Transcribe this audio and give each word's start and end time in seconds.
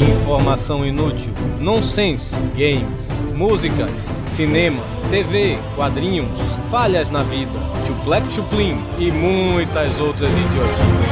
Informação 0.00 0.84
inútil, 0.84 1.32
nonsense, 1.60 2.24
games, 2.56 3.06
músicas, 3.34 3.90
cinema, 4.36 4.82
TV, 5.10 5.58
quadrinhos, 5.74 6.28
falhas 6.70 7.10
na 7.10 7.22
vida, 7.22 7.58
chuplec 7.86 8.24
chuplin 8.34 8.78
e 8.98 9.10
muitas 9.10 9.98
outras 10.00 10.30
idiotices. 10.30 11.08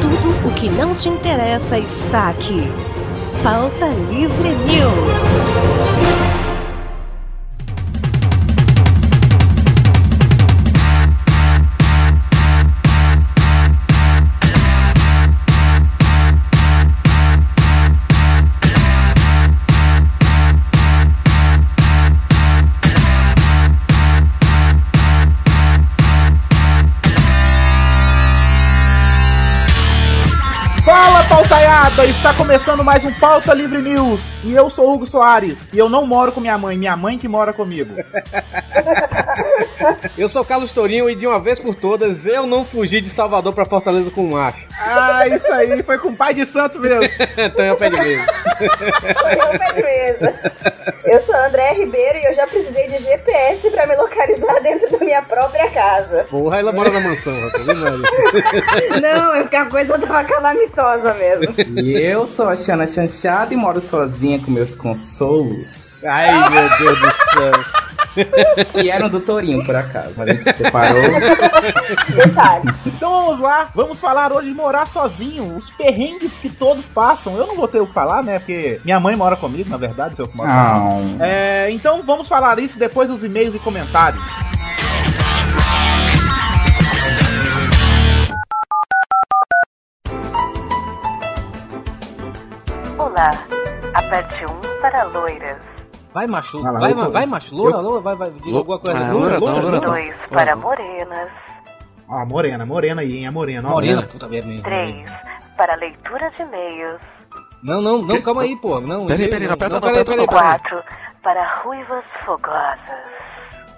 Tudo 0.00 0.48
o 0.48 0.54
que 0.54 0.68
não 0.70 0.94
te 0.94 1.08
interessa 1.08 1.78
está 1.78 2.30
aqui. 2.30 2.62
Pauta 3.42 3.86
Livre 4.10 4.50
News. 4.50 6.23
Está 32.34 32.44
começando 32.44 32.82
mais 32.82 33.04
um 33.04 33.12
Pauta 33.12 33.54
Livre 33.54 33.80
News. 33.80 34.34
E 34.42 34.54
eu 34.54 34.68
sou 34.68 34.92
Hugo 34.92 35.06
Soares. 35.06 35.68
E 35.72 35.78
eu 35.78 35.88
não 35.88 36.04
moro 36.04 36.32
com 36.32 36.40
minha 36.40 36.58
mãe, 36.58 36.76
minha 36.76 36.96
mãe 36.96 37.16
que 37.16 37.28
mora 37.28 37.52
comigo. 37.52 37.94
eu 40.18 40.28
sou 40.28 40.44
Carlos 40.44 40.72
Tourinho 40.72 41.08
e 41.08 41.14
de 41.14 41.28
uma 41.28 41.38
vez 41.38 41.60
por 41.60 41.76
todas 41.76 42.26
eu 42.26 42.44
não 42.44 42.64
fugi 42.64 43.00
de 43.00 43.08
Salvador 43.08 43.52
para 43.52 43.64
Fortaleza 43.64 44.10
com 44.10 44.26
macho. 44.26 44.66
Ah, 44.80 45.28
isso 45.28 45.46
aí, 45.52 45.80
foi 45.84 45.96
com 45.98 46.08
o 46.08 46.16
pai 46.16 46.34
de 46.34 46.44
santo 46.44 46.80
mesmo. 46.80 47.08
então 47.38 47.64
é 47.64 47.72
o 47.72 47.76
pé 47.76 47.90
de 47.90 47.98
mesa. 47.98 48.26
é 48.60 48.66
o 49.54 49.58
pé 49.58 49.72
de 49.72 49.82
mesa. 49.82 50.34
Eu 51.04 51.22
sou 51.22 51.36
André 51.36 51.72
Ribeiro 51.74 52.18
e 52.18 52.24
eu 52.24 52.34
já 52.34 52.48
precisei 52.48 52.88
de 52.88 52.98
GPS 52.98 53.70
para 53.70 53.86
me 53.86 53.94
localizar 53.94 54.60
dentro 54.60 54.90
da 54.90 54.98
minha 55.04 55.22
própria 55.22 55.70
casa. 55.70 56.26
Porra, 56.28 56.58
ela 56.58 56.72
mora 56.72 56.90
na 56.90 56.98
mansão, 57.00 57.32
rapaz. 57.40 57.64
Não, 59.00 59.34
é 59.34 59.42
porque 59.42 59.56
a 59.56 59.66
coisa 59.66 59.98
tava 59.98 60.24
calamitosa 60.24 61.14
mesmo. 61.14 61.54
E 61.78 62.02
eu 62.02 62.23
sou 62.26 62.48
a 62.48 62.56
Xana 62.56 62.86
Chanchada 62.86 63.52
e 63.52 63.56
moro 63.56 63.80
sozinha 63.80 64.38
com 64.38 64.50
meus 64.50 64.74
consolos. 64.74 66.02
Ai, 66.04 66.50
meu 66.50 66.78
Deus 66.78 67.00
do 67.00 67.08
céu. 67.32 67.84
que 68.72 68.90
eram 68.90 69.08
do 69.08 69.20
Torinho, 69.20 69.64
por 69.64 69.74
acaso. 69.74 70.20
A 70.20 70.26
gente 70.26 70.44
se 70.44 70.52
separou. 70.52 71.02
então 72.86 73.10
vamos 73.10 73.38
lá, 73.40 73.68
vamos 73.74 74.00
falar 74.00 74.32
hoje 74.32 74.48
de 74.48 74.54
morar 74.54 74.86
sozinho, 74.86 75.56
os 75.56 75.70
perrengues 75.72 76.38
que 76.38 76.48
todos 76.48 76.88
passam. 76.88 77.36
Eu 77.36 77.46
não 77.46 77.56
vou 77.56 77.68
ter 77.68 77.80
o 77.80 77.86
que 77.86 77.94
falar, 77.94 78.22
né? 78.22 78.38
Porque 78.38 78.80
minha 78.84 79.00
mãe 79.00 79.16
mora 79.16 79.36
comigo, 79.36 79.68
na 79.68 79.76
verdade, 79.76 80.14
eu 80.18 80.28
que 80.28 80.36
moro. 80.36 80.48
É, 81.20 81.70
então 81.70 82.02
vamos 82.02 82.28
falar 82.28 82.58
isso 82.58 82.78
depois 82.78 83.08
dos 83.08 83.24
e-mails 83.24 83.54
e 83.54 83.58
comentários. 83.58 84.24
Olá, 93.14 93.30
aperte 93.94 94.44
1 94.44 94.50
um 94.50 94.80
para 94.80 95.04
loiras. 95.04 95.56
Vai, 96.12 96.26
macho. 96.26 96.60
Vai, 96.60 96.72
vai, 96.72 96.94
vai, 96.94 97.10
vai, 97.12 97.26
macho. 97.26 97.54
Loura, 97.54 97.78
loura, 97.78 98.00
vai, 98.00 98.16
vai. 98.16 98.30
Diz 98.32 98.56
alguma 98.56 98.76
coisa. 98.80 98.98
Ah, 98.98 99.12
loura, 99.12 99.38
loura, 99.38 99.60
loura. 99.60 99.80
Dois 99.80 100.16
para 100.30 100.56
morenas. 100.56 101.30
Ah, 102.10 102.26
morena, 102.26 102.66
morena 102.66 103.02
aí, 103.02 103.18
hein? 103.18 103.28
A 103.28 103.30
morena. 103.30 103.68
Morena, 103.68 103.94
morena. 103.94 104.12
puta 104.12 104.26
merda. 104.26 104.62
Três 104.64 105.08
para 105.56 105.76
leitura 105.76 106.28
de 106.32 106.42
e-mails. 106.42 107.00
Não, 107.62 107.80
não, 107.80 108.02
não, 108.02 108.20
calma 108.20 108.42
aí, 108.42 108.56
pô. 108.56 108.80
Não, 108.80 109.06
peraí, 109.06 109.30
peraí, 109.30 109.46
não 109.46 109.54
aperta 109.54 109.74
não, 109.74 109.80
peraí, 109.80 110.04
peraí. 110.04 110.26
Quatro 110.26 110.82
para 111.22 111.54
ruivas 111.62 112.04
fogosas. 112.24 112.98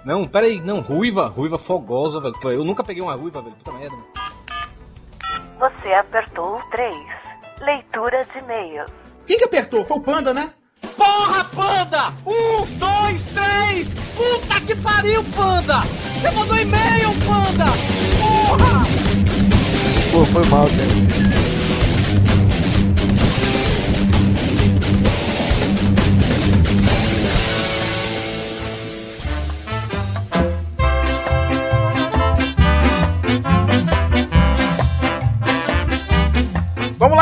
Não, 0.03 0.25
peraí, 0.25 0.59
não, 0.61 0.79
ruiva, 0.79 1.27
ruiva 1.27 1.59
fogosa, 1.59 2.19
velho. 2.19 2.35
Eu 2.53 2.65
nunca 2.65 2.83
peguei 2.83 3.03
uma 3.03 3.13
ruiva, 3.13 3.39
velho. 3.43 3.55
Puta 3.57 3.71
merda. 3.73 3.97
Você 5.59 5.93
apertou 5.93 6.57
o 6.57 6.61
3. 6.71 6.95
Leitura 7.61 8.23
de 8.33 8.39
e-mails. 8.39 9.06
Quem 9.27 9.37
que 9.37 9.43
apertou? 9.43 9.83
Foi 9.85 9.97
o 9.97 10.01
Panda, 10.01 10.33
né? 10.33 10.51
Porra, 10.95 11.43
Panda! 11.43 12.13
Um, 12.25 12.65
dois, 12.77 13.21
três! 13.33 13.89
Puta 14.15 14.61
que 14.61 14.75
pariu, 14.75 15.21
Panda! 15.35 15.81
Você 15.81 16.31
mandou 16.31 16.57
e-mail, 16.57 17.09
Panda! 17.27 17.65
Porra! 18.17 18.87
Pô, 20.11 20.25
foi 20.25 20.45
mal, 20.45 20.65
cara. 20.65 21.36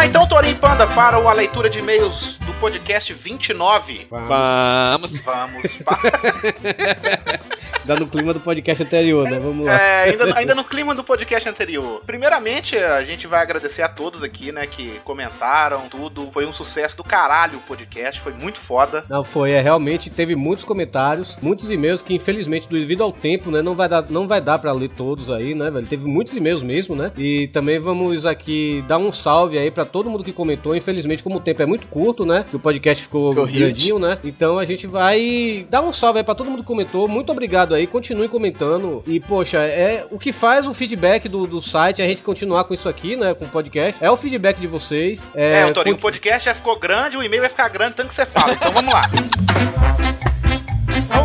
Lá 0.06 0.10
então, 0.10 0.28
Torinho 0.28 0.56
Panda, 0.58 0.86
para 0.86 1.18
a 1.18 1.34
leitura 1.34 1.68
de 1.68 1.80
e-mails 1.80 2.38
do 2.40 2.54
podcast 2.56 3.12
29. 3.12 4.08
Vamos. 4.10 5.20
Vamos. 5.22 5.80
Dá 7.86 7.96
no 7.96 8.08
clima 8.08 8.34
do 8.34 8.40
podcast 8.40 8.84
anterior, 8.84 9.30
né? 9.30 9.40
Vamos 9.40 9.66
lá. 9.66 9.80
É, 9.80 10.10
ainda, 10.10 10.38
ainda 10.38 10.56
no 10.56 10.64
clima 10.64 10.96
do 10.96 11.04
podcast 11.04 11.48
anterior. 11.48 12.02
Primeiramente, 12.04 12.76
a 12.76 13.04
gente 13.04 13.28
vai 13.28 13.42
agradecer 13.42 13.84
a 13.84 13.88
todos 13.88 14.24
aqui, 14.24 14.52
né, 14.52 14.66
que 14.66 15.00
comentaram 15.04 15.84
tudo. 15.88 16.30
Foi 16.32 16.48
um 16.48 16.54
sucesso 16.54 16.98
do 16.98 17.04
caralho 17.04 17.60
o 17.60 17.62
podcast, 17.62 18.20
foi 18.22 18.34
muito 18.34 18.60
foda. 18.60 19.04
Não, 19.08 19.24
foi, 19.24 19.52
é, 19.52 19.62
realmente 19.62 20.10
teve 20.10 20.36
muitos 20.36 20.66
comentários, 20.66 21.38
muitos 21.42 21.70
e-mails 21.70 22.02
que 22.02 22.16
infelizmente, 22.16 22.68
devido 22.68 23.04
ao 23.04 23.12
tempo, 23.12 23.52
né, 23.52 23.62
não 23.62 23.76
vai 23.76 23.88
dar, 23.88 24.06
não 24.10 24.28
vai 24.28 24.42
dar 24.42 24.58
para 24.58 24.72
ler 24.72 24.90
todos 24.90 25.30
aí, 25.30 25.54
né, 25.54 25.70
velho? 25.70 25.86
Teve 25.86 26.08
muitos 26.08 26.36
e-mails 26.36 26.64
mesmo, 26.64 26.96
né? 26.96 27.12
E 27.16 27.48
também 27.50 27.78
vamos 27.78 28.26
aqui 28.26 28.84
dar 28.88 28.98
um 28.98 29.12
salve 29.12 29.60
aí 29.60 29.70
para 29.70 29.86
todo 29.86 30.10
mundo 30.10 30.24
que 30.24 30.34
comentou. 30.34 30.76
Infelizmente, 30.76 31.22
como 31.22 31.38
o 31.38 31.40
tempo 31.40 31.62
é 31.62 31.66
muito 31.68 31.86
curto, 31.86 32.26
né, 32.26 32.46
que 32.50 32.56
o 32.56 32.60
podcast 32.60 33.04
ficou, 33.04 33.32
ficou 33.32 33.48
grandinho, 33.48 34.00
né? 34.00 34.18
Então 34.24 34.58
a 34.58 34.66
gente 34.66 34.88
vai 34.88 35.68
dar 35.70 35.82
um 35.82 35.94
salve 35.94 36.18
aí 36.18 36.26
para 36.26 36.34
todo 36.34 36.50
mundo 36.50 36.62
que 36.62 36.68
comentou. 36.68 37.08
Muito 37.08 37.32
obrigado 37.32 37.75
aí, 37.76 37.88
continue 37.88 38.28
comentando. 38.28 39.04
E, 39.06 39.20
poxa, 39.20 39.60
é 39.60 40.06
o 40.10 40.18
que 40.18 40.32
faz 40.32 40.66
o 40.66 40.74
feedback 40.74 41.28
do, 41.28 41.46
do 41.46 41.62
site, 41.62 42.02
a 42.02 42.08
gente 42.08 42.22
continuar 42.22 42.64
com 42.64 42.74
isso 42.74 42.90
aqui, 42.90 43.16
né? 43.16 43.34
Com 43.34 43.46
o 43.46 43.50
podcast, 43.50 44.04
é 44.04 44.10
o 44.10 44.18
feedback 44.18 44.58
de 44.58 44.68
vocês. 44.68 45.30
É, 45.36 45.62
é 45.62 45.66
o 45.66 45.74
Torinho, 45.74 45.96
o 45.96 46.00
podcast 46.00 46.46
já 46.46 46.54
ficou 46.54 46.78
grande, 46.78 47.18
o 47.18 47.24
e-mail 47.24 47.42
vai 47.42 47.50
ficar 47.50 47.68
grande 47.70 47.96
tanto 47.96 48.10
que 48.10 48.16
você 48.16 48.26
fala. 48.26 48.54
Então 48.54 48.72
vamos 48.72 48.94
lá. 48.94 49.10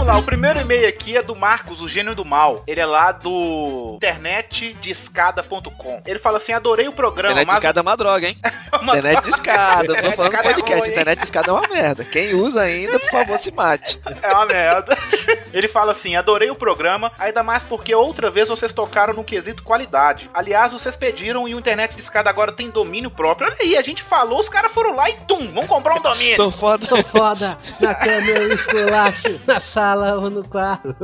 Vamos 0.00 0.14
lá, 0.14 0.18
o 0.18 0.24
primeiro 0.24 0.58
e-mail 0.58 0.88
aqui 0.88 1.14
é 1.14 1.22
do 1.22 1.36
Marcos, 1.36 1.82
o 1.82 1.86
gênio 1.86 2.14
do 2.14 2.24
mal. 2.24 2.64
Ele 2.66 2.80
é 2.80 2.86
lá 2.86 3.12
do 3.12 3.96
internetdescada.com. 3.96 6.02
Ele 6.06 6.18
fala 6.18 6.38
assim: 6.38 6.54
adorei 6.54 6.88
o 6.88 6.92
programa. 6.92 7.32
Internet 7.32 7.48
mas... 7.48 7.56
de 7.56 7.60
escada 7.60 7.80
é 7.80 7.82
uma 7.82 7.96
droga, 7.98 8.28
hein? 8.28 8.36
É 8.72 8.76
uma 8.76 8.96
internet 8.96 9.24
de 9.24 9.30
escada, 9.30 9.94
não 9.94 10.02
tô 10.02 10.12
falando 10.12 10.42
podcast. 10.42 10.88
É 10.88 10.92
internet 10.92 11.18
de 11.18 11.24
escada 11.24 11.50
é 11.50 11.52
uma 11.52 11.66
merda. 11.68 12.04
Quem 12.04 12.34
usa 12.34 12.62
ainda, 12.62 13.00
por 13.00 13.10
favor, 13.10 13.36
se 13.36 13.50
mate. 13.50 14.00
É 14.22 14.32
uma 14.32 14.46
merda. 14.46 14.96
Ele 15.52 15.66
fala 15.68 15.92
assim: 15.92 16.16
adorei 16.16 16.50
o 16.50 16.54
programa, 16.54 17.12
ainda 17.18 17.42
mais 17.42 17.62
porque 17.64 17.94
outra 17.94 18.30
vez 18.30 18.48
vocês 18.48 18.72
tocaram 18.72 19.12
no 19.12 19.24
quesito 19.24 19.62
qualidade. 19.62 20.30
Aliás, 20.32 20.72
vocês 20.72 20.96
pediram 20.96 21.46
e 21.46 21.54
o 21.54 21.58
internet 21.58 21.94
de 21.94 22.00
escada 22.00 22.30
agora 22.30 22.52
tem 22.52 22.70
domínio 22.70 23.10
próprio. 23.10 23.48
Olha 23.48 23.58
aí, 23.60 23.76
a 23.76 23.82
gente 23.82 24.02
falou, 24.02 24.40
os 24.40 24.48
caras 24.48 24.72
foram 24.72 24.94
lá 24.94 25.10
e 25.10 25.14
tum, 25.26 25.52
vamos 25.52 25.66
comprar 25.66 25.96
um 25.96 26.00
domínio. 26.00 26.36
Sou 26.36 26.50
foda. 26.50 26.86
Sou 26.86 27.02
foda. 27.02 27.58
Na 27.80 27.90
eu 28.16 28.54
esculacho, 28.54 29.38
na 29.46 29.60
sala 29.60 29.89
ou 29.94 30.30
no 30.30 30.46
quarto. 30.46 30.94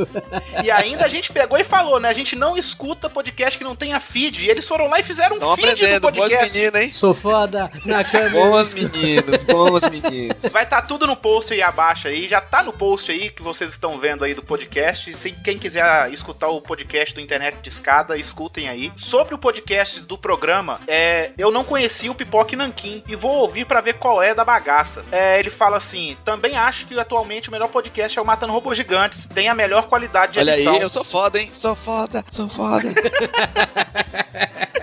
E 0.64 0.70
ainda 0.70 1.04
a 1.04 1.08
gente 1.08 1.32
pegou 1.32 1.58
e 1.58 1.64
falou, 1.64 2.00
né? 2.00 2.08
A 2.08 2.14
gente 2.14 2.36
não 2.36 2.56
escuta 2.56 3.08
podcast 3.08 3.58
que 3.58 3.64
não 3.64 3.76
tenha 3.76 3.98
feed. 4.00 4.44
E 4.44 4.50
eles 4.50 4.66
foram 4.66 4.88
lá 4.88 5.00
e 5.00 5.02
fizeram 5.02 5.36
um 5.36 5.38
Tão 5.38 5.56
feed 5.56 5.69
aprendendo, 5.69 6.00
do 6.00 6.12
podcast. 6.12 6.36
Bons 6.36 6.54
meninos, 6.54 6.80
hein? 6.80 6.92
Sou 6.92 7.15
foda 7.15 7.71
na 7.84 8.04
cama. 8.04 8.30
Bons 8.30 8.74
meninos, 8.74 9.42
bons 9.42 9.83
meninos. 9.91 10.53
Vai 10.53 10.65
estar 10.65 10.83
tá 10.83 10.86
tudo 10.86 11.06
no 11.06 11.16
post 11.16 11.53
aí 11.53 11.62
abaixo 11.62 12.09
aí. 12.09 12.28
Já 12.28 12.41
tá 12.41 12.62
no 12.62 12.72
post 12.72 13.10
aí 13.10 13.30
que 13.30 13.42
vocês 13.42 13.71
estão 13.71 13.98
vendo 13.98 14.24
aí 14.24 14.34
do 14.34 14.42
podcast. 14.42 15.12
Se 15.15 15.30
quem 15.33 15.59
quiser 15.59 16.12
escutar 16.12 16.48
o 16.48 16.60
podcast 16.60 17.15
do 17.15 17.21
Internet 17.21 17.59
de 17.62 17.68
Escada, 17.68 18.16
escutem 18.16 18.68
aí. 18.68 18.92
Sobre 18.97 19.34
o 19.34 19.38
podcast 19.38 20.00
do 20.00 20.18
programa, 20.18 20.80
é, 20.86 21.30
eu 21.38 21.50
não 21.50 21.65
conheci 21.65 22.09
o 22.09 22.15
Pipoque 22.15 22.56
Nanquim 22.56 23.03
e 23.09 23.16
vou 23.16 23.36
ouvir 23.36 23.65
para 23.65 23.80
ver 23.80 23.94
qual 23.94 24.22
é 24.22 24.34
da 24.34 24.44
bagaça. 24.44 25.04
É, 25.10 25.38
ele 25.38 25.50
fala 25.50 25.77
assim: 25.77 26.16
também 26.24 26.56
acho 26.56 26.86
que 26.86 26.98
atualmente 26.98 27.48
o 27.48 27.53
melhor 27.53 27.68
podcast 27.68 28.18
é 28.18 28.22
o 28.22 28.27
Matando 28.27 28.53
Robôs 28.76 28.78
Gigantes. 28.78 29.26
Tem 29.34 29.48
a 29.48 29.54
melhor 29.54 29.88
qualidade 29.88 30.32
de 30.34 30.38
Olha 30.38 30.54
edição. 30.54 30.74
aí, 30.74 30.80
eu 30.82 30.88
sou 30.88 31.02
foda, 31.04 31.40
hein? 31.40 31.50
Sou 31.54 31.74
foda, 31.74 32.24
sou 32.30 32.48
foda. 32.48 32.92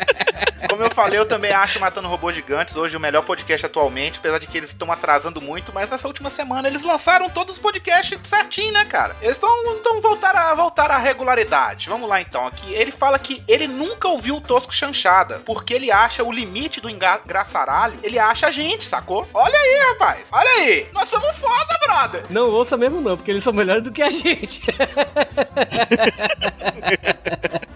Falei, 0.93 1.17
eu 1.17 1.25
também 1.25 1.51
acho 1.51 1.79
Matando 1.79 2.07
Robôs 2.07 2.35
Gigantes 2.35 2.75
hoje 2.75 2.95
o 2.95 2.99
melhor 2.99 3.23
podcast 3.23 3.65
atualmente, 3.65 4.19
apesar 4.19 4.37
de 4.37 4.45
que 4.45 4.55
eles 4.55 4.69
estão 4.69 4.91
atrasando 4.91 5.41
muito, 5.41 5.73
mas 5.73 5.89
nessa 5.89 6.07
última 6.07 6.29
semana 6.29 6.67
eles 6.67 6.83
lançaram 6.83 7.31
todos 7.31 7.55
os 7.55 7.59
podcasts 7.59 8.19
certinho, 8.23 8.71
né, 8.71 8.85
cara? 8.85 9.15
Eles 9.19 9.37
estão 9.37 9.49
então 9.73 9.99
voltar 9.99 10.35
a 10.35 10.53
voltar 10.53 10.91
à 10.91 10.99
regularidade. 10.99 11.89
Vamos 11.89 12.07
lá 12.07 12.21
então. 12.21 12.45
Aqui 12.45 12.71
ele 12.75 12.91
fala 12.91 13.17
que 13.17 13.43
ele 13.47 13.67
nunca 13.67 14.07
ouviu 14.07 14.37
o 14.37 14.41
Tosco 14.41 14.73
Chanchada, 14.73 15.41
porque 15.43 15.73
ele 15.73 15.91
acha 15.91 16.23
o 16.23 16.31
limite 16.31 16.79
do 16.79 16.89
engraçaralho, 16.89 17.97
ele 18.03 18.19
acha 18.19 18.47
a 18.47 18.51
gente, 18.51 18.85
sacou? 18.85 19.27
Olha 19.33 19.57
aí, 19.57 19.93
rapaz. 19.93 20.19
Olha 20.31 20.51
aí. 20.51 20.87
Nós 20.93 21.09
somos 21.09 21.35
foda, 21.37 21.79
brother. 21.83 22.25
Não 22.29 22.51
ouça 22.51 22.77
mesmo 22.77 23.01
não, 23.01 23.17
porque 23.17 23.31
eles 23.31 23.43
são 23.43 23.51
melhores 23.51 23.81
do 23.81 23.91
que 23.91 24.03
a 24.03 24.11
gente. 24.11 24.61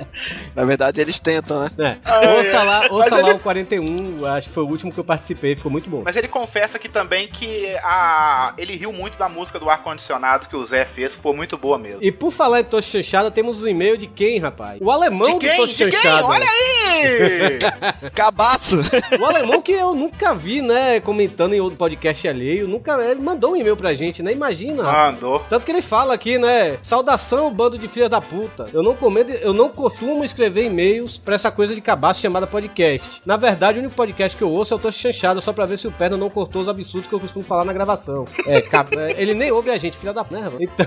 Na 0.56 0.66
verdade, 0.66 1.00
eles 1.02 1.20
tentam, 1.20 1.60
né? 1.60 1.70
É. 1.80 1.98
Ah, 2.06 2.20
ouça 2.38 2.48
é. 2.58 2.64
lá, 2.64 2.80
Mas 2.82 2.92
ouça 2.92 3.16
lá 3.16 3.30
ele- 3.30 3.32
o 3.34 3.40
41, 3.40 4.26
acho 4.26 4.48
que 4.50 4.54
foi 4.54 4.64
o 4.64 4.68
último 4.68 4.92
que 4.92 5.00
eu 5.00 5.04
participei, 5.04 5.56
ficou 5.56 5.72
muito 5.72 5.90
bom. 5.90 6.02
Mas 6.04 6.16
ele 6.16 6.28
confessa 6.28 6.78
aqui 6.78 6.90
também 6.90 7.28
que 7.28 7.76
a... 7.84 8.54
ele 8.58 8.76
riu 8.76 8.92
muito 8.92 9.18
da 9.18 9.30
música 9.30 9.60
do 9.60 9.70
ar-condicionado 9.70 10.48
que 10.48 10.56
o 10.56 10.66
Zé 10.66 10.86
fez, 10.86 11.16
foi 11.16 11.34
muito 11.34 11.58
boa 11.58 11.78
mesmo. 11.78 12.00
E 12.02 12.12
por 12.12 12.32
falar 12.32 12.62
em 12.62 12.64
Tocho 12.64 12.90
Chanchada, 12.90 13.30
temos 13.32 13.64
um 13.64 13.68
e-mail 13.68 13.98
de 13.98 14.08
quem, 14.08 14.40
rapaz? 14.40 14.80
O 14.82 14.90
alemão 14.92 15.38
De 15.38 15.48
quem? 15.48 15.58
do 15.58 15.66
quem? 15.68 15.92
Chanchada. 15.92 16.26
Olha 16.26 16.46
aí! 16.46 17.60
Cabaço! 18.14 18.80
O 19.20 19.26
alemão 19.26 19.62
que 19.62 19.72
eu 19.72 19.94
nunca 19.94 20.34
vi, 20.34 20.62
né, 20.62 21.00
comentando 21.00 21.54
em 21.54 21.60
outro 21.60 21.78
podcast 21.78 22.28
alheio, 22.28 22.68
nunca 22.68 22.94
ele 23.04 23.22
mandou 23.22 23.52
um 23.52 23.56
e-mail 23.56 23.78
pra 23.78 23.94
gente, 23.94 24.22
né? 24.24 24.32
Imagina. 24.32 24.84
rapaz. 24.84 25.14
Mandou. 25.14 25.40
Tanto 25.50 25.66
que 25.66 25.72
ele 25.72 25.82
fala 25.82 26.14
aqui, 26.14 26.38
né? 26.38 26.78
Saudação, 26.82 27.52
bando 27.52 27.78
de 27.78 27.88
filha 27.88 28.10
da 28.10 28.22
puta. 28.22 28.70
Eu 28.74 28.82
não 28.84 28.96
comendo, 28.96 29.32
eu 29.32 29.54
não 29.54 29.70
costumo 30.08 30.24
escrever 30.24 30.64
e-mails 30.64 31.18
pra 31.18 31.36
essa 31.36 31.52
coisa 31.52 31.76
de 31.76 31.82
cabaço 31.82 32.22
chamada 32.22 32.48
podcast. 32.48 33.22
Na 33.26 33.36
verdade, 33.36 33.78
o 33.78 33.82
único 33.82 33.94
podcast 33.94 34.38
que 34.38 34.44
eu 34.44 34.50
ouço 34.50 34.74
é 34.74 34.78
o 34.78 34.80
Tocho 34.80 35.00
Chanchada, 35.00 35.42
só 35.42 35.52
pra 35.52 35.66
ver 35.66 35.78
se 35.78 35.86
o 35.86 35.92
Perna 35.92 36.16
não 36.16 36.30
cortou 36.30 36.62
os 36.62 36.70
absurdos 36.70 37.10
que 37.10 37.14
eu 37.14 37.20
costumo 37.20 37.44
falar 37.44 37.66
na 37.66 37.74
gravação. 37.74 38.24
É, 38.46 38.60
é, 38.60 39.22
ele 39.22 39.34
nem 39.34 39.52
ouve 39.52 39.70
a 39.70 39.78
gente, 39.78 39.98
filha 39.98 40.14
da 40.14 40.24
puta, 40.24 40.40
né? 40.40 40.52
Então. 40.62 40.86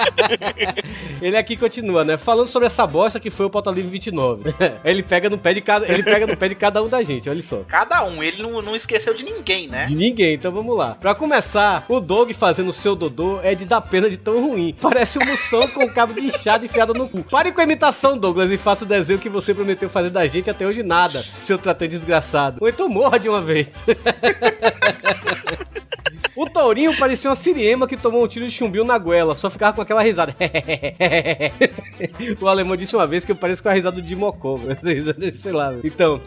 ele 1.20 1.36
aqui 1.36 1.54
continua, 1.54 2.02
né? 2.02 2.16
Falando 2.16 2.48
sobre 2.48 2.66
essa 2.66 2.86
bosta 2.86 3.20
que 3.20 3.30
foi 3.30 3.44
o 3.44 3.50
Pauta 3.50 3.70
Livre 3.70 3.90
29. 3.90 4.54
ele 4.82 5.02
pega 5.02 5.28
no 5.28 5.36
pé 5.36 5.52
de 5.52 5.60
cada, 5.60 5.90
ele 5.90 6.02
pega 6.02 6.26
no 6.26 6.36
pé 6.36 6.48
de 6.48 6.54
cada 6.54 6.82
um 6.82 6.88
da 6.88 7.02
gente, 7.02 7.28
olha 7.28 7.42
só. 7.42 7.62
Cada 7.68 8.04
um, 8.06 8.22
ele 8.22 8.42
não, 8.42 8.62
não 8.62 8.74
esqueceu 8.74 9.12
de 9.12 9.22
ninguém, 9.22 9.68
né? 9.68 9.84
De 9.84 9.94
ninguém, 9.94 10.34
então 10.34 10.50
vamos 10.50 10.74
lá. 10.74 10.94
Pra 10.94 11.14
começar, 11.14 11.84
o 11.88 12.00
Doug 12.00 12.32
fazendo 12.32 12.68
o 12.68 12.72
seu 12.72 12.96
Dodô 12.96 13.38
é 13.42 13.54
de 13.54 13.66
dar 13.66 13.82
pena 13.82 14.08
de 14.08 14.16
tão 14.16 14.40
ruim. 14.40 14.74
Parece 14.80 15.18
um 15.18 15.26
moção 15.26 15.68
com 15.68 15.86
cabo 15.92 16.14
de 16.14 16.20
inchado 16.20 16.64
enfiado 16.64 16.94
no 16.94 17.06
cu. 17.08 17.22
Pare 17.22 17.52
com 17.52 17.60
a 17.60 17.64
imitação, 17.64 17.97
Douglas, 18.18 18.50
e 18.50 18.58
faça 18.58 18.84
o 18.84 18.88
desenho 18.88 19.18
que 19.18 19.28
você 19.28 19.52
prometeu 19.52 19.88
fazer 19.88 20.10
da 20.10 20.26
gente 20.26 20.48
até 20.48 20.66
hoje 20.66 20.82
nada, 20.82 21.24
seu 21.42 21.58
tratante 21.58 21.96
desgraçado. 21.96 22.58
Ou 22.60 22.68
então 22.68 22.88
morra 22.88 23.18
de 23.18 23.28
uma 23.28 23.40
vez. 23.40 23.68
O 26.38 26.48
Tourinho 26.48 26.96
parecia 26.96 27.28
uma 27.28 27.34
siriema 27.34 27.88
que 27.88 27.96
tomou 27.96 28.22
um 28.22 28.28
tiro 28.28 28.44
de 28.44 28.52
chumbinho 28.52 28.84
na 28.84 28.96
goela, 28.96 29.34
só 29.34 29.50
ficava 29.50 29.74
com 29.74 29.82
aquela 29.82 30.00
risada. 30.00 30.36
o 32.40 32.46
alemão 32.46 32.76
disse 32.76 32.94
uma 32.94 33.08
vez 33.08 33.24
que 33.24 33.32
eu 33.32 33.36
pareço 33.36 33.60
com 33.60 33.68
a 33.68 33.72
risada 33.72 34.00
de 34.00 34.14
Mocó, 34.14 34.54
sei 35.42 35.50
lá. 35.50 35.74
Então, 35.82 36.20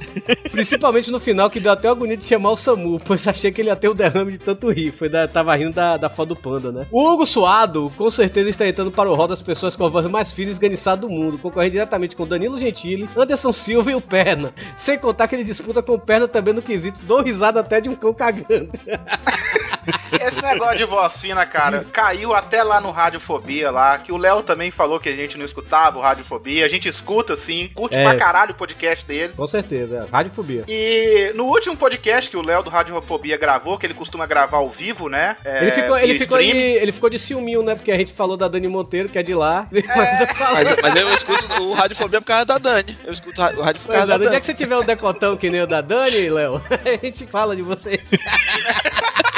principalmente 0.52 1.10
no 1.10 1.18
final 1.18 1.50
que 1.50 1.62
deu 1.62 1.72
até 1.72 1.88
agonia 1.88 2.18
de 2.18 2.26
chamar 2.26 2.52
o 2.52 2.58
Samu, 2.58 3.00
pois 3.00 3.26
achei 3.26 3.54
que 3.54 3.62
ele 3.62 3.70
ia 3.70 3.76
ter 3.78 3.88
o 3.88 3.94
derrame 3.94 4.34
de 4.34 4.40
tanto 4.40 4.70
rir. 4.70 4.92
Foi 4.92 5.08
da, 5.08 5.30
tava 5.30 5.56
rindo 5.56 5.76
da, 5.76 5.96
da 5.96 6.10
foto 6.10 6.28
do 6.28 6.36
panda, 6.36 6.74
né? 6.74 6.88
O 6.92 7.10
Hugo 7.10 7.26
Suado, 7.26 7.90
com 7.96 8.12
certeza 8.12 8.50
está 8.50 8.68
entrando 8.68 8.92
para 8.92 9.10
o 9.10 9.16
rol 9.16 9.30
das 9.30 9.42
pessoas 9.42 9.78
com 9.78 9.86
a 9.86 9.90
voz 9.90 10.06
mais 10.08 10.34
fina 10.34 10.50
e 10.50 10.52
esganiçada 10.52 11.04
do 11.04 11.10
mundo, 11.10 11.38
concorrendo 11.38 11.72
diretamente 11.72 12.18
com 12.18 12.28
Danilo 12.28 12.58
Gentili, 12.58 13.08
Anderson 13.16 13.54
Silva 13.54 13.92
e 13.92 13.96
o 13.96 14.02
Perna. 14.02 14.54
Sem 14.76 15.00
contar 15.00 15.30
que 15.30 15.36
ele 15.36 15.46
disputa 15.46 15.82
com 15.82 15.94
o 15.94 16.00
Perna 16.00 16.28
também 16.28 16.54
no 16.54 16.62
quesito, 16.62 17.02
dou 17.04 17.24
risada 17.24 17.62
até 17.62 17.80
de 17.80 17.88
um 17.88 17.96
cão 17.96 18.14
cagando. 18.14 18.72
Esse 20.20 20.42
negócio 20.42 20.78
de 20.78 20.86
voz 20.86 21.20
fina, 21.22 21.46
cara, 21.46 21.86
caiu 21.92 22.34
até 22.34 22.64
lá 22.64 22.80
no 22.82 22.92
Radiofobia 22.92 23.72
lá, 23.72 23.98
que 23.98 24.12
o 24.12 24.18
Léo 24.18 24.44
também 24.44 24.70
falou 24.72 25.00
que 25.00 25.10
a 25.10 25.16
gente 25.16 25.38
não 25.38 25.46
escutava 25.46 25.98
o 25.98 26.02
Radiofobia. 26.02 26.66
A 26.66 26.70
gente 26.70 26.88
escuta, 26.88 27.36
sim, 27.36 27.70
curte 27.74 27.98
É. 27.98 28.04
pra 28.04 28.16
caralho 28.16 28.52
o 28.52 28.56
podcast 28.56 29.06
dele. 29.06 29.34
Com 29.36 29.48
certeza, 29.48 30.08
é. 30.08 30.12
Radiofobia. 30.12 30.64
E 30.68 31.32
no 31.36 31.46
último 31.46 31.76
podcast 31.78 32.30
que 32.30 32.38
o 32.38 32.46
Léo 32.46 32.62
do 32.64 32.70
Radiofobia 32.70 33.38
gravou, 33.38 33.78
que 33.78 33.86
ele 33.86 33.94
costuma 33.94 34.26
gravar 34.26 34.58
ao 34.58 34.70
vivo, 34.70 35.10
né? 35.10 35.36
é, 35.46 35.62
Ele 35.64 35.72
ficou, 35.72 35.98
ele, 35.98 36.20
ficou 36.20 36.38
de, 36.38 36.50
ele 36.50 36.92
ficou 36.92 37.10
de 37.10 37.20
ciúminho, 37.20 37.64
né? 37.64 37.76
Porque 37.76 37.92
a 37.92 37.98
gente 37.98 38.14
falou 38.14 38.36
da 38.38 38.48
Dani 38.48 38.68
Monteiro, 38.68 39.10
que 39.10 39.18
é 39.18 39.24
de 39.24 39.34
lá. 39.34 39.66
Mas 39.72 40.20
eu 40.22 40.36
falo- 40.36 40.54
Mas, 40.56 40.76
mas 40.82 40.96
eu 40.96 41.14
escuto 41.14 41.64
o 41.64 41.74
Radiofobia 41.74 42.22
por 42.22 42.28
causa 42.28 42.46
da 42.46 42.58
Dani. 42.58 42.98
Eu 43.06 43.14
escuto 43.14 43.42
o 43.42 43.62
rádio 43.62 43.82
por 43.82 43.88
Pois 43.88 43.98
causa 44.00 44.04
é, 44.04 44.08
da 44.08 44.14
no 44.18 44.20
dia 44.20 44.30
Dani. 44.30 44.40
que 44.42 44.46
você 44.46 44.54
tiver 44.54 44.78
um 44.78 44.84
decotão 44.84 45.36
que 45.38 45.50
nem 45.50 45.62
o 45.62 45.68
da 45.68 45.82
Dani, 45.82 46.30
Léo, 46.30 46.62
a 46.70 47.06
gente 47.06 47.26
fala 47.28 47.56
de 47.56 47.62
você. 47.62 48.00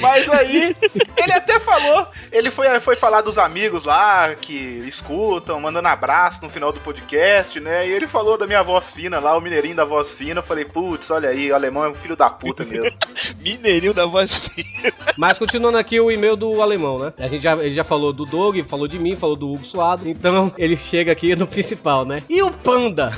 Mas 0.00 0.28
aí, 0.28 0.76
ele 1.16 1.32
até 1.32 1.60
falou, 1.60 2.06
ele 2.32 2.50
foi, 2.50 2.80
foi 2.80 2.96
falar 2.96 3.20
dos 3.20 3.38
amigos 3.38 3.84
lá 3.84 4.34
que 4.34 4.54
escutam, 4.86 5.60
mandando 5.60 5.88
abraço 5.88 6.40
no 6.42 6.48
final 6.48 6.72
do 6.72 6.80
podcast, 6.80 7.58
né? 7.60 7.86
E 7.86 7.90
ele 7.90 8.06
falou 8.06 8.38
da 8.38 8.46
minha 8.46 8.62
voz 8.62 8.90
fina 8.90 9.18
lá, 9.18 9.36
o 9.36 9.40
mineirinho 9.40 9.76
da 9.76 9.84
voz 9.84 10.12
fina. 10.12 10.40
Eu 10.40 10.44
falei, 10.44 10.64
putz, 10.64 11.10
olha 11.10 11.28
aí, 11.28 11.50
o 11.50 11.54
alemão 11.54 11.84
é 11.84 11.88
um 11.88 11.94
filho 11.94 12.16
da 12.16 12.28
puta 12.28 12.64
mesmo. 12.64 12.90
Mineirinho 13.40 13.94
da 13.94 14.06
voz 14.06 14.38
fina. 14.38 14.92
Mas 15.16 15.38
continuando 15.38 15.78
aqui 15.78 16.00
o 16.00 16.10
e-mail 16.10 16.36
do 16.36 16.62
alemão, 16.62 16.98
né? 16.98 17.12
A 17.18 17.28
gente 17.28 17.42
já, 17.42 17.56
ele 17.56 17.74
já 17.74 17.84
falou 17.84 18.12
do 18.12 18.24
Doug, 18.24 18.58
falou 18.66 18.88
de 18.88 18.98
mim, 18.98 19.16
falou 19.16 19.36
do 19.36 19.52
Hugo 19.52 19.64
Suado. 19.64 20.08
Então 20.08 20.52
ele 20.56 20.76
chega 20.76 21.12
aqui 21.12 21.34
no 21.36 21.46
principal, 21.46 22.04
né? 22.04 22.22
E 22.28 22.42
o 22.42 22.50
Panda? 22.50 23.12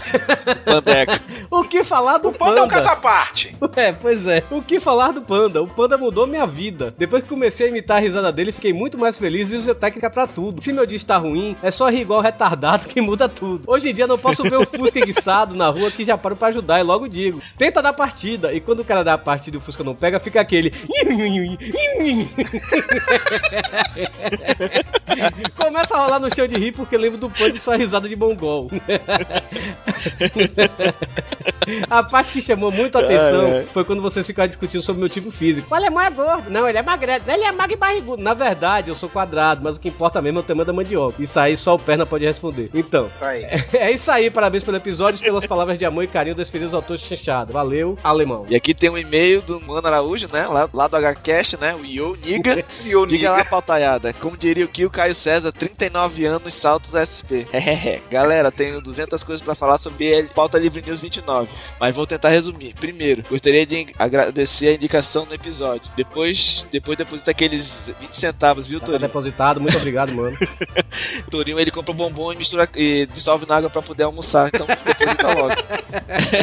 Pandeca. 0.64 1.20
o 1.50 1.64
que 1.64 1.84
falar 1.84 2.19
do 2.19 2.29
O 2.29 2.32
Panda 2.32 2.61
é 2.61 2.62
um 2.62 2.69
caso 2.69 2.88
à 2.88 2.96
parte. 2.96 3.56
É, 3.76 3.93
pois 3.93 4.26
é. 4.26 4.43
O 4.50 4.62
que 4.62 4.81
falar 4.81 5.12
do 5.12 5.23
Panda? 5.23 5.62
O 5.62 5.69
Panda 5.69 5.96
mudou 5.96 6.26
minha 6.26 6.46
vida. 6.46 6.72
Depois 6.97 7.23
que 7.23 7.29
comecei 7.29 7.67
a 7.67 7.69
imitar 7.71 7.99
a 7.99 8.01
risada 8.01 8.33
dele, 8.33 8.53
fiquei 8.53 8.73
muito 8.73 8.99
mais 8.99 9.19
feliz 9.19 9.53
e 9.53 9.57
usei 9.57 9.75
técnica 9.75 10.09
pra 10.11 10.27
tudo. 10.27 10.63
Se 10.63 10.73
meu 10.73 10.87
dia 10.87 10.97
está 10.97 11.17
ruim, 11.17 11.57
é 11.63 11.71
só 11.71 11.89
rir 11.89 12.01
igual 12.01 12.21
retardado 12.21 12.89
que 12.89 13.01
muda 13.01 13.29
tudo. 13.29 13.65
Hoje 13.67 13.91
em 13.91 13.95
dia 13.95 14.07
não 14.07 14.19
posso 14.19 14.43
ver 14.43 14.57
o 14.57 14.67
Fusca 14.67 14.99
enguiçado 14.99 15.55
na 15.55 15.69
rua 15.69 15.91
que 15.91 16.05
já 16.05 16.17
paro 16.17 16.37
pra 16.37 16.49
ajudar 16.49 16.81
e 16.81 16.83
logo 16.83 17.09
digo. 17.09 17.41
Tenta 17.57 17.83
dar 17.83 17.93
partida. 17.93 18.53
E 18.53 18.61
quando 18.61 18.81
o 18.81 18.85
cara 18.85 19.03
dá 19.03 19.15
a 19.15 19.19
partida 19.19 19.57
e 19.57 19.59
o 19.59 19.61
Fusca 19.61 19.85
não 19.85 19.95
pega, 19.95 20.21
fica 20.21 20.41
aquele. 20.41 20.73
Começa 25.57 25.95
a 25.97 26.05
rolar 26.05 26.19
no 26.21 26.35
chão 26.35 26.47
de 26.47 26.57
rir 26.57 26.73
porque 26.73 26.97
lembro 26.97 27.19
do 27.19 27.31
Panda 27.31 27.57
e 27.57 27.61
sua 27.61 27.77
risada 27.77 28.09
de 28.09 28.17
mongol. 28.17 28.71
A 31.89 32.03
parte 32.03 32.33
que 32.33 32.41
chamou 32.41 32.73
muito 32.73 32.99
a 32.99 33.01
atenção 33.01 33.47
Ai, 33.47 33.59
ai. 33.59 33.67
foi 33.73 33.85
quando 33.85 34.03
vocês 34.03 34.27
ficaram 34.27 34.49
discutindo 34.49 34.83
sobre 34.83 34.99
meu 35.01 35.09
tipo 35.09 35.31
físico. 35.31 35.69
O 35.71 35.75
alemão 35.75 36.01
é 36.03 36.11
gordo. 36.11 36.51
Não, 36.51 36.69
ele 36.69 36.77
é 36.79 36.83
magrelo. 36.83 37.23
Ele 37.27 37.45
é 37.45 37.53
magro 37.53 37.75
e 37.75 37.77
barrigudo. 37.77 38.21
Na 38.23 38.35
verdade, 38.35 38.89
eu 38.89 38.95
sou 38.97 39.09
quadrado, 39.09 39.61
mas 39.63 39.77
o 39.77 39.79
que 39.81 39.89
importa 39.89 40.21
mesmo 40.21 40.41
é 40.41 40.43
o 40.43 40.45
tamanho 40.45 40.67
da 40.67 40.73
mandioca. 40.73 41.23
Isso 41.23 41.39
aí 41.39 41.57
só 41.57 41.75
o 41.75 41.79
Perna 41.79 42.05
pode 42.05 42.25
responder. 42.25 42.69
Então, 42.75 43.09
Isso 43.15 43.25
aí. 43.25 43.45
é 43.75 43.93
isso 43.93 44.11
aí. 44.11 44.29
Parabéns 44.31 44.65
pelo 44.65 44.77
episódio 44.77 45.21
e 45.21 45.25
pelas 45.25 45.47
palavras 45.47 45.79
de 45.79 45.85
amor 45.85 46.03
e 46.03 46.09
carinho 46.09 46.35
dos 46.35 46.51
felizes 46.51 46.75
autores 46.75 47.03
chanchado. 47.03 47.53
Valeu, 47.53 47.97
alemão. 48.03 48.44
E 48.49 48.56
aqui 48.56 48.75
tem 48.75 48.91
um 48.91 48.99
e-mail 48.99 49.41
do 49.43 49.61
Mano 49.61 49.87
Araújo, 49.87 50.29
né? 50.32 50.47
Lá, 50.49 50.69
lá 50.73 50.89
do 50.89 50.97
HCast, 50.97 51.61
né? 51.61 51.75
O 51.77 51.85
Yo 51.85 52.17
Niga. 52.25 52.65
E 52.85 52.94
o 52.97 53.06
Diga 53.06 53.31
Niga. 53.31 53.32
lá, 53.32 53.44
pautaiada. 53.44 54.13
Como 54.15 54.37
diria 54.37 54.65
o 54.65 54.69
Kio 54.69 54.91
Caio 54.93 55.15
César, 55.15 55.51
39 55.51 56.25
anos, 56.27 56.55
saltos 56.55 56.93
SP. 56.93 57.49
Galera, 58.11 58.53
tenho 58.53 58.81
200 58.81 59.25
coisas 59.25 59.43
pra 59.43 59.55
falar 59.55 59.79
sobre 59.79 60.05
ele, 60.05 60.29
Pauta 60.29 60.58
Livre 60.58 60.82
News 60.82 61.01
29. 61.01 61.49
Mas 61.81 61.94
vou 61.94 62.06
tentar 62.06 62.29
resumir. 62.29 62.75
Primeiro, 62.75 63.25
gostaria 63.29 63.65
de 63.65 63.89
agradecer 63.99 64.69
a 64.69 64.75
indicação 64.75 65.25
no 65.25 65.34
episódio. 65.34 65.91
Depois, 65.96 66.67
depois 66.70 66.99
deposita 66.99 67.31
aqueles 67.31 67.91
20 68.01 68.17
centavos, 68.17 68.67
viu, 68.67 68.79
Já 68.79 68.81
tá 68.81 68.87
Torinho? 68.93 69.08
depositado. 69.08 69.61
Muito 69.61 69.77
obrigado, 69.77 70.13
mano. 70.13 70.37
Torinho, 71.31 71.58
ele 71.58 71.70
compra 71.70 71.94
bombom 71.94 72.32
e 72.32 72.37
mistura 72.37 72.69
e 72.77 73.06
dissolve 73.06 73.46
na 73.49 73.56
água 73.56 73.70
pra 73.70 73.81
poder 73.81 74.03
almoçar. 74.05 74.51
Então, 74.53 74.67
deposita 74.67 75.34
logo. 75.34 75.55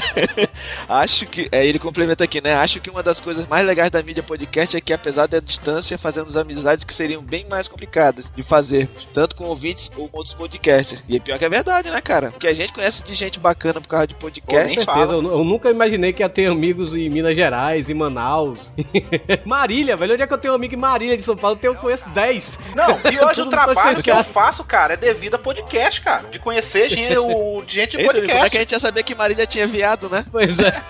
Acho 0.89 1.27
que. 1.27 1.47
É, 1.51 1.65
ele 1.65 1.77
complementa 1.77 2.23
aqui, 2.23 2.41
né? 2.41 2.53
Acho 2.55 2.79
que 2.79 2.89
uma 2.89 3.03
das 3.03 3.21
coisas 3.21 3.47
mais 3.47 3.65
legais 3.65 3.91
da 3.91 4.01
mídia 4.01 4.23
podcast 4.23 4.75
é 4.75 4.81
que, 4.81 4.91
apesar 4.91 5.27
da 5.27 5.39
distância, 5.39 5.97
fazemos 5.97 6.35
amizades 6.35 6.83
que 6.83 6.93
seriam 6.93 7.21
bem 7.21 7.45
mais 7.47 7.67
complicadas 7.67 8.31
de 8.39 8.43
fazer, 8.43 8.87
tanto 9.13 9.35
com 9.35 9.43
ouvintes 9.43 9.91
ou 9.97 10.07
com 10.07 10.17
outros 10.19 10.33
podcasters. 10.33 11.03
E 11.09 11.17
é 11.17 11.19
pior 11.19 11.37
que 11.37 11.43
é 11.43 11.49
verdade, 11.49 11.89
né, 11.89 11.99
cara? 11.99 12.31
Porque 12.31 12.47
a 12.47 12.53
gente 12.53 12.71
conhece 12.71 13.03
de 13.03 13.13
gente 13.13 13.37
bacana 13.37 13.81
por 13.81 13.87
causa 13.89 14.07
de 14.07 14.15
podcast. 14.15 14.75
Com 14.77 14.81
certeza, 14.81 15.13
eu, 15.13 15.21
eu 15.23 15.43
nunca 15.43 15.69
imaginei 15.69 16.13
que 16.13 16.23
ia 16.23 16.29
ter 16.29 16.45
amigos 16.45 16.95
em 16.95 17.09
Minas 17.09 17.35
Gerais, 17.35 17.89
em 17.89 17.93
Manaus. 17.93 18.73
Marília, 19.45 19.97
velho. 19.97 20.13
Onde 20.13 20.23
é 20.23 20.27
que 20.27 20.33
eu 20.33 20.37
tenho 20.37 20.53
um 20.53 20.55
amigo 20.55 20.73
em 20.73 20.77
Marília 20.77 21.17
de 21.17 21.23
São 21.23 21.35
Paulo? 21.35 21.57
Eu 21.57 21.59
tenho- 21.59 21.75
conheço 21.75 22.07
10. 22.09 22.57
Não, 22.75 22.97
e 23.11 23.19
hoje 23.25 23.41
o 23.41 23.49
trabalho 23.49 24.01
que 24.01 24.09
eu 24.09 24.15
chateado. 24.15 24.29
faço, 24.33 24.63
cara, 24.63 24.93
é 24.93 24.97
devido 24.97 25.35
a 25.35 25.39
podcast, 25.39 25.99
cara. 26.01 26.27
De 26.29 26.39
conhecer 26.39 26.89
gente, 26.89 27.17
o, 27.17 27.61
gente 27.67 27.97
de 27.97 28.03
Torinho, 28.05 28.07
como 28.07 28.21
é 28.21 28.21
podcast. 28.21 28.51
que 28.51 28.57
a 28.57 28.61
gente 28.61 28.71
ia 28.71 28.79
saber 28.79 29.03
que 29.03 29.13
Marília 29.15 29.45
tinha 29.45 29.67
viado, 29.67 30.09
né? 30.09 30.25
Pois 30.31 30.57
é. 30.59 30.81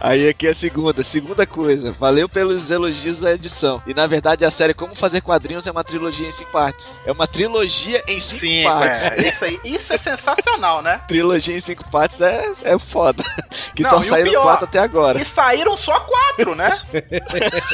Aí 0.00 0.28
aqui 0.28 0.46
é 0.46 0.50
a 0.50 0.54
segunda. 0.54 1.02
Segunda 1.02 1.46
coisa. 1.46 1.92
Valeu 1.92 2.28
pelos 2.28 2.70
elogios 2.70 3.18
da 3.18 3.32
edição. 3.32 3.82
E 3.86 3.94
na 3.94 4.06
verdade 4.06 4.44
a 4.44 4.50
série 4.50 4.74
Como 4.74 4.94
Fazer 4.94 5.20
Quadrinhos 5.20 5.55
é 5.64 5.70
uma 5.70 5.84
trilogia 5.84 6.26
em 6.28 6.32
cinco 6.32 6.50
partes. 6.50 7.00
É 7.06 7.12
uma 7.12 7.26
trilogia 7.28 8.02
em 8.08 8.18
cinco 8.18 8.68
partes. 8.68 9.02
é, 9.02 9.28
isso 9.28 9.44
aí. 9.44 9.60
Isso 9.64 9.92
é 9.92 9.98
sensacional, 9.98 10.82
né? 10.82 11.00
Trilogia 11.06 11.56
em 11.56 11.60
cinco 11.60 11.88
partes 11.90 12.20
é, 12.20 12.52
é 12.64 12.78
foda. 12.78 13.22
Que 13.76 13.82
Não, 13.82 13.90
só 13.90 14.02
saíram 14.02 14.30
pior, 14.30 14.42
quatro 14.42 14.64
até 14.64 14.78
agora. 14.78 15.20
E 15.20 15.24
saíram 15.24 15.76
só 15.76 16.00
quatro, 16.00 16.54
né? 16.54 16.80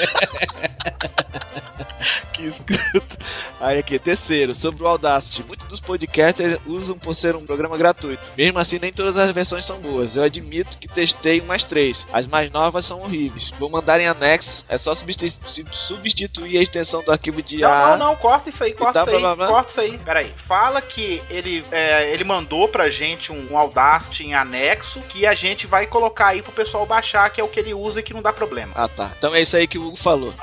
Que 2.33 2.43
escroto. 2.47 3.17
Aí 3.61 3.79
aqui, 3.79 3.97
terceiro, 3.99 4.55
sobre 4.55 4.83
o 4.83 4.87
Audacity. 4.89 5.45
Muitos 5.45 5.69
dos 5.69 5.81
podcasters 5.81 6.59
usam 6.67 6.99
por 6.99 7.15
ser 7.15 7.37
um 7.37 7.47
programa 7.47 7.77
gratuito. 7.79 8.33
Mesmo 8.37 8.59
assim, 8.59 8.79
nem 8.81 8.93
todas 8.93 9.17
as 9.17 9.31
versões 9.31 9.65
são 9.65 9.79
boas. 9.81 10.17
Eu 10.17 10.25
admito 10.25 10.79
que 10.79 10.89
testei 10.89 11.41
umas 11.41 11.63
três. 11.63 12.05
As 12.13 12.27
mais 12.27 12.51
novas 12.51 12.85
são 12.87 13.01
horríveis. 13.03 13.53
Vou 13.61 13.71
mandar 13.71 14.01
em 14.01 14.09
anexo. 14.09 14.65
É 14.69 14.77
só 14.77 14.93
substitu- 14.95 15.39
substituir 15.73 16.59
a 16.59 16.63
extensão 16.63 17.03
do 17.05 17.13
arquivo 17.13 17.41
de 17.43 17.59
Não, 17.59 17.71
A. 17.73 17.97
não, 17.97 18.09
não, 18.09 18.17
corta 18.17 18.49
isso 18.49 18.63
aí, 18.63 18.73
corta 18.73 18.93
tá, 18.93 19.03
isso 19.03 19.11
aí, 19.11 19.21
blá, 19.21 19.35
blá, 19.35 19.47
blá. 19.47 19.55
corta 19.55 19.71
isso 19.71 19.81
aí. 19.81 19.99
Peraí, 19.99 20.33
fala 20.37 20.81
que 20.81 21.23
ele, 21.29 21.65
é, 21.71 22.13
ele 22.13 22.25
mandou 22.25 22.69
pra 22.69 22.91
gente 22.91 23.33
um, 23.33 23.53
um 23.53 23.59
Audacity 23.59 24.25
em 24.25 24.35
anexo 24.35 25.01
que 25.01 25.27
a 25.27 25.35
gente 25.35 25.67
vai 25.67 25.87
colocar 25.87 26.29
aí 26.29 26.43
pro 26.43 26.53
pessoal 26.53 26.85
baixar, 26.87 27.31
que 27.31 27.41
é 27.41 27.45
o 27.45 27.49
que 27.49 27.59
ele 27.61 27.75
usa 27.75 28.01
e 28.01 28.03
que 28.03 28.15
não 28.15 28.23
dá 28.23 28.33
problema. 28.33 28.73
Ah, 28.75 28.89
tá. 28.89 29.13
Então 29.17 29.35
é 29.35 29.41
isso 29.41 29.57
aí 29.57 29.67
que 29.67 29.79
o 29.79 29.87
Hugo 29.87 29.97
falou. 29.97 30.35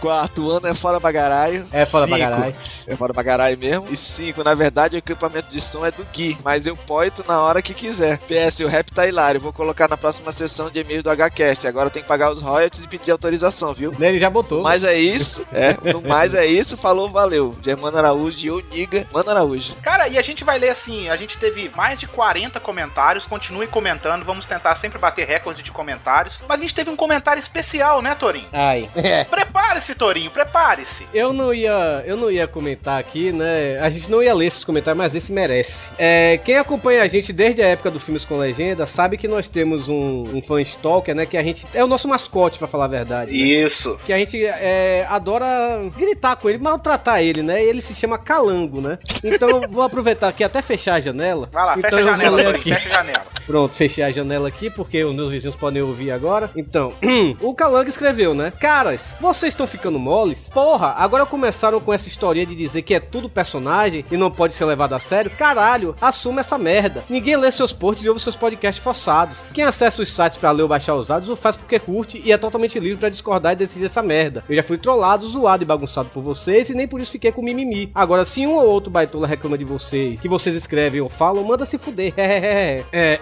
Quarto 0.00 0.50
ano 0.50 0.68
é 0.68 0.74
fora 0.74 1.00
bagarai. 1.00 1.66
É 1.72 1.84
foda 1.84 2.06
pra 2.06 2.18
caralho. 2.18 2.54
É 2.86 2.96
fora 2.96 3.12
bagarai 3.12 3.56
mesmo. 3.56 3.88
E 3.90 3.96
cinco, 3.96 4.44
na 4.44 4.54
verdade, 4.54 4.96
o 4.96 4.98
equipamento 4.98 5.48
de 5.48 5.60
som 5.60 5.84
é 5.84 5.90
do 5.90 6.04
Gui. 6.12 6.38
Mas 6.44 6.66
eu 6.66 6.76
poito 6.76 7.24
na 7.26 7.40
hora 7.42 7.60
que 7.60 7.74
quiser. 7.74 8.18
PS, 8.18 8.60
o 8.60 8.66
rap 8.66 8.90
tá 8.92 9.06
hilário. 9.06 9.40
Vou 9.40 9.52
colocar 9.52 9.88
na 9.88 9.96
próxima 9.96 10.30
sessão 10.32 10.70
de 10.70 10.80
e-mail 10.80 11.02
do 11.02 11.10
HCast. 11.10 11.66
Agora 11.66 11.90
tem 11.90 12.02
que 12.02 12.08
pagar 12.08 12.32
os 12.32 12.40
royalties 12.40 12.84
e 12.84 12.88
pedir 12.88 13.10
autorização, 13.10 13.74
viu? 13.74 13.92
Ele 13.98 14.18
já 14.18 14.30
botou. 14.30 14.62
Mas 14.62 14.84
é 14.84 14.96
isso, 14.98 15.44
é. 15.52 15.76
No 15.92 16.00
mais 16.00 16.34
é 16.34 16.46
isso, 16.46 16.76
falou, 16.76 17.08
valeu. 17.10 17.56
Germano 17.62 17.98
Araújo 17.98 18.44
e 18.44 18.46
eu, 18.46 18.62
Niga, 18.72 19.06
Mano 19.12 19.30
Araújo. 19.30 19.74
Cara, 19.82 20.08
e 20.08 20.18
a 20.18 20.22
gente 20.22 20.44
vai 20.44 20.58
ler 20.58 20.70
assim, 20.70 21.08
a 21.08 21.16
gente 21.16 21.38
teve 21.38 21.70
mais 21.74 21.98
de 21.98 22.06
40 22.06 22.60
comentários, 22.60 23.26
continue 23.26 23.66
comentando, 23.66 24.24
vamos 24.24 24.46
tentar 24.46 24.76
sempre 24.76 24.98
bater 24.98 25.26
recorde 25.26 25.62
de 25.62 25.72
comentários. 25.72 26.40
Mas 26.48 26.60
a 26.60 26.62
gente 26.62 26.74
teve 26.74 26.90
um 26.90 26.96
comentário 26.96 27.40
especial, 27.40 28.00
né, 28.00 28.14
Torinho? 28.14 28.46
Ai. 28.52 28.88
É. 28.94 29.24
Prepare-se, 29.24 29.94
Torinho, 29.94 30.30
prepare-se. 30.30 31.06
Eu 31.12 31.32
não 31.32 31.52
ia, 31.52 32.04
eu 32.06 32.16
não 32.16 32.30
ia 32.30 32.46
comentar 32.46 32.75
aqui, 32.84 33.32
né? 33.32 33.78
A 33.80 33.90
gente 33.90 34.10
não 34.10 34.22
ia 34.22 34.34
ler 34.34 34.46
esses 34.46 34.64
comentários, 34.64 34.98
mas 34.98 35.14
esse 35.14 35.32
merece. 35.32 35.88
É, 35.98 36.38
quem 36.44 36.56
acompanha 36.56 37.02
a 37.02 37.08
gente 37.08 37.32
desde 37.32 37.62
a 37.62 37.66
época 37.66 37.90
do 37.90 38.00
Filmes 38.00 38.24
com 38.24 38.36
Legenda 38.36 38.86
sabe 38.86 39.16
que 39.18 39.28
nós 39.28 39.48
temos 39.48 39.88
um, 39.88 40.22
um 40.36 40.42
fã 40.42 40.60
stalker, 40.60 41.14
né? 41.14 41.26
Que 41.26 41.36
a 41.36 41.42
gente 41.42 41.66
é 41.74 41.82
o 41.84 41.86
nosso 41.86 42.08
mascote, 42.08 42.58
pra 42.58 42.68
falar 42.68 42.84
a 42.84 42.88
verdade. 42.88 43.30
né? 43.32 43.36
Isso. 43.36 43.96
Que 44.04 44.12
a 44.12 44.18
gente 44.18 44.44
é, 44.44 45.06
adora 45.08 45.78
gritar 45.96 46.36
com 46.36 46.48
ele, 46.48 46.58
maltratar 46.58 47.20
ele, 47.22 47.42
né? 47.42 47.64
E 47.64 47.68
ele 47.68 47.80
se 47.80 47.94
chama 47.94 48.18
Calango, 48.18 48.80
né? 48.80 48.98
Então 49.22 49.48
eu 49.48 49.62
vou 49.70 49.82
aproveitar 49.84 50.28
aqui 50.28 50.44
até 50.44 50.60
fechar 50.62 50.94
a 50.94 51.00
janela. 51.00 51.48
Vai 51.52 51.64
lá, 51.64 51.74
então 51.78 51.90
fecha 51.90 52.02
a 52.02 52.12
janela, 52.12 52.36
Torinho, 52.36 52.56
aqui. 52.56 52.72
fecha 52.74 52.88
a 52.88 52.92
janela. 52.92 53.24
Pronto, 53.46 53.74
fechei 53.74 54.04
a 54.04 54.10
janela 54.10 54.48
aqui 54.48 54.70
porque 54.70 55.04
os 55.04 55.14
meus 55.16 55.30
vizinhos 55.30 55.54
podem 55.56 55.82
ouvir 55.82 56.10
agora. 56.10 56.50
Então, 56.56 56.92
o 57.40 57.54
Calango 57.54 57.88
escreveu, 57.88 58.34
né? 58.34 58.52
Caras, 58.58 59.14
vocês 59.20 59.52
estão 59.52 59.66
ficando 59.66 59.98
moles? 59.98 60.48
Porra, 60.52 60.94
agora 60.98 61.24
começaram 61.26 61.80
com 61.80 61.92
essa 61.92 62.08
historinha 62.08 62.44
de 62.46 62.54
dizer 62.66 62.82
que 62.82 62.94
é 62.94 63.00
tudo 63.00 63.28
personagem 63.28 64.04
e 64.10 64.16
não 64.16 64.30
pode 64.30 64.54
ser 64.54 64.64
levado 64.64 64.94
a 64.94 64.98
sério? 64.98 65.30
Caralho, 65.30 65.94
assuma 66.00 66.40
essa 66.40 66.58
merda. 66.58 67.04
Ninguém 67.08 67.36
lê 67.36 67.50
seus 67.50 67.72
posts 67.72 68.04
e 68.04 68.08
ouve 68.08 68.20
seus 68.20 68.36
podcasts 68.36 68.82
forçados. 68.82 69.46
Quem 69.52 69.64
acessa 69.64 70.02
os 70.02 70.12
sites 70.12 70.38
pra 70.38 70.50
ler 70.50 70.62
ou 70.62 70.68
baixar 70.68 70.94
os 70.94 71.10
áudios 71.10 71.30
o 71.30 71.36
faz 71.36 71.56
porque 71.56 71.78
curte 71.78 72.20
e 72.24 72.32
é 72.32 72.38
totalmente 72.38 72.78
livre 72.78 72.98
pra 72.98 73.08
discordar 73.08 73.52
e 73.52 73.56
decidir 73.56 73.86
essa 73.86 74.02
merda. 74.02 74.44
Eu 74.48 74.56
já 74.56 74.62
fui 74.62 74.78
trollado, 74.78 75.26
zoado 75.26 75.62
e 75.62 75.66
bagunçado 75.66 76.08
por 76.08 76.22
vocês 76.22 76.70
e 76.70 76.74
nem 76.74 76.88
por 76.88 77.00
isso 77.00 77.12
fiquei 77.12 77.32
com 77.32 77.42
mimimi. 77.42 77.90
Agora, 77.94 78.24
se 78.24 78.46
um 78.46 78.54
ou 78.54 78.66
outro 78.66 78.90
baitola 78.90 79.26
reclama 79.26 79.56
de 79.56 79.64
vocês, 79.64 80.20
que 80.20 80.28
vocês 80.28 80.54
escrevem 80.54 81.00
ou 81.00 81.08
falam, 81.08 81.44
manda 81.44 81.64
se 81.64 81.78
fuder. 81.78 82.12
é, 82.16 83.20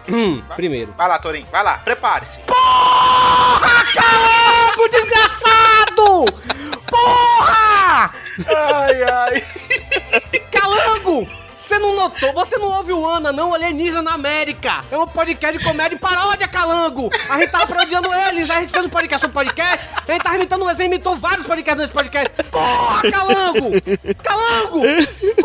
primeiro. 0.55 0.93
Vai 0.97 1.09
lá, 1.09 1.19
Torinho, 1.19 1.47
vai 1.51 1.63
lá, 1.63 1.79
prepare-se. 1.79 2.41
Calango, 3.95 4.89
desgraçado! 4.91 6.25
Porra! 6.91 7.74
Ai, 7.87 9.03
ai. 9.03 9.45
Calango! 10.51 11.29
Você 11.57 11.79
não 11.79 11.97
notou? 11.97 12.33
Você 12.35 12.59
não 12.59 12.69
ouve 12.73 12.93
o 12.93 13.07
Ana, 13.07 13.33
não? 13.33 13.55
Alienígena 13.55 14.03
na 14.03 14.13
América. 14.13 14.85
É 14.91 14.99
um 14.99 15.07
podcast 15.07 15.59
de 15.59 15.65
comédia 15.65 15.97
e 15.97 15.99
paródia, 15.99 16.47
Calango. 16.47 17.11
A 17.29 17.39
gente 17.39 17.51
tava 17.51 17.67
parodiando 17.67 18.13
eles. 18.13 18.51
A 18.51 18.61
gente 18.61 18.71
fez 18.71 18.85
um 18.85 18.91
podcast 18.91 19.23
sobre 19.23 19.35
podcast. 19.35 19.89
A 20.07 20.13
gente 20.13 20.23
tava 20.23 20.37
imitando 20.37 20.69
eles. 20.69 20.85
imitou 20.85 21.17
vários 21.17 21.47
podcasts 21.47 21.81
nesse 21.81 21.93
podcast. 21.93 22.31
Porra, 22.51 23.11
Calango! 23.11 23.71
Calango! 24.23 24.83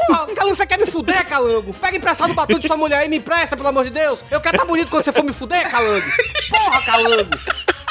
Porra, 0.08 0.28
Calango, 0.36 0.56
você 0.56 0.66
quer 0.66 0.78
me 0.78 0.86
fuder, 0.86 1.26
Calango? 1.26 1.74
Pega 1.74 1.98
emprestado 1.98 2.32
o 2.32 2.36
batom 2.36 2.60
de 2.60 2.68
sua 2.68 2.76
mulher 2.78 3.06
e 3.06 3.10
me 3.10 3.18
empresta, 3.18 3.56
pelo 3.56 3.70
amor 3.70 3.86
de 3.86 3.92
Deus. 3.92 4.20
Eu 4.30 4.42
quero 4.42 4.56
estar 4.56 4.68
bonito 4.68 4.90
quando 4.90 5.06
você 5.06 5.14
for 5.14 5.24
me 5.24 5.32
fuder, 5.32 5.72
Calango. 5.72 6.06
Porra, 6.50 6.82
Calango! 6.82 7.30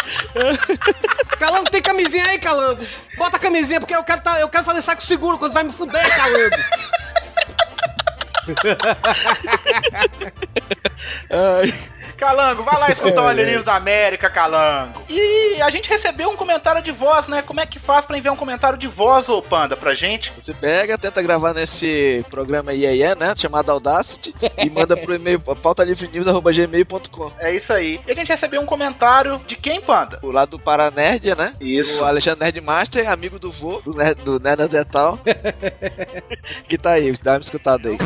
Calango, 1.38 1.70
tem 1.70 1.82
camisinha 1.82 2.26
aí, 2.26 2.38
Calango? 2.38 2.84
Bota 3.16 3.36
a 3.36 3.40
camisinha, 3.40 3.80
porque 3.80 3.94
eu 3.94 4.04
quero, 4.04 4.22
tá, 4.22 4.40
eu 4.40 4.48
quero 4.48 4.64
fazer 4.64 4.82
saco 4.82 5.02
seguro 5.02 5.38
quando 5.38 5.52
vai 5.52 5.62
me 5.62 5.72
fuder, 5.72 6.16
Calango. 6.16 6.56
Ai, 11.30 11.72
Calango, 12.18 12.62
vai 12.62 12.78
lá 12.78 12.90
escutar 12.92 13.22
o 13.22 13.26
Alienígenas 13.26 13.64
da 13.64 13.76
América, 13.76 14.28
Calango. 14.28 15.02
E 15.08 15.60
a 15.62 15.70
gente 15.70 15.88
recebeu 15.88 16.28
um 16.28 16.36
comentário 16.36 16.82
de 16.82 16.92
voz, 16.92 17.28
né? 17.28 17.40
Como 17.40 17.60
é 17.60 17.66
que 17.66 17.78
faz 17.78 18.04
pra 18.04 18.18
enviar 18.18 18.34
um 18.34 18.36
comentário 18.36 18.78
de 18.78 18.88
voz, 18.88 19.28
ô 19.28 19.40
Panda, 19.40 19.76
pra 19.76 19.94
gente? 19.94 20.32
você 20.36 20.52
pega, 20.52 20.98
tenta 20.98 21.22
gravar 21.22 21.54
nesse 21.54 22.24
programa 22.28 22.72
IEE, 22.74 23.14
né? 23.14 23.34
Chamado 23.36 23.70
Audacity, 23.70 24.34
e 24.58 24.68
manda 24.68 24.96
pro 24.96 25.14
e-mail 25.14 25.40
pautalivrenews.gmail.com. 25.62 27.32
É 27.38 27.54
isso 27.54 27.72
aí. 27.72 28.00
E 28.06 28.10
a 28.10 28.14
gente 28.14 28.28
recebeu 28.28 28.60
um 28.60 28.66
comentário 28.66 29.40
de 29.46 29.56
quem, 29.56 29.80
Panda? 29.80 30.18
O 30.22 30.30
lado 30.30 30.50
do 30.50 30.58
Paranerdia, 30.58 31.34
né? 31.34 31.54
Isso. 31.60 32.02
O 32.02 32.06
Alexandre 32.06 32.44
Nerdmaster, 32.44 33.10
amigo 33.10 33.38
do 33.38 33.50
vô, 33.50 33.80
do, 33.80 33.94
Nerd, 33.94 34.22
do 34.22 34.40
Nerdetal. 34.40 35.18
que 36.68 36.76
tá 36.76 36.92
aí, 36.92 37.12
dá 37.22 37.32
uma 37.32 37.40
escutada 37.40 37.88
aí. 37.88 37.98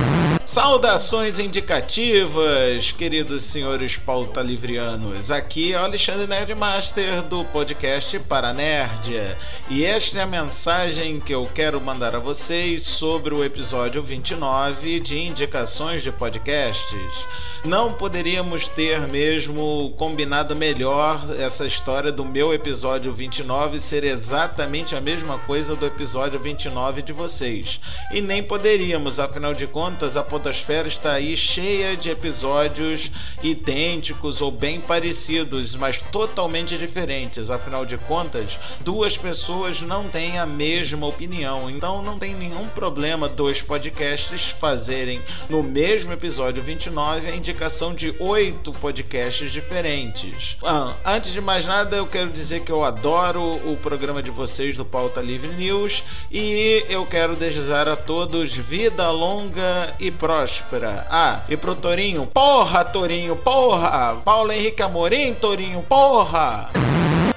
Saudações 0.53 1.39
indicativas, 1.39 2.93
queridos 2.93 3.43
senhores 3.45 3.97
pautalivrianos. 3.97 5.31
Aqui 5.31 5.73
é 5.73 5.81
o 5.81 5.85
Alexandre 5.85 6.27
Nerdmaster 6.27 7.23
do 7.23 7.43
podcast 7.47 8.19
Para 8.19 8.53
Nerd. 8.53 9.35
E 9.71 9.83
esta 9.83 10.19
é 10.19 10.21
a 10.21 10.27
mensagem 10.27 11.19
que 11.19 11.33
eu 11.33 11.49
quero 11.55 11.81
mandar 11.81 12.15
a 12.15 12.19
vocês 12.19 12.83
sobre 12.83 13.33
o 13.33 13.43
episódio 13.43 14.03
29 14.03 15.01
de 15.01 15.19
indicações 15.19 16.03
de 16.03 16.13
podcasts. 16.13 17.27
Não 17.65 17.93
poderíamos 17.93 18.67
ter 18.67 18.99
mesmo 19.07 19.95
combinado 19.97 20.57
melhor 20.57 21.27
essa 21.39 21.65
história 21.65 22.11
do 22.11 22.25
meu 22.25 22.53
episódio 22.53 23.13
29 23.13 23.79
ser 23.79 24.03
exatamente 24.03 24.97
a 24.97 25.01
mesma 25.01 25.39
coisa 25.39 25.77
do 25.77 25.87
episódio 25.87 26.41
29 26.41 27.03
de 27.03 27.13
vocês. 27.13 27.79
E 28.11 28.21
nem 28.21 28.43
poderíamos, 28.43 29.21
afinal 29.21 29.55
de 29.55 29.69
contas, 29.69 30.17
a 30.17 30.25
Podosfera 30.25 30.89
está 30.89 31.13
aí 31.13 31.37
cheia 31.37 31.97
de 31.97 32.11
episódios 32.11 33.13
idênticos 33.45 34.41
ou 34.41 34.51
bem 34.51 34.81
parecidos, 34.81 35.77
mas 35.77 36.03
totalmente 36.11 36.77
diferentes. 36.77 37.49
Afinal 37.49 37.87
de 37.87 37.97
contas, 37.97 38.59
duas 38.81 39.17
pessoas 39.17 39.81
não 39.81 40.09
têm 40.09 40.37
a 40.37 40.45
mesma 40.45 41.07
opinião, 41.07 41.71
então 41.71 42.03
não 42.03 42.19
tem 42.19 42.35
nenhum 42.35 42.67
problema 42.71 43.29
dois 43.29 43.63
podcasts 43.63 44.49
fazerem 44.49 45.23
no 45.49 45.63
mesmo 45.63 46.13
episódio 46.13 46.61
29 46.61 47.29
a 47.29 47.37
indicação 47.37 47.52
de 47.95 48.15
oito 48.19 48.73
podcasts 48.73 49.53
diferentes. 49.53 50.57
Ah, 50.65 50.95
antes 51.05 51.33
de 51.33 51.41
mais 51.41 51.67
nada, 51.67 51.97
eu 51.97 52.07
quero 52.07 52.31
dizer 52.31 52.61
que 52.61 52.73
eu 52.73 52.83
adoro 52.83 53.61
o 53.71 53.77
programa 53.77 54.23
de 54.23 54.31
vocês 54.31 54.77
do 54.77 54.85
Pauta 54.85 55.21
Livre 55.21 55.55
News 55.55 56.03
e 56.31 56.85
eu 56.89 57.07
quero 57.07 57.37
desejar 57.37 57.89
a 57.89 57.97
todos 57.97 58.55
vida 58.55 59.11
longa 59.11 59.95
e 60.01 60.11
próspera. 60.11 61.07
Ah, 61.11 61.41
e 61.49 61.57
pro 61.57 61.77
Torinho, 61.77 62.27
porra, 62.27 62.85
Torinho, 62.85 63.37
porra! 63.37 64.21
Paulo 64.25 64.51
Henrique 64.51 64.83
Amorim, 64.83 65.35
Torinho, 65.35 65.83
porra! 65.83 66.71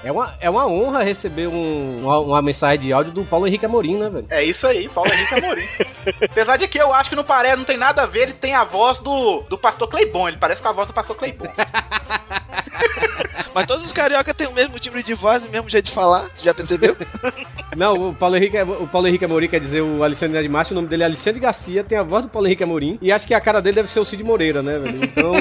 É 0.04 0.12
uma, 0.12 0.36
é 0.40 0.50
uma 0.50 0.68
honra 0.68 1.02
receber 1.04 1.48
um- 1.48 1.98
uma, 2.02 2.20
uma 2.20 2.42
mensagem 2.42 2.80
de 2.80 2.94
áudio 2.94 3.12
do 3.12 3.24
Paulo 3.24 3.48
Henrique 3.48 3.66
Amorim, 3.66 3.96
né, 3.98 4.10
velho? 4.10 4.26
É 4.30 4.44
isso 4.44 4.68
aí, 4.68 4.88
Paulo 4.88 5.12
Henrique 5.12 5.34
Amorim. 5.44 5.68
Apesar 6.30 6.58
de 6.58 6.68
que 6.68 6.78
eu 6.78 6.94
acho 6.94 7.10
que 7.10 7.16
não 7.16 7.24
parece, 7.24 7.56
não 7.56 7.64
tem 7.66 7.78
nada 7.78 8.04
a 8.04 8.06
ver, 8.06 8.24
ele 8.24 8.34
tem 8.34 8.54
a 8.54 8.64
voz 8.64 9.00
do, 9.00 9.42
do 9.50 9.58
pastor 9.58 9.88
Cleibon, 9.88 10.28
ele 10.28 10.38
parece 10.38 10.62
com 10.62 10.68
a 10.68 10.72
voz 10.72 10.88
do 10.88 10.94
pastor 10.94 11.16
Cleibon. 11.16 11.48
Mas 13.54 13.66
todos 13.66 13.86
os 13.86 13.94
carioca 13.94 14.34
têm 14.34 14.48
o 14.48 14.54
mesmo 14.54 14.78
timbre 14.80 15.02
de 15.02 15.14
voz 15.14 15.46
e 15.46 15.48
o 15.48 15.52
mesmo 15.52 15.70
jeito 15.70 15.86
de 15.86 15.92
falar, 15.92 16.30
já 16.44 16.54
percebeu? 16.54 16.96
Não, 17.76 18.10
o 18.10 18.14
Paulo 18.14 18.36
Henrique, 18.36 18.58
o 18.62 18.88
Paulo 18.88 19.08
Henrique 19.08 19.26
Amorim 19.26 19.48
quer 19.48 19.60
dizer 19.60 19.82
o 19.82 20.04
Alexandre 20.04 20.42
de 20.42 20.50
Márcio, 20.50 20.74
o 20.74 20.76
nome 20.76 20.88
dele 20.88 21.04
é 21.04 21.06
Alexandre 21.06 21.40
Garcia, 21.40 21.84
tem 21.84 21.98
a 21.98 22.04
voz 22.04 22.26
do 22.26 22.30
Paulo 22.30 22.48
Henrique 22.48 22.64
Amorim, 22.64 22.98
e 23.02 23.12
acho 23.12 23.26
que 23.26 23.34
a 23.34 23.42
cara 23.42 23.62
dele 23.62 23.76
deve 23.76 23.90
ser 23.90 24.00
o 24.00 24.06
Cid 24.06 24.24
Moreira, 24.24 24.62
né, 24.62 24.78
velho? 24.80 25.04
Então, 25.04 25.34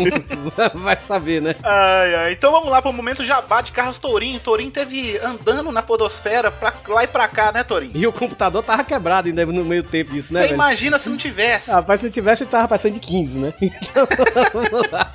vai 0.75 0.97
saber, 0.99 1.41
né? 1.41 1.57
Ai, 1.63 2.15
ai. 2.15 2.33
Então 2.33 2.53
vamos 2.53 2.71
lá 2.71 2.81
pro 2.83 2.93
momento 2.93 3.25
jabá 3.25 3.61
de 3.61 3.73
Carlos 3.73 3.99
Tourinho. 3.99 4.41
Tourinho 4.41 4.71
teve 4.71 5.19
andando 5.19 5.71
na 5.71 5.83
podosfera 5.83 6.51
pra 6.51 6.73
lá 6.89 7.05
e 7.05 7.07
pra 7.07 7.29
cá, 7.29 7.53
né, 7.53 7.63
Tourinho? 7.63 7.93
E 7.95 8.07
o 8.07 8.13
computador 8.13 8.63
tava 8.65 8.85
quebrado 8.85 9.29
ainda 9.29 9.45
no 9.47 9.65
meio 9.65 9.83
tempo 9.83 10.13
disso, 10.13 10.33
né, 10.35 10.49
Você 10.49 10.55
imagina 10.55 10.99
se 10.99 11.09
não 11.09 11.17
tivesse. 11.17 11.71
Rapaz, 11.71 12.01
se 12.01 12.07
não 12.07 12.13
tivesse, 12.13 12.43
ele 12.43 12.51
tava 12.51 12.69
passando 12.69 12.95
de 12.95 13.01
15, 13.01 13.39
né? 13.39 13.55
Então, 13.61 14.07
vamos 14.53 14.91
lá. 14.91 15.11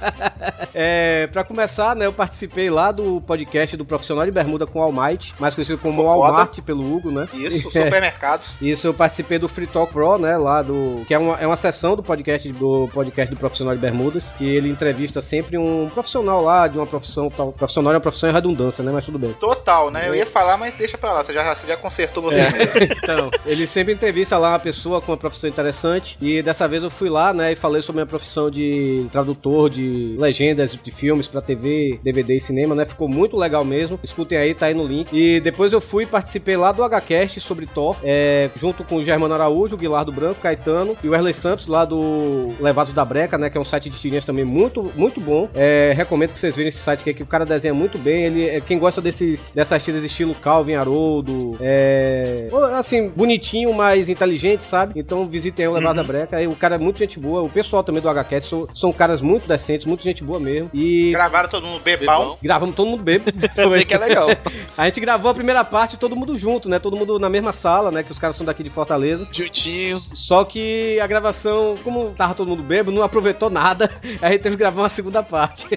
É, 0.73 1.27
pra 1.27 1.43
começar, 1.43 1.95
né, 1.95 2.08
eu 2.09 2.13
participei 2.13 2.69
lá 2.69 2.91
do 2.91 3.21
podcast 3.21 3.77
do 3.77 3.85
Profissional 3.85 4.25
de 4.25 4.31
Bermuda 4.31 4.65
com 4.65 4.79
o 4.79 4.81
Almighty, 4.81 5.33
mais 5.39 5.53
conhecido 5.55 5.77
como 5.77 6.03
Foda. 6.03 6.19
Walmart 6.19 6.59
pelo 6.61 6.95
Hugo, 6.95 7.11
né? 7.11 7.27
Isso, 7.33 7.67
É. 7.67 7.71
supermercados. 7.85 8.53
Isso, 8.61 8.87
eu 8.87 8.93
participei 8.93 9.37
do 9.39 9.47
Free 9.47 9.67
Talk 9.67 9.93
Pro, 9.93 10.17
né, 10.17 10.37
lá 10.37 10.61
do... 10.61 11.03
Que 11.07 11.13
é 11.13 11.19
uma, 11.19 11.35
é 11.39 11.45
uma 11.45 11.55
sessão 11.55 11.95
do 11.95 12.03
podcast 12.03 12.49
do 12.51 12.89
podcast 12.93 13.33
do 13.33 13.39
Profissional 13.39 13.73
de 13.75 13.79
Bermudas, 13.79 14.31
que 14.37 14.49
ele 14.49 14.69
entrevista 14.69 15.21
sempre 15.21 15.57
um 15.57 15.87
profissional 15.93 16.43
lá, 16.43 16.67
de 16.67 16.77
uma 16.77 16.85
profissão 16.87 17.29
tal. 17.29 17.51
Profissional 17.51 17.93
é 17.93 17.95
uma 17.95 18.01
profissão 18.01 18.29
em 18.29 18.33
redundância, 18.33 18.83
né, 18.83 18.91
mas 18.93 19.05
tudo 19.05 19.19
bem. 19.19 19.33
Total, 19.33 19.91
né? 19.91 20.07
Eu 20.09 20.15
ia 20.15 20.25
falar, 20.25 20.57
mas 20.57 20.73
deixa 20.75 20.97
pra 20.97 21.11
lá. 21.13 21.23
Você 21.23 21.33
já, 21.33 21.53
você 21.55 21.67
já 21.67 21.77
consertou 21.77 22.23
você 22.23 22.39
É. 22.39 22.51
mesmo. 22.51 22.69
Então, 23.03 23.31
ele 23.45 23.65
sempre 23.67 23.93
entrevista 23.93 24.37
lá 24.37 24.49
uma 24.49 24.59
pessoa 24.59 24.99
com 25.01 25.11
uma 25.11 25.17
profissão 25.17 25.49
interessante. 25.49 26.17
E 26.21 26.41
dessa 26.41 26.67
vez 26.67 26.83
eu 26.83 26.89
fui 26.89 27.09
lá, 27.09 27.33
né, 27.33 27.51
e 27.53 27.55
falei 27.55 27.81
sobre 27.81 28.01
a 28.01 28.03
minha 28.03 28.09
profissão 28.09 28.49
de 28.49 29.07
tradutor 29.11 29.69
de 29.69 30.15
legendas 30.17 30.71
de 30.75 30.91
filmes 30.91 31.27
pra 31.27 31.41
TV, 31.41 31.98
DVD 32.03 32.35
e 32.35 32.39
cinema, 32.39 32.75
né? 32.75 32.85
Ficou 32.85 33.07
muito 33.07 33.37
legal 33.37 33.63
mesmo. 33.63 33.99
Escutem 34.03 34.37
aí, 34.37 34.53
tá 34.53 34.67
aí 34.67 34.73
no 34.73 34.85
link. 34.85 35.09
E 35.11 35.39
depois 35.39 35.73
eu 35.73 35.81
fui 35.81 36.03
e 36.03 36.07
participei 36.07 36.57
lá 36.57 36.71
do 36.71 36.83
HCast 36.83 37.39
sobre 37.41 37.65
Thor, 37.65 37.97
é, 38.03 38.49
junto 38.55 38.83
com 38.83 38.95
o 38.95 39.01
Germano 39.01 39.33
Araújo, 39.33 39.75
o 39.75 39.77
Guilardo 39.77 40.11
Branco, 40.11 40.41
Caetano 40.41 40.97
e 41.03 41.07
o 41.07 41.11
Wesley 41.11 41.33
Santos, 41.33 41.67
lá 41.67 41.85
do 41.85 42.53
Levados 42.59 42.93
da 42.93 43.03
Breca, 43.03 43.37
né? 43.37 43.49
Que 43.49 43.57
é 43.57 43.61
um 43.61 43.65
site 43.65 43.89
de 43.89 43.99
tirinhas 43.99 44.25
também 44.25 44.45
muito, 44.45 44.91
muito 44.95 45.19
bom. 45.19 45.49
É, 45.53 45.93
recomendo 45.95 46.31
que 46.33 46.39
vocês 46.39 46.55
vejam 46.55 46.69
esse 46.69 46.79
site 46.79 47.01
aqui, 47.01 47.13
que 47.13 47.23
o 47.23 47.27
cara 47.27 47.45
desenha 47.45 47.73
muito 47.73 47.97
bem. 47.97 48.25
Ele, 48.25 48.49
é, 48.49 48.61
quem 48.61 48.79
gosta 48.79 49.01
desses, 49.01 49.51
dessas 49.53 49.83
tiras 49.83 50.03
estilo 50.03 50.35
Calvin 50.35 50.75
Haroldo, 50.75 51.57
é, 51.59 52.47
assim, 52.77 53.09
bonitinho, 53.09 53.73
mas 53.73 54.09
inteligente, 54.09 54.63
sabe? 54.63 54.99
Então 54.99 55.25
visitem 55.25 55.65
aí 55.65 55.71
o 55.71 55.75
Levado 55.75 55.95
da 55.95 56.03
Breca. 56.03 56.41
E 56.41 56.47
o 56.47 56.55
cara 56.55 56.75
é 56.75 56.77
muito 56.77 56.99
gente 56.99 57.19
boa. 57.19 57.41
O 57.41 57.49
pessoal 57.49 57.83
também 57.83 58.01
do 58.01 58.09
HCast 58.09 58.49
são, 58.49 58.67
são 58.73 58.93
caras 58.93 59.21
muito 59.21 59.47
decentes, 59.47 59.85
muito 59.85 60.03
gente 60.03 60.23
boa 60.23 60.39
mesmo. 60.39 60.69
E 60.73 61.11
Gravaram 61.11 61.49
todo 61.49 61.65
mundo 61.65 61.81
bebão. 61.97 62.19
Bebão. 62.21 62.37
gravamos 62.41 62.75
todo 62.75 62.89
mundo 62.89 63.03
bebo. 63.03 63.25
Eu 63.55 63.71
sei 63.71 63.85
que 63.85 63.93
é 63.93 63.97
legal. 63.97 64.27
A 64.77 64.85
gente 64.85 64.99
gravou 64.99 65.31
a 65.31 65.33
primeira 65.33 65.63
parte 65.63 65.97
todo 65.97 66.15
mundo 66.15 66.37
junto, 66.37 66.69
né? 66.69 66.79
Todo 66.79 66.95
mundo 66.95 67.19
na 67.19 67.29
mesma 67.29 67.51
sala, 67.51 67.91
né? 67.91 68.03
Que 68.03 68.11
os 68.11 68.19
caras 68.19 68.35
são 68.35 68.45
daqui 68.45 68.63
de 68.63 68.69
Fortaleza. 68.69 69.27
Juntinho. 69.31 70.01
Só 70.13 70.43
que 70.43 70.99
a 70.99 71.07
gravação, 71.07 71.77
como 71.83 72.11
tava 72.11 72.33
todo 72.33 72.47
mundo 72.47 72.63
bêbado, 72.63 72.95
não 72.95 73.03
aproveitou 73.03 73.49
nada. 73.49 73.91
A 74.21 74.31
gente 74.31 74.41
teve 74.41 74.55
que 74.55 74.59
gravar 74.59 74.81
uma 74.81 74.89
segunda 74.89 75.21
parte. 75.21 75.67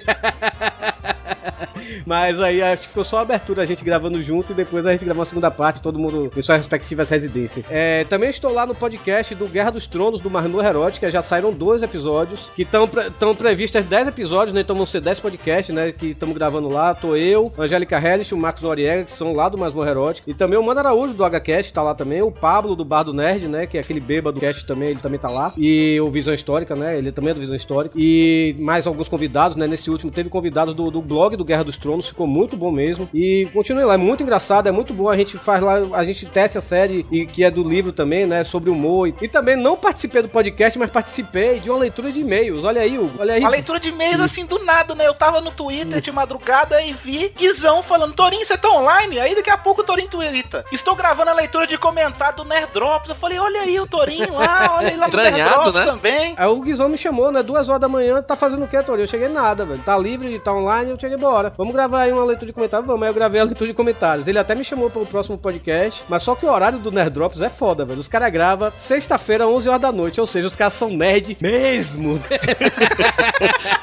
Mas 2.05 2.41
aí 2.41 2.63
acho 2.63 2.83
que 2.83 2.89
ficou 2.89 3.05
só 3.05 3.19
a 3.19 3.23
abertura, 3.23 3.63
a 3.63 3.67
gente 3.67 3.85
gravando 3.85 4.21
junto 4.23 4.53
e 4.53 4.55
depois 4.55 4.85
a 4.87 4.93
gente 4.93 5.05
gravou 5.05 5.23
a 5.23 5.27
segunda 5.27 5.51
parte, 5.51 5.83
todo 5.83 5.99
mundo 5.99 6.31
em 6.37 6.43
suas 6.43 6.59
respectivas 6.59 7.09
residências. 7.09 7.67
É, 7.71 8.05
também 8.05 8.31
estou 8.31 8.53
lá 8.53 8.67
no 8.67 8.75
podcast 8.75 9.35
do 9.35 9.47
Guerra 9.47 9.71
dos 9.71 9.87
Tronos, 9.87 10.21
do 10.21 10.31
Marnu 10.31 10.63
Herótica, 10.63 11.11
já 11.11 11.23
saíram 11.23 11.53
dois 11.53 11.83
episódios, 11.83 12.51
que 12.55 12.63
estão 12.63 12.89
pre 13.37 13.53
previstas 13.53 13.85
10 13.85 14.09
episódios, 14.09 14.55
né? 14.55 14.63
Então 14.63 14.75
vão 14.75 14.87
ser 14.87 15.03
10 15.03 15.21
podcasts, 15.21 15.75
né? 15.75 15.93
Que 15.93 16.07
estamos 16.07 16.35
gravando 16.35 16.69
lá. 16.69 16.95
Tô 16.95 17.15
eu, 17.15 17.53
Angélica 17.59 18.01
Hellish, 18.01 18.33
o 18.33 18.37
Max 18.37 18.63
Noriega, 18.63 19.05
que 19.05 19.11
são 19.11 19.35
lá 19.35 19.49
do 19.49 19.59
Masmorra 19.59 19.91
Herótica. 19.91 20.31
E 20.31 20.33
também 20.33 20.59
o 20.59 20.63
Mano 20.63 20.81
Araújo 20.81 21.13
do 21.13 21.23
HCast 21.23 21.73
tá 21.73 21.83
lá 21.83 21.95
também. 21.95 22.23
O 22.23 22.33
Pablo 22.33 22.75
do 22.75 22.85
Bar 22.85 23.03
do 23.03 23.13
Nerd, 23.13 23.47
né? 23.49 23.67
Que 23.67 23.77
é 23.77 23.81
aquele 23.81 24.01
bêbado 24.01 24.37
do 24.37 24.41
cast 24.41 24.67
também, 24.67 24.89
ele 24.89 25.01
também 25.01 25.21
tá 25.21 25.29
lá. 25.29 25.53
E 25.57 26.01
o 26.01 26.11
Visão 26.11 26.33
Histórica, 26.33 26.75
né? 26.75 26.97
Ele 26.97 27.13
também 27.13 27.33
é 27.33 27.35
do 27.35 27.41
Visão 27.41 27.55
Histórica. 27.55 27.95
E 27.99 28.57
mais 28.59 28.87
alguns 28.87 29.09
convidados, 29.09 29.55
né? 29.55 29.67
Nesse 29.67 29.91
último 29.91 30.11
teve 30.11 30.31
convidados 30.31 30.75
do, 30.75 30.91
do 30.91 31.03
blog 31.03 31.37
do 31.37 31.45
Guerra 31.45 31.65
dos 31.65 31.77
Tronos, 31.83 32.09
ficou 32.09 32.27
muito 32.27 32.57
bom 32.57 32.71
mesmo. 32.71 33.09
E 33.13 33.49
continue 33.53 33.85
lá, 33.85 33.95
é 33.95 33.99
muito 33.99 34.23
engraçado, 34.23 34.69
é 34.69 34.73
muito 34.73 34.95
bom. 34.95 35.11
A 35.11 35.17
gente 35.17 35.37
faz 35.39 35.61
lá, 35.61 35.75
a 35.93 36.05
gente 36.05 36.25
testa 36.27 36.61
a 36.61 36.63
série, 36.63 37.05
e 37.11 37.27
que 37.27 37.43
é 37.43 37.51
do 37.51 37.63
livro 37.63 37.93
também, 37.93 38.27
né? 38.27 38.45
Sobre 38.45 38.71
humor. 38.71 39.09
E, 39.09 39.15
e 39.23 39.29
também 39.29 39.57
não 39.57 39.77
participei 39.77 40.23
do 40.23 40.29
podcast, 40.29 40.79
mas 40.79 40.91
participei 40.91 41.59
de 41.59 41.69
uma 41.69 41.79
leitura 41.81 42.13
de 42.13 42.21
e-mails. 42.21 42.65
Olha 42.65 42.81
aí, 42.81 42.99
Hugo. 42.99 43.13
Olha 43.19 43.35
aí. 43.35 43.41
Uma 43.41 43.51
leitura 43.51 43.81
de 43.81 43.89
e-mails 43.89 44.21
assim 44.21 44.47
do 44.47 44.65
nada, 44.65 44.95
né? 44.95 45.07
Eu 45.07 45.15
tava 45.15 45.41
no 45.41 45.51
Twitter 45.51 46.01
de 46.01 46.13
madrugada 46.13 46.81
e 46.83 46.93
vi 46.93 47.33
Guizão 47.37 47.83
falando: 47.83 48.15
Torinho, 48.15 48.47
você 48.47 48.57
tá 48.57 48.71
online? 48.71 49.19
Aí 49.19 49.35
daqui 49.35 49.51
a 49.51 49.59
pouco 49.59 49.81
o 49.81 49.85
Torinho 49.85 50.09
twitta. 50.09 50.65
Estou 50.71 50.95
gravando 50.95 51.31
a 51.31 51.35
leitura 51.35 51.67
de 51.67 51.77
comentário 51.77 52.37
do 52.37 52.45
Nerd 52.45 52.73
Drops. 52.73 53.09
Eu 53.09 53.15
falei: 53.15 53.39
olha 53.39 53.63
aí 53.63 53.81
o 53.81 53.87
Torinho 53.87 54.35
lá, 54.35 54.77
olha 54.79 54.89
aí 54.89 54.97
lá 54.97 55.09
no 55.09 55.17
Nerd 55.17 55.43
Drops 55.43 55.73
né? 55.73 55.85
também. 55.85 56.35
Aí 56.37 56.47
o 56.47 56.61
Guizão 56.61 56.89
me 56.89 56.97
chamou, 56.97 57.33
né? 57.33 57.43
Duas 57.43 57.69
horas 57.69 57.81
da 57.81 57.89
manhã, 57.89 58.23
tá 58.23 58.37
fazendo 58.37 58.65
o 58.65 58.69
quê, 58.69 58.83
Torinho? 58.83 59.05
Eu 59.05 59.09
cheguei 59.09 59.29
nada, 59.29 59.65
velho. 59.65 59.83
Tá 59.83 59.99
livre, 59.99 60.39
tá 60.39 60.53
online, 60.53 60.91
eu 60.91 61.01
cheguei 61.01 61.17
bora. 61.17 61.53
Vamos 61.57 61.72
gravar 61.73 62.03
aí 62.03 62.13
uma 62.13 62.25
leitura 62.25 62.47
de 62.47 62.53
comentários? 62.53 62.87
Vamos. 62.87 63.03
Aí 63.03 63.11
eu 63.11 63.15
gravei 63.15 63.41
a 63.41 63.45
leitura 63.45 63.69
de 63.69 63.75
comentários. 63.75 64.29
Ele 64.29 64.39
até 64.39 64.55
me 64.55 64.65
chamou 64.65 64.91
pro 64.91 65.07
próximo 65.07 65.39
podcast, 65.39 66.05
mas 66.09 66.23
só 66.23 66.35
que 66.35 66.47
o 66.47 66.51
horário 66.51 66.79
do 66.79 66.91
Nerd 66.91 67.11
Drops 67.11 67.41
é 67.41 67.51
foda, 67.51 67.85
velho. 67.85 68.01
Os 68.01 68.09
caras 68.09 68.31
gravam 68.31 68.73
sexta-feira, 68.77 69.47
11 69.47 69.69
horas 69.69 69.83
da 69.83 69.93
noite, 69.93 70.21
ou 70.21 70.27
seja, 70.27 70.47
os 70.47 70.57
caras 70.57 70.75
são 70.75 70.89
nerd 70.91 71.37
mesmo. 71.41 72.21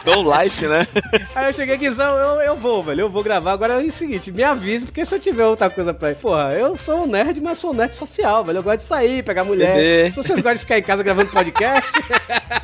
No 0.06 0.24
life, 0.24 0.66
né? 0.66 0.88
Aí 1.36 1.50
eu 1.50 1.54
cheguei, 1.54 1.78
Guizão, 1.78 2.16
eu, 2.16 2.42
eu 2.42 2.56
vou, 2.56 2.82
velho. 2.84 3.02
Eu 3.02 3.10
vou 3.10 3.24
gravar. 3.24 3.52
Agora 3.52 3.74
é 3.74 3.86
o 3.86 3.92
seguinte, 3.92 4.32
me 4.32 4.44
avise, 4.44 4.86
porque 4.86 5.06
se 5.06 5.14
eu 5.14 5.20
tiver 5.20 5.46
outra 5.46 5.70
coisa 5.70 5.94
pra 5.94 6.12
ir. 6.12 6.16
Porra, 6.16 6.54
eu 6.54 6.78
sou 6.78 7.04
um 7.04 7.08
nerd, 7.08 7.40
mas 7.42 7.60
sou 7.60 7.72
um 7.72 7.74
nerd 7.74 7.96
social, 7.96 8.44
velho. 8.44 8.60
Eu 8.60 8.64
gosto 8.64 8.78
de 8.78 8.84
sair, 8.84 9.24
pegar 9.24 9.44
mulher. 9.44 9.76
Bebê. 9.76 10.12
Se 10.12 10.16
vocês 10.18 10.42
gostam 10.42 10.54
de 10.56 10.60
ficar 10.60 10.80
em 10.80 10.84
casa 10.84 11.04
gravando 11.04 11.30
podcast. 11.30 11.90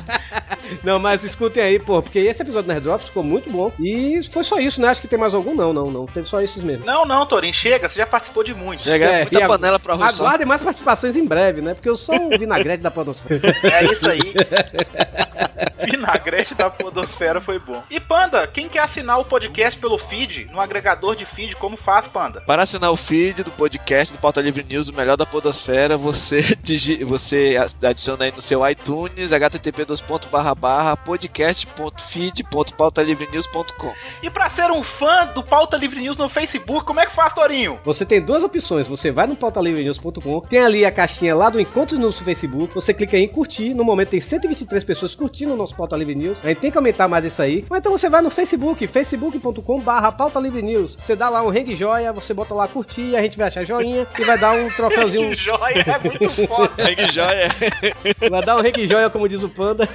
não, 0.82 0.98
mas 0.98 1.22
escutem 1.22 1.62
aí, 1.62 1.78
pô, 1.78 2.02
porque 2.02 2.18
esse 2.18 2.42
episódio 2.42 2.68
do 2.68 2.72
Nerd 2.72 2.82
Drops 2.82 3.06
ficou 3.06 3.22
muito 3.22 3.50
bom. 3.50 3.70
E 3.78 4.20
foi 4.30 4.44
só 4.44 4.58
isso, 4.58 4.80
né? 4.80 4.88
Acho 4.88 5.00
que 5.00 5.08
tem 5.08 5.15
mais 5.16 5.34
algum? 5.34 5.54
Não, 5.54 5.72
não, 5.72 5.90
não. 5.90 6.06
Teve 6.06 6.28
só 6.28 6.40
esses 6.40 6.62
mesmo. 6.62 6.84
Não, 6.86 7.04
não, 7.04 7.26
Torinho, 7.26 7.54
chega, 7.54 7.88
você 7.88 7.98
já 7.98 8.06
participou 8.06 8.44
de 8.44 8.54
muitos. 8.54 8.84
Chega, 8.84 9.04
É, 9.06 9.20
muita 9.22 9.38
e 9.38 9.42
a- 9.42 9.48
panela 9.48 9.78
pra 9.78 9.94
arroz 9.94 10.14
só. 10.14 10.24
Aguardem 10.24 10.46
mais 10.46 10.62
participações 10.62 11.16
em 11.16 11.24
breve, 11.24 11.60
né? 11.60 11.74
Porque 11.74 11.88
eu 11.88 11.96
sou 11.96 12.14
um 12.14 12.28
vinagrete 12.30 12.82
da 12.82 12.90
podosfera. 12.90 13.40
É 13.62 13.84
isso 13.84 14.08
aí. 14.08 14.20
Vinagrete 15.84 16.54
da 16.54 16.68
Podosfera 16.70 17.40
foi 17.40 17.58
bom. 17.58 17.82
E 17.90 18.00
Panda, 18.00 18.46
quem 18.46 18.68
quer 18.68 18.80
assinar 18.80 19.18
o 19.20 19.24
podcast 19.24 19.78
pelo 19.78 19.98
feed, 19.98 20.46
no 20.50 20.60
agregador 20.60 21.14
de 21.14 21.24
feed, 21.24 21.54
como 21.56 21.76
faz, 21.76 22.06
Panda? 22.06 22.40
Para 22.42 22.62
assinar 22.62 22.90
o 22.90 22.96
feed 22.96 23.42
do 23.44 23.50
podcast 23.52 24.12
do 24.12 24.18
Pauta 24.18 24.40
Livre 24.40 24.64
News, 24.64 24.88
o 24.88 24.94
melhor 24.94 25.16
da 25.16 25.24
podosfera, 25.26 25.96
você, 25.96 26.40
digi- 26.62 27.04
você 27.04 27.56
adiciona 27.82 28.24
aí 28.24 28.32
no 28.32 28.42
seu 28.42 28.66
iTunes, 28.68 29.30
http 29.30 29.86
podcast.feed.pautalivrenews.com 31.04 33.92
E 34.22 34.30
pra 34.30 34.48
ser 34.48 34.70
um 34.70 34.82
fã 34.82 35.05
do 35.34 35.42
Pauta 35.42 35.76
Livre 35.76 36.00
News 36.00 36.16
no 36.16 36.28
Facebook, 36.28 36.84
como 36.84 36.98
é 37.00 37.06
que 37.06 37.12
faz, 37.12 37.32
Torinho? 37.32 37.78
Você 37.84 38.04
tem 38.04 38.20
duas 38.20 38.42
opções. 38.42 38.88
Você 38.88 39.10
vai 39.10 39.26
no 39.26 39.36
pautalivrenews.com, 39.36 40.40
tem 40.40 40.58
ali 40.58 40.84
a 40.84 40.90
caixinha 40.90 41.34
lá 41.34 41.48
do 41.48 41.60
Encontro 41.60 41.98
no 41.98 42.12
Facebook, 42.12 42.74
você 42.74 42.92
clica 42.92 43.16
em 43.16 43.28
curtir. 43.28 43.72
No 43.74 43.84
momento 43.84 44.10
tem 44.10 44.20
123 44.20 44.82
pessoas 44.84 45.14
curtindo 45.14 45.54
o 45.54 45.56
nosso 45.56 45.74
Pauta 45.76 45.96
Livre 45.96 46.14
News. 46.14 46.38
A 46.42 46.48
gente 46.48 46.58
tem 46.58 46.70
que 46.70 46.76
aumentar 46.78 47.06
mais 47.08 47.24
isso 47.24 47.40
aí. 47.40 47.64
Ou 47.70 47.76
então 47.76 47.92
você 47.92 48.08
vai 48.08 48.20
no 48.20 48.30
Facebook, 48.30 48.86
facebook.com 48.86 49.80
barra 49.80 50.10
Pauta 50.10 50.40
Livre 50.40 50.62
News. 50.62 50.96
Você 51.00 51.14
dá 51.14 51.28
lá 51.28 51.42
um 51.42 51.48
ring 51.50 51.74
joia, 51.76 52.12
você 52.12 52.34
bota 52.34 52.54
lá 52.54 52.66
curtir, 52.66 53.14
a 53.16 53.22
gente 53.22 53.38
vai 53.38 53.46
achar 53.46 53.64
joinha 53.64 54.06
e 54.18 54.24
vai 54.24 54.36
dar 54.38 54.52
um 54.54 54.68
troféuzinho, 54.74 55.30
Que 55.30 55.36
joia, 55.36 55.84
é 55.86 55.98
muito 55.98 56.30
foda. 56.48 56.94
Que 56.94 57.12
joia! 57.12 57.48
vai 58.30 58.42
dar 58.42 58.56
um 58.56 58.60
ring 58.60 58.86
joia, 58.86 59.08
como 59.10 59.28
diz 59.28 59.42
o 59.42 59.48
Panda. 59.48 59.88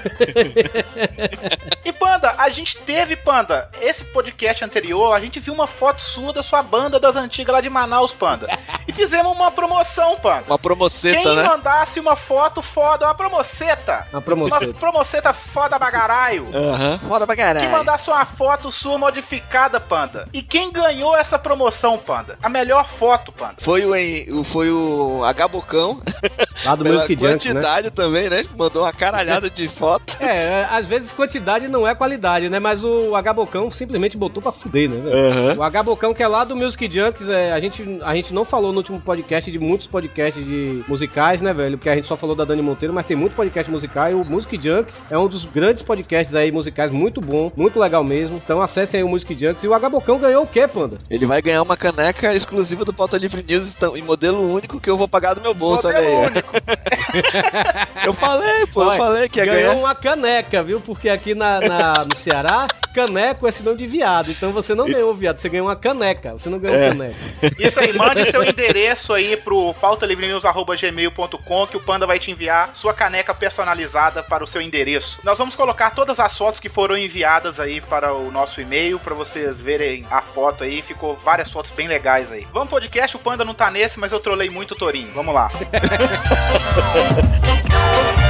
E 1.84 1.92
Panda, 1.92 2.36
a 2.38 2.50
gente 2.50 2.78
teve, 2.78 3.16
Panda, 3.16 3.70
esse 3.82 4.04
podcast 4.06 4.64
anterior, 4.64 5.01
a 5.14 5.20
gente 5.20 5.40
viu 5.40 5.54
uma 5.54 5.68
foto 5.68 6.02
sua 6.02 6.34
da 6.34 6.44
sua 6.44 6.62
banda 6.62 7.00
das 7.00 7.16
antigas 7.16 7.54
lá 7.54 7.62
de 7.62 7.70
Manaus, 7.70 8.14
Panda. 8.14 8.48
E 8.88 8.92
fizemos 8.92 9.32
uma 9.32 9.52
promoção, 9.52 10.18
Panda. 10.20 10.46
Uma 10.48 10.60
promoceta, 10.60 11.22
Quem 11.22 11.36
né? 11.36 11.44
mandasse 11.44 12.00
uma 12.00 12.16
foto 12.16 12.62
foda, 12.62 13.06
uma 13.06 13.16
promoceta. 13.16 14.08
Uma 14.12 14.22
promoceta. 14.22 14.66
Uma 14.66 14.74
promoceta 14.74 15.34
foda 15.34 15.80
bagaraio. 15.80 16.50
Aham. 16.54 17.00
Foda 17.08 17.26
pra 17.26 17.36
caralho. 17.36 17.66
Quem 17.66 17.70
mandasse 17.70 18.10
uma 18.10 18.26
foto 18.26 18.72
sua 18.72 18.98
modificada, 18.98 19.80
Panda. 19.80 20.28
E 20.34 20.42
quem 20.42 20.72
ganhou 20.72 21.16
essa 21.16 21.40
promoção, 21.40 21.98
Panda? 21.98 22.38
A 22.42 22.50
melhor 22.50 22.88
foto, 22.88 23.32
Panda. 23.32 23.56
Foi 23.60 23.86
o, 23.86 24.44
foi 24.44 24.72
o 24.72 25.24
Agabocão. 25.24 26.02
Lá 26.66 26.76
do 26.76 26.86
Music 26.86 27.14
Junks, 27.14 27.26
né? 27.26 27.32
quantidade 27.32 27.92
também, 27.92 28.30
né? 28.30 28.46
Mandou 28.56 28.84
uma 28.84 28.94
caralhada 28.94 29.50
de 29.50 29.68
foto. 29.68 30.16
É, 30.20 30.68
às 30.70 30.86
vezes 30.86 31.12
quantidade 31.12 31.68
não 31.68 31.88
é 31.88 31.96
qualidade, 31.96 32.50
né? 32.50 32.60
Mas 32.60 32.84
o 32.84 33.16
Agabocão 33.16 33.72
simplesmente 33.72 34.18
botou 34.18 34.42
pra 34.42 34.52
fuder, 34.52 34.90
Aham. 34.98 35.56
O 35.58 35.64
Agabocão, 35.64 36.14
que 36.14 36.22
é 36.24 36.28
lá 36.28 36.44
do 36.44 36.56
Music 36.56 36.90
Junks, 36.92 37.28
é, 37.30 37.52
a, 37.52 37.60
gente, 37.60 38.00
a 38.04 38.16
gente 38.16 38.34
não 38.34 38.44
falou 38.46 38.72
no 38.72 38.78
último 38.80 39.00
podcast 39.02 39.52
de 39.52 39.60
muitos 39.60 39.88
podcasts 39.88 40.44
de 40.46 40.84
musicais, 40.88 41.42
né, 41.42 41.54
velho? 41.54 41.78
Porque 41.78 41.90
a 41.90 41.96
gente 41.96 42.08
só 42.08 42.18
falou 42.18 42.36
da 42.36 42.44
Dani 42.44 42.62
Monteiro, 42.62 42.94
mas 42.94 43.08
tem 43.08 43.16
muito 43.18 43.36
podcast 43.36 43.70
musical. 43.72 44.10
E 44.12 44.14
o 44.14 44.24
Music 44.26 44.60
Junks 44.62 45.06
é 45.10 45.18
um 45.18 45.28
dos 45.28 45.46
grandes 45.46 45.82
podcasts 45.84 46.36
aí 46.36 46.52
musicais, 46.52 46.92
muito 46.92 47.22
bom, 47.22 47.52
muito 47.56 47.80
legal 47.80 48.04
mesmo. 48.04 48.42
Então 48.44 48.62
acessem 48.62 49.00
aí 49.00 49.04
o 49.04 49.10
Music 49.10 49.38
Junks. 49.38 49.64
E 49.64 49.68
o 49.68 49.74
Agabocão 49.74 50.18
ganhou 50.20 50.44
o 50.44 50.48
quê, 50.48 50.68
Panda? 50.68 50.98
Ele 51.10 51.26
vai 51.26 51.42
ganhar 51.42 51.62
uma 51.62 51.78
caneca 51.78 52.34
exclusiva 52.36 52.84
do 52.86 52.94
Pauta 52.94 53.18
Livre 53.18 53.44
News 53.48 53.74
então, 53.76 53.96
em 53.96 54.02
modelo 54.02 54.54
único 54.54 54.80
que 54.80 54.90
eu 54.90 54.98
vou 54.98 55.08
pagar 55.08 55.34
do 55.34 55.42
meu 55.42 55.54
bolso, 55.54 55.88
olha 55.88 56.02
Modelo 56.02 56.18
aí. 56.20 56.26
único. 56.28 56.52
Eu 58.06 58.14
falei, 58.14 58.66
pô, 58.68 58.82
eu 58.84 58.88
Olha, 58.88 58.98
falei 58.98 59.30
que 59.30 59.40
ia 59.40 59.46
ganhou 59.46 59.72
ganhar. 59.74 59.80
uma 59.80 59.94
caneca, 59.96 60.62
viu? 60.62 60.80
Porque 60.82 61.10
aqui 61.10 61.36
na, 61.36 61.60
na- 61.60 62.06
no 62.06 62.16
Ceará, 62.16 62.68
caneco 62.94 63.48
é 63.48 63.52
sinônimo 63.52 63.78
de 63.80 63.88
viado. 63.88 64.32
Então 64.32 64.52
você 64.52 64.71
não 64.76 64.86
ganhou 64.86 65.14
viado, 65.14 65.40
você 65.40 65.50
ganhou 65.50 65.68
uma 65.68 65.76
caneca. 65.76 66.32
Você 66.34 66.50
não 66.50 66.60
ganhou 66.60 66.78
É. 66.78 66.90
caneca. 66.90 67.16
Isso 67.60 67.80
aí, 67.80 67.94
mande 67.94 68.26
seu 68.26 68.44
endereço 68.44 69.14
aí 69.14 69.38
pro 69.38 69.74
pautalivrenews.gmail.com 69.76 71.68
que 71.68 71.78
o 71.78 71.82
Panda 71.82 72.08
vai 72.08 72.20
te 72.20 72.32
enviar 72.32 72.72
sua 72.74 72.94
caneca 72.94 73.34
personalizada 73.34 74.24
para 74.24 74.44
o 74.44 74.48
seu 74.48 74.62
endereço. 74.62 75.20
Nós 75.24 75.38
vamos 75.38 75.56
colocar 75.56 75.92
todas 75.92 76.20
as 76.20 76.38
fotos 76.38 76.60
que 76.60 76.70
foram 76.70 76.98
enviadas 76.98 77.60
aí 77.60 77.82
para 77.82 78.14
o 78.14 78.32
nosso 78.32 78.62
e-mail, 78.62 79.00
para 79.00 79.14
vocês 79.14 79.60
verem 79.60 80.06
a 80.10 80.22
foto 80.22 80.64
aí. 80.64 80.82
Ficou 80.82 81.16
várias 81.16 81.52
fotos 81.52 81.72
bem 81.72 81.88
legais 81.88 82.32
aí. 82.32 82.48
Vamos 82.52 82.70
pro 82.70 82.80
podcast, 82.80 83.16
o 83.16 83.20
Panda 83.20 83.46
não 83.46 83.54
tá 83.54 83.70
nesse, 83.70 84.00
mas 84.00 84.12
eu 84.12 84.20
trolei 84.20 84.50
muito 84.50 84.72
o 84.72 84.78
Torinho. 84.78 85.12
Vamos 85.14 85.34
lá. 85.34 85.50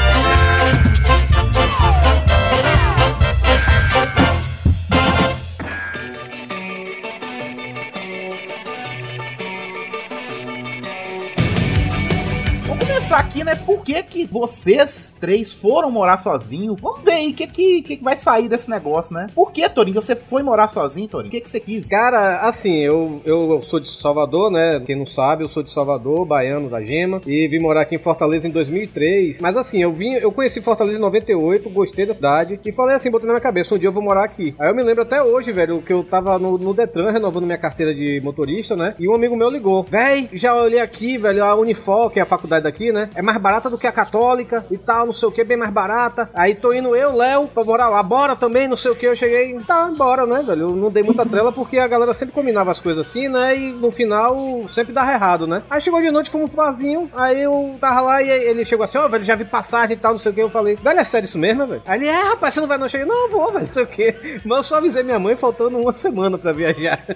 Aqui, 13.12 13.44
né? 13.44 13.56
Por 13.56 13.84
que, 13.84 14.02
que 14.04 14.26
vocês 14.26 15.16
três 15.20 15.52
foram 15.54 15.92
morar 15.92 16.18
sozinhos? 16.18 16.80
Vamos 16.80 17.04
ver 17.04 17.12
aí 17.12 17.32
o 17.32 17.34
que, 17.34 17.46
que, 17.46 17.82
que 17.82 17.96
vai 17.98 18.16
sair 18.16 18.48
desse 18.48 18.70
negócio, 18.70 19.14
né? 19.14 19.28
Por 19.36 19.52
que, 19.52 19.68
Torinho, 19.70 20.02
você 20.02 20.16
foi 20.16 20.42
morar 20.42 20.68
sozinho, 20.68 21.08
Torinho? 21.08 21.28
O 21.28 21.32
que, 21.32 21.42
que 21.42 21.50
você 21.50 21.60
quis? 21.60 21.88
Cara, 21.88 22.40
assim, 22.40 22.78
eu, 22.78 23.22
eu 23.26 23.62
sou 23.64 23.80
de 23.80 23.90
Salvador, 23.90 24.50
né? 24.50 24.82
Quem 24.86 24.98
não 24.98 25.06
sabe, 25.06 25.44
eu 25.44 25.50
sou 25.50 25.62
de 25.62 25.70
Salvador, 25.70 26.26
baiano 26.26 26.70
da 26.70 26.82
Gema, 26.82 27.22
e 27.28 27.48
vim 27.48 27.60
morar 27.60 27.82
aqui 27.82 27.96
em 27.96 28.00
Fortaleza 28.00 28.48
em 28.48 28.52
2003. 28.52 29.42
Mas 29.42 29.58
assim, 29.58 29.84
eu 29.84 29.92
vim, 29.92 30.14
eu 30.14 30.32
conheci 30.32 30.62
Fortaleza 30.62 30.98
em 30.98 31.02
98, 31.02 31.70
gostei 31.70 32.06
da 32.06 32.14
cidade, 32.14 32.60
e 32.66 32.72
falei 32.72 32.96
assim, 32.96 33.12
botei 33.12 33.28
na 33.28 33.34
minha 33.34 33.42
cabeça, 33.42 33.76
um 33.76 33.78
dia 33.78 33.90
eu 33.90 33.94
vou 33.94 34.02
morar 34.02 34.24
aqui. 34.24 34.56
Aí 34.58 34.70
eu 34.70 34.76
me 34.76 34.84
lembro 34.84 35.04
até 35.04 35.22
hoje, 35.22 35.52
velho, 35.52 35.82
que 35.82 35.94
eu 35.94 36.04
tava 36.04 36.40
no, 36.40 36.58
no 36.58 36.74
Detran 36.74 37.12
renovando 37.12 37.46
minha 37.46 37.58
carteira 37.58 37.94
de 37.94 38.22
motorista, 38.22 38.76
né? 38.76 38.96
E 38.98 39.08
um 39.08 39.16
amigo 39.16 39.36
meu 39.36 39.50
ligou, 39.50 39.84
véi, 39.84 40.30
já 40.34 40.56
olhei 40.56 40.80
aqui, 40.80 41.18
velho, 41.18 41.44
a 41.44 41.56
Unifor, 41.56 42.10
que 42.10 42.20
é 42.20 42.24
a 42.24 42.26
faculdade 42.26 42.64
daqui, 42.64 42.92
né? 42.92 43.01
É 43.16 43.22
mais 43.22 43.38
barata 43.38 43.70
do 43.70 43.78
que 43.78 43.88
a 43.88 43.92
católica 43.92 44.66
e 44.70 44.78
tal, 44.78 45.06
não 45.06 45.14
sei 45.14 45.28
o 45.28 45.32
que, 45.32 45.44
bem 45.44 45.58
mais 45.58 45.72
barata. 45.72 46.30
Aí 46.34 46.56
tô 46.56 46.74
indo 46.74 46.96
eu, 46.96 47.16
Léo, 47.16 47.48
pra 47.48 47.64
morar 47.64 47.90
lá, 47.90 48.02
bora 48.02 48.36
também, 48.36 48.68
não 48.68 48.78
sei 48.78 48.92
o 48.92 48.96
que. 48.96 49.06
Eu 49.06 49.16
cheguei, 49.16 49.58
tá, 49.66 49.86
bora, 49.96 50.26
né, 50.26 50.44
velho? 50.46 50.62
Eu 50.62 50.76
não 50.76 50.90
dei 50.90 51.04
muita 51.04 51.26
trela 51.26 51.52
porque 51.52 51.78
a 51.78 51.88
galera 51.88 52.14
sempre 52.14 52.34
combinava 52.34 52.72
as 52.72 52.80
coisas 52.80 53.08
assim, 53.08 53.28
né? 53.28 53.58
E 53.58 53.72
no 53.72 53.92
final 53.92 54.38
sempre 54.70 54.94
dava 54.94 55.12
errado, 55.12 55.48
né? 55.48 55.64
Aí 55.70 55.82
chegou 55.82 56.02
de 56.02 56.12
noite, 56.12 56.30
fomos 56.30 56.50
pro 56.50 56.58
barzinho, 56.64 57.10
aí 57.16 57.42
eu 57.42 57.76
tava 57.80 58.02
lá 58.02 58.22
e 58.22 58.30
ele 58.30 58.66
chegou 58.66 58.84
assim, 58.84 58.98
ó, 58.98 59.08
velho, 59.08 59.24
já 59.24 59.36
vi 59.36 59.46
passagem 59.46 59.96
e 59.96 60.00
tal, 60.00 60.14
não 60.14 60.20
sei 60.20 60.32
o 60.32 60.36
que. 60.36 60.42
Eu 60.42 60.50
falei, 60.50 60.76
velho, 60.76 61.00
é 61.00 61.04
sério 61.04 61.26
isso 61.26 61.38
mesmo, 61.38 61.66
velho? 61.68 61.82
Aí 61.86 62.00
ele, 62.00 62.08
é, 62.08 62.22
rapaz, 62.22 62.54
você 62.54 62.60
não 62.60 62.68
vai 62.68 62.78
não? 62.78 62.86
Eu 62.86 62.90
cheguei, 62.90 63.08
não, 63.08 63.26
eu 63.26 63.30
vou, 63.32 63.52
velho, 63.52 63.68
não 63.68 63.74
sei 63.74 63.84
o 63.84 63.88
que. 63.88 64.42
Mas 64.46 64.58
eu 64.58 64.64
só 64.64 64.76
avisei 64.78 65.04
minha 65.04 65.20
mãe 65.20 65.36
faltando 65.36 65.78
uma 65.78 65.94
semana 65.94 66.38
pra 66.38 66.52
viajar. 66.52 67.00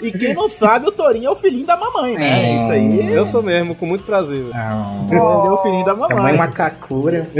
E 0.00 0.10
quem 0.10 0.34
não 0.34 0.48
sabe, 0.48 0.88
o 0.88 0.92
Torinho 0.92 1.28
é 1.28 1.30
o 1.30 1.36
filhinho 1.36 1.66
da 1.66 1.76
mamãe, 1.76 2.16
né? 2.16 2.26
É. 2.26 2.41
Isso 2.42 2.72
aí. 2.72 3.12
Eu 3.12 3.26
sou 3.26 3.42
mesmo, 3.42 3.74
com 3.74 3.86
muito 3.86 4.04
prazer. 4.04 4.46
Ah, 4.54 5.04
Ele 5.08 5.16
é 5.18 5.20
o 5.22 5.58
filhinho 5.58 5.84
da 5.84 5.94
Tamanho 5.94 6.16
mamãe. 6.16 6.36
macacura. 6.36 7.26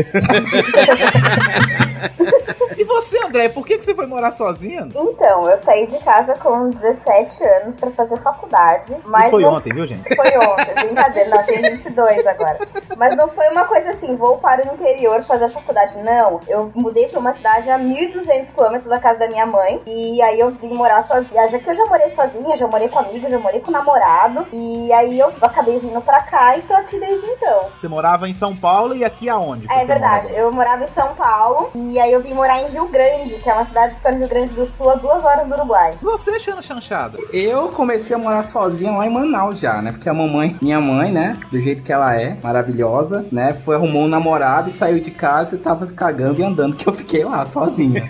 E 2.76 2.84
você, 2.84 3.18
André, 3.24 3.48
por 3.48 3.66
que, 3.66 3.78
que 3.78 3.84
você 3.84 3.94
foi 3.94 4.06
morar 4.06 4.32
sozinha? 4.32 4.88
Então, 4.94 5.48
eu 5.48 5.62
saí 5.62 5.86
de 5.86 5.98
casa 5.98 6.34
com 6.34 6.70
17 6.70 7.44
anos 7.44 7.76
pra 7.76 7.90
fazer 7.90 8.16
faculdade, 8.18 8.96
mas 9.04 9.30
foi 9.30 9.42
não 9.42 9.54
ontem, 9.54 9.72
viu, 9.72 9.86
gente? 9.86 10.02
Foi 10.14 10.36
ontem, 10.38 10.74
brincadeira, 10.86 11.30
não, 11.30 11.44
tem 11.44 11.62
22 11.62 12.26
agora. 12.26 12.58
Mas 12.96 13.16
não 13.16 13.28
foi 13.28 13.48
uma 13.48 13.64
coisa 13.64 13.90
assim, 13.90 14.16
vou 14.16 14.38
para 14.38 14.68
o 14.68 14.74
interior 14.74 15.22
fazer 15.22 15.48
faculdade. 15.50 15.96
Não, 16.02 16.40
eu 16.48 16.70
mudei 16.74 17.06
pra 17.08 17.20
uma 17.20 17.34
cidade 17.34 17.70
a 17.70 17.78
1.200 17.78 18.52
quilômetros 18.52 18.88
da 18.88 18.98
casa 18.98 19.20
da 19.20 19.28
minha 19.28 19.46
mãe. 19.46 19.80
E 19.86 20.20
aí 20.22 20.38
eu 20.38 20.50
vim 20.50 20.74
morar 20.74 21.02
sozinha. 21.02 21.48
Já 21.50 21.58
que 21.58 21.70
eu 21.70 21.74
já 21.74 21.84
morei 21.86 22.10
sozinha, 22.10 22.56
já 22.56 22.66
morei 22.66 22.88
com 22.88 22.98
amigo, 22.98 23.28
já 23.28 23.38
morei 23.38 23.60
com 23.60 23.70
namorado. 23.70 24.46
E 24.52 24.92
aí 24.92 25.18
eu 25.18 25.32
acabei 25.40 25.78
vindo 25.78 26.00
pra 26.00 26.20
cá 26.22 26.56
e 26.56 26.62
tô 26.62 26.74
aqui 26.74 26.98
desde 26.98 27.26
então. 27.26 27.68
Você 27.78 27.88
morava 27.88 28.28
em 28.28 28.34
São 28.34 28.54
Paulo 28.54 28.94
e 28.94 29.04
aqui 29.04 29.28
aonde? 29.28 29.66
É 29.70 29.84
verdade, 29.84 30.28
mora? 30.28 30.38
eu 30.38 30.52
morava 30.52 30.84
em 30.84 30.88
São 30.88 31.14
Paulo. 31.14 31.70
E 31.74 31.98
aí 31.98 32.12
eu 32.12 32.20
vim 32.20 32.34
morar 32.34 32.60
em 32.61 32.61
Rio 32.68 32.88
Grande, 32.88 33.34
que 33.34 33.48
é 33.48 33.52
uma 33.54 33.66
cidade 33.66 33.90
que 33.94 33.96
fica 33.98 34.10
no 34.12 34.18
Rio 34.18 34.28
Grande 34.28 34.52
do 34.54 34.66
Sul, 34.66 34.90
a 34.90 34.94
duas 34.94 35.24
horas 35.24 35.46
do 35.46 35.54
Uruguai. 35.54 35.92
Você, 36.02 36.38
Xana 36.38 36.62
Chanchada? 36.62 37.18
Eu 37.32 37.68
comecei 37.68 38.14
a 38.14 38.18
morar 38.18 38.44
sozinho 38.44 38.96
lá 38.98 39.06
em 39.06 39.10
Manaus 39.10 39.58
já, 39.60 39.80
né? 39.82 39.92
Porque 39.92 40.08
a 40.08 40.14
mamãe, 40.14 40.56
minha 40.62 40.80
mãe, 40.80 41.10
né? 41.12 41.38
Do 41.50 41.60
jeito 41.60 41.82
que 41.82 41.92
ela 41.92 42.14
é, 42.14 42.36
maravilhosa, 42.42 43.24
né? 43.32 43.54
Foi 43.64 43.76
arrumou 43.76 44.02
um 44.04 44.08
namorado 44.08 44.68
e 44.68 44.72
saiu 44.72 45.00
de 45.00 45.10
casa 45.10 45.56
e 45.56 45.58
tava 45.58 45.86
cagando 45.86 46.40
e 46.40 46.44
andando, 46.44 46.76
que 46.76 46.88
eu 46.88 46.92
fiquei 46.92 47.24
lá 47.24 47.44
sozinha. 47.44 48.08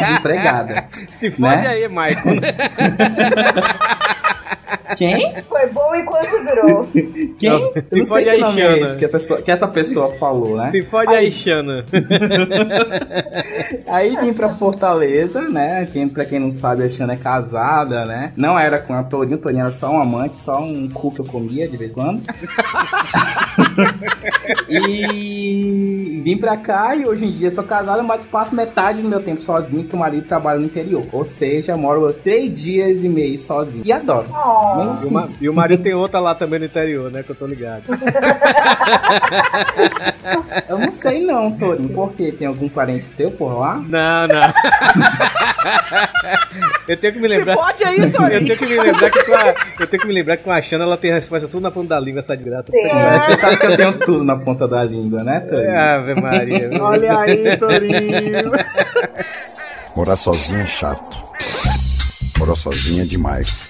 Desempregada. 0.00 0.86
Se 1.18 1.30
fode 1.30 1.56
Né? 1.56 1.66
aí, 1.68 1.88
Michael. 1.88 2.16
Quem? 4.96 5.42
Foi 5.42 5.66
bom 5.66 5.94
enquanto 5.94 6.30
durou. 6.44 6.86
Quem? 7.38 7.50
Não, 7.50 7.72
Eu 7.74 7.82
se 7.88 7.96
não 7.98 8.04
sei 8.04 8.06
fode 8.06 8.24
que 8.24 8.30
aí, 8.30 8.40
é 8.40 8.44
Xana. 8.50 8.76
esse 8.88 8.96
que, 8.98 9.04
a 9.04 9.08
pessoa- 9.08 9.42
que 9.42 9.50
essa 9.50 9.68
pessoa 9.68 10.14
falou, 10.14 10.56
né? 10.56 10.70
Se 10.70 10.82
fode 10.84 11.12
aí, 11.14 11.30
Xana. 11.30 11.84
Aí 13.86 14.16
vim 14.16 14.32
pra 14.32 14.50
Fortaleza, 14.50 15.40
né? 15.42 15.86
Quem, 15.92 16.08
pra 16.08 16.24
quem 16.24 16.38
não 16.38 16.50
sabe, 16.50 16.84
a 16.84 16.88
Xana 16.88 17.14
é 17.14 17.16
casada, 17.16 18.04
né? 18.04 18.32
Não 18.36 18.58
era 18.58 18.78
com 18.78 18.94
a 18.94 19.02
Torinho, 19.02 19.38
Torinho 19.38 19.62
era 19.62 19.72
só 19.72 19.90
um 19.90 20.00
amante, 20.00 20.36
só 20.36 20.60
um 20.60 20.88
cu 20.88 21.10
que 21.12 21.20
eu 21.20 21.24
comia 21.24 21.68
de 21.68 21.76
vez 21.76 21.92
em 21.92 21.94
quando. 21.94 22.22
e 24.68 26.20
vim 26.24 26.36
pra 26.38 26.56
cá 26.56 26.94
e 26.96 27.06
hoje 27.06 27.26
em 27.26 27.32
dia 27.32 27.50
sou 27.50 27.64
casada, 27.64 28.02
mas 28.02 28.26
passo 28.26 28.54
metade 28.54 29.02
do 29.02 29.08
meu 29.08 29.20
tempo 29.22 29.42
sozinho, 29.42 29.84
que 29.84 29.94
o 29.94 29.98
marido 29.98 30.26
trabalha 30.26 30.58
no 30.58 30.66
interior. 30.66 31.04
Ou 31.12 31.24
seja, 31.24 31.76
moro 31.76 32.12
três 32.12 32.52
dias 32.60 33.04
e 33.04 33.08
meio 33.08 33.38
sozinho. 33.38 33.84
E 33.84 33.92
adoro. 33.92 34.28
Oh. 34.32 34.76
Nem 34.76 34.86
E 35.02 35.06
o, 35.06 35.10
ma- 35.12 35.28
e 35.42 35.48
o 35.48 35.54
marido 35.54 35.82
tem 35.82 35.94
outra 35.94 36.20
lá 36.20 36.34
também 36.34 36.58
no 36.60 36.66
interior, 36.66 37.10
né? 37.10 37.22
Que 37.22 37.30
eu 37.30 37.36
tô 37.36 37.46
ligado. 37.46 37.84
Eu 40.68 40.78
não 40.78 40.90
sei 40.90 41.24
não, 41.24 41.50
Torinho. 41.52 41.88
Por 41.90 42.12
quê? 42.12 42.32
Tem 42.32 42.46
algum 42.46 42.68
parente 42.68 43.10
teu 43.16 43.30
por 43.30 43.58
lá? 43.58 43.76
Não, 43.76 44.28
não. 44.28 44.54
eu 46.88 46.96
tenho 46.96 47.12
que 47.12 47.18
me 47.20 47.28
Se 47.28 47.36
lembrar. 47.36 47.56
fode 47.56 47.84
aí, 47.84 47.98
Eu 47.98 48.12
Torinho! 48.12 48.46
tenho 48.46 48.58
que 48.58 48.66
me 48.66 48.78
lembrar 48.78 49.10
que 49.10 49.24
com 49.24 49.34
a, 49.34 49.54
eu 49.80 49.86
tenho 49.86 50.00
que 50.02 50.06
me 50.08 50.14
lembrar 50.14 50.36
que 50.36 50.44
com 50.44 50.52
a 50.52 50.62
Xana 50.62 50.84
ela 50.84 50.96
tem 50.96 51.12
a 51.12 51.16
resposta 51.16 51.48
tudo 51.48 51.62
na 51.62 51.70
ponta 51.70 51.88
da 51.88 52.00
língua, 52.00 52.20
essa 52.20 52.36
desgraça. 52.36 52.70
Sim. 52.70 52.88
Você 53.26 53.36
sabe 53.40 53.56
que 53.56 53.66
eu 53.66 53.76
tenho 53.76 53.92
tudo 53.98 54.24
na 54.24 54.36
ponta 54.36 54.68
da 54.68 54.84
língua, 54.84 55.22
né, 55.24 55.40
Torinho? 55.40 55.78
Ave 55.78 56.14
Maria. 56.20 56.70
Olha 56.82 57.18
aí, 57.18 57.56
Torinho! 57.56 58.52
Morar 59.96 60.16
sozinho 60.16 60.60
é 60.60 60.66
chato. 60.66 61.16
Morar 62.38 62.54
sozinho 62.54 63.02
é 63.02 63.06
demais. 63.06 63.66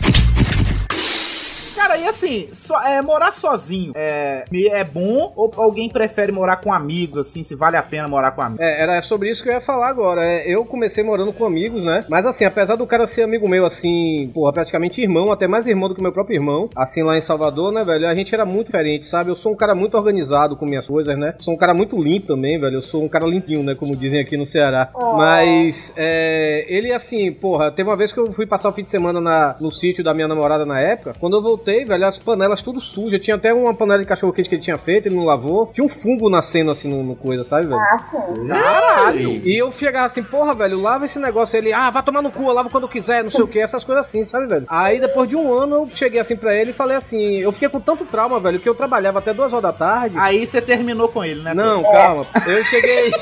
Cara, 1.87 1.99
e 1.99 2.09
assim, 2.09 2.49
só, 2.53 2.83
é, 2.83 3.01
morar 3.01 3.31
sozinho 3.31 3.93
é, 3.95 4.45
é 4.53 4.83
bom 4.83 5.33
ou 5.37 5.53
alguém 5.57 5.89
prefere 5.89 6.33
morar 6.33 6.57
com 6.57 6.73
amigos, 6.73 7.29
assim, 7.29 7.45
se 7.45 7.55
vale 7.55 7.77
a 7.77 7.83
pena 7.83 8.09
morar 8.09 8.33
com 8.33 8.43
amigos? 8.43 8.61
É, 8.61 8.83
era 8.83 9.01
sobre 9.03 9.31
isso 9.31 9.41
que 9.41 9.49
eu 9.49 9.53
ia 9.53 9.61
falar 9.61 9.89
agora. 9.89 10.21
É, 10.25 10.53
eu 10.53 10.65
comecei 10.65 11.05
morando 11.05 11.33
com 11.33 11.47
amigos, 11.47 11.85
né? 11.85 12.05
Mas 12.09 12.27
assim, 12.27 12.45
apesar 12.45 12.75
do 12.75 12.89
cara 12.89 13.07
ser 13.07 13.23
amigo 13.23 13.49
meu, 13.49 13.65
assim, 13.65 14.29
porra, 14.35 14.53
praticamente 14.53 15.01
irmão, 15.01 15.31
até 15.31 15.47
mais 15.47 15.69
irmão 15.69 15.89
do 15.89 15.95
que 15.95 16.03
meu 16.03 16.11
próprio 16.11 16.35
irmão, 16.35 16.69
assim, 16.75 17.05
lá 17.05 17.17
em 17.17 17.21
Salvador, 17.21 17.73
né, 17.73 17.85
velho? 17.85 18.09
A 18.09 18.17
gente 18.17 18.35
era 18.35 18.45
muito 18.45 18.67
diferente, 18.67 19.09
sabe? 19.09 19.31
Eu 19.31 19.37
sou 19.37 19.53
um 19.53 19.57
cara 19.57 19.73
muito 19.73 19.97
organizado 19.97 20.57
com 20.57 20.67
minhas 20.67 20.89
coisas, 20.89 21.17
né? 21.17 21.37
Sou 21.39 21.55
um 21.55 21.57
cara 21.57 21.73
muito 21.73 21.97
limpo 22.03 22.27
também, 22.27 22.59
velho. 22.59 22.79
Eu 22.79 22.83
sou 22.83 23.05
um 23.05 23.09
cara 23.09 23.27
limpinho, 23.27 23.63
né? 23.63 23.77
Como 23.77 23.95
dizem 23.95 24.19
aqui 24.19 24.37
no 24.37 24.45
Ceará. 24.45 24.91
Mas, 25.17 25.93
é, 25.97 26.67
ele, 26.69 26.93
assim, 26.93 27.31
porra, 27.31 27.71
teve 27.71 27.89
uma 27.89 27.97
vez 27.97 28.11
que 28.11 28.19
eu 28.19 28.33
fui 28.33 28.45
passar 28.45 28.71
o 28.71 28.73
fim 28.73 28.83
de 28.83 28.89
semana 28.89 29.21
na, 29.21 29.55
no 29.61 29.71
sítio 29.71 30.03
da 30.03 30.13
minha 30.13 30.27
namorada 30.27 30.67
na 30.67 30.81
época. 30.81 31.13
Quando 31.21 31.37
eu 31.37 31.43
voltei, 31.43 31.76
velho, 31.85 31.89
velho, 31.97 32.07
as 32.07 32.19
panelas 32.19 32.63
tudo 32.63 32.81
sujas. 32.81 33.21
Tinha 33.21 33.37
até 33.37 33.53
uma 33.53 33.75
panela 33.75 34.01
de 34.01 34.07
cachorro 34.07 34.33
quente 34.33 34.49
que 34.49 34.55
ele 34.55 34.63
tinha 34.63 34.79
feito, 34.79 35.07
ele 35.07 35.17
não 35.17 35.25
lavou. 35.25 35.71
Tinha 35.73 35.85
um 35.85 35.89
fungo 35.89 36.29
nascendo 36.29 36.71
assim 36.71 36.89
no, 36.89 37.03
no 37.03 37.17
coisa, 37.17 37.43
sabe, 37.45 37.67
velho? 37.67 37.81
Ah, 37.81 37.99
sim. 37.99 38.47
Caralho! 38.49 39.31
E 39.45 39.57
eu 39.61 39.71
chegava 39.73 40.07
assim, 40.07 40.23
porra, 40.23 40.55
velho, 40.55 40.81
lava 40.81 41.07
esse 41.07 41.19
negócio. 41.19 41.57
Ele, 41.57 41.73
ah, 41.73 41.91
vai 41.91 42.03
tomar 42.03 42.23
no 42.23 42.31
cu, 42.31 42.43
eu 42.45 42.53
lavo 42.53 42.71
quando 42.71 42.89
quiser, 42.89 43.23
não 43.25 43.31
sei 43.31 43.43
o 43.43 43.49
que, 43.49 43.59
essas 43.59 43.85
coisas 43.85 44.07
assim, 44.07 44.25
sabe, 44.25 44.47
velho? 44.47 44.67
Aí 44.69 45.01
depois 45.01 45.29
de 45.29 45.37
um 45.37 45.53
ano 45.53 45.77
eu 45.77 45.89
cheguei 45.95 46.21
assim 46.21 46.37
pra 46.37 46.55
ele 46.55 46.71
e 46.71 46.75
falei 46.75 46.97
assim, 46.97 47.37
eu 47.39 47.53
fiquei 47.53 47.69
com 47.69 47.81
tanto 47.81 48.05
trauma, 48.05 48.39
velho, 48.41 48.59
que 48.61 48.69
eu 48.69 48.75
trabalhava 48.75 49.19
até 49.19 49.33
duas 49.33 49.53
horas 49.53 49.63
da 49.63 49.73
tarde. 49.73 50.17
Aí 50.19 50.47
você 50.47 50.61
terminou 50.61 51.09
com 51.09 51.25
ele, 51.25 51.41
né? 51.43 51.55
Não, 51.55 51.83
calma. 51.83 52.27
Eu 52.47 52.65
cheguei. 52.65 53.13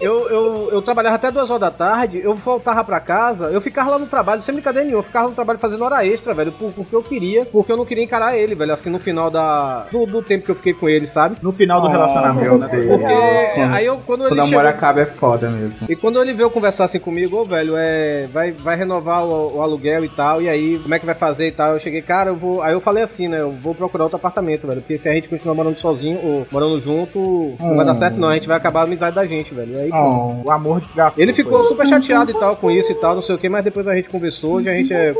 Eu, 0.00 0.28
eu, 0.28 0.68
eu 0.72 0.82
trabalhava 0.82 1.16
até 1.16 1.30
duas 1.30 1.50
horas 1.50 1.60
da 1.60 1.70
tarde, 1.72 2.20
eu 2.22 2.34
voltava 2.34 2.84
pra 2.84 3.00
casa, 3.00 3.46
eu 3.46 3.60
ficava 3.60 3.90
lá 3.90 3.98
no 3.98 4.06
trabalho, 4.06 4.40
sem 4.42 4.54
brincadeira 4.54 4.84
nenhuma, 4.84 5.00
eu 5.00 5.04
ficava 5.06 5.28
no 5.28 5.34
trabalho 5.34 5.58
fazendo 5.58 5.82
hora 5.82 6.06
extra, 6.06 6.32
velho, 6.32 6.52
por- 6.52 6.70
porque 6.72 6.94
eu 6.94 7.02
queria, 7.02 7.44
porque 7.46 7.72
eu 7.72 7.76
não 7.76 7.84
queria 7.84 7.97
encarar 8.02 8.36
ele, 8.36 8.54
velho, 8.54 8.72
assim, 8.72 8.90
no 8.90 8.98
final 8.98 9.30
da. 9.30 9.86
Do, 9.90 10.06
do 10.06 10.22
tempo 10.22 10.44
que 10.44 10.50
eu 10.50 10.54
fiquei 10.56 10.72
com 10.74 10.88
ele, 10.88 11.06
sabe? 11.06 11.36
No 11.42 11.52
final 11.52 11.80
do 11.80 11.86
Oh, 11.86 11.90
relacionamento, 11.90 12.58
né? 12.58 12.68
Porque 12.68 12.86
Quando- 13.54 13.74
aí 13.74 13.86
eu, 13.86 13.96
quando 13.96 14.20
Quando 14.20 14.32
ele 14.32 14.40
o 14.40 14.42
amor 14.44 14.48
chegou, 14.54 14.68
acaba 14.68 15.00
é 15.00 15.06
foda 15.06 15.48
mesmo. 15.50 15.86
e 15.88 15.96
quando 15.96 16.20
ele 16.20 16.32
veio 16.32 16.50
conversar 16.50 16.84
assim 16.84 16.98
comigo, 16.98 17.36
ô 17.38 17.44
velho, 17.44 17.74
é, 17.76 18.26
vai, 18.32 18.50
vai 18.52 18.76
renovar 18.76 19.24
o, 19.24 19.56
o 19.56 19.62
aluguel 19.62 20.04
e 20.04 20.08
tal, 20.08 20.40
e 20.42 20.48
aí 20.48 20.78
como 20.82 20.94
é 20.94 20.98
que 20.98 21.06
vai 21.06 21.14
fazer 21.14 21.48
e 21.48 21.52
tal? 21.52 21.74
Eu 21.74 21.80
cheguei, 21.80 22.02
cara, 22.02 22.30
eu 22.30 22.36
vou. 22.36 22.62
Aí 22.62 22.72
eu 22.72 22.80
falei 22.80 23.02
assim, 23.02 23.28
né? 23.28 23.40
Eu 23.40 23.52
vou 23.52 23.74
procurar 23.74 24.04
outro 24.04 24.16
apartamento, 24.16 24.66
velho. 24.66 24.80
Porque 24.80 24.98
se 24.98 25.08
a 25.08 25.12
gente 25.12 25.28
continuar 25.28 25.54
morando 25.54 25.76
sozinho 25.78 26.18
ou 26.22 26.46
morando 26.50 26.80
junto, 26.80 27.54
não 27.60 27.76
vai 27.76 27.84
dar 27.86 27.92
Hum. 27.92 27.98
certo, 27.98 28.16
não. 28.18 28.28
A 28.28 28.34
gente 28.34 28.48
vai 28.48 28.56
acabar 28.56 28.80
a 28.80 28.84
amizade 28.84 29.14
da 29.16 29.24
gente, 29.26 29.52
velho. 29.54 29.72
E 29.74 29.78
aí, 29.78 29.90
Oh. 29.92 30.42
O 30.44 30.50
amor 30.50 30.80
desgastou. 30.80 31.22
ele 31.22 31.32
ficou 31.34 31.62
super 31.64 31.86
chateado 31.86 32.30
e 32.30 32.34
tal 32.34 32.56
com 32.56 32.70
isso 32.70 32.92
e 32.92 32.94
tal, 32.94 33.14
não 33.14 33.22
sei 33.22 33.34
o 33.34 33.38
que, 33.38 33.48
mas 33.48 33.64
depois 33.64 33.86
a 33.88 33.94
gente 33.94 34.08
conversou, 34.08 34.54
hoje 34.54 34.68
a 34.68 34.74
gente 34.74 34.92
é, 34.92 35.14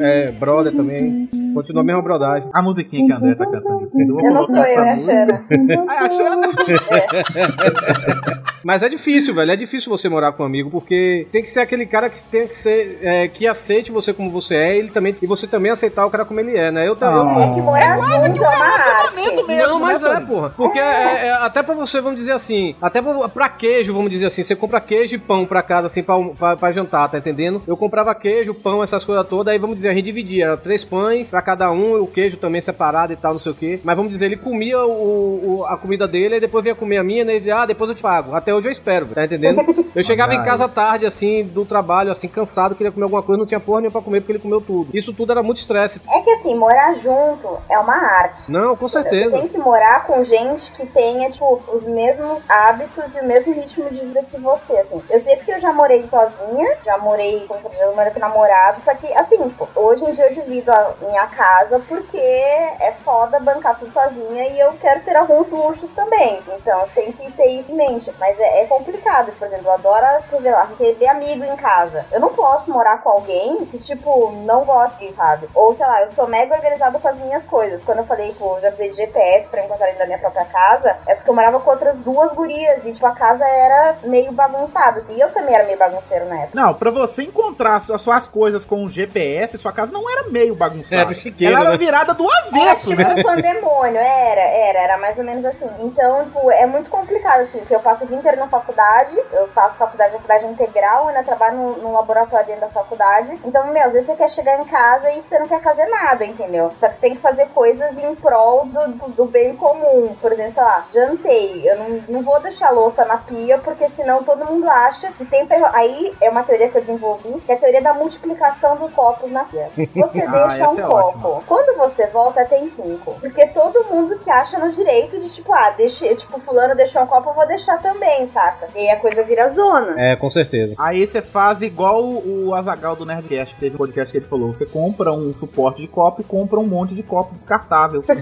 é 0.00 0.32
brother 0.32 0.72
também. 0.72 1.28
Continua 1.54 1.82
a 1.82 1.84
mesma 1.84 2.02
brodagem. 2.24 2.48
A 2.52 2.62
musiquinha 2.62 3.06
que 3.06 3.12
a 3.12 3.16
André 3.16 3.34
tá 3.34 3.46
cantando. 3.46 3.88
Eu 3.94 4.20
Eu 4.20 4.32
não 4.32 4.44
sou 4.44 4.56
eu, 4.56 4.64
é 4.64 4.92
a. 4.92 4.96
Xana. 4.96 5.44
Ah, 5.88 5.94
é 5.94 5.98
a 6.06 6.10
Xana? 6.10 6.48
Mas 8.64 8.82
é 8.82 8.88
difícil, 8.88 9.34
velho. 9.34 9.52
É 9.52 9.56
difícil 9.56 9.90
você 9.90 10.08
morar 10.08 10.32
com 10.32 10.42
um 10.42 10.46
amigo, 10.46 10.70
porque 10.70 11.26
tem 11.30 11.42
que 11.42 11.50
ser 11.50 11.60
aquele 11.60 11.84
cara 11.84 12.08
que 12.08 12.22
tem 12.24 12.48
que 12.48 12.56
ser. 12.56 12.98
é, 13.02 13.28
que 13.28 13.46
aceite 13.46 13.92
você 13.92 14.14
como 14.14 14.30
você 14.30 14.54
é, 14.54 14.74
e 14.74 14.78
ele 14.78 14.88
também, 14.88 15.14
e 15.20 15.26
você 15.26 15.46
também 15.46 15.70
aceitar 15.70 16.06
o 16.06 16.10
cara 16.10 16.24
como 16.24 16.40
ele 16.40 16.56
é, 16.56 16.70
né? 16.70 16.88
Eu 16.88 16.96
também. 16.96 17.20
Ah. 17.20 17.46
É 17.46 17.52
que 17.52 17.60
morar 17.60 17.98
junto 18.24 18.42
é 18.42 18.48
uma 18.48 18.64
arte. 18.64 19.16
mesmo, 19.46 19.68
Não, 19.68 19.80
mas 19.80 20.00
né, 20.00 20.14
é, 20.16 20.20
porra. 20.20 20.54
Porque 20.56 20.78
é, 20.78 21.26
é, 21.26 21.32
até 21.32 21.62
pra 21.62 21.74
você, 21.74 22.00
vamos 22.00 22.18
dizer 22.18 22.32
assim, 22.32 22.74
até 22.80 23.02
pra, 23.02 23.28
pra 23.28 23.48
queijo, 23.50 23.92
vamos 23.92 24.10
dizer 24.10 24.24
assim, 24.26 24.42
você 24.42 24.56
compra 24.56 24.80
queijo 24.80 25.14
e 25.14 25.18
pão 25.18 25.44
pra 25.44 25.62
casa, 25.62 25.88
assim, 25.88 26.02
pra, 26.02 26.16
pra, 26.38 26.56
pra 26.56 26.72
jantar, 26.72 27.10
tá 27.10 27.18
entendendo? 27.18 27.62
Eu 27.66 27.76
comprava 27.76 28.14
queijo, 28.14 28.54
pão, 28.54 28.82
essas 28.82 29.04
coisas 29.04 29.26
todas, 29.26 29.52
aí 29.52 29.58
vamos 29.58 29.76
dizer, 29.76 29.90
a 29.90 29.92
gente 29.92 30.06
dividia, 30.06 30.46
era 30.46 30.56
três 30.56 30.82
pães 30.84 31.28
pra 31.28 31.42
cada 31.42 31.70
um, 31.70 32.00
o 32.02 32.06
queijo 32.14 32.36
também 32.36 32.60
separado 32.60 33.12
e 33.12 33.16
tal, 33.16 33.32
não 33.32 33.40
sei 33.40 33.52
o 33.52 33.54
que. 33.54 33.80
Mas 33.84 33.96
vamos 33.96 34.12
dizer, 34.12 34.26
ele 34.26 34.36
comia 34.36 34.80
o, 34.84 35.60
o- 35.60 35.66
a 35.66 35.76
comida 35.76 36.06
dele, 36.06 36.36
e 36.36 36.40
depois 36.40 36.62
vinha 36.62 36.74
comer 36.74 36.98
a 36.98 37.04
minha, 37.04 37.24
né? 37.24 37.32
Ele 37.32 37.40
dizia, 37.40 37.56
ah, 37.62 37.66
depois 37.66 37.90
eu 37.90 37.96
te 37.96 38.02
pago. 38.02 38.34
Até 38.34 38.54
hoje 38.54 38.68
eu 38.68 38.72
espero, 38.72 39.06
tá 39.06 39.24
entendendo? 39.24 39.62
Eu 39.94 40.02
chegava 40.02 40.34
em 40.34 40.42
casa 40.44 40.68
tarde, 40.68 41.06
assim, 41.06 41.42
do 41.44 41.64
trabalho, 41.64 42.10
assim, 42.12 42.28
cansado, 42.28 42.74
queria 42.74 42.92
comer 42.92 43.04
alguma 43.04 43.22
coisa, 43.22 43.38
não 43.38 43.46
tinha 43.46 43.60
porra 43.60 43.80
nenhuma 43.80 43.92
pra 43.92 44.02
comer, 44.02 44.20
porque 44.20 44.32
ele 44.32 44.38
comeu 44.38 44.60
tudo. 44.60 44.90
Isso 44.96 45.12
tudo 45.12 45.32
era 45.32 45.42
muito 45.42 45.58
estresse. 45.58 46.00
É 46.12 46.20
que 46.20 46.30
assim, 46.30 46.54
morar 46.54 46.94
junto 46.94 47.58
é 47.68 47.78
uma 47.78 47.94
arte. 47.96 48.50
Não, 48.50 48.76
com 48.76 48.88
Você 48.88 49.02
certeza. 49.02 49.30
tem 49.30 49.48
que 49.48 49.58
morar 49.58 50.04
com 50.06 50.22
gente 50.24 50.70
que 50.72 50.86
tenha, 50.86 51.30
tipo, 51.30 51.60
os 51.72 51.84
mesmos 51.84 52.48
hábitos 52.48 53.14
e 53.16 53.20
o 53.20 53.24
mesmo 53.26 53.52
ritmo 53.54 53.88
de 53.90 54.00
vida 54.00 54.22
que 54.30 54.38
você, 54.40 54.72
assim. 54.78 55.02
Eu 55.10 55.20
sei 55.20 55.36
porque 55.36 55.52
eu 55.52 55.60
já 55.60 55.72
morei 55.72 56.06
sozinha, 56.08 56.76
já 56.84 56.98
morei 56.98 57.44
com 57.46 57.54
já 57.76 57.90
morei 57.92 58.12
com 58.12 58.20
namorado, 58.20 58.80
só 58.82 58.94
que, 58.94 59.12
assim, 59.14 59.48
tipo, 59.48 59.68
hoje 59.74 60.04
em 60.04 60.12
dia 60.12 60.28
eu 60.28 60.34
divido 60.34 60.70
a 60.72 60.92
minha 61.00 61.26
casa 61.26 61.78
porque 62.04 62.18
é 62.18 62.94
foda 63.04 63.40
bancar 63.40 63.78
tudo 63.78 63.92
sozinha 63.92 64.48
e 64.48 64.60
eu 64.60 64.72
quero 64.80 65.00
ter 65.00 65.16
alguns 65.16 65.50
luxos 65.50 65.92
também. 65.92 66.38
Então, 66.48 66.80
você 66.80 67.02
tem 67.02 67.12
que 67.12 67.32
ter 67.32 67.46
isso 67.46 67.72
em 67.72 67.76
mente. 67.76 68.12
Mas 68.18 68.38
é, 68.38 68.62
é 68.62 68.66
complicado, 68.66 69.32
por 69.38 69.46
exemplo, 69.46 69.66
eu 69.66 69.72
adoro, 69.72 70.06
sei 70.28 70.50
lá, 70.50 70.64
receber 70.64 71.08
amigo 71.08 71.44
em 71.44 71.56
casa. 71.56 72.04
Eu 72.12 72.20
não 72.20 72.30
posso 72.30 72.70
morar 72.70 72.98
com 72.98 73.10
alguém 73.10 73.64
que, 73.66 73.78
tipo, 73.78 74.32
não 74.44 74.64
goste, 74.64 75.12
sabe? 75.12 75.48
Ou, 75.54 75.74
sei 75.74 75.86
lá, 75.86 76.02
eu 76.02 76.12
sou 76.12 76.26
mega 76.26 76.54
organizada 76.54 76.98
com 76.98 77.08
as 77.08 77.16
minhas 77.16 77.44
coisas. 77.44 77.82
Quando 77.82 77.98
eu 77.98 78.06
falei, 78.06 78.34
pô, 78.38 78.58
já 78.60 78.70
precisei 78.70 78.90
de 78.90 78.96
GPS 78.96 79.48
pra 79.50 79.64
encontrar 79.64 79.88
ele 79.88 79.98
da 79.98 80.06
minha 80.06 80.18
própria 80.18 80.44
casa, 80.44 80.96
é 81.06 81.14
porque 81.14 81.30
eu 81.30 81.34
morava 81.34 81.60
com 81.60 81.70
outras 81.70 81.98
duas 81.98 82.32
gurias 82.32 82.84
e, 82.84 82.92
tipo, 82.92 83.06
a 83.06 83.12
casa 83.12 83.44
era 83.44 83.96
meio 84.04 84.32
bagunçada, 84.32 85.00
assim. 85.00 85.14
E 85.16 85.20
eu 85.20 85.30
também 85.30 85.54
era 85.54 85.64
meio 85.64 85.78
bagunceiro 85.78 86.26
na 86.26 86.36
época. 86.42 86.60
Não, 86.60 86.74
pra 86.74 86.90
você 86.90 87.22
encontrar 87.22 87.76
as 87.76 88.00
suas 88.00 88.28
coisas 88.28 88.64
com 88.64 88.84
o 88.84 88.88
GPS, 88.88 89.58
sua 89.58 89.72
casa 89.72 89.92
não 89.92 90.08
era 90.10 90.28
meio 90.28 90.54
bagunçada. 90.54 91.02
Era 91.02 91.14
chiqueira, 91.14 91.54
Ela 91.54 91.60
era 91.60 91.70
né? 91.70 91.78
Virada 91.94 92.12
do 92.14 92.24
Era 92.24 92.46
avesso, 92.48 92.88
tipo 92.88 93.00
né? 93.02 93.14
um 93.16 93.22
pandemônio, 93.22 93.98
era, 94.00 94.40
era, 94.40 94.78
era 94.80 94.98
mais 94.98 95.16
ou 95.16 95.24
menos 95.24 95.44
assim. 95.44 95.68
Então, 95.78 96.24
tipo, 96.24 96.50
é 96.50 96.66
muito 96.66 96.90
complicado, 96.90 97.42
assim, 97.42 97.58
porque 97.58 97.74
eu 97.74 97.80
passo 97.80 98.04
o 98.04 98.06
dia 98.06 98.16
inteiro 98.16 98.36
na 98.38 98.48
faculdade, 98.48 99.16
eu 99.32 99.46
faço 99.48 99.78
faculdade, 99.78 100.12
faculdade 100.12 100.46
integral, 100.46 101.06
ainda 101.08 101.22
trabalho 101.22 101.56
num, 101.56 101.72
num 101.76 101.92
laboratório 101.92 102.46
dentro 102.46 102.62
da 102.62 102.68
faculdade. 102.68 103.38
Então, 103.44 103.66
meu, 103.68 103.84
às 103.84 103.92
vezes 103.92 104.06
você 104.06 104.16
quer 104.16 104.28
chegar 104.30 104.60
em 104.60 104.64
casa 104.64 105.10
e 105.12 105.22
você 105.22 105.38
não 105.38 105.46
quer 105.46 105.62
fazer 105.62 105.86
nada, 105.86 106.24
entendeu? 106.24 106.72
Só 106.80 106.88
que 106.88 106.94
você 106.94 107.00
tem 107.00 107.14
que 107.14 107.20
fazer 107.20 107.46
coisas 107.54 107.96
em 107.96 108.14
prol 108.16 108.66
do, 108.66 108.88
do, 108.88 109.08
do 109.10 109.24
bem 109.26 109.54
comum. 109.56 110.16
Por 110.20 110.32
exemplo, 110.32 110.54
sei 110.54 110.62
lá, 110.62 110.84
jantei, 110.92 111.62
eu 111.70 111.76
não, 111.78 111.88
não 112.08 112.22
vou 112.22 112.40
deixar 112.40 112.68
a 112.68 112.72
louça 112.72 113.04
na 113.04 113.18
pia, 113.18 113.58
porque 113.58 113.88
senão 113.90 114.24
todo 114.24 114.44
mundo 114.44 114.68
acha 114.68 115.12
que 115.12 115.24
tem 115.24 115.46
ferro. 115.46 115.68
Aí 115.72 116.12
é 116.20 116.28
uma 116.28 116.42
teoria 116.42 116.68
que 116.68 116.76
eu 116.78 116.82
desenvolvi, 116.82 117.40
que 117.40 117.52
é 117.52 117.54
a 117.54 117.58
teoria 117.58 117.82
da 117.82 117.94
multiplicação 117.94 118.76
dos 118.76 118.92
copos 118.94 119.30
na 119.30 119.44
pia. 119.44 119.68
Você 119.76 120.24
Ah, 120.34 120.48
deixa 120.48 120.70
um 120.70 120.78
é 120.78 120.82
copo. 120.82 121.28
ótima. 121.28 121.42
Quando 121.46 121.76
você 121.76 121.83
volta, 122.12 122.44
tem 122.44 122.68
cinco. 122.70 123.16
Porque 123.20 123.46
todo 123.48 123.84
mundo 123.84 124.16
se 124.18 124.30
acha 124.30 124.58
no 124.58 124.72
direito 124.72 125.18
de, 125.18 125.28
tipo, 125.30 125.52
ah, 125.52 125.70
deixei, 125.70 126.14
tipo, 126.14 126.38
fulano 126.40 126.74
deixou 126.74 127.02
um 127.02 127.06
copo, 127.06 127.30
eu 127.30 127.34
vou 127.34 127.46
deixar 127.46 127.80
também, 127.80 128.28
saca? 128.28 128.68
E 128.74 128.78
aí 128.78 128.90
a 128.90 129.00
coisa 129.00 129.22
vira 129.22 129.48
zona. 129.48 129.94
É, 129.98 130.14
com 130.16 130.30
certeza. 130.30 130.74
Aí 130.78 131.06
você 131.06 131.22
faz 131.22 131.62
igual 131.62 132.04
o 132.04 132.44
o 132.44 132.54
Azagal 132.54 132.94
do 132.96 133.06
Nerdcast, 133.06 133.54
que 133.54 133.60
teve 133.60 133.74
um 133.74 133.78
podcast 133.78 134.12
que 134.12 134.18
ele 134.18 134.26
falou: 134.26 134.52
você 134.52 134.66
compra 134.66 135.12
um 135.12 135.32
suporte 135.32 135.80
de 135.82 135.88
copo 135.88 136.20
e 136.20 136.24
compra 136.24 136.58
um 136.58 136.66
monte 136.66 136.94
de 136.94 137.02
copo 137.02 137.32
descartável. 137.32 138.04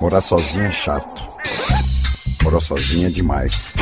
Morar 0.00 0.20
sozinho 0.20 0.66
é 0.66 0.70
chato. 0.70 1.28
Morar 2.42 2.60
sozinho 2.60 3.06
é 3.06 3.10
demais. 3.10 3.72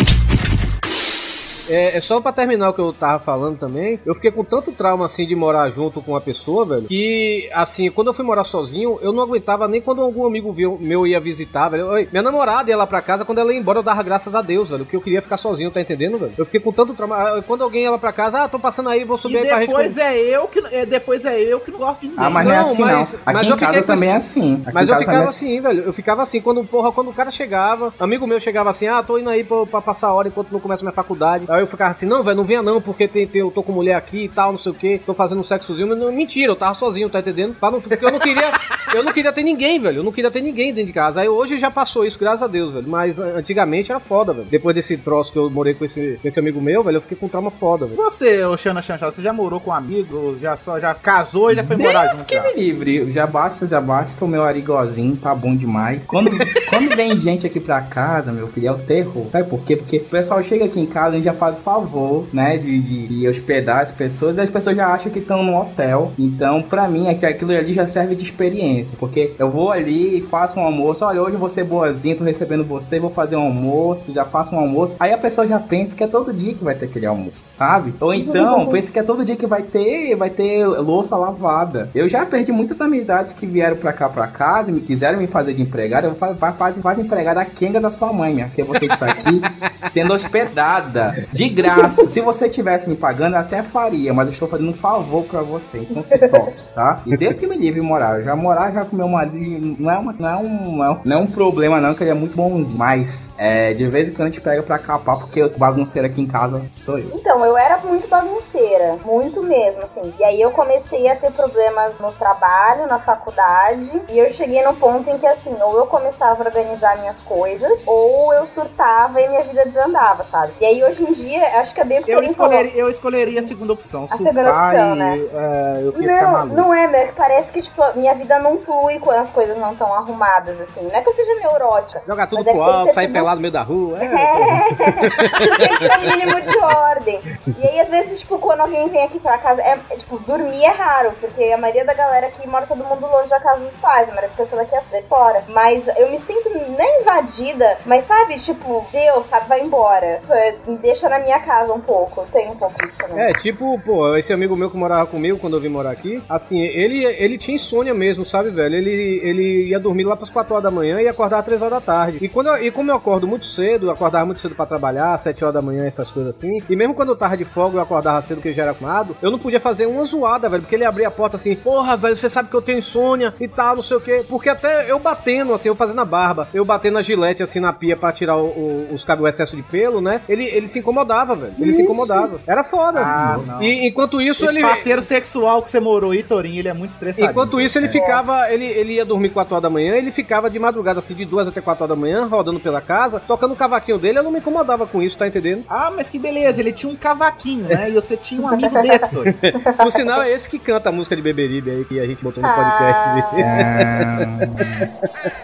É, 1.69 1.97
é 1.97 2.01
só 2.01 2.21
pra 2.21 2.33
terminar 2.33 2.71
o 2.71 2.73
que 2.73 2.81
eu 2.81 2.93
tava 2.93 3.19
falando 3.19 3.59
também. 3.59 3.99
Eu 4.05 4.15
fiquei 4.15 4.31
com 4.31 4.45
tanto 4.45 4.73
trauma 4.73 5.07
assim 5.07 5.27
de 5.27 5.35
morar 5.35 5.69
junto 5.71 6.01
com 6.01 6.13
uma 6.13 6.21
pessoa, 6.21 6.65
velho, 6.65 6.83
que 6.83 7.49
assim, 7.53 7.91
quando 7.91 8.09
eu 8.09 8.15
fui 8.15 8.25
morar 8.25 8.45
sozinho, 8.45 8.99
eu 9.03 9.13
não 9.13 9.23
aguentava 9.23 9.69
nem 9.69 9.81
quando 9.81 10.03
algum 10.03 10.27
amigo 10.27 10.53
viu- 10.53 10.79
meu 10.81 11.07
ia 11.07 11.21
visitar, 11.21 11.69
velho. 11.69 11.87
Oi, 11.89 12.09
minha 12.11 12.23
namorada 12.23 12.71
ia 12.71 12.77
lá 12.77 12.87
pra 12.87 13.01
casa, 13.03 13.25
quando 13.25 13.39
ela 13.39 13.53
ia 13.53 13.59
embora, 13.59 13.79
eu 13.79 13.83
dava 13.83 14.03
graças 14.03 14.35
a 14.35 14.43
Deus, 14.43 14.69
velho, 14.69 14.85
porque 14.85 14.97
eu 14.97 15.01
queria 15.01 15.23
ficar 15.23 15.37
sozinho, 15.37 15.71
tá 15.71 15.81
entendendo, 15.81 16.19
velho? 16.19 16.33
Eu 16.39 16.45
fiquei 16.45 16.61
com 16.61 16.73
tanto 16.73 16.95
trauma. 16.95 17.17
Ah, 17.17 17.43
Quando 17.47 17.63
alguém 17.63 17.83
ia 17.83 17.91
lá 17.91 17.99
pra 17.99 18.13
casa, 18.13 18.45
ah, 18.45 18.49
tô 18.49 18.59
passando 18.59 18.89
aí, 18.89 19.05
vou 19.05 19.17
e 19.17 19.21
subir 19.21 19.39
aí 19.39 19.47
pra 19.49 19.59
gente. 19.61 19.69
depois 19.69 19.97
é 19.99 20.17
eu 20.19 20.49
que 20.49 20.59
é, 20.73 20.87
depois 20.87 21.25
é 21.25 21.39
eu 21.41 21.61
que 21.61 21.71
não 21.71 21.79
gosto 21.79 22.01
de 22.01 22.09
ninguém. 22.09 22.25
Ah, 22.25 22.31
mas 22.31 22.47
não, 22.47 22.53
é 22.53 22.57
Não, 22.57 22.63
assim 22.63 22.83
mas- 22.83 23.13
não. 23.13 23.21
mas 23.25 23.37
Aqui 23.37 23.51
eu 23.51 23.55
em 23.55 23.59
casa 23.59 23.67
fiquei 23.73 23.81
com 23.83 23.87
também 23.87 24.09
é 24.11 24.15
assim. 24.17 24.55
Aqui 24.65 24.75
Mas 24.75 24.83
em 24.83 24.85
eu 24.87 24.89
casa 24.95 25.01
ficava 25.01 25.19
é 25.19 25.25
assim, 25.25 25.61
velho. 25.61 25.83
Eu 25.85 25.93
ficava 25.93 26.23
assim, 26.23 26.41
quando, 26.41 26.65
porra, 26.65 26.93
quando 26.93 27.11
o 27.11 27.13
cara 27.13 27.31
chegava, 27.31 27.93
amigo 28.01 28.27
meu 28.27 28.41
chegava 28.41 28.71
assim, 28.71 28.87
ah, 28.87 29.03
tô 29.03 29.19
indo 29.19 29.29
aí 29.31 29.45
pra, 29.45 29.67
pra 29.67 29.81
passar 29.81 30.09
a 30.09 30.15
hora 30.15 30.29
enquanto 30.29 30.51
não 30.53 30.61
começa 30.61 30.83
minha 30.83 30.93
faculdade. 30.93 31.45
Aí 31.49 31.58
eu 31.61 31.67
ficava 31.67 31.91
assim, 31.91 32.07
não, 32.07 32.23
velho, 32.23 32.37
não 32.37 32.45
venha 32.45 32.63
não, 32.63 32.81
porque 32.81 33.07
tem, 33.09 33.27
tem- 33.27 33.41
eu 33.41 33.51
tô 33.51 33.63
com 33.63 33.73
mulher 33.73 33.95
aqui 33.95 34.25
e 34.25 34.29
tal, 34.29 34.53
não 34.53 34.59
sei 34.59 34.73
o 34.73 34.75
que, 34.75 34.99
tô 34.99 35.15
fazendo 35.15 35.41
um 35.41 35.45
sexozinho. 35.45 35.89
Mas 35.89 35.99
não, 35.99 36.13
mentira, 36.13 36.51
eu 36.53 36.57
tava 36.57 36.75
sozinho, 36.75 37.09
tá 37.09 37.21
entendendo? 37.21 37.57
Não- 37.61 37.81
porque 37.81 38.05
eu 38.05 38.13
não 38.13 38.19
queria, 38.19 38.51
eu 38.95 39.03
não 39.03 39.13
queria 39.13 39.33
ter 39.33 39.43
ninguém, 39.43 39.79
velho. 39.81 39.99
Eu 39.99 40.03
não 40.05 40.13
queria 40.13 40.31
ter 40.31 40.41
ninguém 40.41 40.73
dentro 40.73 40.87
de 40.89 40.93
casa. 40.93 41.21
Aí 41.21 41.29
hoje 41.29 41.59
já 41.59 41.71
passou 41.71 42.05
isso, 42.05 42.19
graças 42.19 42.43
a 42.43 42.47
Deus, 42.47 42.73
velho. 42.73 42.89
Mas 42.89 43.19
antigamente 43.19 43.91
era 43.91 44.01
foda, 44.01 44.33
velho. 44.33 44.47
Depois 44.51 44.75
desse 44.75 44.97
troço 44.97 45.33
que 45.33 45.39
eu 45.39 45.49
morei 45.51 45.75
com 45.75 45.85
esse, 45.85 46.19
com 46.21 46.29
esse 46.29 46.39
amigo 46.39 46.61
meu, 46.61 46.83
velho, 46.83 46.97
eu 46.97 47.01
fiquei 47.03 47.17
com 47.17 47.27
um 47.27 47.29
trauma 47.29 47.51
foda, 47.51 47.87
velho. 47.87 47.97
Você, 47.97 48.45
ô 48.45 48.57
Xana 48.57 48.83
Chanchal, 48.83 49.11
você 49.13 49.23
já 49.23 49.33
morou 49.33 49.61
com 49.61 49.71
um 49.71 49.75
amigo? 49.75 50.37
Já 50.41 50.57
só 50.57 50.79
já 50.79 50.95
casou 50.95 51.51
e 51.51 51.55
já 51.55 51.65
foi 51.65 51.77
morar 51.77 52.09
junto? 52.09 52.25
que 52.25 52.35
já? 52.35 52.43
me 52.43 52.53
livre. 52.55 53.13
Já 53.13 53.27
basta, 53.27 53.67
já 53.67 53.81
basta 53.81 54.25
o 54.25 54.29
meu 54.29 54.45
arigozinho, 54.45 55.17
tá 55.17 55.35
bom 55.35 55.55
demais. 55.55 56.07
Quando, 56.07 56.31
quando 56.69 56.95
vem 56.95 57.17
gente 57.19 57.47
aqui 57.47 57.61
pra 57.61 57.81
casa, 57.81 58.33
meu 58.33 58.49
filho, 58.49 58.69
é 58.69 58.73
o 58.73 58.79
terror. 58.79 59.27
Sabe 59.31 59.49
por 59.49 59.61
quê? 59.61 59.77
Porque 59.77 59.97
o 59.99 60.05
pessoal 60.05 60.43
chega 60.43 60.65
aqui 60.65 60.81
em 60.81 60.87
casa, 60.87 61.17
gente 61.17 61.25
já 61.25 61.33
faz 61.33 61.48
o 61.57 61.61
favor, 61.61 62.27
né, 62.33 62.57
de, 62.57 62.81
de- 62.81 63.07
de 63.09 63.29
hospedar 63.29 63.81
as 63.81 63.91
pessoas, 63.91 64.37
e 64.37 64.41
as 64.41 64.51
pessoas 64.51 64.77
já 64.77 64.89
acham 64.89 65.11
que 65.11 65.19
estão 65.19 65.43
no 65.43 65.59
hotel. 65.59 66.13
Então, 66.19 66.63
pra 66.63 66.87
mim, 66.89 67.09
é 67.09 67.15
que 67.15 67.25
aquilo 67.27 67.53
ali 67.53 67.73
já 67.73 67.87
serve 67.87 68.15
de 68.15 68.25
experiência. 68.25 68.97
Porque 68.99 69.33
eu 69.39 69.51
vou 69.51 69.71
ali 69.73 70.19
e 70.19 70.23
faço 70.23 70.59
um 70.61 70.63
almoço. 70.65 71.05
Olha, 71.05 71.23
hoje 71.23 71.37
ser 71.49 71.65
boazinha, 71.65 72.15
tô 72.17 72.25
recebendo 72.25 72.65
você, 72.65 72.99
vou 73.01 73.11
fazer 73.11 73.37
um 73.37 73.43
almoço, 73.43 74.13
já 74.13 74.25
faço 74.25 74.55
um 74.55 74.59
almoço. 74.59 74.93
Aí 75.01 75.13
a 75.13 75.19
pessoa 75.19 75.47
já 75.47 75.59
pensa 75.59 75.97
que 75.97 76.05
é 76.05 76.07
todo 76.07 76.33
dia 76.33 76.53
que 76.55 76.63
vai 76.65 76.75
ter 76.75 76.87
aquele 76.87 77.07
almoço, 77.07 77.45
sabe? 77.51 77.95
Ou 78.01 78.13
então, 78.13 78.67
pensa 78.67 78.91
que 78.93 78.99
é 78.99 79.03
todo 79.03 79.25
dia 79.25 79.37
que 79.37 79.47
vai 79.47 79.63
ter, 79.63 80.15
vai 80.15 80.31
ter 80.31 80.67
louça 80.67 81.17
lavada. 81.17 81.89
Eu 81.95 82.09
já 82.09 82.27
perdi 82.27 82.53
muitas 82.53 82.81
amizades 82.81 83.33
que 83.33 83.47
vieram 83.47 83.77
pra 83.77 83.93
cá 83.93 84.09
pra 84.09 84.27
casa 84.27 84.71
e 84.71 84.75
me 84.75 84.81
quiseram 84.81 85.19
me 85.19 85.27
fazer 85.27 85.55
de 85.55 85.63
empregado. 85.63 86.05
Eu 86.07 86.15
falei, 86.17 86.37
quase, 86.57 86.81
quase 86.81 87.01
empregada 87.01 87.41
a 87.41 87.45
Kenga 87.45 87.81
da 87.81 87.91
sua 87.91 88.13
mãe, 88.13 88.35
minha. 88.35 88.47
Porque 88.47 88.63
você 88.63 88.87
está 88.87 89.07
aqui 89.07 89.41
sendo 89.91 90.13
hospedada 90.13 91.27
de 91.39 91.49
graça. 91.49 92.09
Se 92.11 92.21
você 92.21 92.49
tivesse 92.49 92.91
me 92.91 92.97
pagando, 92.97 93.35
eu 93.35 93.41
até 93.41 93.63
faria, 93.63 94.13
mas 94.13 94.27
eu 94.27 94.33
estou 94.33 94.49
fazendo 94.49 94.71
um 94.71 94.75
favor 94.75 95.23
pra 95.23 95.41
você. 95.41 95.79
Então 95.79 96.03
se 96.03 96.19
toque, 96.19 96.73
tá? 96.75 97.01
E 97.07 97.17
Deus 97.17 97.39
que 97.39 97.47
me 97.47 97.57
livre 97.57 97.81
morar. 97.81 98.23
Já 98.23 98.35
morar 98.35 98.73
já 98.73 98.85
com 98.85 98.97
meu 98.97 99.07
marido 99.07 99.77
não 99.79 99.89
é, 99.89 99.99
uma, 99.99 100.13
não, 100.19 100.29
é 100.29 100.37
um, 100.37 100.77
não, 101.05 101.15
é 101.15 101.19
um, 101.21 101.25
é 101.25 101.27
problema, 101.29 101.81
não, 101.81 101.95
que 101.95 102.03
ele 102.03 102.11
é 102.11 102.15
muito 102.15 102.35
bonzinho. 102.35 102.77
Mas 102.77 103.33
é, 103.39 103.73
de 103.73 103.87
vez 103.87 104.09
em 104.09 104.13
quando 104.13 104.29
a 104.29 104.31
gente 104.31 104.41
pega 104.41 104.65
pra 104.65 104.81
capar, 104.81 105.19
porque 105.19 105.41
o 105.45 105.57
bagunceiro 105.57 106.09
aqui 106.09 106.21
em 106.21 106.27
casa 106.27 106.61
sou 106.69 106.99
eu. 106.99 107.13
Então, 107.15 107.45
eu 107.45 107.57
era 107.57 107.79
muito 107.79 108.09
bagunceira, 108.09 108.99
muito 109.05 109.41
mesmo, 109.41 109.83
assim. 109.85 110.13
E 110.19 110.25
aí 110.25 110.41
eu 110.41 110.51
comecei 110.51 111.09
a 111.09 111.15
ter 111.15 111.31
problemas 111.31 112.01
no 112.01 112.11
trabalho, 112.13 112.89
na 112.89 112.99
faculdade, 112.99 114.03
e 114.09 114.19
eu 114.19 114.29
cheguei 114.33 114.65
no 114.65 114.75
ponto 114.75 115.09
em 115.09 115.19
que, 115.19 115.27
assim, 115.27 115.55
ou 115.63 115.77
eu 115.77 115.87
começava 115.87 116.43
a 116.43 116.47
organizar 116.47 116.99
minhas 116.99 117.21
coisas, 117.21 117.79
ou 117.87 118.35
eu 118.35 118.49
surtava 118.49 119.21
e 119.21 119.29
minha 119.29 119.45
vida 119.45 119.65
desandava, 119.67 120.25
sabe? 120.25 120.53
E 120.61 120.65
aí 120.65 120.83
hoje 120.83 121.05
em 121.05 121.13
dia, 121.13 121.28
acho 121.37 121.75
que 121.75 121.81
é 121.81 121.85
bem 121.85 122.03
Eu 122.07 122.23
escolheria, 122.23 122.73
eu 122.75 122.89
escolheria 122.91 123.41
a 123.41 123.43
segunda 123.43 123.73
opção. 123.73 124.05
A 124.05 124.17
surtar 124.17 124.35
segunda 124.35 124.51
opção, 124.51 124.95
e 124.95 124.99
né? 124.99 125.19
é, 125.33 125.81
eu 125.83 125.93
Não, 126.03 126.47
não 126.47 126.75
é, 126.75 126.87
meu. 126.89 127.07
que 127.09 127.13
Parece 127.13 127.51
que, 127.53 127.63
tipo, 127.63 127.83
minha 127.97 128.15
vida 128.15 128.39
não 128.39 128.59
flui 128.59 128.99
quando 128.99 129.19
as 129.21 129.31
coisas 129.31 129.57
não 129.57 129.73
estão 129.73 129.93
arrumadas, 129.93 130.61
assim. 130.61 130.83
Não 130.87 130.95
é 130.95 131.03
que 131.03 131.09
eu 131.09 131.13
seja 131.15 131.35
neurótica. 131.41 132.03
Jogar 132.07 132.27
tudo 132.27 132.49
é 132.49 132.53
pro 132.53 132.63
alto, 132.63 132.93
sair 132.95 133.07
tudo- 133.07 133.15
pelado 133.15 133.37
no 133.37 133.43
meio 133.43 133.53
da 133.53 133.63
rua. 133.63 133.99
É. 134.03 134.07
É, 134.07 134.69
tem 135.89 135.99
um 135.99 136.17
mínimo 136.17 136.41
de 136.41 136.59
ordem. 136.59 137.21
E 137.59 137.67
aí, 137.67 137.81
às 137.81 137.89
vezes, 137.89 138.21
tipo, 138.21 138.39
quando 138.39 138.61
alguém 138.61 138.89
vem 138.89 139.05
aqui 139.05 139.19
pra 139.19 139.39
casa, 139.39 139.61
é, 139.63 139.79
é, 139.91 139.97
tipo, 139.97 140.19
dormir 140.21 140.65
é 140.65 140.71
raro, 140.71 141.13
porque 141.21 141.45
a 141.45 141.57
maioria 141.59 141.85
da 141.85 141.95
galera 141.95 142.27
aqui 142.29 142.47
mora 142.49 142.67
todo 142.67 142.85
mundo 142.85 143.07
longe 143.07 143.29
da 143.29 143.41
casa 143.41 143.61
dos 143.65 143.77
pais, 143.77 144.05
a 144.09 144.13
maioria 144.13 144.29
da 144.31 144.35
pessoa 144.37 144.63
daqui 144.63 144.75
é 144.95 145.03
fora. 145.03 145.43
Mas 145.49 145.87
eu 145.97 146.11
me 146.11 146.21
sinto 146.21 146.51
nem 146.51 147.01
invadida, 147.01 147.79
mas 147.87 148.07
sabe, 148.07 148.39
tipo, 148.39 148.87
Deus, 148.93 149.27
sabe, 149.27 149.49
vai 149.49 149.61
embora. 149.61 150.21
É, 150.31 150.55
Me 150.67 150.77
deixa 150.79 151.09
na 151.09 151.18
minha 151.21 151.39
casa 151.41 151.73
um 151.73 151.81
pouco. 151.81 152.27
Tem 152.33 152.49
um 152.51 152.57
pouco 152.57 152.75
isso 152.85 152.97
também. 152.97 153.19
É, 153.25 153.33
tipo, 153.33 153.79
pô, 153.81 154.17
esse 154.17 154.33
amigo 154.33 154.57
meu 154.57 154.71
que 154.71 154.77
morava 154.77 155.07
comigo 155.07 155.39
quando 155.39 155.55
eu 155.57 155.61
vim 155.61 155.69
morar 155.69 155.91
aqui, 155.91 156.23
assim, 156.29 156.61
ele, 156.61 157.05
ele 157.05 157.39
tinha 157.39 157.55
insônia 157.55 157.95
mesmo, 157.95 158.25
sabe, 158.25 158.51
velho? 158.51 158.75
Ele, 158.77 159.21
ele 159.23 159.69
ia 159.69 159.79
dormir 159.81 160.05
lá 160.05 160.17
pras 160.17 160.31
4 160.31 160.53
horas 160.55 160.65
da 160.65 160.71
manhã 160.71 161.01
e 161.01 161.09
acordar 161.09 161.39
às 161.41 161.45
3 161.45 161.61
horas 161.61 161.75
da 161.75 161.81
tarde. 161.81 162.19
E, 162.21 162.29
quando 162.29 162.49
eu- 162.49 162.65
e 162.65 162.71
como 162.71 162.91
eu 162.91 162.97
acordo 162.97 163.27
muito 163.27 163.45
cedo, 163.47 163.87
eu 163.87 163.91
acordava 163.91 164.27
muito 164.27 164.41
cedo 164.41 164.55
pra 164.55 164.67
trabalhar, 164.67 165.17
7 165.19 165.45
horas 165.45 165.55
da 165.55 165.63
manhã, 165.63 165.85
essas 165.87 166.11
coisas 166.11 166.37
assim, 166.37 166.59
e 166.69 166.77
mesmo 166.77 166.95
quando 166.95 167.11
eu 167.11 167.17
tava 167.17 167.37
de 167.37 167.45
folga, 167.45 167.77
eu 167.79 167.83
acordava 167.83 168.21
cedo 168.23 168.37
porque 168.39 168.53
já 168.53 168.63
era 168.63 168.71
acostumado, 168.73 169.17
eu 169.23 169.31
não 169.31 169.39
podia 169.39 169.61
fazer 169.61 169.87
uma 169.87 170.05
zoada, 170.05 170.49
velho, 170.49 170.63
porque 170.63 170.75
ele 170.75 170.85
abria 170.85 171.09
a 171.09 171.11
porta 171.11 171.37
assim, 171.37 171.55
porra, 171.57 171.97
velho, 171.97 172.17
você 172.17 172.29
sabe 172.29 172.49
que 172.49 172.55
eu 172.55 172.63
tenho 172.63 172.79
insônia 172.79 173.35
e 173.41 173.49
tal, 173.49 173.77
não 173.77 173.83
sei 173.83 173.97
o 173.97 174.01
quê. 174.01 174.25
Porque 174.29 174.49
até 174.49 174.91
eu 174.91 174.99
batendo, 174.99 175.53
assim, 175.55 175.69
eu 175.69 175.75
fazendo 175.75 176.01
a 176.01 176.05
barba, 176.05 176.49
eu 176.55 176.65
batendo 176.65 176.99
a 176.99 177.03
gilete 177.03 177.43
assim 177.43 177.61
na 177.61 177.73
pia 177.73 177.97
pra 177.97 178.13
tirar 178.13 178.37
o, 178.37 178.47
o- 178.47 178.89
os 178.93 179.03
cabelos, 179.05 179.29
o 179.31 179.35
excesso 179.35 179.57
de 179.57 179.63
pelo, 179.63 180.01
né? 180.01 180.21
Ele, 180.29 180.45
ele 180.45 180.69
se 180.69 180.79
incomodava, 180.79 180.98
velho. 181.05 181.55
Ele 181.59 181.73
se 181.73 181.79
Ixi. 181.83 181.83
incomodava. 181.83 182.41
Era 182.47 182.63
foda. 182.65 183.01
Ah, 183.01 183.39
não. 183.45 183.63
e 183.63 183.87
enquanto 183.89 184.21
isso, 184.21 184.45
Esse 184.45 184.55
ele. 184.59 184.63
parceiro 184.67 185.03
sexual 185.03 185.63
que 185.63 185.71
você 185.71 185.81
morou 185.81 186.11
aí, 186.13 186.23
Torinho, 186.23 186.59
ele 186.59 186.69
é 186.69 186.73
muito 186.73 186.91
estressado. 186.93 187.31
Enquanto 187.31 187.61
isso, 187.61 187.79
ele 187.79 187.89
ficava. 187.89 188.51
Ele, 188.53 188.65
ele 188.65 188.95
ia 188.95 189.05
dormir 189.05 189.31
4 189.31 189.55
horas 189.55 189.63
da 189.63 189.71
manhã, 189.71 189.95
ele 189.97 190.11
ficava 190.11 190.49
de 190.51 190.59
madrugada, 190.59 190.99
assim, 191.01 191.15
de 191.15 191.25
2 191.25 191.49
até 191.49 191.61
4 191.61 191.85
horas 191.85 191.97
da 191.97 192.01
manhã, 192.01 192.27
rodando 192.27 192.61
pela 192.61 192.81
casa, 192.81 193.21
tocando 193.21 193.53
o 193.53 193.57
cavaquinho 193.57 193.99
dele, 193.99 194.19
eu 194.19 194.23
não 194.23 194.31
me 194.31 194.39
incomodava 194.39 194.87
com 194.87 195.03
isso, 195.03 195.17
tá 195.19 195.27
entendendo? 195.27 195.65
Ah, 195.69 195.93
mas 195.95 196.09
que 196.11 196.19
beleza, 196.19 196.61
ele 196.61 196.73
tinha 196.73 196.91
um 196.93 196.97
cavaquinho, 196.97 197.65
né? 197.65 197.91
E 197.91 197.93
você 197.93 198.17
tinha 198.17 198.41
um 198.41 198.49
amigo 198.49 198.75
desse, 198.83 199.11
Torinho. 199.11 199.35
Por 199.77 199.93
sinal, 199.93 200.23
é 200.23 200.33
esse 200.33 200.49
que 200.49 200.59
canta 200.59 200.89
a 200.89 200.93
música 200.93 201.15
de 201.17 201.23
Beberibe 201.23 201.71
aí 201.71 201.85
que 201.85 201.99
a 202.01 202.07
gente 202.07 202.23
botou 202.23 202.43
no 202.43 202.49
Ah. 202.49 202.55
podcast. 202.55 203.39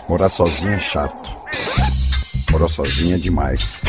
Morar 0.09 0.29
sozinho 0.29 0.75
é 0.75 0.79
chato. 0.79 1.31
Morar 2.53 2.69
sozinho 2.69 3.17
é 3.17 3.19
demais. 3.19 3.81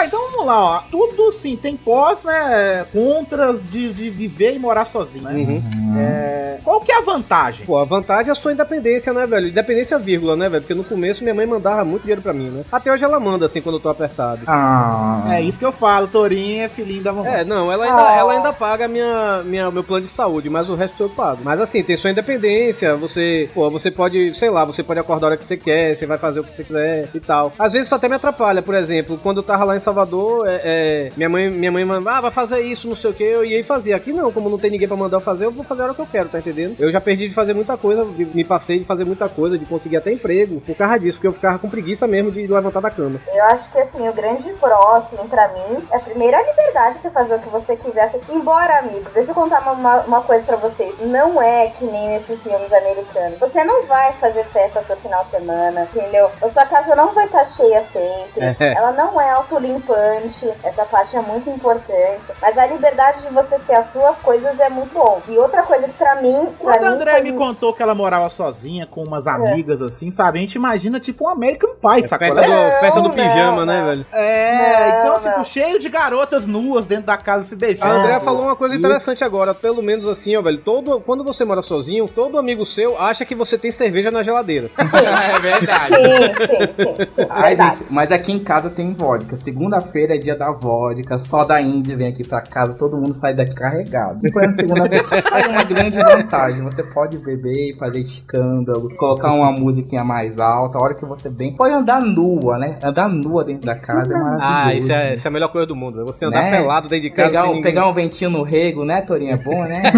Tá, 0.00 0.06
então 0.06 0.29
vamos 0.40 0.46
lá, 0.46 0.58
ó. 0.60 0.82
Tudo 0.90 1.32
sim, 1.32 1.56
tem 1.56 1.76
pós, 1.76 2.24
né? 2.24 2.86
Contras 2.92 3.60
de, 3.70 3.92
de 3.92 4.10
viver 4.10 4.54
e 4.54 4.58
morar 4.58 4.84
sozinho, 4.84 5.24
né? 5.24 5.32
Uhum. 5.34 5.62
É, 5.98 6.58
Qual 6.64 6.80
que 6.80 6.92
é 6.92 6.98
a 6.98 7.02
vantagem? 7.02 7.66
Pô, 7.66 7.78
a 7.78 7.84
vantagem 7.84 8.28
é 8.28 8.32
a 8.32 8.34
sua 8.34 8.52
independência, 8.52 9.12
né, 9.12 9.26
velho? 9.26 9.48
Independência, 9.48 9.98
vírgula, 9.98 10.36
né, 10.36 10.48
velho? 10.48 10.62
Porque 10.62 10.74
no 10.74 10.84
começo 10.84 11.22
minha 11.22 11.34
mãe 11.34 11.46
mandava 11.46 11.84
muito 11.84 12.02
dinheiro 12.02 12.22
pra 12.22 12.32
mim, 12.32 12.48
né? 12.48 12.64
Até 12.70 12.92
hoje 12.92 13.04
ela 13.04 13.18
manda, 13.20 13.46
assim, 13.46 13.60
quando 13.60 13.76
eu 13.76 13.80
tô 13.80 13.88
apertado. 13.88 14.40
Ah. 14.46 15.24
É 15.30 15.40
isso 15.42 15.58
que 15.58 15.64
eu 15.64 15.72
falo, 15.72 16.06
Torinho 16.08 16.62
é 16.62 16.68
filhinho 16.68 17.02
da 17.02 17.12
mamãe. 17.12 17.32
É, 17.32 17.44
não, 17.44 17.70
ela 17.70 17.84
ainda, 17.84 18.08
Ah. 18.08 18.16
ela 18.16 18.32
ainda 18.32 18.52
paga 18.52 18.88
minha, 18.88 19.42
minha, 19.44 19.70
meu 19.70 19.82
plano 19.84 20.04
de 20.06 20.10
saúde, 20.10 20.48
mas 20.48 20.68
o 20.68 20.74
resto 20.74 21.02
eu 21.02 21.08
pago. 21.08 21.40
Mas 21.42 21.60
assim, 21.60 21.82
tem 21.82 21.96
sua 21.96 22.10
independência, 22.10 22.96
você, 22.96 23.48
pô, 23.54 23.70
você 23.70 23.90
pode, 23.90 24.34
sei 24.34 24.50
lá, 24.50 24.64
você 24.64 24.82
pode 24.82 25.00
acordar 25.00 25.26
a 25.26 25.28
hora 25.30 25.36
que 25.36 25.44
você 25.44 25.56
quer, 25.56 25.96
você 25.96 26.06
vai 26.06 26.18
fazer 26.18 26.40
o 26.40 26.44
que 26.44 26.54
você 26.54 26.64
quiser 26.64 27.08
e 27.14 27.20
tal. 27.20 27.52
Às 27.58 27.72
vezes 27.72 27.86
isso 27.88 27.94
até 27.94 28.08
me 28.08 28.14
atrapalha, 28.14 28.62
por 28.62 28.74
exemplo, 28.74 29.18
quando 29.22 29.38
eu 29.38 29.42
tava 29.42 29.64
lá 29.64 29.76
em 29.76 29.80
Salvador, 29.80 30.29
é, 30.46 30.60
é, 30.64 31.08
minha 31.16 31.28
mãe, 31.28 31.50
minha 31.50 31.72
mãe 31.72 31.84
mandava, 31.84 32.18
ah, 32.18 32.20
vai 32.22 32.30
fazer 32.30 32.60
isso, 32.60 32.88
não 32.88 32.94
sei 32.94 33.10
o 33.10 33.14
que, 33.14 33.22
eu 33.22 33.44
ia 33.44 33.58
e 33.58 33.62
fazia. 33.62 33.96
Aqui 33.96 34.12
não, 34.12 34.32
como 34.32 34.48
não 34.48 34.58
tem 34.58 34.70
ninguém 34.70 34.88
pra 34.88 34.96
mandar 34.96 35.16
eu 35.18 35.20
fazer, 35.20 35.44
eu 35.44 35.50
vou 35.50 35.64
fazer 35.64 35.82
a 35.82 35.84
hora 35.86 35.94
que 35.94 36.00
eu 36.00 36.06
quero, 36.10 36.28
tá 36.28 36.38
entendendo? 36.38 36.76
Eu 36.78 36.90
já 36.90 37.00
perdi 37.00 37.28
de 37.28 37.34
fazer 37.34 37.54
muita 37.54 37.76
coisa, 37.76 38.04
de- 38.04 38.24
me 38.24 38.44
passei 38.44 38.78
de 38.78 38.84
fazer 38.84 39.04
muita 39.04 39.28
coisa, 39.28 39.58
de 39.58 39.64
conseguir 39.66 39.96
até 39.98 40.12
emprego, 40.12 40.60
por 40.60 40.74
causa 40.76 40.98
disso, 40.98 41.16
porque 41.18 41.28
eu 41.28 41.32
ficava 41.32 41.58
com 41.58 41.68
preguiça 41.68 42.06
mesmo 42.06 42.30
de 42.30 42.46
levantar 42.46 42.80
da 42.80 42.90
cama. 42.90 43.20
Eu 43.32 43.44
acho 43.44 43.70
que 43.70 43.78
assim, 43.78 44.08
o 44.08 44.12
grande 44.12 44.48
pró, 44.60 44.96
assim, 44.96 45.16
pra 45.28 45.48
mim, 45.48 45.84
é 45.92 45.98
primeiro 45.98 46.36
a 46.36 46.42
liberdade 46.42 46.96
de 46.96 47.02
você 47.02 47.10
fazer 47.10 47.34
o 47.34 47.38
que 47.38 47.48
você 47.48 47.76
quiser. 47.76 48.04
Assim, 48.04 48.20
embora, 48.30 48.78
amigo, 48.78 49.08
deixa 49.14 49.30
eu 49.30 49.34
contar 49.34 49.60
uma, 49.62 49.72
uma, 49.72 49.96
uma 50.02 50.20
coisa 50.22 50.44
pra 50.44 50.56
vocês. 50.56 50.94
Não 51.00 51.40
é 51.40 51.68
que 51.78 51.84
nem 51.84 52.08
nesses 52.10 52.42
filmes 52.42 52.72
americanos. 52.72 53.38
Você 53.38 53.62
não 53.64 53.86
vai 53.86 54.12
fazer 54.14 54.44
festa 54.46 54.82
todo 54.86 54.98
final 54.98 55.24
de 55.24 55.30
semana, 55.30 55.88
entendeu? 55.94 56.30
A 56.42 56.48
sua 56.48 56.64
casa 56.66 56.94
não 56.96 57.12
vai 57.14 57.26
estar 57.26 57.44
cheia 57.46 57.82
sempre. 57.92 58.40
É. 58.60 58.74
Ela 58.74 58.92
não 58.92 59.20
é 59.20 59.30
autolimpante. 59.30 60.19
Essa 60.62 60.84
parte 60.84 61.16
é 61.16 61.20
muito 61.20 61.48
importante. 61.50 62.24
Mas 62.40 62.56
a 62.58 62.66
liberdade 62.66 63.22
de 63.22 63.32
você 63.32 63.58
ter 63.60 63.74
as 63.74 63.86
suas 63.86 64.16
coisas 64.20 64.58
é 64.60 64.68
muito 64.68 64.92
bom. 64.94 65.20
E 65.28 65.38
outra 65.38 65.62
coisa 65.62 65.86
que 65.86 65.94
pra 65.94 66.16
mim. 66.16 66.48
Pra 66.60 66.78
Quando 66.78 66.84
a 66.84 66.88
André 66.90 67.12
foi- 67.12 67.22
me 67.22 67.32
contou 67.32 67.72
que 67.72 67.82
ela 67.82 67.94
morava 67.94 68.28
sozinha 68.28 68.86
com 68.86 69.02
umas 69.02 69.26
amigas 69.26 69.80
assim, 69.82 70.10
sabe? 70.10 70.38
A 70.38 70.42
gente 70.42 70.54
imagina 70.54 71.00
tipo 71.00 71.24
um 71.24 71.28
American 71.28 71.70
Pie, 71.74 72.06
sacou? 72.06 72.26
Festa 72.28 72.42
do, 72.42 72.48
Não, 72.50 72.70
festa 72.80 73.00
do 73.00 73.08
não, 73.08 73.14
pijama, 73.14 73.64
né, 73.66 73.78
não. 73.80 73.86
velho? 73.88 74.06
É, 74.12 74.90
Não, 74.92 74.98
então, 74.98 75.12
não. 75.14 75.20
tipo, 75.32 75.44
cheio 75.44 75.78
de 75.78 75.88
garotas 75.88 76.46
nuas 76.46 76.86
dentro 76.86 77.06
da 77.06 77.16
casa 77.16 77.44
se 77.44 77.54
A 77.54 77.58
beijando. 77.58 77.92
Andrea 77.94 78.20
falou 78.20 78.42
uma 78.44 78.56
coisa 78.56 78.74
Isso. 78.74 78.84
interessante 78.84 79.24
agora, 79.24 79.54
pelo 79.54 79.82
menos 79.82 80.06
assim, 80.08 80.36
ó, 80.36 80.42
velho. 80.42 80.58
Todo, 80.58 81.00
quando 81.00 81.24
você 81.24 81.44
mora 81.44 81.62
sozinho, 81.62 82.06
todo 82.08 82.38
amigo 82.38 82.64
seu 82.66 83.00
acha 83.00 83.24
que 83.24 83.34
você 83.34 83.56
tem 83.58 83.72
cerveja 83.72 84.10
na 84.10 84.22
geladeira. 84.22 84.70
É 85.30 85.38
verdade. 85.40 85.94
Sim, 85.94 86.34
sim, 86.46 86.74
sim, 86.76 87.10
sim. 87.14 87.26
Mas, 87.28 87.40
verdade. 87.42 87.74
isso- 87.74 87.94
mas 87.94 88.12
aqui 88.12 88.32
em 88.32 88.38
casa 88.38 88.68
tem 88.70 88.92
vodka. 88.94 89.36
Segunda-feira 89.36 90.09
é 90.12 90.18
dia 90.18 90.36
da 90.36 90.50
vodka. 90.52 91.18
Só 91.18 91.44
da 91.44 91.60
Índia 91.60 91.96
vem 91.96 92.08
aqui 92.08 92.24
pra 92.26 92.40
casa, 92.40 92.76
todo 92.78 92.96
mundo 92.96 93.14
sai 93.14 93.34
daqui 93.34 93.54
carregado. 93.54 94.18
Em 94.26 94.30
plena 94.32 94.52
segunda-feira. 94.52 95.04
Aí 95.32 95.46
uma 95.48 95.64
grande 95.64 95.98
vantagem. 95.98 96.62
Você 96.62 96.82
pode 96.82 97.18
beber 97.18 97.74
e 97.74 97.76
fazer 97.78 98.00
escândalo, 98.00 98.94
colocar 98.96 99.32
uma 99.32 99.52
musiquinha 99.52 100.04
mais 100.04 100.38
alta, 100.38 100.78
a 100.78 100.82
hora 100.82 100.94
que 100.94 101.04
você 101.04 101.28
bem. 101.30 101.54
Pode 101.54 101.74
andar 101.74 102.00
nua, 102.02 102.58
né? 102.58 102.78
Andar 102.82 103.08
nua 103.08 103.44
dentro 103.44 103.66
da 103.66 103.74
casa 103.74 104.12
é 104.14 104.16
maravilhoso. 104.18 104.50
Ah, 104.52 104.74
isso 104.74 104.92
é, 104.92 105.14
isso 105.14 105.26
é 105.26 105.28
a 105.28 105.32
melhor 105.32 105.48
coisa 105.48 105.66
do 105.66 105.76
mundo. 105.76 106.00
é 106.00 106.04
Você 106.04 106.24
andar 106.24 106.42
Né? 106.42 106.50
pelado 106.50 106.88
dentro 106.88 107.08
de 107.08 107.14
casa. 107.14 107.28
Pegar, 107.30 107.42
sem 107.46 107.58
um, 107.58 107.62
pegar 107.62 107.86
um 107.88 107.92
ventinho 107.92 108.30
no 108.30 108.42
rego, 108.42 108.84
né, 108.84 109.02
Torinho? 109.02 109.32
É 109.32 109.36
bom, 109.36 109.64
né? 109.64 109.82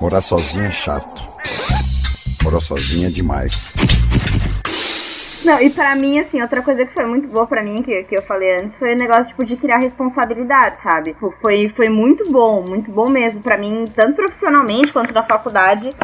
Morar 0.00 0.20
sozinho 0.20 0.64
é 0.64 0.70
chato. 0.70 1.22
Morar 2.42 2.60
sozinho 2.60 3.06
é 3.08 3.10
demais. 3.10 3.72
Não, 5.44 5.60
e 5.60 5.70
pra 5.70 5.94
mim, 5.96 6.18
assim, 6.18 6.40
outra 6.40 6.62
coisa 6.62 6.86
que 6.86 6.94
foi 6.94 7.04
muito 7.04 7.28
boa 7.28 7.46
pra 7.46 7.62
mim, 7.62 7.82
que, 7.82 8.04
que 8.04 8.16
eu 8.16 8.22
falei 8.22 8.60
antes, 8.60 8.76
foi 8.76 8.94
o 8.94 8.98
negócio, 8.98 9.28
tipo, 9.28 9.44
de 9.44 9.56
criar 9.56 9.78
responsabilidade, 9.78 10.80
sabe? 10.82 11.12
Tipo, 11.12 11.34
Foi, 11.40 11.68
foi 11.70 11.88
muito 11.88 12.30
bom, 12.30 12.62
muito 12.62 12.90
bom 12.90 13.08
mesmo 13.08 13.42
pra 13.42 13.58
mim, 13.58 13.84
tanto 13.94 14.16
profissionalmente 14.16 14.92
quanto 14.92 15.12
na 15.12 15.22
faculdade, 15.24 15.94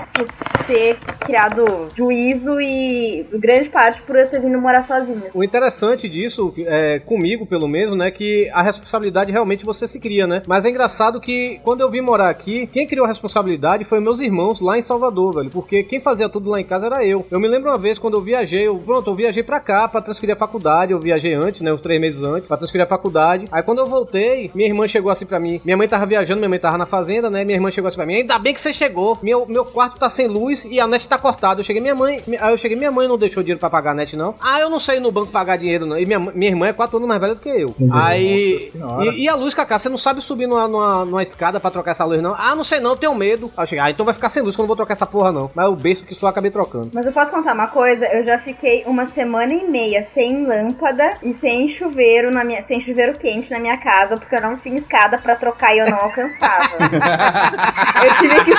ter 0.66 0.96
criado 1.20 1.88
juízo 1.94 2.60
e 2.60 3.26
grande 3.32 3.68
parte 3.68 4.02
por 4.02 4.16
eu 4.16 4.28
ter 4.28 4.40
vindo 4.40 4.60
morar 4.60 4.82
sozinha. 4.82 5.30
O 5.32 5.44
interessante 5.44 6.08
disso, 6.08 6.52
é, 6.66 6.98
comigo 6.98 7.46
pelo 7.46 7.68
menos, 7.68 7.96
né, 7.96 8.10
que 8.10 8.50
a 8.52 8.62
responsabilidade 8.62 9.30
realmente 9.30 9.64
você 9.64 9.86
se 9.86 10.00
cria, 10.00 10.26
né? 10.26 10.42
Mas 10.46 10.64
é 10.64 10.70
engraçado 10.70 11.20
que 11.20 11.60
quando 11.62 11.80
eu 11.80 11.90
vim 11.90 12.00
morar 12.00 12.28
aqui, 12.28 12.66
quem 12.66 12.86
criou 12.86 13.04
a 13.04 13.08
responsabilidade 13.08 13.84
foi 13.84 14.00
meus 14.00 14.20
irmãos 14.20 14.60
lá 14.60 14.76
em 14.76 14.82
Salvador, 14.82 15.34
velho. 15.34 15.50
Porque 15.50 15.82
quem 15.82 16.00
fazia 16.00 16.28
tudo 16.28 16.50
lá 16.50 16.60
em 16.60 16.64
casa 16.64 16.86
era 16.86 17.04
eu. 17.04 17.24
Eu 17.30 17.40
me 17.40 17.48
lembro 17.48 17.70
uma 17.70 17.78
vez 17.78 17.98
quando 17.98 18.16
eu 18.16 18.20
viajei, 18.20 18.66
eu, 18.66 18.76
pronto, 18.78 19.10
eu 19.10 19.14
viajei 19.14 19.27
pra 19.44 19.60
cá 19.60 19.88
pra 19.88 20.00
transferir 20.00 20.34
a 20.34 20.38
faculdade. 20.38 20.92
Eu 20.92 21.00
viajei 21.00 21.34
antes, 21.34 21.60
né, 21.60 21.72
uns 21.72 21.80
três 21.80 22.00
meses 22.00 22.22
antes, 22.22 22.48
pra 22.48 22.56
transferir 22.56 22.84
a 22.84 22.88
faculdade. 22.88 23.46
Aí 23.52 23.62
quando 23.62 23.78
eu 23.78 23.86
voltei, 23.86 24.50
minha 24.54 24.68
irmã 24.68 24.86
chegou 24.86 25.10
assim 25.10 25.26
pra 25.26 25.38
mim. 25.38 25.60
Minha 25.64 25.76
mãe 25.76 25.88
tava 25.88 26.06
viajando, 26.06 26.38
minha 26.38 26.48
mãe 26.48 26.58
tava 26.58 26.78
na 26.78 26.86
fazenda, 26.86 27.30
né? 27.30 27.44
Minha 27.44 27.56
irmã 27.56 27.70
chegou 27.70 27.88
assim 27.88 27.96
pra 27.96 28.06
mim: 28.06 28.14
Ainda 28.14 28.38
bem 28.38 28.54
que 28.54 28.60
você 28.60 28.72
chegou. 28.72 29.18
Meu, 29.22 29.46
meu 29.46 29.64
quarto 29.64 29.98
tá 29.98 30.08
sem 30.08 30.26
luz 30.26 30.64
e 30.64 30.80
a 30.80 30.86
net 30.86 31.08
tá 31.08 31.18
cortado. 31.18 31.60
Eu 31.60 31.64
cheguei, 31.64 31.82
minha 31.82 31.94
mãe. 31.94 32.22
Aí 32.40 32.52
eu 32.52 32.58
cheguei, 32.58 32.76
minha 32.76 32.90
mãe 32.90 33.08
não 33.08 33.16
deixou 33.18 33.42
dinheiro 33.42 33.60
pra 33.60 33.70
pagar 33.70 33.92
a 33.92 33.94
net, 33.94 34.16
não. 34.16 34.34
Ah, 34.42 34.60
eu 34.60 34.70
não 34.70 34.80
sei 34.80 34.96
ir 34.96 35.00
no 35.00 35.12
banco 35.12 35.30
pagar 35.30 35.56
dinheiro, 35.56 35.86
não. 35.86 35.98
E 35.98 36.06
minha, 36.06 36.18
minha 36.18 36.50
irmã 36.50 36.66
é 36.66 36.72
quatro 36.72 36.96
anos 36.96 37.08
mais 37.08 37.20
velha 37.20 37.34
do 37.34 37.40
que 37.40 37.48
eu. 37.48 37.74
Aí. 37.92 38.54
Nossa 38.54 38.70
senhora. 38.70 39.04
E, 39.12 39.24
e 39.24 39.28
a 39.28 39.34
luz, 39.34 39.54
Cacá, 39.54 39.78
você 39.78 39.88
não 39.88 39.98
sabe 39.98 40.20
subir 40.20 40.46
numa, 40.46 40.68
numa, 40.68 41.04
numa 41.04 41.22
escada 41.22 41.60
pra 41.60 41.70
trocar 41.70 41.92
essa 41.92 42.04
luz, 42.04 42.22
não? 42.22 42.34
Ah, 42.36 42.54
não 42.54 42.64
sei 42.64 42.80
não, 42.80 42.90
eu 42.90 42.96
tenho 42.96 43.14
medo. 43.14 43.50
Aí 43.56 43.62
eu 43.62 43.66
cheguei, 43.66 43.84
ah, 43.84 43.90
então 43.90 44.04
vai 44.04 44.14
ficar 44.14 44.28
sem 44.28 44.42
luz 44.42 44.54
que 44.54 44.60
eu 44.60 44.64
não 44.64 44.68
vou 44.68 44.76
trocar 44.76 44.94
essa 44.94 45.06
porra, 45.06 45.32
não. 45.32 45.50
Mas 45.54 45.68
o 45.68 45.76
berço 45.76 46.04
que 46.04 46.14
só 46.14 46.26
acabei 46.26 46.50
trocando. 46.50 46.90
Mas 46.94 47.06
eu 47.06 47.12
posso 47.12 47.30
contar 47.30 47.54
uma 47.54 47.68
coisa? 47.68 48.06
Eu 48.06 48.24
já 48.24 48.38
fiquei 48.38 48.84
uma 48.86 49.06
semana 49.18 49.52
e 49.52 49.64
meia 49.64 50.06
sem 50.14 50.46
lâmpada 50.46 51.18
e 51.24 51.34
sem 51.34 51.68
chuveiro 51.70 52.30
na 52.30 52.44
minha, 52.44 52.62
sem 52.62 52.80
chuveiro 52.80 53.18
quente 53.18 53.50
na 53.50 53.58
minha 53.58 53.76
casa, 53.76 54.14
porque 54.14 54.36
eu 54.36 54.40
não 54.40 54.56
tinha 54.56 54.78
escada 54.78 55.18
pra 55.18 55.34
trocar 55.34 55.74
e 55.74 55.80
eu 55.80 55.90
não 55.90 55.98
alcançava. 55.98 56.78
eu 58.04 58.14
tive 58.20 58.44
que 58.44 58.54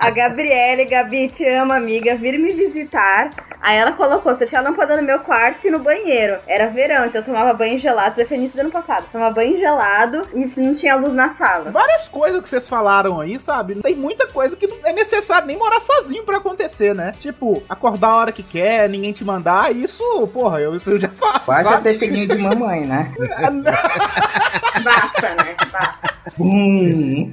a 0.00 0.08
Gabriele, 0.08 0.86
Gabi, 0.86 1.28
te 1.28 1.46
amo, 1.46 1.74
amiga, 1.74 2.16
vir 2.16 2.38
me 2.38 2.54
visitar. 2.54 3.28
Aí 3.60 3.76
ela 3.76 3.92
colocou, 3.92 4.34
você 4.34 4.46
tinha 4.46 4.62
lâmpada 4.62 4.96
no 4.96 5.02
meu 5.02 5.20
quarto 5.20 5.66
e 5.66 5.70
no 5.70 5.78
banheiro. 5.78 6.38
Era 6.46 6.68
verão, 6.68 7.04
então 7.04 7.20
eu 7.20 7.24
tomava 7.24 7.52
banho 7.52 7.78
gelado, 7.78 8.18
isso 8.18 8.26
foi 8.26 8.38
início 8.38 8.56
do 8.56 8.62
ano 8.62 8.70
passado. 8.70 9.04
Tomava 9.12 9.34
banho 9.34 9.58
gelado 9.58 10.22
e 10.32 10.58
não 10.58 10.74
tinha 10.74 10.96
luz 10.96 11.12
na 11.12 11.34
sala. 11.34 11.70
Várias 11.70 12.08
coisas 12.08 12.40
que 12.40 12.48
vocês 12.48 12.66
falaram 12.66 13.20
aí, 13.20 13.38
sabe? 13.38 13.74
Tem 13.82 13.94
muita 13.94 14.26
coisa 14.26 14.56
que 14.56 14.66
não 14.66 14.78
é 14.84 14.92
necessário 14.94 15.46
nem 15.46 15.58
morar 15.58 15.80
sozinho 15.80 16.24
pra 16.24 16.38
acontecer, 16.38 16.94
né? 16.94 17.12
Tipo, 17.20 17.62
acordar 17.68 18.08
a 18.08 18.16
hora 18.16 18.32
que 18.32 18.42
quer, 18.42 18.88
ninguém 18.88 19.12
te 19.12 19.22
mandar, 19.22 19.76
isso, 19.76 20.02
porra, 20.28 20.60
eu, 20.60 20.74
isso 20.74 20.92
eu 20.92 20.98
já 20.98 21.10
faço. 21.10 21.46
Basta 21.46 21.76
ser 21.76 21.98
filhinho 21.98 22.26
de 22.26 22.38
mamãe, 22.38 22.86
né? 22.86 23.12
Basta, 24.82 25.28
né? 25.34 25.54
Basta. 25.70 26.19
Bum. 26.36 27.30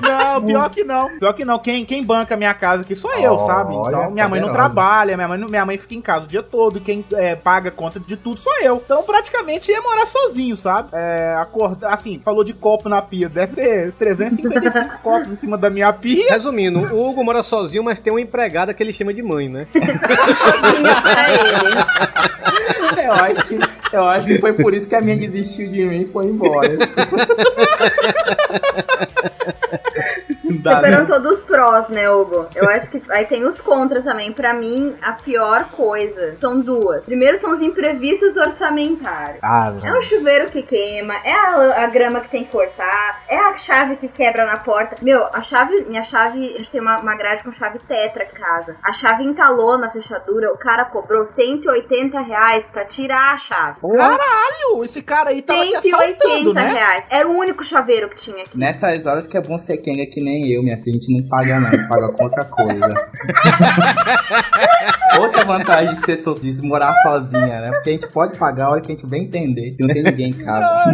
Não, 0.00 0.42
pior 0.44 0.68
que 0.70 0.84
não. 0.84 1.18
Pior 1.18 1.32
que 1.32 1.44
não. 1.44 1.58
Quem, 1.58 1.84
quem 1.84 2.04
banca 2.04 2.34
a 2.34 2.36
minha 2.36 2.52
casa 2.52 2.82
aqui 2.82 2.94
sou 2.94 3.12
eu, 3.14 3.32
Olha, 3.34 3.46
sabe? 3.46 3.74
Então 3.74 4.10
minha 4.10 4.28
mãe 4.28 4.40
não 4.40 4.50
trabalha, 4.50 5.16
minha 5.16 5.26
mãe, 5.28 5.38
não- 5.38 5.48
minha 5.48 5.64
mãe 5.64 5.78
fica 5.78 5.94
em 5.94 6.00
casa 6.02 6.24
o 6.24 6.28
dia 6.28 6.42
todo. 6.42 6.80
Quem 6.80 7.04
é, 7.14 7.34
paga 7.34 7.70
conta 7.70 7.98
de 7.98 8.16
tudo 8.16 8.38
sou 8.38 8.52
eu. 8.60 8.82
Então 8.84 9.02
praticamente 9.04 9.70
ia 9.70 9.80
morar 9.80 10.04
sozinho, 10.06 10.54
sabe? 10.56 10.90
É, 10.92 11.36
acordar, 11.40 11.94
assim, 11.94 12.20
falou 12.24 12.44
de 12.44 12.52
copo 12.52 12.88
na 12.88 13.00
pia. 13.00 13.28
Deve 13.28 13.54
ter 13.54 13.92
355 13.92 14.98
copos 15.02 15.32
em 15.32 15.36
cima 15.36 15.56
da 15.56 15.70
minha 15.70 15.90
pia. 15.92 16.30
Resumindo, 16.30 16.78
o 16.94 17.08
Hugo 17.08 17.24
mora 17.24 17.42
sozinho, 17.42 17.82
mas 17.82 17.98
tem 17.98 18.12
uma 18.12 18.20
empregada 18.20 18.74
que 18.74 18.82
ele 18.82 18.92
chama 18.92 19.14
de 19.14 19.22
mãe, 19.22 19.48
né? 19.48 19.66
Eu 22.96 23.12
acho, 23.12 23.46
que, 23.46 23.58
eu 23.92 24.04
acho 24.08 24.26
que 24.26 24.38
foi 24.38 24.52
por 24.52 24.74
isso 24.74 24.88
que 24.88 24.94
a 24.94 25.00
minha 25.00 25.16
desistiu 25.16 25.68
de 25.68 25.82
mim 25.84 26.00
e 26.02 26.06
foi 26.06 26.26
embora. 26.26 26.68
Não 28.16 28.24
dá, 30.62 30.76
Você 30.80 30.82
né? 30.82 30.96
perguntou 30.96 31.20
dos 31.20 31.40
prós, 31.42 31.88
né, 31.88 32.10
Hugo? 32.10 32.46
Eu 32.54 32.68
acho 32.68 32.90
que 32.90 33.00
aí 33.10 33.26
tem 33.26 33.46
os 33.46 33.60
contras 33.60 34.04
também. 34.04 34.32
Pra 34.32 34.52
mim, 34.54 34.94
a 35.02 35.12
pior 35.12 35.70
coisa 35.70 36.36
são 36.38 36.60
duas. 36.60 37.04
Primeiro 37.04 37.38
são 37.38 37.52
os 37.52 37.60
imprevistos 37.62 38.36
orçamentários. 38.36 39.38
Ah, 39.42 39.72
É 39.82 39.92
o 39.92 40.02
chuveiro 40.02 40.50
que 40.50 40.62
queima, 40.62 41.14
é 41.24 41.32
a, 41.32 41.84
a 41.84 41.86
grama 41.86 42.20
que 42.20 42.28
tem 42.28 42.44
que 42.44 42.50
cortar, 42.50 43.22
é 43.28 43.36
a 43.36 43.56
chave 43.56 43.96
que 43.96 44.08
quebra 44.08 44.44
na 44.46 44.58
porta. 44.58 44.96
Meu, 45.02 45.24
a 45.32 45.40
chave, 45.42 45.84
minha 45.88 46.02
chave, 46.02 46.54
a 46.54 46.58
gente 46.58 46.70
tem 46.70 46.80
uma, 46.80 46.98
uma 46.98 47.16
grade 47.16 47.42
com 47.42 47.52
chave 47.52 47.78
tetra 47.78 48.22
aqui 48.24 48.36
em 48.36 48.40
casa. 48.40 48.76
A 48.84 48.92
chave 48.92 49.24
entalou 49.24 49.78
na 49.78 49.90
fechadura, 49.90 50.52
o 50.52 50.58
cara 50.58 50.84
cobrou 50.86 51.24
180 51.24 52.20
reais 52.20 52.64
pra 52.72 52.84
tirar 52.84 53.34
a 53.34 53.38
chave. 53.38 53.80
Caralho, 53.80 54.84
esse 54.84 55.02
cara 55.02 55.30
aí 55.30 55.42
tava 55.42 55.66
te 55.68 55.76
assaltando, 55.76 56.52
180 56.52 56.54
né? 56.54 56.66
reais. 56.72 57.04
Era 57.10 57.28
o 57.28 57.32
único 57.36 57.64
chaveiro 57.64 58.08
que 58.10 58.16
tinha 58.16 58.42
aqui. 58.44 58.58
Nessas 58.58 59.06
horas 59.06 59.26
que 59.26 59.36
é 59.36 59.40
bom 59.40 59.58
ser 59.58 59.78
quenga 59.78 60.06
que 60.06 60.20
nem 60.20 60.35
eu, 60.52 60.62
minha 60.62 60.76
filha. 60.78 60.96
A 60.96 61.00
gente 61.00 61.12
não 61.20 61.28
paga 61.28 61.60
não, 61.60 61.88
paga 61.88 62.08
com 62.12 62.24
outra 62.24 62.44
coisa. 62.44 62.94
outra 65.18 65.44
vantagem 65.44 65.92
de, 65.94 66.00
ser, 66.00 66.16
so- 66.16 66.34
de 66.38 66.62
morar 66.62 66.94
sozinha, 66.96 67.60
né? 67.60 67.70
Porque 67.72 67.90
a 67.90 67.92
gente 67.92 68.06
pode 68.08 68.38
pagar 68.38 68.66
a 68.66 68.70
hora 68.70 68.80
que 68.80 68.92
a 68.92 68.94
gente 68.94 69.06
bem 69.06 69.24
entender 69.24 69.72
que 69.72 69.82
não 69.82 69.92
tem 69.92 70.02
ninguém 70.02 70.30
em 70.30 70.32
casa. 70.32 70.84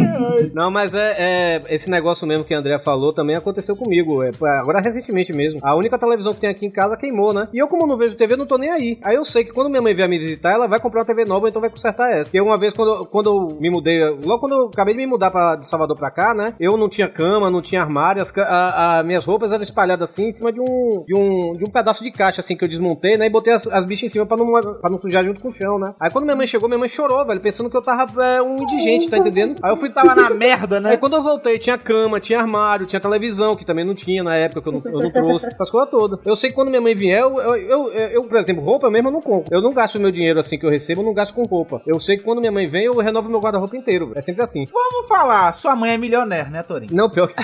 Não, 0.53 0.71
mas 0.71 0.93
é, 0.93 1.15
é- 1.17 1.61
esse 1.69 1.89
negócio 1.89 2.25
mesmo 2.27 2.43
que 2.43 2.53
a 2.53 2.59
Andrea 2.59 2.79
falou 2.79 3.13
também 3.13 3.35
aconteceu 3.35 3.75
comigo. 3.75 4.23
É, 4.23 4.31
agora 4.59 4.79
recentemente 4.79 5.33
mesmo. 5.33 5.59
A 5.61 5.75
única 5.75 5.97
televisão 5.97 6.33
que 6.33 6.41
tem 6.41 6.49
aqui 6.49 6.65
em 6.65 6.71
casa 6.71 6.97
queimou, 6.97 7.33
né? 7.33 7.47
E 7.53 7.59
eu, 7.59 7.67
como 7.67 7.87
não 7.87 7.97
vejo 7.97 8.15
TV, 8.15 8.35
não 8.35 8.45
tô 8.45 8.57
nem 8.57 8.71
aí. 8.71 8.99
Aí 9.03 9.15
eu 9.15 9.25
sei 9.25 9.43
que 9.43 9.51
quando 9.51 9.69
minha 9.69 9.81
mãe 9.81 9.95
vier 9.95 10.07
me 10.07 10.19
visitar, 10.19 10.51
ela 10.53 10.67
vai 10.67 10.79
comprar 10.79 11.01
uma 11.01 11.05
TV 11.05 11.25
nova, 11.25 11.47
então 11.49 11.61
vai 11.61 11.69
consertar 11.69 12.11
essa. 12.11 12.23
Porque 12.25 12.41
uma 12.41 12.57
vez, 12.57 12.73
quando, 12.73 12.91
eu- 12.91 13.05
quando 13.05 13.29
eu 13.29 13.57
me 13.59 13.69
mudei, 13.69 13.99
logo 14.23 14.39
quando 14.39 14.53
eu 14.53 14.65
acabei 14.73 14.93
de 14.93 14.99
me 15.01 15.07
mudar 15.07 15.31
pra, 15.31 15.55
de 15.55 15.67
Salvador 15.69 15.97
pra 15.97 16.11
cá, 16.11 16.33
né? 16.33 16.53
Eu 16.59 16.77
não 16.77 16.89
tinha 16.89 17.07
cama, 17.07 17.49
não 17.49 17.61
tinha 17.61 17.81
armário, 17.81 18.21
as, 18.21 18.35
a- 18.37 18.99
a- 18.99 19.03
minhas 19.03 19.25
roupas 19.25 19.32
eram 19.51 19.63
espalhadas 19.63 20.09
assim 20.09 20.29
em 20.29 20.33
cima 20.33 20.51
de 20.51 20.59
um, 20.59 21.03
de 21.05 21.15
um, 21.15 21.55
de 21.55 21.63
um 21.63 21.69
pedaço 21.69 22.03
de 22.03 22.11
caixa, 22.11 22.41
assim, 22.41 22.55
que 22.55 22.63
eu 22.63 22.67
desmontei, 22.67 23.17
né? 23.17 23.27
E 23.27 23.29
botei 23.29 23.53
as, 23.53 23.65
as 23.67 23.85
bichas 23.85 24.09
em 24.09 24.13
cima 24.13 24.25
pra 24.25 24.37
não, 24.37 24.51
pra 24.51 24.89
não 24.89 24.99
sujar 24.99 25.23
junto 25.23 25.41
com 25.41 25.49
o 25.49 25.53
chão, 25.53 25.79
né? 25.79 25.93
Aí 25.99 26.11
quando 26.11 26.25
minha 26.25 26.35
mãe 26.35 26.47
chegou, 26.47 26.67
minha 26.67 26.77
mãe 26.77 26.89
chorou, 26.89 27.25
velho, 27.25 27.39
pensando 27.39 27.69
que 27.69 27.77
eu 27.77 27.81
tava 27.81 28.23
é, 28.23 28.41
um 28.41 28.57
indigente, 28.61 29.09
tá 29.09 29.17
entendendo? 29.17 29.59
Aí 29.63 29.71
eu 29.71 29.77
fui 29.77 29.89
Tava 29.93 30.15
na 30.15 30.29
merda, 30.29 30.77
Aí 30.77 30.83
né? 30.83 30.97
quando 30.97 31.15
eu 31.15 31.23
voltei, 31.23 31.59
tinha 31.59 31.77
cama, 31.77 32.19
tinha 32.19 32.39
armário, 32.39 32.85
tinha 32.85 32.99
televisão, 32.99 33.55
que 33.55 33.63
também 33.63 33.85
não 33.85 33.93
tinha 33.93 34.23
na 34.23 34.35
época, 34.35 34.61
que 34.61 34.69
eu 34.69 34.73
não, 34.73 34.81
eu 34.85 35.03
não 35.03 35.11
trouxe, 35.11 35.45
essas 35.45 35.69
coisas 35.69 35.89
todas. 35.89 36.19
Eu 36.25 36.35
sei 36.35 36.49
que 36.49 36.55
quando 36.55 36.69
minha 36.69 36.81
mãe 36.81 36.95
vier, 36.95 37.21
eu, 37.21 37.39
eu, 37.39 37.55
eu, 37.55 37.93
eu, 37.93 38.23
por 38.23 38.37
exemplo, 38.37 38.63
roupa 38.63 38.89
mesmo 38.89 39.09
eu 39.09 39.11
não 39.13 39.21
compro. 39.21 39.53
Eu 39.53 39.61
não 39.61 39.71
gasto 39.71 39.99
meu 39.99 40.11
dinheiro 40.11 40.39
assim 40.39 40.57
que 40.57 40.65
eu 40.65 40.69
recebo, 40.69 41.01
eu 41.01 41.05
não 41.05 41.13
gasto 41.13 41.33
com 41.33 41.43
roupa. 41.43 41.81
Eu 41.85 41.99
sei 41.99 42.17
que 42.17 42.23
quando 42.23 42.39
minha 42.39 42.51
mãe 42.51 42.65
vem, 42.67 42.85
eu 42.85 42.93
renovo 42.97 43.29
meu 43.29 43.39
guarda-roupa 43.39 43.77
inteiro. 43.77 44.11
É 44.15 44.21
sempre 44.21 44.43
assim. 44.43 44.65
Vamos 44.71 45.07
falar, 45.07 45.53
sua 45.53 45.75
mãe 45.75 45.91
é 45.91 45.97
milionaire, 45.97 46.49
né, 46.49 46.63
Torinho? 46.63 46.93
Não, 46.95 47.09
pior 47.09 47.27
que. 47.27 47.35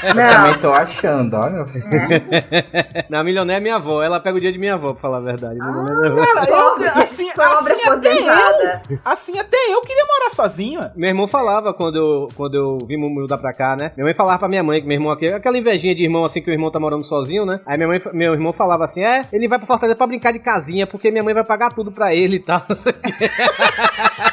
Também 0.00 0.26
achando, 0.82 1.50
meu 1.50 1.66
filho. 1.66 1.84
Na 3.08 3.24
milionaire 3.24 3.60
é 3.60 3.62
minha 3.62 3.76
avó. 3.76 4.02
Ela 4.02 4.20
pega 4.20 4.36
o 4.36 4.40
dia 4.40 4.52
de 4.52 4.58
minha 4.58 4.74
avó, 4.74 4.88
pra 4.88 5.00
falar 5.00 5.18
a 5.18 5.20
verdade. 5.20 5.58
É 5.58 5.62
avó. 5.62 6.24
Cara, 6.24 6.50
eu, 6.50 7.02
assim, 7.02 7.28
assim 7.30 7.88
até 7.88 8.12
eu, 8.12 9.00
assim 9.04 9.38
até 9.38 9.56
eu 9.70 9.80
queria 9.82 10.04
morar 10.04 10.30
sozinho. 10.30 10.80
Meu 10.96 11.08
irmão 11.08 11.28
falava 11.28 11.72
quando 11.74 11.96
eu, 11.96 12.28
quando 12.36 12.54
eu 12.54 12.78
vim 12.86 12.96
mudar 12.96 13.38
pra 13.38 13.52
cá, 13.52 13.76
né? 13.76 13.92
Minha 13.96 14.04
mãe 14.04 14.14
falava 14.14 14.38
pra 14.38 14.48
minha 14.48 14.62
mãe 14.62 14.80
que 14.80 14.86
meu 14.86 14.96
irmão 14.96 15.12
aqui, 15.12 15.26
aquela 15.28 15.58
invejinha 15.58 15.94
de 15.94 16.02
irmão 16.02 16.24
assim 16.24 16.40
que 16.42 16.50
o 16.50 16.52
irmão 16.52 16.70
tá 16.70 16.80
morando 16.80 17.04
sozinho, 17.04 17.44
né? 17.44 17.60
Aí 17.66 17.76
minha 17.76 17.88
mãe, 17.88 18.00
meu 18.12 18.32
irmão 18.32 18.52
falava 18.52 18.84
assim: 18.84 19.02
é, 19.02 19.22
ele 19.32 19.48
vai 19.48 19.58
pra 19.58 19.66
Fortaleza 19.66 19.96
pra 19.96 20.06
brincar 20.06 20.32
de 20.32 20.38
casinha, 20.38 20.86
porque 20.86 21.10
minha 21.10 21.24
mãe 21.24 21.34
vai 21.34 21.44
pagar 21.44 21.72
tudo 21.72 21.92
pra 21.92 22.14
ele 22.14 22.36
e 22.36 22.40
tal. 22.40 22.62
não. 22.68 22.76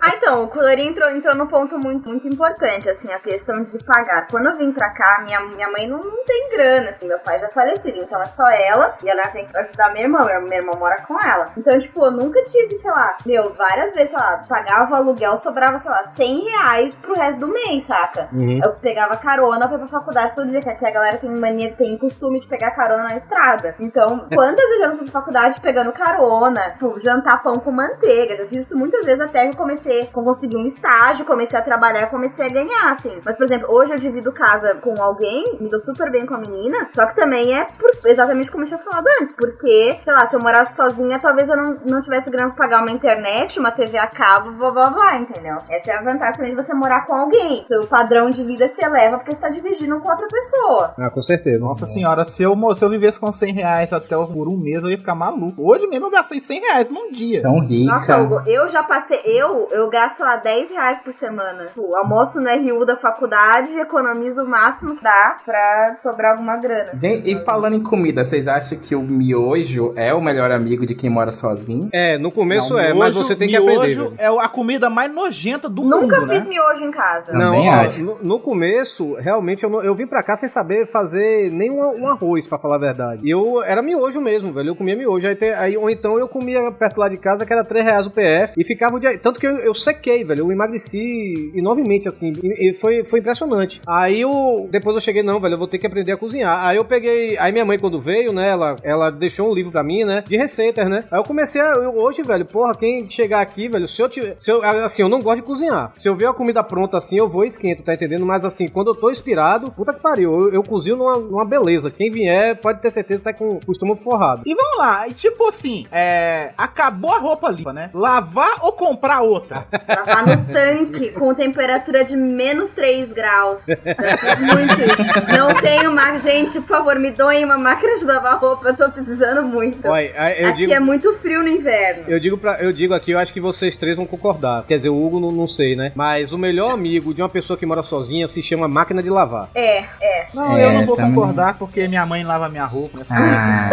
Ah, 0.00 0.14
então, 0.16 0.44
o 0.44 0.48
Colorinho 0.48 0.90
entrou, 0.90 1.08
entrou 1.10 1.36
num 1.36 1.46
ponto 1.46 1.78
muito, 1.78 2.08
muito 2.08 2.26
importante, 2.26 2.88
assim, 2.88 3.10
a 3.12 3.18
questão 3.18 3.62
de 3.62 3.78
pagar. 3.84 4.26
Quando 4.28 4.46
eu 4.46 4.56
vim 4.56 4.72
pra 4.72 4.87
cá, 4.90 5.22
minha, 5.24 5.40
minha 5.40 5.70
mãe 5.70 5.86
não, 5.86 5.98
não 5.98 6.24
tem 6.24 6.50
grana, 6.50 6.90
assim, 6.90 7.06
meu 7.06 7.18
pai 7.18 7.38
já 7.38 7.48
faleceu, 7.48 7.94
então 7.96 8.20
é 8.20 8.24
só 8.24 8.48
ela, 8.48 8.96
e 9.02 9.08
ela 9.08 9.28
tem 9.28 9.46
que 9.46 9.56
ajudar 9.56 9.92
minha 9.92 10.04
irmã, 10.04 10.24
minha, 10.24 10.40
minha 10.40 10.56
irmã 10.56 10.72
mora 10.78 10.96
com 11.02 11.18
ela. 11.22 11.46
Então, 11.56 11.78
tipo, 11.78 12.04
eu 12.04 12.10
nunca 12.10 12.42
tive, 12.44 12.78
sei 12.78 12.90
lá, 12.90 13.16
meu, 13.24 13.52
várias 13.54 13.94
vezes, 13.94 14.10
sei 14.10 14.18
lá, 14.18 14.42
pagava 14.48 14.96
aluguel, 14.96 15.36
sobrava, 15.38 15.78
sei 15.78 15.90
lá, 15.90 16.04
100 16.14 16.44
reais 16.44 16.94
pro 16.96 17.14
resto 17.14 17.40
do 17.40 17.48
mês, 17.48 17.84
saca? 17.84 18.28
Uhum. 18.32 18.60
Eu 18.62 18.74
pegava 18.74 19.16
carona 19.16 19.66
pra 19.66 19.76
ir 19.76 19.80
pra 19.80 19.88
faculdade 19.88 20.34
todo 20.34 20.48
dia, 20.48 20.60
que 20.60 20.68
aqui 20.68 20.86
a 20.86 20.90
galera 20.90 21.18
tem 21.18 21.30
mania, 21.30 21.72
tem 21.74 21.96
costume 21.98 22.40
de 22.40 22.46
pegar 22.46 22.70
carona 22.72 23.04
na 23.04 23.16
estrada. 23.16 23.74
Então, 23.80 24.26
quantas 24.32 24.68
vezes 24.68 24.84
eu 24.84 24.90
fui 24.96 25.04
pra 25.04 25.20
faculdade 25.20 25.60
pegando 25.60 25.92
carona, 25.92 26.70
tipo, 26.70 26.98
jantar 27.00 27.42
pão 27.42 27.54
com 27.54 27.70
manteiga? 27.70 28.34
Eu 28.34 28.48
fiz 28.48 28.62
isso 28.66 28.76
muitas 28.76 29.04
vezes 29.04 29.20
até 29.20 29.46
que 29.46 29.54
eu 29.54 29.56
comecei, 29.56 30.06
consegui 30.06 30.56
um 30.56 30.66
estágio, 30.66 31.24
comecei 31.24 31.58
a 31.58 31.62
trabalhar, 31.62 32.06
comecei 32.08 32.46
a 32.46 32.48
ganhar, 32.48 32.92
assim. 32.92 33.20
Mas, 33.24 33.36
por 33.36 33.44
exemplo, 33.44 33.68
hoje 33.70 33.92
eu 33.92 33.98
divido 33.98 34.32
casa 34.32 34.77
com 34.80 34.94
alguém, 35.00 35.58
me 35.60 35.68
dou 35.68 35.80
super 35.80 36.10
bem 36.10 36.26
com 36.26 36.34
a 36.34 36.38
menina, 36.38 36.88
só 36.94 37.06
que 37.06 37.16
também 37.16 37.54
é 37.54 37.66
por, 37.78 37.90
exatamente 38.08 38.50
como 38.50 38.64
eu 38.64 38.68
tinha 38.68 38.78
falado 38.78 39.06
antes, 39.20 39.34
porque, 39.34 39.98
sei 40.02 40.12
lá, 40.12 40.26
se 40.26 40.36
eu 40.36 40.40
morasse 40.40 40.76
sozinha, 40.76 41.18
talvez 41.18 41.48
eu 41.48 41.56
não, 41.56 41.76
não 41.86 42.02
tivesse 42.02 42.30
grana 42.30 42.52
pra 42.52 42.64
pagar 42.64 42.82
uma 42.82 42.90
internet, 42.90 43.58
uma 43.58 43.70
TV 43.70 43.98
a 43.98 44.06
cabo, 44.06 44.52
blá 44.52 44.70
blá 44.70 44.90
blá, 44.90 45.16
entendeu? 45.18 45.56
Essa 45.68 45.92
é 45.92 45.96
a 45.96 46.02
vantagem 46.02 46.38
também 46.38 46.54
de 46.54 46.62
você 46.62 46.74
morar 46.74 47.06
com 47.06 47.14
alguém. 47.14 47.64
Seu 47.66 47.86
padrão 47.86 48.30
de 48.30 48.44
vida 48.44 48.68
se 48.68 48.84
eleva 48.84 49.18
porque 49.18 49.32
você 49.32 49.40
tá 49.40 49.48
dividindo 49.48 49.98
com 50.00 50.10
outra 50.10 50.26
pessoa. 50.26 50.94
Ah, 50.98 51.10
com 51.10 51.22
certeza. 51.22 51.64
Nossa 51.64 51.86
senhora, 51.86 52.24
se 52.24 52.42
eu, 52.42 52.54
se 52.74 52.84
eu 52.84 52.88
vivesse 52.88 53.20
com 53.20 53.30
100 53.30 53.52
reais 53.52 53.92
até 53.92 54.16
por 54.16 54.48
um 54.48 54.56
mês, 54.56 54.82
eu 54.82 54.90
ia 54.90 54.98
ficar 54.98 55.14
maluco. 55.14 55.62
Hoje 55.62 55.86
mesmo 55.86 56.06
eu 56.06 56.10
gastei 56.10 56.40
100 56.40 56.60
reais 56.60 56.90
num 56.90 57.10
dia. 57.10 57.42
Tão 57.42 57.60
rica. 57.60 57.92
Nossa, 57.92 58.18
Hugo, 58.18 58.42
eu 58.46 58.68
já 58.68 58.82
passei. 58.82 59.20
Eu, 59.24 59.68
eu 59.70 59.88
gasto 59.88 60.20
lá 60.20 60.36
10 60.36 60.70
reais 60.70 61.00
por 61.00 61.14
semana. 61.14 61.66
Tipo, 61.66 61.94
almoço 61.96 62.40
no 62.40 62.48
RU 62.48 62.84
da 62.84 62.96
faculdade, 62.96 63.78
economizo 63.78 64.42
o 64.42 64.48
máximo 64.68 64.94
que 64.96 65.02
dá 65.02 65.36
pra 65.44 65.96
sobrar 66.02 66.32
alguma 66.32 66.56
grana. 66.58 66.90
Gente, 66.94 67.30
e 67.30 67.36
falando 67.44 67.74
em 67.76 67.82
comida, 67.82 68.24
vocês 68.24 68.46
acham 68.46 68.78
que 68.78 68.94
o 68.94 69.02
miojo 69.02 69.92
é 69.96 70.12
o 70.12 70.20
melhor 70.20 70.50
amigo 70.50 70.84
de 70.86 70.94
quem 70.94 71.08
mora 71.10 71.32
sozinho. 71.32 71.88
É, 71.92 72.18
no 72.18 72.30
começo 72.30 72.74
Não, 72.74 72.80
é, 72.80 72.92
mas 72.92 73.14
miojo- 73.14 73.26
você 73.26 73.36
tem 73.36 73.48
que 73.48 73.56
aprender. 73.56 73.86
miojo 73.96 74.14
é 74.18 74.26
a 74.26 74.48
comida 74.48 74.90
mais 74.90 75.12
nojenta 75.12 75.68
do 75.68 75.82
Nunca 75.82 76.20
mundo, 76.20 76.32
fiz 76.32 76.42
né? 76.44 76.48
miojo 76.48 76.84
em 76.84 76.90
casa. 76.90 77.32
Não, 77.32 77.50
Também 77.50 77.68
acho. 77.68 78.04
no, 78.04 78.18
no 78.22 78.40
começo, 78.40 79.14
realmente, 79.14 79.64
eu, 79.64 79.70
não- 79.70 79.82
eu 79.82 79.94
vim 79.94 80.06
pra 80.06 80.22
cá 80.22 80.36
sem 80.36 80.48
saber 80.48 80.86
fazer 80.86 81.50
nem 81.50 81.70
um, 81.70 82.02
um 82.02 82.08
arroz, 82.08 82.46
pra 82.46 82.58
falar 82.58 82.76
a 82.76 82.80
verdade. 82.80 83.26
E 83.26 83.30
eu 83.30 83.62
era 83.62 83.82
miojo 83.82 84.20
mesmo, 84.20 84.52
velho. 84.52 84.68
Eu 84.68 84.76
comia 84.76 84.96
miojo. 84.96 85.26
Aí, 85.26 85.36
aí- 85.54 85.76
ou 85.76 85.88
então 85.90 86.18
eu 86.18 86.28
comia 86.28 86.60
perto 86.72 86.98
lá 86.98 87.08
de 87.08 87.16
casa, 87.16 87.44
que 87.46 87.52
era 87.52 87.64
3 87.64 87.84
reais 87.84 88.06
o 88.06 88.10
PF, 88.10 88.52
e 88.56 88.64
ficava 88.64 88.96
o 88.96 89.00
dia. 89.00 89.16
Tanto 89.18 89.40
que 89.40 89.46
eu, 89.46 89.58
eu 89.58 89.74
sequei, 89.74 90.24
velho. 90.24 90.40
Eu 90.40 90.52
emagreci 90.52 91.52
enormemente, 91.54 92.08
assim. 92.08 92.32
E, 92.42 92.70
e 92.70 92.74
foi, 92.74 93.04
foi 93.04 93.20
impressionante. 93.20 93.80
Aí 93.86 94.20
eu. 94.20 94.57
Depois 94.66 94.94
eu 94.94 95.00
cheguei, 95.00 95.22
não, 95.22 95.38
velho, 95.40 95.54
eu 95.54 95.58
vou 95.58 95.68
ter 95.68 95.78
que 95.78 95.86
aprender 95.86 96.12
a 96.12 96.16
cozinhar. 96.16 96.64
Aí 96.66 96.76
eu 96.76 96.84
peguei. 96.84 97.36
Aí 97.38 97.52
minha 97.52 97.64
mãe, 97.64 97.78
quando 97.78 98.00
veio, 98.00 98.32
né, 98.32 98.50
ela, 98.50 98.76
ela 98.82 99.10
deixou 99.10 99.50
um 99.50 99.54
livro 99.54 99.70
pra 99.70 99.82
mim, 99.82 100.04
né, 100.04 100.22
de 100.26 100.36
receitas, 100.36 100.88
né. 100.88 101.04
Aí 101.10 101.18
eu 101.18 101.24
comecei 101.24 101.60
a. 101.60 101.66
eu- 101.74 101.96
hoje, 101.98 102.22
velho, 102.22 102.44
porra, 102.44 102.74
quem 102.74 103.08
chegar 103.08 103.40
aqui, 103.40 103.68
velho, 103.68 103.86
se 103.88 104.00
eu 104.02 104.08
tiver. 104.08 104.34
Se 104.38 104.50
eu, 104.50 104.62
assim, 104.62 105.02
eu 105.02 105.08
não 105.08 105.20
gosto 105.20 105.36
de 105.36 105.42
cozinhar. 105.42 105.92
Se 105.94 106.08
eu 106.08 106.14
ver 106.14 106.26
a 106.26 106.32
comida 106.32 106.62
pronta 106.62 106.98
assim, 106.98 107.16
eu 107.18 107.28
vou 107.28 107.44
e 107.44 107.48
esquento, 107.48 107.82
tá 107.82 107.94
entendendo? 107.94 108.24
Mas 108.26 108.44
assim, 108.44 108.66
quando 108.68 108.88
eu 108.88 108.94
tô 108.94 109.10
inspirado, 109.10 109.70
puta 109.70 109.92
que 109.92 110.00
pariu, 110.00 110.40
eu, 110.48 110.52
eu 110.54 110.62
cozinho 110.62 110.96
numa, 110.96 111.16
numa 111.18 111.44
beleza. 111.44 111.90
Quem 111.90 112.10
vier 112.10 112.56
pode 112.56 112.80
ter 112.80 112.90
certeza 112.92 113.18
que 113.18 113.24
sai 113.24 113.34
com 113.34 113.58
o 113.66 113.72
estômago 113.72 114.00
forrado. 114.00 114.42
E 114.46 114.54
vamos 114.54 114.78
lá, 114.78 115.06
e 115.08 115.12
tipo 115.14 115.46
assim, 115.48 115.86
é, 115.92 116.52
acabou 116.56 117.12
a 117.12 117.18
roupa 117.18 117.50
limpa, 117.50 117.72
né? 117.72 117.90
Lavar 117.94 118.56
ou 118.64 118.72
comprar 118.72 119.20
outra? 119.22 119.66
Lavar 119.88 120.26
no 120.26 120.52
tanque 120.52 121.12
com 121.12 121.34
temperatura 121.34 122.04
de 122.04 122.16
menos 122.16 122.70
3 122.70 123.12
graus. 123.12 123.62
Muito. 124.40 125.36
Não 125.36 125.54
tenho 125.54 125.92
máquina. 125.92 126.18
Gente, 126.20 126.60
por 126.60 126.68
favor, 126.78 126.98
me 126.98 127.10
doem 127.10 127.44
uma 127.44 127.58
máquina 127.58 127.98
de 127.98 128.04
lavar 128.04 128.38
roupa. 128.38 128.68
Eu 128.68 128.76
tô 128.76 128.88
precisando 128.90 129.42
muito. 129.42 129.86
Olha, 129.86 130.10
eu 130.38 130.48
Aqui 130.48 130.58
digo. 130.58 130.72
é 130.72 130.80
muito 130.80 131.12
frio 131.20 131.42
no 131.42 131.48
inverno. 131.48 132.04
Eu 132.08 132.18
digo, 132.20 132.36
pra, 132.38 132.60
eu 132.62 132.72
digo 132.72 132.94
aqui, 132.94 133.12
eu 133.12 133.18
acho 133.18 133.32
que 133.32 133.40
vocês 133.40 133.76
três 133.76 133.96
vão 133.96 134.06
concordar. 134.06 134.64
Quer 134.66 134.76
dizer, 134.78 134.88
o 134.88 135.06
Hugo 135.06 135.20
não, 135.20 135.30
não 135.30 135.48
sei, 135.48 135.76
né? 135.76 135.92
Mas 135.94 136.32
o 136.32 136.38
melhor 136.38 136.70
amigo 136.72 137.12
de 137.14 137.22
uma 137.22 137.28
pessoa 137.28 137.56
que 137.56 137.66
mora 137.66 137.82
sozinha 137.82 138.26
se 138.28 138.42
chama 138.42 138.66
máquina 138.68 139.02
de 139.02 139.10
lavar. 139.10 139.48
É, 139.54 139.84
é. 140.00 140.28
Não, 140.34 140.56
É, 140.56 140.64
eu 140.66 140.72
não 140.72 140.86
vou 140.86 140.96
também. 140.96 141.14
concordar 141.14 141.54
porque 141.58 141.86
minha 141.88 142.04
mãe 142.04 142.22
lava 142.24 142.48
minha 142.48 142.64
roupa. 142.64 142.98
Ah, 143.10 143.70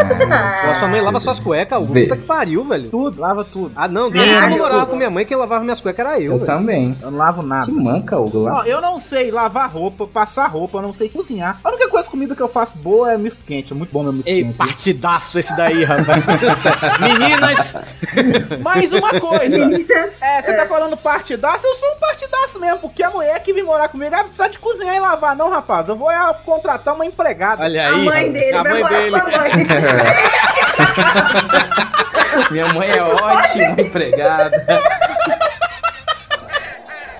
Pô, 0.67 0.75
sua 0.75 0.87
mãe 0.87 1.01
lava 1.01 1.19
suas 1.19 1.39
cuecas, 1.39 1.77
Hugo. 1.79 1.93
Puta 1.93 2.15
que 2.15 2.23
pariu, 2.23 2.63
velho. 2.65 2.89
Tudo, 2.89 3.19
lava 3.21 3.43
tudo. 3.43 3.71
Ah, 3.75 3.87
não, 3.87 4.09
desde 4.09 4.33
Ah, 4.33 4.39
que 4.39 4.43
eu 4.45 4.49
morava 4.49 4.63
desculpa. 4.67 4.85
com 4.87 4.95
minha 4.97 5.09
mãe, 5.09 5.25
quem 5.25 5.37
lavava 5.37 5.63
minhas 5.63 5.81
cuecas 5.81 6.05
era 6.05 6.17
eu, 6.19 6.23
eu 6.23 6.31
velho. 6.33 6.45
também. 6.45 6.97
Eu 7.01 7.11
não 7.11 7.17
lavo 7.17 7.41
nada. 7.41 7.65
Te 7.65 7.71
manca, 7.71 8.17
Hugo. 8.19 8.47
Ó, 8.49 8.63
eu 8.63 8.81
não 8.81 8.99
sei 8.99 9.31
lavar 9.31 9.69
roupa, 9.69 10.07
passar 10.07 10.47
roupa, 10.47 10.54
eu 10.73 10.81
não 10.81 10.93
sei 10.93 11.09
cozinhar. 11.09 11.59
A 11.63 11.69
única 11.69 11.87
coisa 11.89 12.09
comida 12.09 12.35
que 12.35 12.41
eu 12.41 12.47
faço 12.47 12.77
boa 12.77 13.11
é 13.13 13.17
misto 13.17 13.43
quente. 13.45 13.73
É 13.73 13.75
muito 13.75 13.91
bom 13.91 14.03
meu 14.03 14.13
misto 14.13 14.27
Ei, 14.27 14.43
quente. 14.43 14.55
partidaço 14.57 15.37
esse 15.37 15.55
daí, 15.55 15.83
rapaz. 15.83 16.23
Meninas, 16.99 17.73
Mais 18.61 18.91
uma 18.93 19.19
coisa. 19.19 19.69
É, 20.21 20.41
você 20.41 20.53
tá 20.53 20.65
falando 20.65 20.95
partidaço? 20.97 21.65
Eu 21.67 21.73
sou 21.75 21.89
um 21.89 21.99
partidaço 21.99 22.59
mesmo, 22.59 22.79
porque 22.79 23.03
a 23.03 23.09
mulher 23.11 23.39
que 23.41 23.53
vem 23.53 23.63
morar 23.63 23.89
comigo 23.89 24.11
vai 24.11 24.23
precisar 24.23 24.47
de 24.47 24.57
cozinhar 24.59 24.95
e 24.95 24.99
lavar, 24.99 25.35
não, 25.35 25.49
rapaz. 25.49 25.89
Eu 25.89 25.95
vou 25.95 26.09
é, 26.09 26.33
contratar 26.45 26.95
uma 26.95 27.05
empregada. 27.05 27.63
olha 27.63 27.87
A 27.87 27.95
aí. 27.95 28.05
mãe 28.05 28.25
rapaz. 28.27 28.33
dele 28.33 28.55
a 28.57 28.63
vai 28.63 28.71
mãe 28.71 28.81
morar 28.81 28.97
dele. 28.99 29.11
com 29.11 29.17
a 29.17 29.39
mãe. 29.39 29.51
Minha 32.51 32.73
mãe 32.73 32.89
é 32.89 33.01
ótima 33.03 33.81
empregada. 33.81 34.65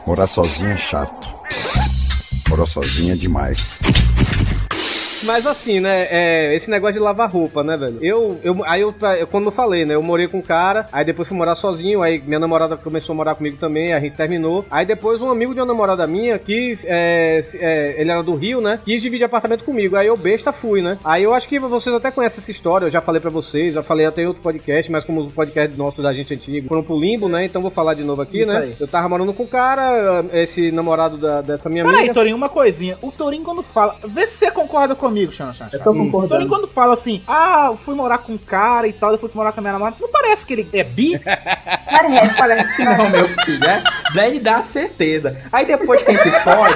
Morar 0.05 0.27
sozinho 0.27 0.71
é 0.71 0.77
chato. 0.77 1.33
Morar 2.50 2.66
sozinho 2.66 3.14
é 3.14 3.16
demais. 3.16 3.84
Mas 5.26 5.45
assim, 5.47 5.80
né, 5.80 6.07
é, 6.09 6.55
esse 6.55 6.69
negócio 6.69 6.93
de 6.93 6.99
lavar 6.99 7.30
roupa, 7.30 7.63
né, 7.63 7.76
velho? 7.78 7.97
Eu, 8.01 8.39
eu 8.43 8.63
aí 8.65 8.82
eu, 8.82 8.93
eu, 9.19 9.28
como 9.28 9.47
eu 9.47 9.51
falei, 9.51 9.86
né, 9.86 9.95
eu 9.95 10.01
morei 10.01 10.28
com 10.28 10.38
um 10.38 10.41
cara, 10.41 10.86
aí 10.91 11.03
depois 11.03 11.28
fui 11.28 11.38
morar 11.38 11.55
sozinho, 11.55 12.01
aí 12.01 12.21
minha 12.26 12.39
namorada 12.39 12.78
começou 12.78 13.13
a 13.13 13.15
morar 13.15 13.36
comigo 13.36 13.57
também, 13.57 13.93
a 13.93 13.99
gente 13.99 14.15
terminou. 14.15 14.65
Aí 14.69 14.86
depois 14.86 15.21
um 15.21 15.30
amigo 15.30 15.53
de 15.53 15.59
uma 15.59 15.65
namorada 15.65 16.05
minha, 16.05 16.38
quis, 16.38 16.86
é, 16.86 17.41
é, 17.55 17.95
ele 18.01 18.11
era 18.11 18.21
do 18.21 18.36
Rio, 18.36 18.61
né, 18.61 18.80
quis 18.86 19.01
dividir 19.01 19.26
apartamento 19.26 19.63
comigo. 19.63 19.95
Aí 19.95 20.07
eu 20.07 20.17
besta 20.17 20.51
fui, 20.53 20.82
né. 20.82 20.97
Aí 21.03 21.23
eu 21.23 21.34
acho 21.34 21.47
que 21.47 21.57
vocês 21.59 21.95
até 21.95 22.11
conhecem 22.11 22.39
essa 22.39 22.51
história, 22.51 22.86
eu 22.86 22.91
já 22.91 23.01
falei 23.01 23.19
pra 23.21 23.32
vocês, 23.32 23.73
já 23.73 23.82
falei 23.84 24.05
até 24.05 24.21
em 24.21 24.28
outro 24.28 24.41
podcast, 24.43 24.91
mas 24.91 25.03
como 25.03 25.21
os 25.21 25.34
podcasts 25.34 25.78
nossos 25.78 26.03
da 26.03 26.13
gente 26.13 26.34
antigo 26.34 26.67
foram 26.67 26.84
pro 26.84 26.97
limbo, 26.97 27.28
né, 27.28 27.45
então 27.45 27.61
vou 27.61 27.71
falar 27.71 27.93
de 27.95 28.03
novo 28.03 28.21
aqui, 28.21 28.41
Isso 28.41 28.51
né. 28.51 28.59
aí. 28.59 28.76
Eu 28.80 28.88
tava 28.88 29.09
morando 29.09 29.34
com 29.34 29.43
o 29.43 29.47
cara, 29.47 30.23
esse 30.34 30.71
namorado 30.71 31.17
da- 31.17 31.41
dessa 31.41 31.69
minha 31.69 31.84
Peraí, 31.84 31.99
amiga. 31.99 32.13
Torinho, 32.13 32.36
uma 32.36 32.49
coisinha. 32.49 32.97
O 33.01 33.11
Torinho, 33.11 33.43
quando 33.43 33.63
fala. 33.63 33.95
Vê 34.07 34.26
se 34.28 34.38
você 34.38 34.51
concorda 34.51 34.93
comigo, 34.95 35.14
Xana 35.32 35.53
Xana. 35.53 35.70
Eu 35.74 35.80
tô 35.80 35.86
Torinho, 35.86 36.05
concordando. 36.05 36.47
quando 36.47 36.68
fala 36.68 36.93
assim, 36.93 37.22
ah, 37.28 37.68
eu 37.72 37.78
fui 37.78 37.95
morar 37.95 38.20
com 38.20 38.34
um 38.34 38.38
cara 38.38 38.88
e 38.88 38.93
tal, 38.93 39.11
depois 39.11 39.32
fui 39.32 39.39
morar 39.39 39.51
com 39.51 39.59
a 39.59 39.61
minha 39.61 39.74
namorada, 39.74 39.97
não 39.99 40.09
parece 40.09 40.45
que 40.45 40.53
ele 40.53 40.68
é 40.74 40.84
bi? 40.84 41.20
Parece. 41.20 42.36
Parece 42.45 42.84
não, 42.84 43.09
meu 43.09 43.28
filho, 43.39 43.59
né? 43.59 43.84
Ele 44.16 44.39
dar 44.39 44.63
certeza. 44.63 45.38
Aí 45.51 45.66
depois 45.66 46.03
quem 46.03 46.16
se 46.16 46.30
fode, 46.41 46.76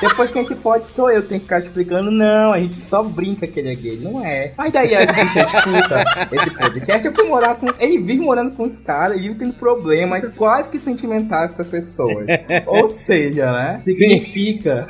depois 0.00 0.30
quem 0.30 0.44
se 0.44 0.54
fode 0.56 0.84
sou 0.86 1.10
eu, 1.10 1.22
tenho 1.22 1.40
que 1.40 1.46
ficar 1.46 1.58
explicando, 1.60 2.10
não, 2.10 2.52
a 2.52 2.60
gente 2.60 2.74
só 2.76 3.02
brinca 3.02 3.46
que 3.46 3.58
ele 3.60 3.72
é 3.72 3.74
gay, 3.74 3.98
não 3.98 4.24
é. 4.24 4.52
Aí 4.58 4.70
daí 4.70 4.94
a 4.94 5.06
gente 5.06 5.38
escuta 5.38 6.04
esse 6.32 6.50
podcast, 6.50 7.06
eu 7.06 7.14
fui 7.14 7.24
morar 7.28 7.54
com. 7.56 7.66
Ele 7.78 7.98
vive 7.98 8.20
morando 8.22 8.54
com 8.54 8.64
os 8.64 8.78
caras, 8.78 9.16
ele 9.16 9.28
vive 9.28 9.38
tendo 9.40 9.54
problemas 9.54 10.28
quase 10.30 10.68
que 10.68 10.78
sentimentais 10.78 11.52
com 11.52 11.62
as 11.62 11.70
pessoas. 11.70 12.26
Ou 12.66 12.86
seja, 12.88 13.50
né? 13.52 13.80
Significa. 13.84 14.88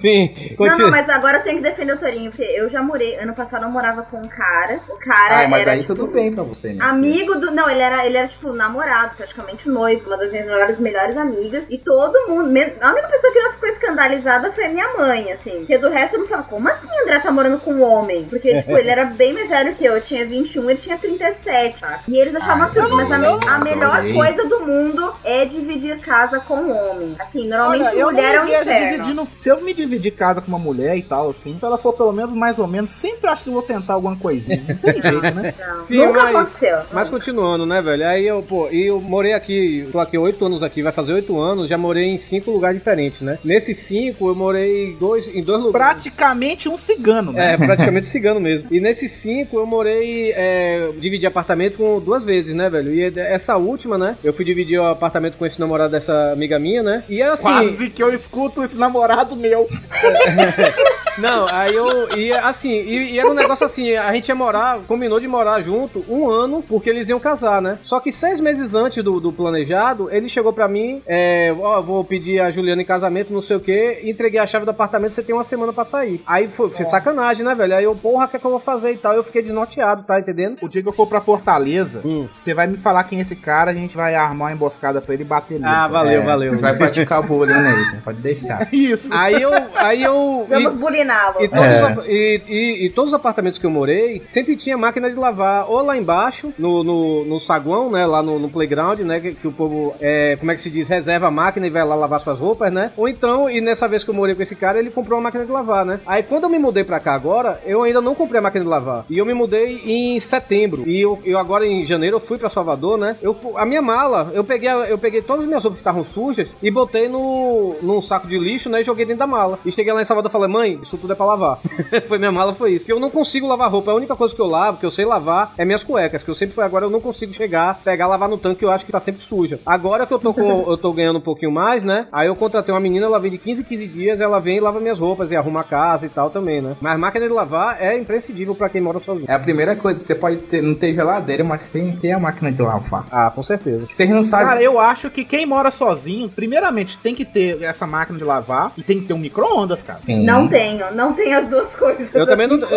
Sim, 0.00 0.30
Não, 0.50 0.56
continua. 0.56 0.78
não, 0.78 0.90
mas 0.90 1.08
agora 1.08 1.38
eu 1.38 1.42
tenho 1.42 1.56
que 1.58 1.62
defender 1.62 1.92
o 1.94 1.98
Torinho, 1.98 2.30
porque 2.30 2.44
eu 2.44 2.68
já 2.70 2.82
morei. 2.82 3.16
Ano 3.16 3.34
passado 3.34 3.64
eu 3.64 3.70
morava 3.70 4.02
com 4.02 4.18
um 4.18 4.28
cara. 4.28 4.78
O 4.88 4.96
cara 4.98 5.36
Ai, 5.38 5.46
mas 5.46 5.62
era. 5.62 5.72
aí 5.72 5.80
tipo, 5.80 5.94
tudo 5.94 6.12
bem 6.12 6.32
pra 6.32 6.42
você, 6.42 6.72
né? 6.72 6.84
Amigo 6.84 7.34
do. 7.36 7.50
Não, 7.50 7.68
ele 7.68 7.80
era, 7.82 8.06
ele 8.06 8.16
era, 8.16 8.26
tipo, 8.28 8.52
namorado, 8.52 9.16
praticamente 9.16 9.68
noivo, 9.68 10.06
uma 10.06 10.16
das 10.16 10.30
minhas 10.30 10.46
melhores, 10.46 10.78
melhores 10.78 11.16
amigas. 11.16 11.64
E 11.68 11.78
todo 11.78 12.28
mundo. 12.28 12.52
A 12.80 12.90
única 12.92 13.08
pessoa 13.08 13.32
que 13.32 13.40
não 13.40 13.52
ficou 13.52 13.68
escandalizada 13.68 14.31
foi 14.54 14.66
a 14.66 14.68
minha 14.68 14.96
mãe, 14.96 15.32
assim. 15.32 15.58
Porque 15.58 15.78
do 15.78 15.88
resto 15.88 16.14
eu 16.14 16.20
não 16.20 16.26
falava, 16.26 16.48
como 16.48 16.68
assim 16.68 16.88
André 17.02 17.18
tá 17.20 17.30
morando 17.30 17.58
com 17.60 17.72
um 17.72 17.82
homem? 17.82 18.24
Porque, 18.24 18.54
tipo, 18.62 18.76
ele 18.76 18.88
era 18.90 19.04
bem 19.04 19.32
mais 19.32 19.48
velho 19.48 19.74
que 19.74 19.84
eu. 19.84 19.92
Eu 19.94 20.00
tinha 20.00 20.24
21, 20.26 20.70
ele 20.70 20.78
tinha 20.78 20.96
37, 20.98 21.80
tá? 21.80 22.00
E 22.08 22.16
eles 22.16 22.34
achavam 22.34 22.64
Ai, 22.64 22.70
tudo. 22.72 22.96
Mas 22.96 23.10
a, 23.12 23.18
não- 23.18 23.38
a 23.46 23.58
melhor 23.58 23.96
adorei. 23.96 24.14
coisa 24.14 24.44
do 24.48 24.60
mundo 24.60 25.12
é 25.24 25.44
dividir 25.44 25.98
casa 25.98 26.40
com 26.40 26.70
homem. 26.70 27.14
Assim, 27.18 27.48
normalmente 27.48 27.88
Olha, 27.88 27.98
eu 27.98 28.06
mulher 28.10 28.34
é 28.34 28.40
um 28.42 28.48
inferno. 28.48 28.90
dividindo. 28.90 29.28
Se 29.34 29.48
eu 29.48 29.60
me 29.62 29.74
dividir 29.74 30.12
casa 30.12 30.40
com 30.40 30.48
uma 30.48 30.58
mulher 30.58 30.96
e 30.96 31.02
tal, 31.02 31.30
assim, 31.30 31.58
se 31.58 31.64
ela 31.64 31.76
for 31.78 31.92
pelo 31.92 32.12
menos 32.12 32.32
mais 32.32 32.58
ou 32.58 32.66
menos, 32.66 32.90
sempre 32.90 33.28
acho 33.28 33.42
que 33.44 33.50
eu 33.50 33.54
vou 33.54 33.62
tentar 33.62 33.94
alguma 33.94 34.16
coisinha. 34.16 34.62
Não 34.68 34.76
tem 34.76 35.00
jeito, 35.02 35.20
né? 35.34 35.54
Não, 35.58 35.80
Sim, 35.84 35.98
Nunca 36.06 36.22
mas- 36.24 36.36
aconteceu. 36.36 36.78
Mas 36.92 37.08
continuando, 37.08 37.66
né, 37.66 37.80
velho? 37.82 38.06
Aí 38.06 38.26
eu, 38.26 38.42
pô, 38.42 38.68
e 38.70 38.86
eu 38.86 39.00
morei 39.00 39.32
aqui, 39.32 39.88
tô 39.92 39.98
aqui 40.00 40.16
oito 40.18 40.44
anos 40.44 40.62
aqui, 40.62 40.82
vai 40.82 40.92
fazer 40.92 41.12
oito 41.12 41.38
anos, 41.40 41.68
já 41.68 41.76
morei 41.78 42.04
em 42.04 42.18
cinco 42.18 42.50
lugares 42.50 42.78
diferentes, 42.78 43.20
né? 43.20 43.38
Nesses 43.44 43.76
cinco, 43.78 44.21
eu 44.28 44.34
morei 44.34 44.96
dois, 44.98 45.26
em 45.28 45.42
dois 45.42 45.62
lugares. 45.62 46.02
Praticamente 46.02 46.68
um 46.68 46.76
cigano, 46.76 47.32
né? 47.32 47.54
É, 47.54 47.56
praticamente 47.56 48.08
cigano 48.10 48.40
mesmo. 48.40 48.68
E 48.70 48.80
nesses 48.80 49.10
cinco 49.12 49.58
eu 49.58 49.66
morei, 49.66 50.32
é, 50.32 50.90
dividi 50.98 51.26
apartamento 51.26 51.76
com 51.76 52.00
duas 52.00 52.24
vezes, 52.24 52.54
né, 52.54 52.68
velho? 52.68 52.94
E 52.94 53.18
essa 53.18 53.56
última, 53.56 53.98
né? 53.98 54.16
Eu 54.22 54.32
fui 54.32 54.44
dividir 54.44 54.78
o 54.78 54.86
apartamento 54.86 55.36
com 55.36 55.46
esse 55.46 55.60
namorado 55.60 55.92
dessa 55.92 56.32
amiga 56.32 56.58
minha, 56.58 56.82
né? 56.82 57.04
E 57.08 57.22
assim. 57.22 57.42
Quase 57.42 57.90
que 57.90 58.02
eu 58.02 58.14
escuto 58.14 58.62
esse 58.62 58.76
namorado 58.76 59.36
meu. 59.36 59.68
Não, 61.18 61.46
aí 61.50 61.74
eu. 61.74 62.08
E 62.16 62.32
assim, 62.32 62.70
e, 62.70 63.12
e 63.12 63.18
era 63.18 63.30
um 63.30 63.34
negócio 63.34 63.66
assim, 63.66 63.94
a 63.94 64.12
gente 64.14 64.28
ia 64.28 64.34
morar, 64.34 64.80
combinou 64.88 65.20
de 65.20 65.28
morar 65.28 65.60
junto 65.60 66.04
um 66.08 66.28
ano, 66.28 66.62
porque 66.66 66.88
eles 66.88 67.08
iam 67.08 67.20
casar, 67.20 67.60
né? 67.60 67.78
Só 67.82 68.00
que 68.00 68.10
seis 68.10 68.40
meses 68.40 68.74
antes 68.74 69.02
do, 69.04 69.20
do 69.20 69.32
planejado, 69.32 70.08
ele 70.10 70.28
chegou 70.28 70.52
pra 70.52 70.68
mim, 70.68 71.02
é, 71.06 71.54
ó, 71.60 71.80
vou 71.82 72.02
pedir 72.04 72.40
a 72.40 72.50
Juliana 72.50 72.82
em 72.82 72.86
casamento, 72.86 73.32
não 73.32 73.40
sei 73.40 73.56
o 73.56 73.60
que, 73.60 74.00
entreguei 74.12 74.38
a 74.40 74.46
chave 74.46 74.64
do 74.64 74.70
apartamento, 74.70 75.12
você 75.14 75.22
tem 75.22 75.34
uma 75.34 75.44
semana 75.44 75.72
pra 75.72 75.84
sair. 75.84 76.22
Aí 76.26 76.48
foi, 76.48 76.70
foi 76.70 76.84
sacanagem, 76.84 77.44
né, 77.44 77.54
velho? 77.54 77.74
Aí 77.74 77.84
eu, 77.84 77.94
porra, 77.94 78.26
o 78.26 78.28
que 78.28 78.36
é 78.36 78.38
que 78.38 78.44
eu 78.46 78.50
vou 78.50 78.60
fazer 78.60 78.92
e 78.92 78.96
tal? 78.98 79.14
Eu 79.14 79.24
fiquei 79.24 79.42
desnorteado, 79.42 80.02
tá 80.04 80.18
entendendo? 80.20 80.58
O 80.62 80.68
dia 80.68 80.82
que 80.82 80.88
eu 80.88 80.92
for 80.92 81.06
pra 81.06 81.20
Fortaleza, 81.20 82.00
Hum. 82.04 82.28
você 82.30 82.54
vai 82.54 82.66
me 82.66 82.76
falar 82.76 83.04
quem 83.04 83.18
é 83.18 83.22
esse 83.22 83.36
cara, 83.36 83.70
a 83.70 83.74
gente 83.74 83.96
vai 83.96 84.14
armar 84.14 84.48
uma 84.48 84.52
emboscada 84.52 85.00
pra 85.00 85.14
ele 85.14 85.22
e 85.22 85.26
bater 85.26 85.54
nele. 85.54 85.64
Ah, 85.66 85.88
valeu, 85.88 86.22
É, 86.22 86.24
valeu. 86.24 86.58
Vai 86.58 86.76
praticar 86.76 87.22
bullying 87.22 87.52
nele, 87.52 87.96
pode 88.04 88.18
deixar. 88.20 88.68
Isso. 88.72 89.12
Aí 89.12 89.40
eu. 89.40 89.50
Aí 89.76 90.02
eu. 90.02 90.46
Vamos 90.48 90.74
buliná-lo. 90.76 91.42
E 91.42 91.48
todos, 91.48 91.64
É. 91.64 92.10
e, 92.10 92.42
e- 92.48 92.86
e 92.86 92.90
todos 92.90 93.12
os 93.12 93.14
apartamentos 93.16 93.58
que 93.58 93.66
eu 93.66 93.70
morei, 93.70 94.22
sempre 94.26 94.56
tinha 94.56 94.76
máquina 94.76 95.08
de 95.10 95.16
lavar, 95.16 95.68
ou 95.70 95.82
lá 95.82 95.96
embaixo, 95.96 96.52
no, 96.58 96.82
no, 96.84 97.24
no 97.24 97.40
saguão, 97.40 97.90
né? 97.90 98.06
Lá 98.06 98.22
no, 98.22 98.38
no 98.38 98.48
playground, 98.48 99.00
né? 99.00 99.20
Que, 99.20 99.34
que 99.34 99.48
o 99.48 99.52
povo, 99.52 99.94
é, 100.00 100.36
como 100.38 100.50
é 100.50 100.54
que 100.54 100.60
se 100.60 100.70
diz, 100.70 100.88
reserva 100.88 101.28
a 101.28 101.30
máquina 101.30 101.66
e 101.66 101.70
vai 101.70 101.84
lá 101.84 101.94
lavar 101.94 102.20
suas 102.20 102.38
roupas, 102.38 102.72
né? 102.72 102.92
Ou 102.96 103.08
então, 103.08 103.48
e 103.48 103.60
nessa 103.60 103.86
vez 103.88 104.01
vez 104.02 104.04
que 104.04 104.10
eu 104.10 104.14
morei 104.14 104.34
com 104.34 104.42
esse 104.42 104.54
cara, 104.54 104.78
ele 104.78 104.90
comprou 104.90 105.18
uma 105.18 105.24
máquina 105.24 105.44
de 105.44 105.52
lavar, 105.52 105.84
né? 105.84 106.00
Aí 106.06 106.22
quando 106.22 106.44
eu 106.44 106.50
me 106.50 106.58
mudei 106.58 106.84
pra 106.84 107.00
cá 107.00 107.14
agora, 107.14 107.60
eu 107.64 107.82
ainda 107.82 108.00
não 108.00 108.14
comprei 108.14 108.38
a 108.38 108.42
máquina 108.42 108.64
de 108.64 108.70
lavar. 108.70 109.04
E 109.08 109.18
eu 109.18 109.24
me 109.24 109.32
mudei 109.32 109.80
em 109.84 110.20
setembro. 110.20 110.86
E 110.86 111.00
eu, 111.00 111.18
eu 111.24 111.38
agora 111.38 111.66
em 111.66 111.84
janeiro 111.84 112.16
eu 112.16 112.20
fui 112.20 112.38
pra 112.38 112.50
Salvador, 112.50 112.98
né? 112.98 113.16
Eu, 113.22 113.36
a 113.56 113.64
minha 113.64 113.80
mala, 113.80 114.30
eu 114.34 114.44
peguei, 114.44 114.68
eu 114.70 114.98
peguei 114.98 115.22
todas 115.22 115.42
as 115.42 115.48
minhas 115.48 115.62
roupas 115.62 115.76
que 115.76 115.80
estavam 115.80 116.04
sujas 116.04 116.56
e 116.62 116.70
botei 116.70 117.08
no, 117.08 117.76
num 117.82 118.02
saco 118.02 118.26
de 118.26 118.38
lixo, 118.38 118.68
né? 118.68 118.80
E 118.80 118.84
joguei 118.84 119.04
dentro 119.04 119.20
da 119.20 119.26
mala. 119.26 119.58
E 119.64 119.72
cheguei 119.72 119.92
lá 119.92 120.02
em 120.02 120.04
Salvador 120.04 120.30
e 120.30 120.32
falei, 120.32 120.48
mãe, 120.48 120.80
isso 120.82 120.96
tudo 120.98 121.12
é 121.12 121.16
pra 121.16 121.26
lavar. 121.26 121.60
foi 122.08 122.18
minha 122.18 122.32
mala, 122.32 122.54
foi 122.54 122.72
isso. 122.72 122.80
Porque 122.80 122.92
eu 122.92 123.00
não 123.00 123.10
consigo 123.10 123.46
lavar 123.46 123.70
roupa. 123.70 123.90
A 123.90 123.94
única 123.94 124.16
coisa 124.16 124.34
que 124.34 124.40
eu 124.40 124.46
lavo, 124.46 124.78
que 124.78 124.86
eu 124.86 124.90
sei 124.90 125.04
lavar, 125.04 125.54
é 125.56 125.64
minhas 125.64 125.84
cuecas. 125.84 126.22
Que 126.22 126.30
eu 126.30 126.34
sempre 126.34 126.54
fui 126.54 126.64
agora, 126.64 126.86
eu 126.86 126.90
não 126.90 127.00
consigo 127.00 127.32
chegar, 127.32 127.80
pegar, 127.82 128.06
lavar 128.06 128.28
no 128.28 128.38
tanque, 128.38 128.60
que 128.60 128.64
eu 128.64 128.70
acho 128.70 128.84
que 128.84 128.92
tá 128.92 129.00
sempre 129.00 129.22
suja. 129.22 129.60
Agora 129.64 130.06
que 130.06 130.12
eu 130.12 130.18
tô 130.18 130.34
com, 130.34 130.70
eu 130.70 130.76
tô 130.76 130.92
ganhando 130.92 131.18
um 131.18 131.22
pouquinho 131.22 131.52
mais, 131.52 131.84
né? 131.84 132.06
Aí 132.12 132.26
eu 132.26 132.36
contratei 132.36 132.72
uma 132.72 132.80
menina, 132.80 133.06
ela 133.06 133.18
vem 133.18 133.30
de 133.30 133.38
15 133.38 133.60
em 133.60 133.64
15 133.64 133.88
dias, 133.92 134.20
ela 134.20 134.40
vem 134.40 134.56
e 134.56 134.60
lava 134.60 134.80
minhas 134.80 134.98
roupas 134.98 135.30
e 135.30 135.36
arruma 135.36 135.60
a 135.60 135.64
casa 135.64 136.06
e 136.06 136.08
tal 136.08 136.30
também, 136.30 136.60
né? 136.60 136.76
Mas 136.80 136.98
máquina 136.98 137.26
de 137.26 137.32
lavar 137.32 137.76
é 137.80 137.96
imprescindível 137.96 138.54
pra 138.54 138.68
quem 138.68 138.80
mora 138.80 138.98
sozinho. 138.98 139.26
É 139.28 139.34
a 139.34 139.38
primeira 139.38 139.76
coisa, 139.76 140.02
você 140.02 140.14
pode 140.14 140.36
ter, 140.38 140.62
não 140.62 140.74
ter 140.74 140.94
geladeira, 140.94 141.44
mas 141.44 141.66
tem 141.66 141.92
que 141.92 141.98
ter 141.98 142.12
a 142.12 142.18
máquina 142.18 142.50
de 142.50 142.62
lavar. 142.62 143.06
Ah, 143.10 143.30
com 143.34 143.42
certeza. 143.42 143.86
Vocês 143.88 144.10
não 144.10 144.22
sabem. 144.22 144.46
Cara, 144.46 144.62
eu 144.62 144.78
acho 144.78 145.10
que 145.10 145.24
quem 145.24 145.46
mora 145.46 145.70
sozinho, 145.70 146.28
primeiramente, 146.28 146.98
tem 146.98 147.14
que 147.14 147.24
ter 147.24 147.62
essa 147.62 147.86
máquina 147.86 148.18
de 148.18 148.24
lavar 148.24 148.72
e 148.76 148.82
tem 148.82 149.00
que 149.00 149.06
ter 149.06 149.14
um 149.14 149.18
micro-ondas, 149.18 149.82
cara. 149.82 149.98
Sim. 149.98 150.24
Não 150.24 150.48
tenho, 150.48 150.94
não 150.94 151.12
tenho 151.12 151.38
as 151.38 151.48
duas 151.48 151.74
coisas. 151.74 152.08
Eu 152.14 152.26
também 152.26 152.46
não. 152.46 152.58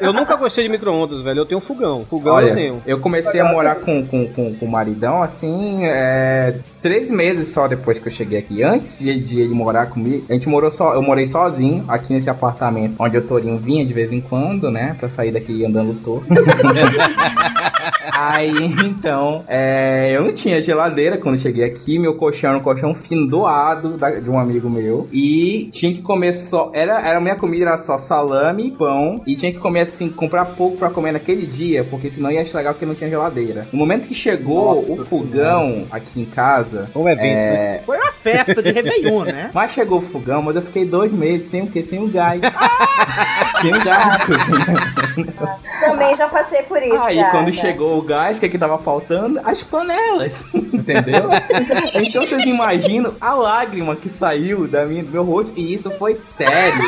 Eu, 0.00 0.08
eu 0.08 0.12
nunca 0.12 0.36
gostei 0.36 0.64
de 0.64 0.70
micro-ondas, 0.70 1.22
velho. 1.22 1.40
Eu 1.40 1.46
tenho 1.46 1.60
fogão. 1.60 2.04
Fogão 2.08 2.32
eu 2.32 2.36
Olha, 2.36 2.54
tenho. 2.54 2.82
eu 2.86 2.98
comecei 2.98 3.40
a 3.40 3.44
morar 3.44 3.76
com, 3.76 4.04
com, 4.06 4.26
com, 4.28 4.54
com 4.54 4.64
o 4.64 4.68
maridão, 4.70 5.22
assim, 5.22 5.84
é, 5.84 6.58
três 6.80 7.10
meses 7.10 7.48
só 7.48 7.68
depois 7.68 7.98
que 7.98 8.08
eu 8.08 8.12
cheguei 8.12 8.38
aqui. 8.38 8.62
Antes 8.62 8.98
de, 8.98 9.18
de 9.20 9.40
ele 9.40 9.54
morar 9.54 9.86
comigo, 9.86 10.24
gente 10.36 10.48
morou 10.48 10.70
só, 10.70 10.94
eu 10.94 11.02
morei 11.02 11.26
sozinho 11.26 11.84
aqui 11.88 12.12
nesse 12.12 12.28
apartamento, 12.30 12.94
onde 12.98 13.16
o 13.16 13.22
Torinho 13.22 13.58
vinha 13.58 13.84
de 13.84 13.92
vez 13.92 14.12
em 14.12 14.20
quando, 14.20 14.70
né, 14.70 14.94
pra 14.98 15.08
sair 15.08 15.30
daqui 15.32 15.64
andando 15.64 15.94
torto. 16.02 16.26
Aí, 18.16 18.52
então, 18.84 19.44
é, 19.48 20.12
eu 20.14 20.22
não 20.24 20.32
tinha 20.32 20.60
geladeira 20.60 21.16
quando 21.18 21.38
cheguei 21.38 21.64
aqui, 21.64 21.98
meu 21.98 22.14
colchão 22.14 22.50
era 22.50 22.58
um 22.58 22.62
colchão 22.62 22.94
fino 22.94 23.26
doado 23.26 23.96
da- 23.96 24.10
de 24.20 24.28
um 24.30 24.38
amigo 24.38 24.68
meu, 24.70 25.08
e 25.12 25.68
tinha 25.72 25.92
que 25.92 26.02
comer 26.02 26.32
só, 26.32 26.70
era, 26.74 27.00
era 27.06 27.18
a 27.18 27.20
minha 27.20 27.36
comida 27.36 27.64
era 27.66 27.76
só 27.76 27.98
salame 27.98 28.70
pão, 28.70 29.20
e 29.26 29.34
tinha 29.36 29.52
que 29.52 29.58
comer 29.58 29.80
assim, 29.80 30.08
comprar 30.08 30.44
pouco 30.46 30.76
pra 30.76 30.90
comer 30.90 31.12
naquele 31.12 31.46
dia, 31.46 31.84
porque 31.84 32.10
senão 32.10 32.30
ia 32.30 32.42
estragar 32.42 32.72
porque 32.74 32.86
não 32.86 32.94
tinha 32.94 33.10
geladeira. 33.10 33.66
No 33.72 33.78
momento 33.78 34.06
que 34.08 34.14
chegou 34.14 34.74
Nossa 34.76 35.02
o 35.02 35.04
fogão 35.04 35.84
aqui 35.90 36.20
em 36.20 36.24
casa, 36.24 36.88
Um 36.94 37.08
evento, 37.08 37.22
né? 37.22 37.76
é, 37.76 37.82
Foi 37.84 37.96
uma 37.98 38.12
festa 38.12 38.62
de 38.62 38.70
Réveillon, 38.76 39.24
né? 39.24 39.50
mas 39.52 39.72
chegou 39.72 39.98
o 39.98 40.02
fogão, 40.02 40.25
mas 40.42 40.56
eu 40.56 40.62
fiquei 40.62 40.84
dois 40.84 41.12
meses 41.12 41.48
sem 41.48 41.62
o 41.62 41.68
quê? 41.68 41.82
Sem 41.82 42.02
o 42.02 42.08
gás. 42.08 42.40
o 43.72 43.84
gás 43.84 44.06
na 44.06 44.18
cozinha. 44.26 45.56
Também 45.80 46.16
já 46.16 46.28
passei 46.28 46.62
por 46.62 46.82
isso. 46.82 46.96
Aí 46.96 47.16
já, 47.16 47.30
quando 47.30 47.52
já. 47.52 47.60
chegou 47.62 47.98
o 47.98 48.02
gás, 48.02 48.36
o 48.36 48.40
que 48.40 48.48
que 48.48 48.58
tava 48.58 48.78
faltando? 48.78 49.40
As 49.44 49.62
panelas, 49.62 50.44
entendeu? 50.54 51.24
então 51.94 52.22
vocês 52.22 52.44
imaginam 52.44 53.14
a 53.20 53.34
lágrima 53.34 53.94
que 53.96 54.08
saiu 54.08 54.66
da 54.66 54.84
minha, 54.84 55.02
do 55.04 55.10
meu 55.10 55.24
rosto, 55.24 55.52
e 55.56 55.74
isso 55.74 55.90
foi 55.92 56.18
sério. 56.22 56.82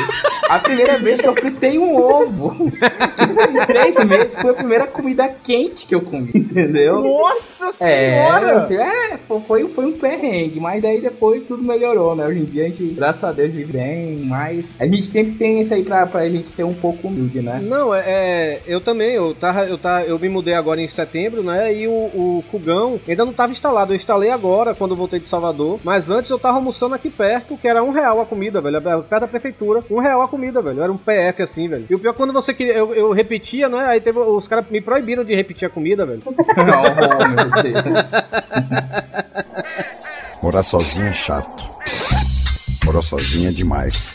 A 0.49 0.59
primeira 0.59 0.99
vez 0.99 1.21
que 1.21 1.27
eu 1.29 1.35
fritei 1.35 1.79
um 1.79 1.95
ovo. 1.97 2.71
Tipo, 2.71 3.59
em 3.63 3.67
três 3.67 3.97
meses 4.05 4.35
foi 4.35 4.51
a 4.51 4.55
primeira 4.55 4.87
comida 4.87 5.29
quente 5.29 5.87
que 5.87 5.95
eu 5.95 6.01
comi, 6.01 6.31
entendeu? 6.35 7.01
Nossa 7.03 7.67
É, 7.81 8.11
senhora! 8.39 8.67
é, 8.73 9.19
fo- 9.29 9.43
foi, 9.47 9.69
foi 9.69 9.85
um 9.85 9.93
perrengue, 9.93 10.59
mas 10.59 10.83
daí 10.83 11.01
depois 11.01 11.43
tudo 11.47 11.63
melhorou, 11.63 12.17
né? 12.17 12.27
Hoje 12.27 12.41
em 12.41 12.45
dia 12.45 12.65
a 12.65 12.69
gente, 12.69 12.85
graças 12.95 13.23
a 13.25 13.33
Deus, 13.33 13.53
vive 13.53 13.73
bem, 13.73 14.17
mas 14.25 14.75
a 14.81 14.87
gente 14.87 15.03
sempre 15.05 15.33
tem 15.33 15.61
isso 15.61 15.75
aí 15.75 15.83
pra, 15.85 16.07
pra 16.07 16.27
gente 16.29 16.49
ser 16.49 16.65
um 16.69 16.75
pouco 16.75 17.09
humilde, 17.09 17.41
né? 17.41 17.61
Não, 17.63 17.95
é, 17.95 18.01
é, 18.07 18.63
eu 18.67 18.81
também, 18.81 19.13
eu 19.13 19.35
tava, 19.35 19.65
eu 19.65 19.79
tava, 19.79 20.05
eu 20.05 20.19
me 20.19 20.29
mudei 20.29 20.55
agora 20.55 20.81
em 20.81 20.89
setembro, 20.89 21.43
né? 21.43 21.75
E 21.75 21.87
o, 21.87 21.93
o 21.93 22.45
fogão 22.51 23.01
ainda 23.09 23.25
não 23.25 23.33
estava 23.33 23.53
instalado. 23.53 23.93
Eu 23.93 23.97
instalei 23.97 24.31
agora 24.31 24.75
quando 24.75 24.93
eu 24.93 24.97
voltei 24.97 25.19
de 25.19 25.29
Salvador. 25.29 25.81
Mas 25.83 26.11
antes 26.11 26.31
eu 26.31 26.39
tava 26.39 26.57
almoçando 26.57 26.95
aqui 26.95 27.11
perto, 27.11 27.57
que 27.57 27.69
era 27.69 27.83
um 27.83 27.91
real 27.91 28.21
a 28.21 28.27
comida, 28.27 28.61
velho. 28.61 28.81
Perto 28.81 29.21
da 29.21 29.29
prefeitura, 29.29 29.83
um 29.91 29.99
real 29.99 30.23
a 30.23 30.29
comida, 30.29 30.61
velho. 30.61 30.83
Era 30.83 30.93
um 30.93 30.99
PF 30.99 31.43
assim, 31.43 31.69
velho. 31.69 31.87
E 31.89 31.95
o 31.95 31.99
pior 31.99 32.11
é 32.11 32.15
quando 32.15 32.33
você 32.33 32.53
queria, 32.55 32.75
eu, 32.75 32.95
eu 32.95 33.13
repetia, 33.13 33.69
né? 33.69 33.87
Aí 33.87 34.01
teve, 34.01 34.19
os 34.19 34.47
caras 34.47 34.67
me 34.71 34.81
proibiram 34.81 35.25
de 35.25 35.35
repetir 35.35 35.67
a 35.67 35.71
comida, 35.71 36.05
velho. 36.05 36.23
oh, 36.27 37.29
meu 37.29 37.63
Deus. 37.63 38.13
Morar 40.43 40.63
sozinho 40.63 41.07
é 41.07 41.13
chato. 41.13 41.69
Morar 42.85 43.03
sozinho 43.03 43.49
é 43.49 43.53
demais. 43.53 44.15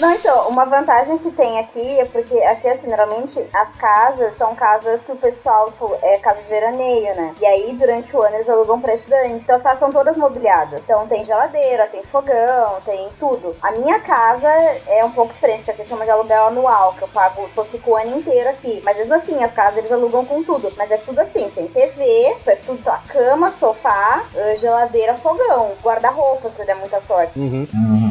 Não, 0.00 0.14
então, 0.14 0.48
uma 0.48 0.64
vantagem 0.64 1.18
que 1.18 1.30
tem 1.32 1.58
aqui 1.58 2.00
é 2.00 2.06
porque 2.06 2.34
aqui, 2.44 2.66
assim, 2.68 2.88
normalmente 2.88 3.38
as 3.52 3.76
casas 3.76 4.34
são 4.38 4.54
casas 4.54 5.02
que 5.02 5.12
o 5.12 5.16
pessoal, 5.16 5.70
tipo, 5.70 5.94
é 6.00 6.16
casa 6.16 6.40
de 6.40 6.48
veraneio, 6.48 7.14
né? 7.14 7.34
E 7.38 7.44
aí, 7.44 7.74
durante 7.74 8.16
o 8.16 8.22
ano, 8.22 8.36
eles 8.36 8.48
alugam 8.48 8.80
pra 8.80 8.94
estudante. 8.94 9.34
Então, 9.34 9.56
as 9.56 9.62
casas 9.62 9.78
são 9.78 9.92
todas 9.92 10.16
mobiliadas. 10.16 10.80
Então, 10.82 11.06
tem 11.06 11.22
geladeira, 11.22 11.86
tem 11.88 12.02
fogão, 12.04 12.80
tem 12.82 13.10
tudo. 13.18 13.54
A 13.60 13.72
minha 13.72 14.00
casa 14.00 14.48
é 14.86 15.04
um 15.04 15.10
pouco 15.10 15.34
diferente, 15.34 15.64
porque 15.64 15.82
aqui 15.82 15.86
chama 15.90 16.06
de 16.06 16.10
aluguel 16.10 16.46
anual, 16.46 16.94
que 16.94 17.02
eu 17.02 17.08
pago, 17.08 17.50
eu 17.54 17.64
fico 17.66 17.90
o 17.90 17.96
ano 17.96 18.16
inteiro 18.16 18.48
aqui. 18.48 18.80
Mas 18.82 18.96
mesmo 18.96 19.14
assim, 19.14 19.44
as 19.44 19.52
casas 19.52 19.76
eles 19.76 19.92
alugam 19.92 20.24
com 20.24 20.42
tudo. 20.42 20.72
Mas 20.78 20.90
é 20.90 20.96
tudo 20.96 21.18
assim, 21.18 21.50
sem 21.54 21.66
TV, 21.68 22.36
é 22.46 22.56
tudo 22.56 22.88
a 22.88 22.96
cama, 23.06 23.50
sofá, 23.50 24.24
eh, 24.34 24.56
geladeira, 24.56 25.18
fogão, 25.18 25.72
guarda-roupa, 25.82 26.48
se 26.52 26.64
der 26.64 26.76
muita 26.76 27.02
sorte. 27.02 27.38
Uhum. 27.38 27.66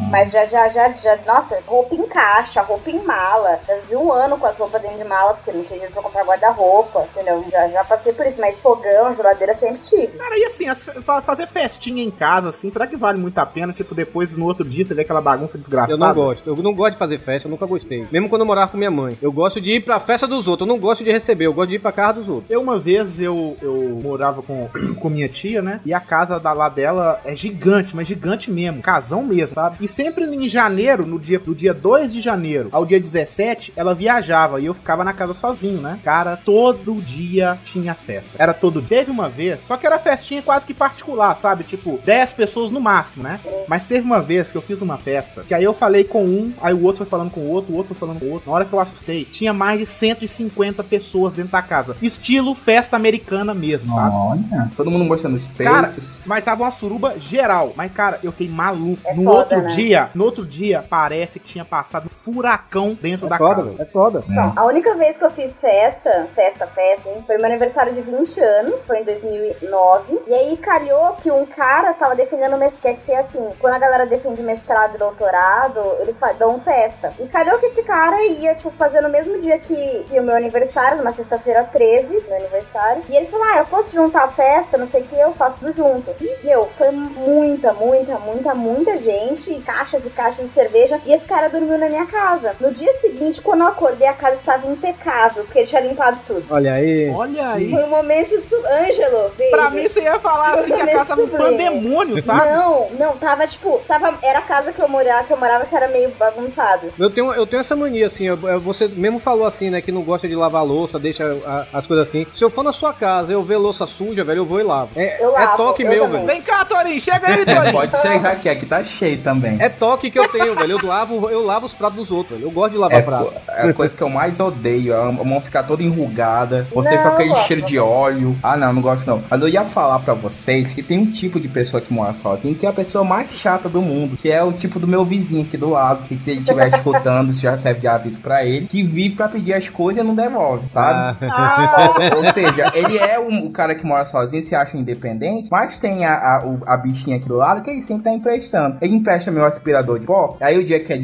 Mas 0.08 0.30
já, 0.30 0.44
já, 0.44 0.68
já, 0.68 0.88
já, 0.90 1.18
nossa, 1.26 1.58
roupa 1.66 1.79
em 1.94 2.06
caixa, 2.06 2.62
roupa 2.62 2.90
em 2.90 2.98
mala. 3.02 3.58
Já 3.66 3.76
vi 3.88 3.96
um 3.96 4.12
ano 4.12 4.38
com 4.38 4.46
as 4.46 4.56
roupas 4.56 4.80
dentro 4.82 4.98
de 4.98 5.04
mala, 5.04 5.34
porque 5.34 5.50
não 5.52 5.60
tinha 5.62 5.74
dinheiro 5.78 5.92
pra 5.92 6.02
comprar 6.02 6.24
guarda-roupa, 6.24 7.06
entendeu? 7.14 7.44
Já, 7.50 7.68
já 7.68 7.84
passei 7.84 8.12
por 8.12 8.26
isso, 8.26 8.40
mas 8.40 8.58
fogão, 8.58 9.14
geladeira 9.14 9.54
sempre 9.54 9.80
tive. 9.84 10.08
Cara, 10.18 10.38
e 10.38 10.44
assim, 10.44 10.68
as- 10.68 10.90
fa- 11.02 11.22
fazer 11.22 11.46
festinha 11.46 12.02
em 12.02 12.10
casa, 12.10 12.48
assim, 12.50 12.70
será 12.70 12.86
que 12.86 12.96
vale 12.96 13.18
muito 13.18 13.38
a 13.38 13.46
pena? 13.46 13.72
Tipo, 13.72 13.94
depois, 13.94 14.36
no 14.36 14.46
outro 14.46 14.64
dia, 14.64 14.84
você 14.84 14.94
vê 14.94 15.02
aquela 15.02 15.20
bagunça 15.20 15.56
desgraçada? 15.58 15.92
Eu 15.92 15.98
não 15.98 16.14
gosto. 16.14 16.48
Eu 16.48 16.56
não 16.56 16.72
gosto 16.74 16.92
de 16.92 16.98
fazer 16.98 17.18
festa, 17.20 17.46
eu 17.48 17.50
nunca 17.50 17.66
gostei. 17.66 18.06
Mesmo 18.10 18.28
quando 18.28 18.42
eu 18.42 18.46
morava 18.46 18.70
com 18.70 18.76
minha 18.78 18.90
mãe. 18.90 19.16
Eu 19.20 19.32
gosto 19.32 19.60
de 19.60 19.72
ir 19.72 19.84
pra 19.84 20.00
festa 20.00 20.26
dos 20.26 20.46
outros, 20.48 20.66
eu 20.68 20.72
não 20.74 20.80
gosto 20.80 21.04
de 21.04 21.10
receber, 21.10 21.46
eu 21.46 21.52
gosto 21.52 21.70
de 21.70 21.76
ir 21.76 21.78
pra 21.80 21.92
casa 21.92 22.20
dos 22.20 22.28
outros. 22.28 22.50
Eu, 22.50 22.60
uma 22.60 22.78
vez, 22.78 23.20
eu, 23.20 23.56
eu 23.62 23.72
morava 24.02 24.42
com, 24.42 24.68
com 25.00 25.08
minha 25.10 25.28
tia, 25.28 25.62
né? 25.62 25.80
E 25.84 25.92
a 25.94 26.00
casa 26.00 26.38
da, 26.38 26.52
lá 26.52 26.68
dela 26.68 27.20
é 27.24 27.34
gigante, 27.34 27.94
mas 27.94 28.06
gigante 28.06 28.50
mesmo. 28.50 28.82
Casão 28.82 29.22
mesmo, 29.22 29.54
sabe? 29.54 29.76
E 29.80 29.88
sempre 29.88 30.24
em 30.24 30.48
janeiro, 30.48 31.06
no 31.06 31.18
dia, 31.18 31.38
do 31.38 31.54
dia 31.54 31.69
2 31.72 32.12
de 32.12 32.20
janeiro 32.20 32.68
ao 32.72 32.84
dia 32.84 33.00
17, 33.00 33.72
ela 33.76 33.94
viajava 33.94 34.60
e 34.60 34.66
eu 34.66 34.74
ficava 34.74 35.04
na 35.04 35.12
casa 35.12 35.34
sozinho, 35.34 35.80
né? 35.80 35.98
Cara, 36.04 36.36
todo 36.36 36.94
dia 37.00 37.58
tinha 37.64 37.94
festa. 37.94 38.36
Era 38.38 38.52
todo 38.52 38.80
Teve 38.82 39.10
uma 39.10 39.28
vez, 39.28 39.60
só 39.66 39.76
que 39.76 39.86
era 39.86 39.98
festinha 39.98 40.42
quase 40.42 40.66
que 40.66 40.74
particular, 40.74 41.34
sabe? 41.36 41.64
Tipo, 41.64 41.98
10 42.04 42.32
pessoas 42.32 42.70
no 42.70 42.80
máximo, 42.80 43.22
né? 43.22 43.40
Mas 43.68 43.84
teve 43.84 44.04
uma 44.04 44.20
vez 44.20 44.50
que 44.50 44.58
eu 44.58 44.62
fiz 44.62 44.80
uma 44.82 44.96
festa, 44.98 45.44
que 45.46 45.54
aí 45.54 45.62
eu 45.64 45.72
falei 45.74 46.02
com 46.04 46.24
um, 46.24 46.52
aí 46.60 46.74
o 46.74 46.82
outro 46.82 47.04
foi 47.04 47.06
falando 47.06 47.30
com 47.30 47.40
o 47.40 47.48
outro, 47.50 47.72
o 47.72 47.76
outro 47.76 47.94
foi 47.94 48.06
falando 48.06 48.20
com 48.20 48.26
o 48.26 48.30
outro. 48.32 48.50
Na 48.50 48.56
hora 48.56 48.64
que 48.64 48.72
eu 48.72 48.80
assustei, 48.80 49.24
tinha 49.24 49.52
mais 49.52 49.78
de 49.80 49.86
150 49.86 50.82
pessoas 50.84 51.34
dentro 51.34 51.52
da 51.52 51.62
casa. 51.62 51.96
Estilo 52.02 52.54
festa 52.54 52.96
americana 52.96 53.54
mesmo, 53.54 53.94
sabe? 53.94 54.14
Olha, 54.14 54.70
todo 54.76 54.90
mundo 54.90 55.04
mostrando 55.04 55.36
os 55.36 55.46
Cara, 55.48 55.88
peitos. 55.88 56.22
mas 56.26 56.44
tava 56.44 56.64
uma 56.64 56.70
suruba 56.70 57.14
geral. 57.18 57.72
Mas, 57.76 57.92
cara, 57.92 58.18
eu 58.22 58.32
fiquei 58.32 58.48
maluco. 58.48 59.00
É 59.04 59.14
no 59.14 59.24
foda, 59.24 59.38
outro 59.38 59.62
né? 59.62 59.74
dia, 59.74 60.10
no 60.14 60.24
outro 60.24 60.46
dia, 60.46 60.84
parece 60.88 61.38
que 61.38 61.48
tinha 61.48 61.59
passado 61.64 62.06
um 62.06 62.08
furacão 62.08 62.94
dentro 63.00 63.28
da 63.28 63.36
É 63.36 63.38
foda, 63.38 63.62
casa. 63.62 63.82
É 63.82 63.84
foda. 63.86 64.24
Então, 64.28 64.52
a 64.56 64.64
única 64.64 64.94
vez 64.94 65.16
que 65.16 65.24
eu 65.24 65.30
fiz 65.30 65.58
festa, 65.58 66.28
festa, 66.34 66.66
festa, 66.66 67.08
hein, 67.08 67.22
foi 67.26 67.36
meu 67.36 67.46
aniversário 67.46 67.92
de 67.92 68.02
20 68.02 68.40
anos, 68.40 68.80
foi 68.86 69.00
em 69.00 69.04
2009. 69.04 70.22
E 70.26 70.34
aí 70.34 70.56
calhou 70.56 71.12
que 71.22 71.30
um 71.30 71.46
cara 71.46 71.92
tava 71.94 72.14
defendendo 72.14 72.56
mestrado, 72.56 72.80
quer 72.80 72.96
ser 73.04 73.14
assim, 73.14 73.50
quando 73.58 73.74
a 73.74 73.78
galera 73.78 74.06
defende 74.06 74.42
mestrado 74.42 74.94
e 74.94 74.98
doutorado, 74.98 75.80
eles 76.00 76.18
dão 76.38 76.60
festa. 76.60 77.12
E 77.18 77.26
calhou 77.26 77.58
que 77.58 77.66
esse 77.66 77.82
cara 77.82 78.22
ia, 78.26 78.54
tipo, 78.54 78.70
fazer 78.72 79.00
no 79.00 79.08
mesmo 79.08 79.40
dia 79.40 79.58
que, 79.58 80.04
que 80.08 80.18
o 80.18 80.22
meu 80.22 80.36
aniversário, 80.36 80.98
numa 80.98 81.12
sexta-feira 81.12 81.64
13, 81.64 82.24
meu 82.28 82.36
aniversário. 82.36 83.02
E 83.08 83.16
ele 83.16 83.26
falou, 83.26 83.46
ah, 83.46 83.58
eu 83.58 83.66
posso 83.66 83.94
juntar 83.94 84.24
a 84.24 84.28
festa, 84.28 84.78
não 84.78 84.88
sei 84.88 85.02
o 85.02 85.04
que, 85.04 85.18
eu 85.18 85.32
faço 85.32 85.56
tudo 85.58 85.72
junto. 85.72 86.14
E, 86.20 86.46
meu, 86.46 86.66
foi 86.78 86.90
muita, 86.90 87.72
muita, 87.72 88.18
muita, 88.18 88.54
muita 88.54 88.96
gente, 88.98 89.52
e 89.52 89.60
caixas 89.60 90.04
e 90.04 90.10
caixas 90.10 90.46
de 90.46 90.54
cerveja. 90.54 91.00
E 91.04 91.12
esse 91.12 91.24
cara 91.24 91.48
dormiu 91.50 91.76
na 91.78 91.88
minha 91.88 92.06
casa. 92.06 92.54
No 92.60 92.72
dia 92.72 92.92
seguinte, 93.00 93.40
quando 93.40 93.60
eu 93.60 93.66
acordei, 93.68 94.06
a 94.08 94.12
casa 94.12 94.36
estava 94.36 94.66
impecável, 94.66 95.44
porque 95.44 95.58
ele 95.60 95.68
tinha 95.68 95.80
limpado 95.82 96.18
tudo. 96.26 96.44
Olha 96.50 96.74
aí. 96.74 97.10
Olha 97.10 97.50
aí. 97.52 97.70
Foi 97.70 97.84
um 97.84 97.88
momento 97.90 98.30
su... 98.48 98.56
Ângelo, 98.70 99.30
beijo. 99.36 99.50
Pra 99.50 99.70
mim, 99.70 99.88
você 99.88 100.02
ia 100.02 100.18
falar 100.18 100.54
assim 100.54 100.72
que 100.74 100.82
a 100.82 100.86
casa 100.86 101.06
tava 101.10 101.22
um 101.22 101.26
Sublime. 101.26 101.50
pandemônio, 101.50 102.22
sabe? 102.22 102.50
Não, 102.50 102.86
não, 102.98 103.16
tava 103.16 103.46
tipo, 103.46 103.80
tava, 103.86 104.14
era 104.22 104.38
a 104.38 104.42
casa 104.42 104.72
que 104.72 104.80
eu 104.80 104.88
morava, 104.88 105.24
que 105.24 105.32
eu 105.32 105.36
morava 105.36 105.64
que 105.66 105.74
era 105.74 105.88
meio 105.88 106.10
bagunçada. 106.18 106.88
Eu 106.98 107.10
tenho, 107.10 107.32
eu 107.32 107.46
tenho 107.46 107.60
essa 107.60 107.74
mania, 107.76 108.06
assim, 108.06 108.26
eu- 108.26 108.38
eu- 108.48 108.60
você 108.60 108.86
mesmo 108.88 109.18
falou 109.18 109.46
assim, 109.46 109.70
né, 109.70 109.80
que 109.80 109.90
não 109.92 110.02
gosta 110.02 110.28
de 110.28 110.34
lavar 110.36 110.64
louça, 110.64 110.98
deixa 110.98 111.24
a- 111.46 111.66
as 111.78 111.86
coisas 111.86 112.08
assim. 112.08 112.26
Se 112.32 112.44
eu 112.44 112.50
for 112.50 112.62
na 112.62 112.72
sua 112.72 112.92
casa 112.92 113.32
e 113.32 113.34
eu 113.34 113.42
ver 113.42 113.56
louça 113.56 113.86
suja, 113.86 114.22
velho, 114.24 114.38
eu 114.38 114.44
vou 114.44 114.60
e 114.60 114.62
lavo. 114.62 114.90
É, 114.96 115.22
Eu 115.22 115.36
é 115.36 115.40
lavo, 115.44 115.56
toque 115.56 115.82
eu 115.82 115.88
meu, 115.88 116.04
também. 116.04 116.16
velho. 116.24 116.26
Vem 116.26 116.42
cá, 116.42 116.64
Torinho, 116.64 117.00
chega 117.00 117.26
aí, 117.28 117.44
Torinho. 117.44 117.72
Pode 117.72 117.98
chegar 118.00 118.30
aqui, 118.32 118.48
aqui 118.48 118.66
tá 118.66 118.82
cheio 118.82 119.18
também. 119.18 119.56
É 119.60 119.68
toque 119.68 120.10
que 120.10 120.18
eu 120.18 120.28
tenho, 120.28 120.54
velho. 120.54 120.78
Eu 120.78 120.86
lavo, 120.86 121.29
eu 121.30 121.44
lavo 121.44 121.66
os 121.66 121.72
pratos 121.72 121.96
dos 121.98 122.10
outros, 122.10 122.36
velho. 122.38 122.48
Eu 122.48 122.52
gosto 122.52 122.72
de 122.72 122.78
lavar 122.78 122.98
É, 122.98 123.02
prato. 123.02 123.32
é 123.48 123.68
a 123.68 123.72
coisa 123.72 123.94
que 123.96 124.02
eu 124.02 124.08
mais 124.08 124.38
odeio. 124.40 124.94
A 124.96 125.12
mão 125.12 125.40
ficar 125.40 125.62
toda 125.62 125.82
enrugada. 125.82 126.66
Você 126.74 126.94
Não, 126.96 127.02
com 127.02 127.08
aquele 127.08 127.34
cheiro 127.36 127.62
de 127.62 127.78
óleo. 127.78 128.36
Ah, 128.42 128.56
não, 128.56 128.72
não 128.72 128.82
gosto 128.82 129.06
não. 129.06 129.22
Mas 129.30 129.40
eu 129.42 129.48
ia 129.48 129.64
falar 129.64 130.00
pra 130.00 130.14
vocês 130.14 130.72
que 130.72 130.82
tem 130.82 130.98
um 130.98 131.06
tipo 131.10 131.38
de 131.40 131.48
pessoa 131.48 131.80
que 131.80 131.92
mora 131.92 132.12
sozinho 132.12 132.54
que 132.54 132.66
é 132.66 132.68
a 132.68 132.72
pessoa 132.72 133.04
mais 133.04 133.30
chata 133.32 133.68
do 133.68 133.80
mundo. 133.80 134.16
Que 134.16 134.30
é 134.30 134.42
o 134.42 134.52
tipo 134.52 134.78
do 134.78 134.86
meu 134.86 135.04
vizinho 135.04 135.42
aqui 135.42 135.56
do 135.56 135.70
lado. 135.70 136.04
Que 136.06 136.16
se 136.16 136.30
ele 136.32 136.40
estiver 136.40 136.68
escutando, 136.74 137.30
isso 137.30 137.40
já 137.42 137.56
serve 137.56 137.80
de 137.80 137.88
aviso 137.88 138.18
pra 138.18 138.44
ele. 138.44 138.66
Que 138.66 138.82
vive 138.82 139.14
pra 139.14 139.28
pedir 139.28 139.54
as 139.54 139.68
coisas 139.68 140.02
e 140.02 140.06
não 140.06 140.14
devolve, 140.14 140.68
sabe? 140.68 141.16
Ah, 141.30 141.90
Ou 142.16 142.26
seja, 142.26 142.70
ele 142.74 142.98
é 142.98 143.18
um, 143.18 143.46
o 143.46 143.50
cara 143.50 143.74
que 143.74 143.84
mora 143.86 144.04
sozinho, 144.04 144.42
se 144.42 144.54
acha 144.54 144.76
independente, 144.76 145.48
mas 145.50 145.78
tem 145.78 146.04
a, 146.04 146.14
a, 146.14 146.74
a 146.74 146.76
bichinha 146.76 147.16
aqui 147.16 147.28
do 147.28 147.36
lado 147.36 147.62
que 147.62 147.70
ele 147.70 147.82
sempre 147.82 148.04
tá 148.04 148.10
emprestando. 148.12 148.76
Ele 148.80 148.94
empresta 148.94 149.30
meu 149.30 149.44
aspirador 149.44 149.98
de 149.98 150.06
pó, 150.06 150.36
aí 150.40 150.58
o 150.58 150.64
dia 150.64 150.80
que 150.80 150.92
a 150.92 150.98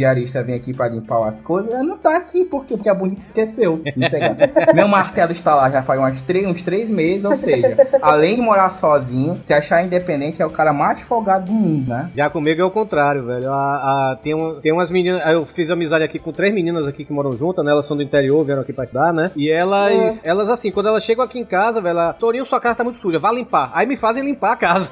vem 0.45 0.55
aqui 0.55 0.73
pra 0.75 0.89
limpar 0.89 1.27
as 1.29 1.41
coisas, 1.41 1.73
ela 1.73 1.83
não 1.83 1.97
tá 1.99 2.17
aqui, 2.17 2.45
por 2.45 2.65
quê? 2.65 2.75
Porque 2.77 2.89
a 2.89 2.95
bonita 2.95 3.21
esqueceu 3.21 3.81
meu 4.75 4.89
martelo 4.89 5.33
está 5.33 5.55
lá 5.55 5.71
já 5.71 5.83
faz 5.83 5.99
umas 5.99 6.23
três, 6.23 6.47
uns 6.47 6.63
três 6.63 6.91
meses, 6.91 7.25
ou 7.25 7.35
seja, 7.35 7.77
além 8.03 8.37
de 8.37 8.43
morar 8.43 8.71
sozinho, 8.71 9.39
se 9.43 9.53
achar 9.53 9.85
independente 9.85 10.41
é 10.43 10.47
o 10.47 10.51
cara 10.51 10.73
mais 10.73 11.01
folgado 11.03 11.47
do 11.47 11.53
mundo, 11.53 11.89
né? 11.89 12.11
Já 12.15 12.29
comigo 12.31 12.61
é 12.61 12.65
o 12.65 12.71
contrário, 12.71 13.25
velho. 13.27 13.51
A, 13.53 14.13
a- 14.13 14.17
tem, 14.23 14.35
um, 14.35 14.61
tem 14.61 14.73
umas 14.73 14.91
meninas. 14.91 15.23
Eu 15.27 15.47
fiz 15.47 15.71
amizade 15.71 16.05
aqui 16.05 16.19
com 16.19 16.33
três 16.33 16.53
meninas 16.55 16.87
aqui 16.87 17.05
que 17.05 17.13
moram 17.13 17.33
juntas, 17.33 17.65
né? 17.65 17.71
Elas 17.71 17.87
são 17.87 17.97
do 17.97 18.03
interior, 18.03 18.45
vieram 18.45 18.63
aqui 18.63 18.73
pra 18.73 18.85
estudar, 18.85 19.13
né? 19.13 19.31
E 19.37 19.51
elas, 19.51 20.21
elas 20.25 20.49
assim, 20.49 20.71
quando 20.71 20.89
elas 20.89 21.05
chegam 21.05 21.25
aqui 21.25 21.39
em 21.39 21.45
casa, 21.45 21.81
velho, 21.81 21.99
ela, 21.99 22.13
Torinho, 22.13 22.45
sua 22.47 22.61
casa 22.61 22.77
tá 22.77 22.85
muito 22.85 22.99
suja, 22.99 23.19
vá 23.19 23.33
limpar. 23.33 23.71
Aí 23.75 23.87
me 23.87 23.97
fazem 23.97 24.25
limpar 24.25 24.53
a 24.53 24.57
casa. 24.57 24.91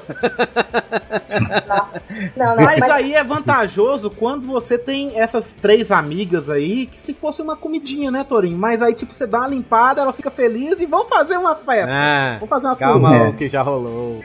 Não, 2.35 2.55
não, 2.55 2.63
mas 2.63 2.79
mas, 2.79 2.91
aí 2.91 3.13
é 3.13 3.23
vantajoso 3.23 4.09
quando 4.09 4.45
você 4.47 4.77
tem 4.77 5.14
essas 5.15 5.53
três 5.53 5.91
amigas 5.91 6.49
aí, 6.49 6.85
que 6.85 6.99
se 6.99 7.13
fosse 7.13 7.41
uma 7.41 7.55
comidinha, 7.55 8.11
né, 8.11 8.23
Torinho? 8.23 8.57
Mas 8.57 8.81
aí, 8.81 8.93
tipo, 8.93 9.13
você 9.13 9.25
dá 9.25 9.39
uma 9.39 9.47
limpada, 9.47 10.01
ela 10.01 10.13
fica 10.13 10.29
feliz 10.29 10.79
e 10.79 10.85
vão 10.85 11.05
fazer 11.05 11.37
uma 11.37 11.55
festa. 11.55 11.93
Ah, 11.95 12.33
Vamos 12.35 12.49
fazer 12.49 12.67
uma 12.67 12.75
calma, 12.75 13.09
surra. 13.09 13.29
o 13.29 13.33
que 13.33 13.47
já 13.49 13.61
rolou. 13.61 14.21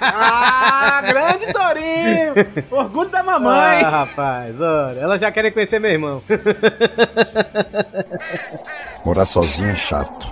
Ah, 0.00 1.02
grande 1.06 1.52
Torinho! 1.52 2.64
Orgulho 2.70 3.10
da 3.10 3.22
mamãe! 3.22 3.82
Ah, 3.84 3.90
rapaz, 4.04 4.60
olha, 4.60 4.98
elas 5.00 5.20
já 5.20 5.30
querem 5.30 5.52
conhecer 5.52 5.78
meu 5.78 5.90
irmão. 5.90 6.22
Morar 9.04 9.24
sozinho 9.24 9.70
é 9.70 9.76
chato. 9.76 10.30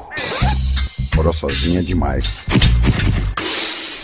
Morar 1.17 1.33
sozinho 1.33 1.81
é 1.81 1.83
demais. 1.83 2.45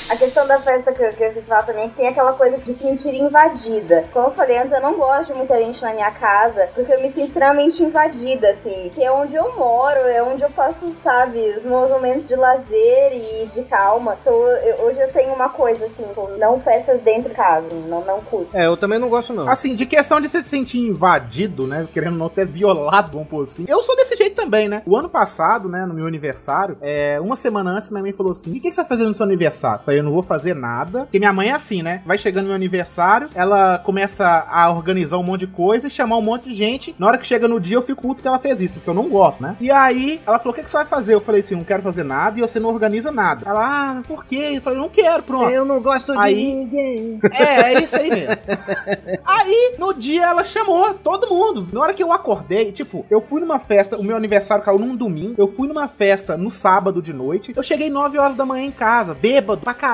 A 0.08 0.16
questão 0.16 0.46
da 0.46 0.60
festa 0.60 0.92
que 0.92 1.02
eu, 1.02 1.10
que 1.10 1.22
eu 1.24 1.32
quis 1.32 1.44
falar 1.46 1.64
também 1.64 1.84
é 1.84 1.88
que 1.88 1.96
tem 1.96 2.06
aquela 2.08 2.32
coisa 2.32 2.56
de 2.58 2.72
se 2.74 2.78
sentir 2.78 3.14
invadida. 3.14 4.04
Como 4.12 4.28
eu 4.28 4.32
falei 4.32 4.58
antes, 4.58 4.72
eu 4.72 4.80
não 4.80 4.94
gosto 4.94 5.32
de 5.32 5.38
muita 5.38 5.58
gente 5.58 5.82
na 5.82 5.92
minha 5.92 6.10
casa, 6.12 6.68
porque 6.74 6.92
eu 6.92 7.00
me 7.02 7.08
sinto 7.10 7.26
extremamente 7.28 7.82
invadida, 7.82 8.50
assim. 8.50 8.90
Que 8.94 9.02
é 9.02 9.10
onde 9.10 9.34
eu 9.34 9.56
moro, 9.56 9.98
é 10.00 10.22
onde 10.22 10.42
eu 10.42 10.50
faço, 10.50 10.88
sabe, 11.02 11.38
os 11.56 11.64
meus 11.64 11.88
momentos 11.88 12.26
de 12.28 12.36
lazer 12.36 13.12
e 13.14 13.46
de 13.52 13.62
calma. 13.64 14.16
Então, 14.20 14.34
eu- 14.34 14.84
hoje 14.86 15.00
eu 15.00 15.12
tenho 15.12 15.32
uma 15.34 15.48
coisa, 15.48 15.84
assim, 15.86 16.06
não 16.38 16.60
festas 16.60 17.00
dentro 17.02 17.30
de 17.30 17.34
casa, 17.34 17.66
não, 17.86 18.04
não 18.04 18.20
curto. 18.20 18.56
É, 18.56 18.66
eu 18.66 18.76
também 18.76 18.98
não 18.98 19.08
gosto, 19.08 19.32
não. 19.32 19.48
Assim, 19.48 19.74
de 19.74 19.86
questão 19.86 20.20
de 20.20 20.28
você 20.28 20.42
se 20.42 20.48
sentir 20.48 20.78
invadido, 20.78 21.66
né? 21.66 21.86
Querendo 21.92 22.16
não 22.16 22.28
ter 22.28 22.46
violado, 22.46 23.12
vamos 23.12 23.28
pôr 23.28 23.42
assim. 23.44 23.64
Eu 23.68 23.82
sou 23.82 23.96
desse 23.96 24.16
jeito 24.16 24.36
também, 24.36 24.68
né? 24.68 24.82
O 24.86 24.96
ano 24.96 25.08
passado, 25.08 25.68
né, 25.68 25.84
no 25.84 25.94
meu 25.94 26.06
aniversário, 26.06 26.76
é, 26.80 27.18
uma 27.20 27.34
semana 27.36 27.70
antes, 27.70 27.90
minha 27.90 28.02
mãe 28.02 28.12
falou 28.12 28.32
assim: 28.32 28.50
o 28.50 28.52
que, 28.54 28.60
que 28.60 28.70
você 28.72 28.80
vai 28.82 28.88
fazer 28.88 29.04
no 29.04 29.14
seu 29.14 29.24
aniversário? 29.24 29.80
Eu 29.80 29.84
falei, 29.84 29.95
eu 29.98 30.04
não 30.04 30.12
vou 30.12 30.22
fazer 30.22 30.54
nada. 30.54 31.00
Porque 31.00 31.18
minha 31.18 31.32
mãe 31.32 31.48
é 31.48 31.52
assim, 31.52 31.82
né? 31.82 32.02
Vai 32.04 32.18
chegando 32.18 32.46
meu 32.46 32.54
aniversário, 32.54 33.28
ela 33.34 33.78
começa 33.78 34.46
a 34.50 34.70
organizar 34.70 35.18
um 35.18 35.22
monte 35.22 35.40
de 35.40 35.46
coisa 35.48 35.86
e 35.86 35.90
chamar 35.90 36.16
um 36.16 36.22
monte 36.22 36.48
de 36.48 36.54
gente. 36.54 36.94
Na 36.98 37.06
hora 37.06 37.18
que 37.18 37.26
chega 37.26 37.48
no 37.48 37.60
dia, 37.60 37.76
eu 37.76 37.82
fico 37.82 38.02
puto 38.02 38.22
que 38.22 38.28
ela 38.28 38.38
fez 38.38 38.60
isso, 38.60 38.74
porque 38.74 38.90
eu 38.90 38.94
não 38.94 39.08
gosto, 39.08 39.42
né? 39.42 39.56
E 39.60 39.70
aí, 39.70 40.20
ela 40.26 40.38
falou: 40.38 40.52
o 40.52 40.54
que, 40.54 40.62
que 40.62 40.70
você 40.70 40.76
vai 40.76 40.86
fazer? 40.86 41.14
Eu 41.14 41.20
falei 41.20 41.40
assim: 41.40 41.54
não 41.56 41.64
quero 41.64 41.82
fazer 41.82 42.04
nada 42.04 42.38
e 42.38 42.42
você 42.42 42.58
não 42.60 42.70
organiza 42.70 43.10
nada. 43.10 43.48
Ela, 43.48 43.66
ah, 43.66 44.02
por 44.06 44.24
quê? 44.24 44.52
Eu 44.54 44.60
falei, 44.60 44.78
não 44.78 44.88
quero, 44.88 45.22
pronto. 45.22 45.50
Eu 45.50 45.64
não 45.64 45.80
gosto 45.80 46.12
de 46.12 46.18
Aí- 46.18 46.54
ninguém. 46.54 47.20
É, 47.32 47.74
é 47.74 47.82
isso 47.82 47.96
aí 47.96 48.10
mesmo. 48.10 48.36
Aí, 49.24 49.74
no 49.78 49.92
dia, 49.92 50.24
ela 50.26 50.44
chamou 50.44 50.94
todo 50.94 51.28
mundo. 51.28 51.68
Na 51.72 51.80
hora 51.80 51.94
que 51.94 52.02
eu 52.02 52.12
acordei, 52.12 52.72
tipo, 52.72 53.04
eu 53.10 53.20
fui 53.20 53.40
numa 53.40 53.58
festa, 53.58 53.96
o 53.96 54.04
meu 54.04 54.16
aniversário 54.16 54.64
caiu 54.64 54.78
num 54.78 54.96
domingo. 54.96 55.34
Eu 55.38 55.48
fui 55.48 55.68
numa 55.68 55.88
festa 55.88 56.36
no 56.36 56.50
sábado 56.50 57.00
de 57.02 57.12
noite. 57.12 57.52
Eu 57.56 57.62
cheguei 57.62 57.90
9 57.90 58.18
horas 58.18 58.34
da 58.34 58.44
manhã 58.44 58.66
em 58.66 58.70
casa, 58.70 59.14
bêbado 59.14 59.60
pra 59.62 59.74
caralho, 59.74 59.85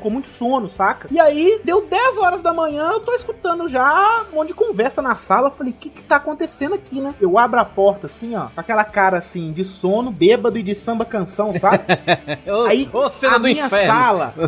com 0.00 0.10
muito 0.10 0.28
sono, 0.28 0.68
saca? 0.68 1.08
E 1.10 1.18
aí, 1.18 1.60
deu 1.64 1.84
10 1.86 2.18
horas 2.18 2.40
da 2.40 2.52
manhã, 2.52 2.90
eu 2.92 3.00
tô 3.00 3.12
escutando 3.12 3.68
já 3.68 4.24
um 4.32 4.36
monte 4.36 4.48
de 4.48 4.54
conversa 4.54 5.02
na 5.02 5.14
sala. 5.14 5.48
Eu 5.48 5.52
falei, 5.52 5.72
o 5.72 5.76
que 5.76 5.90
que 5.90 6.02
tá 6.02 6.16
acontecendo 6.16 6.74
aqui, 6.74 7.00
né? 7.00 7.14
Eu 7.20 7.38
abro 7.38 7.58
a 7.58 7.64
porta 7.64 8.06
assim, 8.06 8.36
ó, 8.36 8.46
com 8.54 8.60
aquela 8.60 8.84
cara 8.84 9.18
assim, 9.18 9.52
de 9.52 9.64
sono, 9.64 10.10
bêbado 10.10 10.56
e 10.56 10.62
de 10.62 10.74
samba 10.74 11.04
canção, 11.04 11.52
sabe? 11.58 11.84
Aí, 12.68 12.88
ô, 12.92 13.08
cena 13.08 13.34
a 13.34 13.38
do 13.38 13.44
minha 13.44 13.66
inferno. 13.66 13.92
sala. 13.92 14.34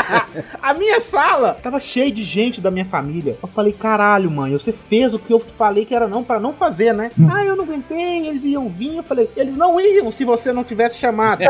a 0.62 0.74
minha 0.74 1.00
sala 1.00 1.58
tava 1.62 1.80
cheia 1.80 2.10
de 2.12 2.22
gente 2.22 2.60
da 2.60 2.70
minha 2.70 2.84
família. 2.84 3.36
Eu 3.42 3.48
falei, 3.48 3.72
caralho, 3.72 4.30
mãe, 4.30 4.52
você 4.52 4.72
fez 4.72 5.12
o 5.14 5.18
que 5.18 5.32
eu 5.32 5.40
falei 5.40 5.84
que 5.84 5.94
era 5.94 6.06
não 6.08 6.22
para 6.22 6.40
não 6.40 6.52
fazer, 6.52 6.92
né? 6.94 7.10
Ah, 7.32 7.44
eu 7.44 7.56
não 7.56 7.64
aguentei, 7.64 8.28
eles 8.28 8.44
iam 8.44 8.68
vir. 8.68 8.96
Eu 8.96 9.02
falei, 9.02 9.30
eles 9.36 9.56
não 9.56 9.80
iam 9.80 10.10
se 10.10 10.24
você 10.24 10.52
não 10.52 10.64
tivesse 10.64 10.98
chamado. 10.98 11.42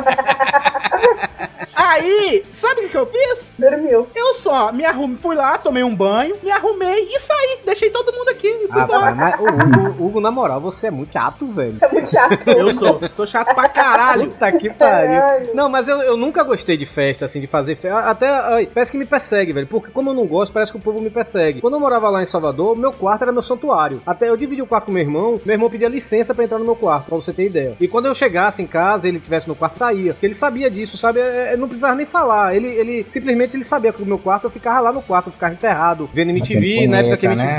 Aí, 1.91 2.43
sabe 2.53 2.82
o 2.86 2.88
que 2.88 2.97
eu 2.97 3.07
fiz? 3.07 3.53
Dormiu. 3.59 4.07
Eu 4.14 4.34
só 4.34 4.72
me 4.72 4.84
arrumei, 4.84 5.16
fui 5.16 5.34
lá, 5.34 5.59
tomei 5.59 5.82
um 5.82 5.95
banho, 5.95 6.36
me 6.43 6.51
arrumei 6.51 7.09
e 7.11 7.18
saí. 7.18 7.59
Deixei 7.66 7.91
todo 7.91 8.12
mundo 8.12 8.28
aqui 8.28 8.47
e 8.47 8.68
fui 8.68 8.80
Ah, 8.80 8.84
embora. 8.84 9.14
mas, 9.14 9.34
Hugo, 9.41 10.05
Hugo, 10.07 10.20
na 10.20 10.30
moral, 10.30 10.61
você 10.61 10.86
é 10.86 10.91
muito 10.91 11.12
chato, 11.12 11.47
velho. 11.47 11.78
É 11.80 11.88
muito 11.93 12.09
chato. 12.11 12.38
Eu 12.49 12.72
sou, 12.72 13.01
sou 13.12 13.26
chato 13.26 13.55
pra 13.55 13.68
caralho. 13.68 14.28
Puta 14.30 14.53
que 14.53 14.70
pariu. 14.70 15.20
Caralho. 15.20 15.51
Não, 15.55 15.68
mas 15.68 15.88
eu, 15.88 16.01
eu 16.03 16.16
nunca 16.16 16.43
gostei 16.45 16.76
de 16.76 16.86
festa, 16.86 17.24
assim, 17.24 17.41
de 17.41 17.47
fazer 17.47 17.74
festa. 17.76 17.99
Até 18.01 18.28
ai, 18.28 18.66
parece 18.72 18.93
que 18.93 18.99
me 18.99 19.07
persegue, 19.07 19.53
velho. 19.53 19.66
Porque 19.66 19.91
como 19.91 20.11
eu 20.11 20.14
não 20.14 20.26
gosto, 20.26 20.53
parece 20.53 20.70
que 20.70 20.78
o 20.78 20.80
povo 20.80 21.01
me 21.01 21.11
persegue. 21.11 21.61
Quando 21.61 21.74
eu 21.74 21.80
morava 21.80 22.09
lá 22.09 22.22
em 22.22 22.26
Salvador, 22.26 22.76
meu 22.76 22.93
quarto 22.93 23.22
era 23.22 23.32
meu 23.32 23.43
santuário. 23.43 24.01
Até 24.07 24.28
eu 24.28 24.36
dividi 24.36 24.62
o 24.62 24.66
quarto 24.66 24.86
com 24.86 24.93
meu 24.93 25.03
irmão, 25.03 25.41
meu 25.45 25.55
irmão 25.55 25.68
pedia 25.68 25.88
licença 25.88 26.32
pra 26.34 26.45
entrar 26.45 26.59
no 26.59 26.64
meu 26.64 26.76
quarto, 26.76 27.07
pra 27.07 27.16
você 27.16 27.32
ter 27.32 27.47
ideia. 27.47 27.76
E 27.80 27.88
quando 27.88 28.07
eu 28.07 28.14
chegasse 28.14 28.62
em 28.62 28.66
casa, 28.66 29.09
ele 29.09 29.18
tivesse 29.18 29.49
no 29.49 29.55
quarto, 29.57 29.78
saía. 29.78 30.12
Porque 30.14 30.26
ele 30.26 30.34
sabia 30.34 30.70
disso, 30.70 30.97
sabe? 30.97 31.18
É, 31.20 31.51
é, 31.53 31.57
não 31.57 31.66
precisava 31.66 31.80
nem 31.97 32.07
falar. 32.07 32.55
Ele, 32.55 32.68
ele 32.68 33.07
simplesmente 33.11 33.57
ele 33.57 33.64
sabia 33.64 33.93
que 33.93 34.03
o 34.03 34.07
meu 34.07 34.18
quarto 34.18 34.45
eu 34.45 34.51
ficava 34.51 34.81
lá 34.81 34.93
no 34.93 35.03
quarto, 35.03 35.26
eu 35.28 35.33
ficava 35.33 35.53
enterrado, 35.53 36.09
vendo 36.12 36.31
MTV, 36.31 36.87
na 36.89 36.99
época 37.01 37.16
que 37.16 37.26
a 37.26 37.33
MTV. 37.33 37.51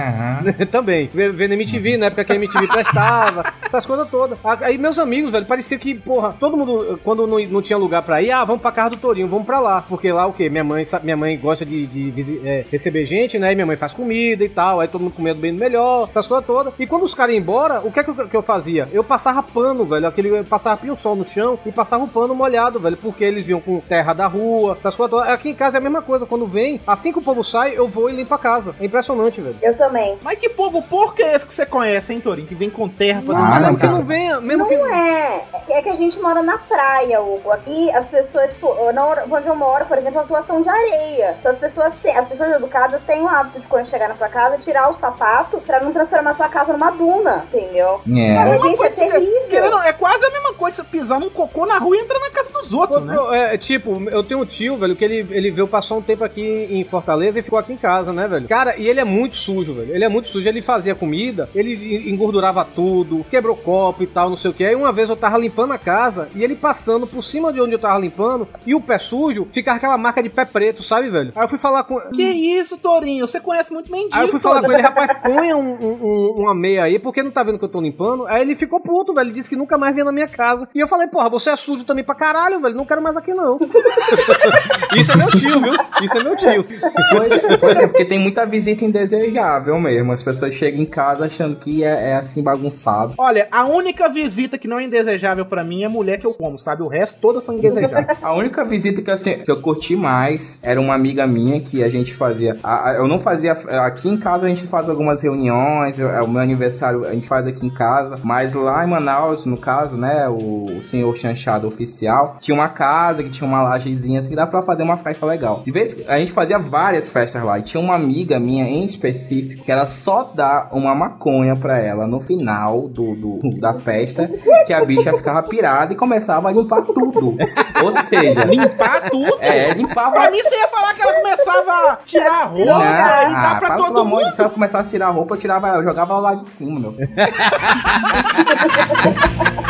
né? 0.59 0.65
Também. 0.71 1.09
Vendo 1.13 1.53
MTV, 1.53 1.97
na 1.97 2.05
época 2.07 2.23
que 2.25 2.31
a 2.31 2.35
MTV 2.35 2.67
prestava, 2.67 3.45
essas 3.65 3.85
coisas 3.85 4.09
todas. 4.09 4.37
Aí 4.61 4.77
meus 4.77 4.97
amigos, 4.99 5.31
velho, 5.31 5.45
parecia 5.45 5.77
que, 5.77 5.93
porra, 5.95 6.33
todo 6.39 6.57
mundo, 6.57 6.99
quando 7.03 7.25
não, 7.27 7.39
não 7.39 7.61
tinha 7.61 7.77
lugar 7.77 8.01
pra 8.01 8.21
ir, 8.21 8.31
ah, 8.31 8.43
vamos 8.43 8.61
pra 8.61 8.71
casa 8.71 8.91
do 8.91 8.97
Torinho, 8.97 9.27
vamos 9.27 9.45
pra 9.45 9.59
lá. 9.59 9.81
Porque 9.87 10.11
lá 10.11 10.25
o 10.25 10.33
quê? 10.33 10.49
Minha 10.49 10.63
mãe, 10.63 10.85
minha 11.03 11.17
mãe 11.17 11.37
gosta 11.37 11.65
de, 11.65 11.85
de 11.87 12.11
visi- 12.11 12.41
é, 12.45 12.65
receber 12.71 13.05
gente, 13.05 13.37
né? 13.39 13.51
E 13.51 13.55
minha 13.55 13.65
mãe 13.65 13.75
faz 13.75 13.91
comida 13.93 14.43
e 14.43 14.49
tal, 14.49 14.79
aí 14.79 14.87
todo 14.87 15.01
mundo 15.01 15.13
comendo 15.13 15.39
bem 15.39 15.51
melhor, 15.51 16.07
essas 16.09 16.27
coisas 16.27 16.45
todas. 16.45 16.73
E 16.79 16.85
quando 16.87 17.03
os 17.03 17.13
caras 17.15 17.33
iam 17.33 17.41
embora, 17.41 17.79
o 17.83 17.91
que 17.91 17.99
é 17.99 18.03
que 18.03 18.09
eu, 18.09 18.15
que 18.27 18.35
eu 18.37 18.41
fazia? 18.43 18.87
Eu 18.91 19.03
passava 19.03 19.41
pano, 19.43 19.85
velho, 19.85 20.07
aquele, 20.07 20.29
eu 20.29 20.43
passava 20.43 20.77
pinho-sol 20.77 21.15
no 21.15 21.25
chão 21.25 21.57
e 21.65 21.71
passava 21.71 22.03
o 22.03 22.07
pano 22.07 22.35
molhado, 22.35 22.79
velho, 22.79 22.97
porque 22.97 23.23
eles 23.23 23.45
vinham 23.45 23.61
com 23.61 23.79
terra 23.79 24.10
da 24.13 24.27
rua, 24.27 24.77
essas 24.79 24.95
coisas 24.95 25.11
todas. 25.11 25.29
Aqui 25.33 25.49
em 25.49 25.55
casa 25.55 25.77
é 25.77 25.79
a 25.79 25.81
mesma 25.81 26.01
coisa, 26.01 26.25
quando 26.25 26.45
vem, 26.45 26.79
assim 26.85 27.11
que 27.11 27.19
o 27.19 27.21
povo 27.21 27.43
sai, 27.43 27.73
eu 27.77 27.87
vou 27.87 28.09
e 28.09 28.13
limpo 28.13 28.33
a 28.33 28.39
casa. 28.39 28.73
É 28.79 28.85
impressionante, 28.85 29.41
velho. 29.41 29.55
Eu 29.61 29.75
também. 29.77 30.17
Mas 30.23 30.37
que 30.39 30.49
povo 30.49 30.81
porco 30.81 31.21
é 31.21 31.35
esse 31.35 31.45
que 31.45 31.53
você 31.53 31.65
conhece, 31.65 32.13
hein, 32.13 32.19
Torinho? 32.21 32.47
Que 32.47 32.55
vem 32.55 32.69
com 32.69 32.87
terra 32.87 33.21
fazendo 33.21 33.43
não, 33.45 33.59
mesmo 33.61 33.77
que 33.77 33.87
não 33.87 34.03
venha, 34.03 34.41
mesmo 34.41 34.65
que 34.67 34.77
Não 34.77 34.85
é. 34.95 35.41
É 35.69 35.81
que 35.81 35.89
a 35.89 35.95
gente 35.95 36.19
mora 36.19 36.41
na 36.43 36.57
praia, 36.57 37.21
Hugo. 37.21 37.51
Aqui 37.51 37.89
as 37.91 38.05
pessoas, 38.05 38.49
tipo, 38.51 38.75
na 38.93 39.05
hora- 39.05 39.25
onde 39.31 39.47
eu 39.47 39.55
moro, 39.55 39.85
por 39.85 39.97
exemplo, 39.97 40.19
as 40.19 40.27
ruas 40.27 40.45
são 40.45 40.61
de 40.61 40.69
areia. 40.69 41.35
Então 41.39 41.51
as 41.51 41.57
pessoas 41.57 41.93
têm, 42.01 42.15
as 42.17 42.27
pessoas 42.27 42.51
educadas 42.51 43.01
têm 43.07 43.21
o 43.21 43.27
hábito 43.27 43.59
de 43.59 43.67
quando 43.67 43.87
chegar 43.87 44.09
na 44.09 44.15
sua 44.15 44.27
casa, 44.27 44.57
tirar 44.57 44.89
o 44.91 44.97
sapato 44.97 45.59
pra 45.61 45.79
não 45.79 45.91
transformar 45.93 46.33
sua 46.33 46.49
casa 46.49 46.73
numa 46.73 46.91
duna, 46.91 47.45
entendeu? 47.53 48.01
É. 48.13 48.33
Mas, 48.35 48.47
Uma 48.47 48.67
gente, 48.67 48.73
é 48.73 48.77
coisa 48.77 48.95
que- 48.95 49.11
terrível. 49.11 49.47
querendo, 49.49 49.79
é 49.81 49.93
quase 49.93 50.25
a 50.25 50.29
mesma 50.31 50.53
coisa 50.53 50.77
você 50.77 50.83
pisar 50.83 51.19
num 51.19 51.29
cocô 51.29 51.65
na 51.65 51.77
rua 51.77 51.95
e 51.95 51.99
entrar 51.99 52.19
na 52.19 52.29
casa 52.29 52.49
dos 52.51 52.73
outros, 52.73 53.03
né? 53.05 53.15
Pô, 53.15 53.31
É, 53.33 53.57
tipo, 53.57 53.99
eu 54.11 54.23
tenho 54.23 54.41
um 54.41 54.45
tio, 54.45 54.77
velho, 54.77 54.95
que 54.95 55.03
ele, 55.05 55.25
ele 55.31 55.51
veio 55.51 55.67
passar 55.67 55.95
um 55.95 56.01
tempo 56.01 56.23
aqui 56.23 56.41
em 56.69 56.83
Fortaleza 56.83 57.39
e 57.39 57.41
ficou 57.41 57.59
aqui 57.59 57.73
em 57.73 57.77
casa, 57.77 58.11
né, 58.13 58.27
velho? 58.27 58.47
Cara, 58.47 58.75
e 58.77 58.87
ele 58.87 58.99
é 58.99 59.03
muito 59.03 59.35
sujo, 59.37 59.73
velho. 59.73 59.93
Ele 59.93 60.03
é 60.03 60.09
muito 60.09 60.29
sujo. 60.29 60.47
Ele 60.47 60.61
fazia 60.61 60.95
comida, 60.95 61.49
ele 61.55 61.73
en- 61.73 62.13
engordurava 62.13 62.65
tudo, 62.65 63.25
quebrou 63.29 63.55
copo 63.55 64.03
e 64.03 64.07
tal, 64.07 64.29
não 64.29 64.37
sei 64.37 64.51
o 64.51 64.53
que. 64.53 64.65
Aí 64.65 64.75
uma 64.75 64.91
vez 64.91 65.09
eu 65.09 65.15
tava 65.15 65.37
limpando 65.37 65.73
a 65.73 65.77
casa 65.77 66.27
e 66.35 66.43
ele 66.43 66.55
passando 66.55 67.05
por 67.07 67.23
cima 67.23 67.51
de 67.53 67.61
onde 67.61 67.73
eu 67.73 67.79
tava 67.79 67.99
limpando 67.99 68.47
e 68.65 68.73
o 68.75 68.81
pé 68.81 68.97
sujo 68.97 69.47
ficava 69.51 69.77
aquela 69.77 69.97
marca 69.97 70.21
de 70.23 70.29
pé 70.29 70.45
preto, 70.45 70.83
sabe, 70.83 71.09
velho? 71.09 71.31
Aí 71.35 71.43
eu 71.43 71.47
fui 71.49 71.57
falar 71.57 71.83
com. 71.83 71.99
Que 72.11 72.23
isso, 72.23 72.77
Torinho? 72.77 73.27
Você 73.27 73.39
conhece 73.39 73.71
muito 73.73 73.91
mendigo, 73.91 74.15
Aí 74.15 74.23
eu 74.25 74.29
fui 74.29 74.39
falar 74.39 74.61
com 74.61 74.71
ele, 74.71 74.81
rapaz, 74.81 75.09
ponha 75.23 75.55
um- 75.57 75.73
um- 75.75 75.97
um- 76.01 76.33
uma 76.41 76.53
meia 76.55 76.83
aí, 76.83 76.99
porque 76.99 77.21
não 77.23 77.31
tá 77.31 77.43
vendo 77.43 77.57
que 77.59 77.65
eu 77.65 77.69
tô 77.69 77.81
limpando. 77.81 78.25
Aí 78.27 78.41
ele 78.41 78.55
ficou 78.55 78.79
puto, 78.79 79.13
velho. 79.13 79.27
Ele 79.27 79.33
disse 79.35 79.49
que 79.49 79.55
nunca 79.55 79.77
mais 79.77 79.93
vinha 79.93 80.05
na 80.05 80.11
minha 80.11 80.27
casa. 80.27 80.67
E 80.73 80.79
eu 80.79 80.87
falei, 80.87 81.07
porra, 81.07 81.29
você 81.29 81.49
é 81.49 81.55
sujo 81.55 81.83
também 81.85 82.03
pra 82.03 82.15
caralho, 82.15 82.59
velho. 82.59 82.75
Não 82.75 82.85
quero 82.85 83.01
mais 83.01 83.15
aqui, 83.15 83.33
não. 83.33 83.57
Isso 84.95 85.11
é 85.11 85.15
meu 85.15 85.27
tio, 85.27 85.61
viu? 85.61 85.73
Isso 86.01 86.17
é 86.17 86.23
meu 86.23 86.35
tio. 86.35 86.65
Pois 87.11 87.59
pois 87.59 87.77
é, 87.77 87.87
porque 87.87 88.05
tem 88.05 88.19
muita 88.19 88.45
visita 88.45 88.83
indesejável 88.85 89.79
mesmo. 89.79 90.11
As 90.11 90.21
pessoas 90.21 90.53
chegam 90.53 90.81
em 90.81 90.85
casa 90.85 91.25
achando 91.25 91.55
que 91.55 91.83
é, 91.83 92.11
é 92.11 92.15
assim 92.15 92.43
bagunçado. 92.43 93.13
Olha, 93.17 93.47
a 93.51 93.65
única 93.65 94.09
visita 94.09 94.57
que 94.57 94.67
não 94.67 94.79
é 94.79 94.83
indesejável 94.83 95.45
pra 95.45 95.63
mim 95.63 95.83
é 95.83 95.87
mulher 95.89 96.17
que 96.19 96.25
eu 96.25 96.33
como, 96.33 96.57
sabe? 96.59 96.83
O 96.83 96.87
resto 96.87 97.17
todas 97.21 97.43
são 97.43 97.55
indesejáveis. 97.57 98.17
A 98.21 98.33
única 98.33 98.63
visita 98.65 99.01
que, 99.01 99.11
assim, 99.11 99.37
que 99.39 99.49
eu 99.51 99.61
curti 99.61 99.95
mais 99.95 100.59
era 100.61 100.79
uma 100.79 100.93
amiga 100.93 101.25
minha 101.25 101.59
que 101.61 101.83
a 101.83 101.89
gente 101.89 102.13
fazia. 102.13 102.57
a- 102.63 102.89
a- 102.91 102.93
eu 102.95 103.07
não 103.07 103.19
fazia. 103.19 103.53
Aqui 103.53 104.09
em 104.09 104.17
casa 104.17 104.45
a 104.45 104.49
gente 104.49 104.67
faz 104.67 104.89
algumas 104.89 105.21
reuniões. 105.21 105.99
eu- 105.99 106.09
é 106.09 106.21
o 106.21 106.27
meu 106.27 106.41
aniversário 106.41 107.05
a 107.05 107.13
gente 107.13 107.27
faz 107.27 107.47
aqui 107.47 107.65
em 107.65 107.69
casa. 107.69 108.19
Mas 108.23 108.53
lá 108.53 108.83
em 108.83 108.87
Manaus, 108.89 109.45
no 109.45 109.57
caso, 109.57 109.97
né? 109.97 110.27
O, 110.27 110.77
o 110.77 110.81
senhor 110.81 111.15
chanchado 111.15 111.67
oficial 111.67 112.35
tinha 112.39 112.55
uma 112.55 112.69
casa 112.69 113.23
que 113.23 113.29
tinha 113.29 113.47
uma 113.47 113.63
assim 113.75 113.91
que 114.29 114.35
dá 114.35 114.45
pra 114.47 114.61
fazer 114.61 114.83
uma 114.83 114.97
festa 114.97 115.25
legal. 115.25 115.61
De 115.63 115.71
vez 115.71 115.93
que 115.93 116.05
a 116.07 116.17
gente 116.19 116.31
fazia 116.31 116.57
várias 116.59 117.09
festas 117.09 117.43
lá. 117.43 117.59
E 117.59 117.61
tinha 117.61 117.81
uma 117.81 117.95
amiga 117.95 118.39
minha 118.39 118.65
em 118.65 118.83
específico 118.85 119.63
que 119.63 119.71
era 119.71 119.85
só 119.85 120.23
dar 120.23 120.69
uma 120.71 120.93
maconha 120.95 121.55
pra 121.55 121.79
ela 121.79 122.07
no 122.07 122.19
final 122.19 122.87
do, 122.87 123.15
do- 123.15 123.59
da 123.59 123.73
festa. 123.73 124.29
Que 124.65 124.73
a 124.73 124.83
bicha 124.83 125.13
ficava 125.13 125.41
pirada 125.43 125.93
e 125.93 125.95
começava 125.95 126.49
a 126.49 126.51
limpar 126.51 126.81
tudo. 126.83 127.35
Ou 127.83 127.91
seja, 127.91 128.45
Limpar 128.45 129.09
tudo? 129.09 129.37
é, 129.39 129.73
limpava. 129.73 130.11
Pra 130.11 130.31
mim, 130.31 130.39
você 130.39 130.55
ia 130.55 130.67
falar 130.67 130.93
que 130.93 131.01
ela 131.01 131.13
começava 131.13 131.71
a 131.91 131.95
tirar 132.05 132.41
a 132.41 132.45
roupa 132.45 132.65
Não, 132.65 132.81
e 132.81 132.83
dar 132.83 133.51
ah, 133.51 133.55
pra 133.55 133.67
para, 133.69 133.77
todo 133.77 133.99
amor 133.99 134.05
mundo. 134.05 134.21
Deus, 134.23 134.35
se 134.35 134.41
ela 134.41 134.49
começasse 134.49 134.87
a 134.87 134.91
tirar 134.91 135.07
a 135.07 135.11
roupa, 135.11 135.35
eu, 135.35 135.39
tirava, 135.39 135.67
eu 135.69 135.83
jogava 135.83 136.17
lá 136.19 136.33
de 136.35 136.43
cima, 136.43 136.79
meu 136.79 136.93
filho. 136.93 137.09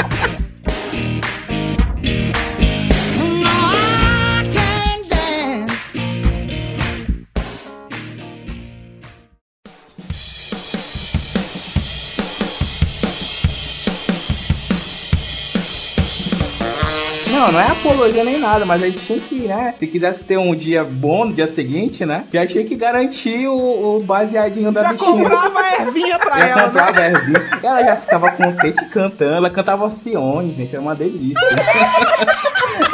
Não, 17.42 17.52
não 17.54 17.60
é 17.60 17.68
apologia 17.72 18.24
nem 18.24 18.38
nada, 18.38 18.66
mas 18.66 18.84
a 18.84 18.86
gente 18.86 19.00
tinha 19.04 19.20
que, 19.20 19.36
né? 19.48 19.74
Se 19.80 19.88
quisesse 19.88 20.24
ter 20.24 20.38
um 20.38 20.54
dia 20.54 20.84
bom 20.84 21.26
no 21.26 21.34
dia 21.34 21.48
seguinte, 21.48 22.06
né? 22.06 22.26
Já 22.32 22.46
tinha 22.46 22.64
que 22.64 22.76
garantir 22.76 23.48
o, 23.48 23.98
o 23.98 24.00
baseadinho 24.04 24.72
da 24.72 24.84
Já 24.84 24.94
bichinha. 24.94 25.12
comprava 25.12 25.60
a 25.60 25.74
ervinha 25.82 26.20
pra 26.20 26.38
Já 26.38 26.46
ela, 26.48 26.56
né? 26.58 26.64
comprava 26.66 27.00
a 27.00 27.08
ervinha. 27.10 27.60
Ela 27.64 27.84
já 27.84 27.96
ficava 27.96 28.32
contente 28.32 28.86
cantando. 28.90 29.34
Ela 29.34 29.50
cantava 29.50 29.84
Alcione, 29.84 30.54
gente. 30.54 30.72
Era 30.72 30.82
uma 30.84 30.94
delícia. 30.94 31.48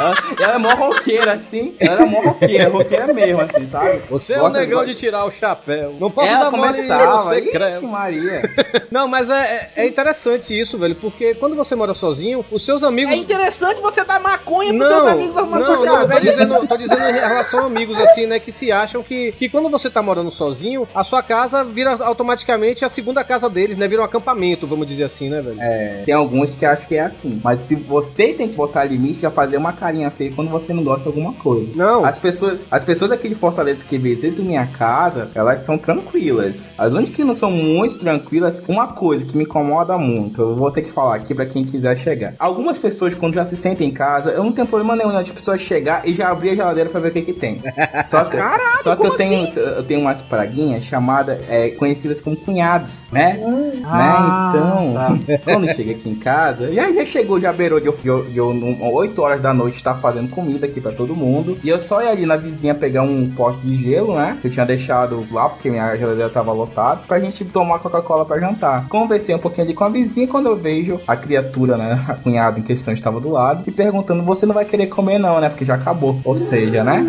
ela, 0.00 0.14
ela 0.40 0.54
é 0.54 0.58
mó 0.58 0.74
roqueira, 0.74 1.32
assim. 1.34 1.74
Ela 1.78 1.92
era 1.92 2.06
mó 2.06 2.20
roqueira, 2.20 2.70
roqueira 2.70 3.12
mesmo, 3.12 3.42
assim, 3.42 3.66
sabe? 3.66 4.00
Você 4.08 4.32
é 4.32 4.42
o 4.42 4.48
negão 4.48 4.78
gosta- 4.78 4.94
de 4.94 4.98
tirar 4.98 5.26
o 5.26 5.30
chapéu. 5.30 5.94
Não 6.00 6.10
posso 6.10 6.26
Ela 6.26 6.44
dar 6.50 6.56
mole 6.56 6.72
começava. 6.72 7.18
você 7.18 7.40
Ixi, 7.40 7.50
creme. 7.50 7.86
Maria. 7.86 8.42
Não, 8.90 9.06
mas 9.06 9.28
é, 9.28 9.70
é 9.76 9.86
interessante 9.86 10.58
isso, 10.58 10.78
velho, 10.78 10.94
porque 10.94 11.34
quando 11.34 11.54
você 11.54 11.74
mora 11.74 11.92
sozinho, 11.92 12.42
os 12.50 12.64
seus 12.64 12.82
amigos. 12.82 13.12
É 13.12 13.16
interessante 13.16 13.80
você 13.82 14.04
dar 14.04 14.18
maconha 14.38 14.74
pros 14.74 14.88
Não, 14.88 14.88
seus 14.88 15.06
amigos 15.06 15.36
arrumar 15.36 15.58
não, 15.58 15.66
sua 15.66 15.76
não, 15.76 15.84
casa. 15.84 16.12
tô 16.12 16.18
é 16.18 16.20
dizendo, 16.20 16.66
tô 16.66 16.76
dizendo 16.76 17.02
em 17.02 17.12
relação 17.12 17.60
a 17.60 17.66
amigos 17.66 17.98
assim, 17.98 18.26
né, 18.26 18.38
que 18.38 18.52
se 18.52 18.72
acham 18.72 19.02
que, 19.02 19.32
que 19.32 19.48
quando 19.48 19.68
você 19.68 19.90
tá 19.90 20.02
morando 20.02 20.30
sozinho, 20.30 20.88
a 20.94 21.04
sua 21.04 21.22
casa 21.22 21.62
vira 21.64 21.96
automaticamente 22.02 22.84
a 22.84 22.88
segunda 22.88 23.22
casa 23.24 23.48
deles, 23.48 23.76
né, 23.76 23.86
vira 23.88 24.02
um 24.02 24.04
acampamento, 24.04 24.66
vamos 24.66 24.86
dizer 24.86 25.04
assim, 25.04 25.28
né, 25.28 25.40
velho? 25.40 25.60
É, 25.60 26.02
tem 26.04 26.14
alguns 26.14 26.54
que 26.54 26.64
acham 26.64 26.86
que 26.86 26.96
é 26.96 27.02
assim. 27.02 27.40
Mas 27.42 27.60
se 27.60 27.74
você 27.74 28.32
tem 28.32 28.48
que 28.48 28.56
botar 28.56 28.84
limite, 28.84 29.20
já 29.20 29.30
fazer 29.30 29.56
uma 29.56 29.72
carinha 29.72 30.10
feia 30.10 30.32
quando 30.34 30.50
você 30.50 30.72
não 30.72 30.82
gosta 30.82 31.02
de 31.02 31.08
alguma 31.08 31.32
coisa. 31.34 31.70
Não. 31.74 32.04
As 32.04 32.18
pessoas, 32.18 32.64
as 32.70 32.84
pessoas 32.84 33.10
aqui 33.10 33.28
de 33.28 33.34
Fortaleza 33.34 33.84
que 33.86 33.98
visitam 33.98 34.44
minha 34.44 34.66
casa, 34.66 35.30
elas 35.34 35.60
são 35.60 35.76
tranquilas. 35.76 36.70
As 36.78 36.92
únicas 36.92 37.14
que 37.14 37.24
não 37.24 37.34
são 37.34 37.50
muito 37.50 37.98
tranquilas, 37.98 38.62
uma 38.68 38.88
coisa 38.88 39.24
que 39.24 39.36
me 39.36 39.44
incomoda 39.44 39.96
muito, 39.98 40.40
eu 40.40 40.54
vou 40.54 40.70
ter 40.70 40.82
que 40.82 40.90
falar 40.90 41.16
aqui 41.16 41.34
pra 41.34 41.46
quem 41.46 41.64
quiser 41.64 41.96
chegar. 41.96 42.34
Algumas 42.38 42.78
pessoas, 42.78 43.14
quando 43.14 43.34
já 43.34 43.44
se 43.44 43.56
sentem 43.56 43.88
em 43.88 43.92
casa, 43.92 44.27
eu 44.30 44.44
não 44.44 44.52
tenho 44.52 44.66
problema 44.66 44.94
nenhum 44.96 45.12
né, 45.12 45.22
de 45.22 45.32
pessoas 45.32 45.60
chegar 45.60 46.06
e 46.08 46.12
já 46.14 46.30
abrir 46.30 46.50
a 46.50 46.54
geladeira 46.54 46.90
pra 46.90 47.00
ver 47.00 47.08
o 47.08 47.12
que 47.12 47.22
que 47.22 47.32
tem. 47.32 47.60
Só 48.04 48.24
que, 48.24 48.36
Caralho, 48.36 48.82
só 48.82 48.94
que 48.96 49.06
eu 49.06 49.10
tenho, 49.16 49.48
eu 49.54 49.82
tenho 49.84 50.00
umas 50.00 50.20
praguinhas 50.20 50.84
chamadas, 50.84 51.38
é, 51.48 51.70
conhecidas 51.70 52.20
como 52.20 52.36
cunhados, 52.36 53.06
né? 53.12 53.38
Ah, 53.84 54.52
né? 54.54 55.18
Então, 55.18 55.38
quando 55.44 55.74
chega 55.74 55.92
aqui 55.92 56.08
em 56.08 56.14
casa, 56.14 56.72
já, 56.72 56.90
já 56.92 57.04
chegou, 57.04 57.40
já 57.40 57.52
beirou 57.52 57.80
de 57.80 57.86
eu, 57.86 57.92
de 57.96 58.08
eu, 58.08 58.22
de 58.24 58.36
eu 58.36 58.52
num- 58.54 58.92
8 58.92 59.20
horas 59.22 59.40
da 59.40 59.52
noite 59.54 59.76
estar 59.76 59.94
fazendo 59.94 60.28
comida 60.30 60.66
aqui 60.66 60.80
pra 60.80 60.92
todo 60.92 61.14
mundo. 61.16 61.58
E 61.62 61.68
eu 61.68 61.78
só 61.78 62.02
ia 62.02 62.10
ali 62.10 62.26
na 62.26 62.36
vizinha 62.36 62.74
pegar 62.74 63.02
um 63.02 63.30
pote 63.36 63.58
de 63.60 63.76
gelo, 63.76 64.14
né? 64.16 64.36
Que 64.40 64.48
eu 64.48 64.50
tinha 64.50 64.66
deixado 64.66 65.24
lá 65.30 65.48
porque 65.48 65.70
minha 65.70 65.96
geladeira 65.96 66.28
tava 66.30 66.52
lotada, 66.52 67.00
pra 67.06 67.18
gente 67.20 67.44
tomar 67.44 67.78
Coca-Cola 67.78 68.24
pra 68.24 68.38
jantar. 68.38 68.86
Conversei 68.88 69.34
um 69.34 69.38
pouquinho 69.38 69.66
ali 69.66 69.74
com 69.74 69.84
a 69.84 69.88
vizinha 69.88 70.26
quando 70.28 70.46
eu 70.46 70.56
vejo 70.56 71.00
a 71.06 71.16
criatura, 71.16 71.76
né? 71.76 71.98
A 72.08 72.14
cunhada 72.14 72.58
em 72.58 72.62
questão 72.62 72.92
estava 72.94 73.20
do 73.20 73.30
lado 73.30 73.64
e 73.66 73.70
perguntando: 73.70 74.17
Você 74.24 74.46
não 74.46 74.54
vai 74.54 74.64
querer 74.64 74.86
comer, 74.86 75.18
não, 75.18 75.40
né? 75.40 75.48
Porque 75.48 75.64
já 75.64 75.74
acabou. 75.74 76.20
Ou 76.24 76.36
seja, 76.36 76.82
né? 76.84 77.04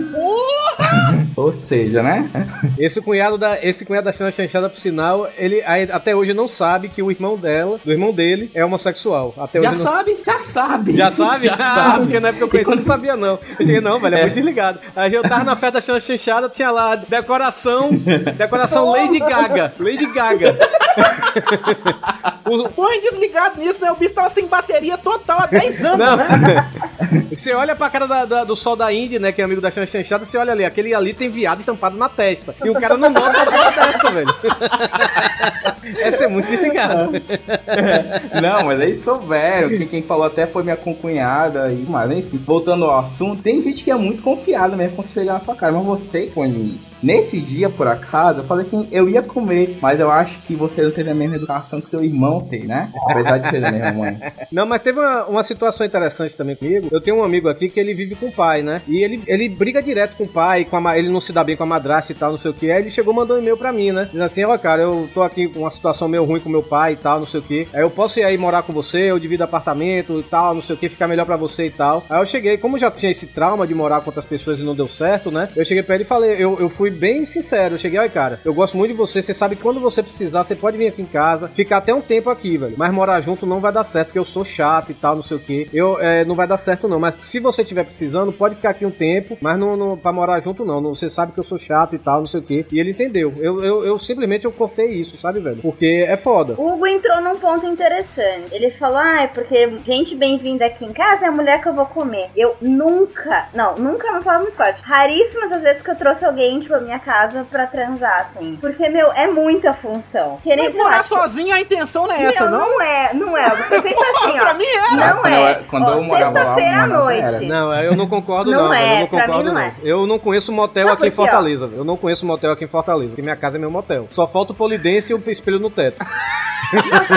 Ou 1.35 1.51
seja, 1.53 2.01
né? 2.01 2.29
Esse 2.77 3.01
cunhado 3.01 3.37
da, 3.37 3.63
esse 3.63 3.85
cunhado 3.85 4.05
da 4.05 4.11
China 4.11 4.31
Chanchada, 4.31 4.69
por 4.69 4.79
sinal, 4.79 5.29
ele 5.37 5.61
aí- 5.65 5.89
até 5.91 6.15
hoje 6.15 6.33
não 6.33 6.47
sabe 6.47 6.89
que 6.89 7.01
o 7.03 7.11
irmão 7.11 7.37
dela, 7.37 7.79
do 7.83 7.91
irmão 7.91 8.11
dele, 8.13 8.49
é 8.53 8.63
homossexual. 8.63 9.33
Até 9.37 9.61
Já 9.61 9.69
hoje 9.71 9.83
não- 9.83 9.91
sabe, 9.91 10.17
já 10.25 10.39
sabe. 10.39 10.93
Já 10.93 11.11
sabe? 11.11 11.45
Já 11.47 11.55
Ah, 11.59 11.75
sabe. 11.75 11.99
porque 12.05 12.19
na 12.19 12.29
época 12.29 12.45
eu 12.45 12.49
conheci, 12.49 12.71
eu 12.71 12.75
não 12.77 12.83
sabia 12.83 13.15
não. 13.15 13.39
Eu 13.59 13.65
cheguei, 13.65 13.81
não, 13.81 13.99
velho, 13.99 14.15
é, 14.15 14.21
muito 14.23 14.33
desligado. 14.35 14.79
Aí 14.95 15.13
eu 15.13 15.21
tava 15.21 15.43
na 15.43 15.55
festa 15.55 15.73
da 15.73 15.81
China 15.81 15.99
Chanchada, 15.99 16.49
tinha 16.49 16.71
lá 16.71 16.95
decoração, 16.95 17.89
decoração 18.37 18.89
Lady 18.91 19.19
Gaga. 19.19 19.73
Lady 19.79 20.05
Gaga. 20.13 20.57
O- 22.49 22.69
Põe 22.69 22.99
desligado 23.01 23.59
nisso, 23.59 23.79
né? 23.81 23.91
O 23.91 23.95
bicho 23.95 24.13
tava 24.13 24.29
sem 24.29 24.47
bateria 24.47 24.97
total 24.97 25.41
há 25.41 25.45
10 25.45 25.83
anos, 25.85 25.97
Não. 25.99 26.17
né? 26.17 26.71
Você 27.33 27.53
olha 27.53 27.75
pra 27.75 27.89
cara 27.89 28.07
da- 28.07 28.25
da- 28.25 28.43
do 28.43 28.55
sol 28.55 28.75
da 28.75 28.91
Indy, 28.91 29.19
né? 29.19 29.31
Que 29.31 29.41
é 29.41 29.45
amigo 29.45 29.61
da 29.61 29.71
Chanchada, 29.71 30.25
você 30.25 30.37
olha 30.37 30.51
ali, 30.51 30.65
aquele 30.65 30.93
ali 30.93 31.13
tem 31.13 31.29
viado 31.29 31.59
estampado 31.59 31.97
na 31.97 32.09
testa. 32.09 32.53
E 32.63 32.69
o 32.69 32.73
cara 32.73 32.97
não 32.97 33.09
nota 33.09 33.29
uma 33.29 33.45
coisa 33.45 33.71
dessa, 33.71 34.11
velho. 34.11 34.35
Essa 35.99 36.25
é 36.25 36.27
muito 36.27 36.47
desligado. 36.47 37.11
Não, 38.41 38.65
mas 38.65 38.79
aí 38.81 38.95
souberam. 38.95 39.69
Quem, 39.69 39.87
quem 39.87 40.01
falou 40.03 40.25
até 40.25 40.45
foi 40.45 40.63
minha 40.63 40.75
concunhada. 40.75 41.71
E, 41.71 41.85
mas 41.87 42.11
enfim, 42.11 42.37
voltando 42.45 42.85
ao 42.85 42.99
assunto, 42.99 43.41
tem 43.41 43.61
gente 43.63 43.83
que 43.83 43.91
é 43.91 43.95
muito 43.95 44.21
confiada 44.21 44.75
mesmo 44.75 44.95
quando 44.95 45.07
você 45.07 45.13
chegar 45.13 45.33
na 45.33 45.39
sua 45.39 45.55
casa. 45.55 45.77
Mas 45.77 45.85
você 45.85 46.29
põe 46.33 46.49
isso. 46.77 46.97
Nesse 47.01 47.39
dia, 47.39 47.69
por 47.69 47.87
acaso, 47.87 48.41
eu 48.41 48.45
falei 48.45 48.65
assim: 48.65 48.87
eu 48.91 49.07
ia 49.09 49.21
comer, 49.21 49.77
mas 49.81 49.99
eu 49.99 50.11
acho 50.11 50.39
que 50.41 50.55
você 50.55 50.81
não 50.81 50.91
teve 50.91 51.09
a 51.09 51.15
mesma 51.15 51.35
educação 51.37 51.81
que 51.81 51.89
seu 51.89 52.03
irmão 52.03 52.38
tem, 52.39 52.65
né? 52.65 52.89
Apesar 53.07 53.37
de 53.37 53.49
ser 53.49 53.61
da 53.61 53.71
mesma 53.71 53.91
mãe. 53.91 54.17
Não, 54.51 54.65
mas 54.65 54.81
teve 54.81 54.99
uma, 54.99 55.25
uma 55.25 55.43
situação 55.43 55.85
interessante 55.85 56.35
também 56.35 56.55
comigo. 56.55 56.87
Eu 56.91 57.01
tenho 57.01 57.17
um 57.17 57.23
amigo 57.23 57.49
aqui 57.49 57.69
que 57.69 57.79
ele 57.79 57.93
vive 57.93 58.15
com 58.15 58.27
o 58.27 58.31
pai, 58.31 58.61
né? 58.61 58.81
E 58.87 59.03
ele, 59.03 59.21
ele 59.27 59.49
briga 59.49 59.81
direto 59.81 60.15
com 60.15 60.23
o 60.23 60.27
pai, 60.27 60.65
com 60.65 60.87
a, 60.87 60.97
ele 60.97 61.09
não 61.09 61.21
se 61.21 61.33
dá 61.33 61.43
bem 61.43 61.55
com 61.55 61.63
a 61.63 61.67
madrasta 61.67 62.11
e 62.11 62.15
tal, 62.15 62.31
não 62.31 62.37
sei 62.37 62.51
o 62.51 62.53
que. 62.53 62.71
Aí 62.71 62.81
ele 62.81 62.91
chegou 62.91 63.13
e 63.13 63.15
mandou 63.15 63.37
um 63.37 63.39
e-mail 63.39 63.57
pra 63.57 63.71
mim, 63.71 63.91
né? 63.91 64.05
Dizendo 64.05 64.23
assim, 64.23 64.43
ó, 64.43 64.57
cara, 64.57 64.81
eu 64.81 65.09
tô 65.13 65.21
aqui 65.21 65.47
com 65.47 65.59
uma 65.59 65.71
situação 65.71 66.07
meio 66.07 66.23
ruim 66.23 66.39
com 66.39 66.49
meu 66.49 66.63
pai 66.63 66.93
e 66.93 66.97
tal, 66.97 67.19
não 67.19 67.27
sei 67.27 67.39
o 67.39 67.43
que. 67.43 67.67
Aí 67.73 67.81
eu 67.81 67.89
posso 67.89 68.19
ir 68.19 68.23
aí 68.23 68.37
morar 68.37 68.63
com 68.63 68.73
você, 68.73 69.11
eu 69.11 69.19
divido 69.19 69.43
apartamento 69.43 70.19
e 70.19 70.23
tal, 70.23 70.53
não 70.53 70.61
sei 70.61 70.75
o 70.75 70.77
que, 70.77 70.89
ficar 70.89 71.07
melhor 71.07 71.25
pra 71.25 71.35
você 71.35 71.65
e 71.65 71.71
tal. 71.71 72.03
Aí 72.09 72.19
eu 72.19 72.25
cheguei, 72.25 72.57
como 72.57 72.77
já 72.77 72.91
tinha 72.91 73.11
esse 73.11 73.27
trauma 73.27 73.67
de 73.67 73.75
morar 73.75 74.01
com 74.01 74.09
outras 74.09 74.25
pessoas 74.25 74.59
e 74.59 74.63
não 74.63 74.75
deu 74.75 74.87
certo, 74.87 75.31
né? 75.31 75.49
Eu 75.55 75.65
cheguei 75.65 75.83
pra 75.83 75.95
ele 75.95 76.03
e 76.03 76.07
falei, 76.07 76.31
eu, 76.37 76.57
eu 76.59 76.69
fui 76.69 76.89
bem 76.89 77.25
sincero, 77.25 77.75
eu 77.75 77.79
cheguei, 77.79 77.99
olha, 77.99 78.09
cara, 78.09 78.39
eu 78.43 78.53
gosto 78.53 78.77
muito 78.77 78.91
de 78.91 78.97
você, 78.97 79.21
você 79.21 79.33
sabe 79.33 79.55
que 79.55 79.61
quando 79.61 79.79
você 79.79 80.01
precisar, 80.01 80.43
você 80.43 80.55
pode 80.55 80.77
vir 80.77 80.87
aqui 80.87 81.01
em 81.01 81.05
casa, 81.05 81.47
ficar 81.49 81.77
até 81.77 81.93
um 81.93 82.01
tempo 82.01 82.28
aqui, 82.31 82.57
velho. 82.57 82.75
Mas 82.77 82.93
morar 82.93 83.21
junto 83.21 83.45
não 83.45 83.59
vai 83.59 83.71
dar 83.71 83.83
certo, 83.83 84.07
porque 84.07 84.19
eu 84.19 84.25
sou 84.25 84.43
chato 84.43 84.91
e 84.91 84.93
tal, 84.93 85.15
não 85.15 85.23
sei 85.23 85.37
o 85.37 85.39
que. 85.39 85.69
Eu, 85.73 85.99
é, 85.99 86.25
não 86.25 86.35
vai 86.35 86.47
dar 86.47 86.57
certo 86.57 86.87
não, 86.87 86.99
mas 86.99 87.15
se 87.23 87.39
você 87.39 87.61
estiver 87.61 87.83
precisando, 87.83 88.31
pode 88.31 88.55
ficar 88.55 88.71
aqui 88.71 88.85
um 88.85 88.91
tempo, 88.91 89.37
mas 89.41 89.57
não, 89.57 89.75
não 89.75 89.97
pra 89.97 90.11
morar 90.11 90.39
junto 90.39 90.65
não. 90.65 90.81
não. 90.81 90.95
Você 90.95 91.09
sabe 91.09 91.31
que 91.31 91.39
eu 91.39 91.43
sou 91.43 91.57
chato 91.57 91.95
e 91.95 91.99
tal, 91.99 92.19
não 92.19 92.27
sei 92.27 92.39
o 92.39 92.43
que. 92.43 92.65
E 92.71 92.79
ele 92.79 92.91
entendeu. 92.91 93.33
Eu, 93.37 93.63
eu, 93.63 93.83
eu 93.83 93.99
simplesmente 93.99 94.45
eu 94.45 94.51
cortei 94.51 94.87
isso, 94.87 95.17
sabe, 95.17 95.39
velho? 95.39 95.61
Porque 95.61 96.05
é 96.07 96.17
foda. 96.17 96.55
O 96.57 96.73
Hugo 96.73 96.87
entrou 96.87 97.21
num 97.21 97.37
ponto 97.37 97.65
interessante. 97.65 98.53
Ele 98.53 98.71
falou: 98.71 98.97
Ah, 98.97 99.23
é 99.23 99.27
porque 99.27 99.77
gente 99.85 100.15
bem-vinda 100.15 100.65
aqui 100.65 100.85
em 100.85 100.93
casa 100.93 101.25
é 101.25 101.27
a 101.27 101.31
mulher 101.31 101.61
que 101.61 101.67
eu 101.67 101.73
vou 101.73 101.85
comer. 101.85 102.29
Eu 102.35 102.55
nunca, 102.61 103.47
não, 103.53 103.75
nunca 103.75 104.07
é 104.07 104.11
uma 104.11 104.21
palavra 104.21 104.43
muito 104.43 104.55
forte. 104.55 104.81
Raríssimas 104.81 105.51
as 105.51 105.61
vezes 105.61 105.81
que 105.81 105.91
eu 105.91 105.95
trouxe 105.95 106.25
alguém, 106.25 106.59
tipo, 106.59 106.73
à 106.75 106.79
minha 106.79 106.99
casa 106.99 107.45
pra 107.49 107.67
transar, 107.67 108.29
assim. 108.29 108.57
Porque, 108.59 108.87
meu, 108.89 109.11
é 109.13 109.27
muita 109.27 109.73
função. 109.73 110.37
Querer 110.43 110.63
Mas 110.63 110.73
morar 110.73 111.03
sozinho, 111.03 111.53
a 111.53 111.59
intenção 111.59 112.07
não 112.07 112.13
é 112.13 112.18
essa, 112.25 112.49
Meu, 112.49 112.51
não? 112.59 112.69
não 112.69 112.81
é, 112.81 113.13
não 113.13 113.37
é. 113.37 113.49
Você 113.49 113.81
pensa 113.81 113.95
assim, 114.17 114.37
ó. 114.37 114.41
pra 114.41 114.53
mim 114.53 114.65
era. 114.65 115.13
Não 115.13 115.25
é. 115.25 115.51
eu- 115.59 115.63
quando 115.65 115.85
Ó, 115.87 115.91
eu 115.93 116.03
morava 116.03 116.43
lá, 116.43 116.83
à 116.83 116.87
noite. 116.87 117.45
Não, 117.45 117.73
eu 117.75 117.95
não 117.95 118.07
concordo 118.07 118.51
Não 118.51 118.65
não, 118.65 118.73
é, 118.73 118.95
eu 118.95 118.99
não 119.01 119.07
pra 119.07 119.17
mim 119.19 119.25
concordo 119.27 119.43
não 119.47 119.53
não. 119.53 119.61
é. 119.61 119.73
Eu 119.83 120.07
não 120.07 120.19
conheço 120.19 120.51
motel 120.51 120.85
Não, 120.87 120.93
aqui 120.93 121.07
em 121.07 121.11
ó. 121.11 121.15
Fortaleza. 121.15 121.67
velho. 121.67 121.81
Eu 121.81 121.85
não 121.85 121.97
conheço 121.97 122.25
motel 122.25 122.51
aqui 122.51 122.63
em 122.65 122.67
Fortaleza, 122.67 123.09
porque 123.09 123.21
minha 123.21 123.35
casa 123.35 123.57
é 123.57 123.59
meu 123.59 123.71
motel. 123.71 124.07
Só 124.09 124.27
falta 124.27 124.51
o 124.51 124.55
polidense 124.55 125.11
e 125.11 125.15
o 125.15 125.23
espelho 125.29 125.59
no 125.59 125.69
teto. 125.69 125.97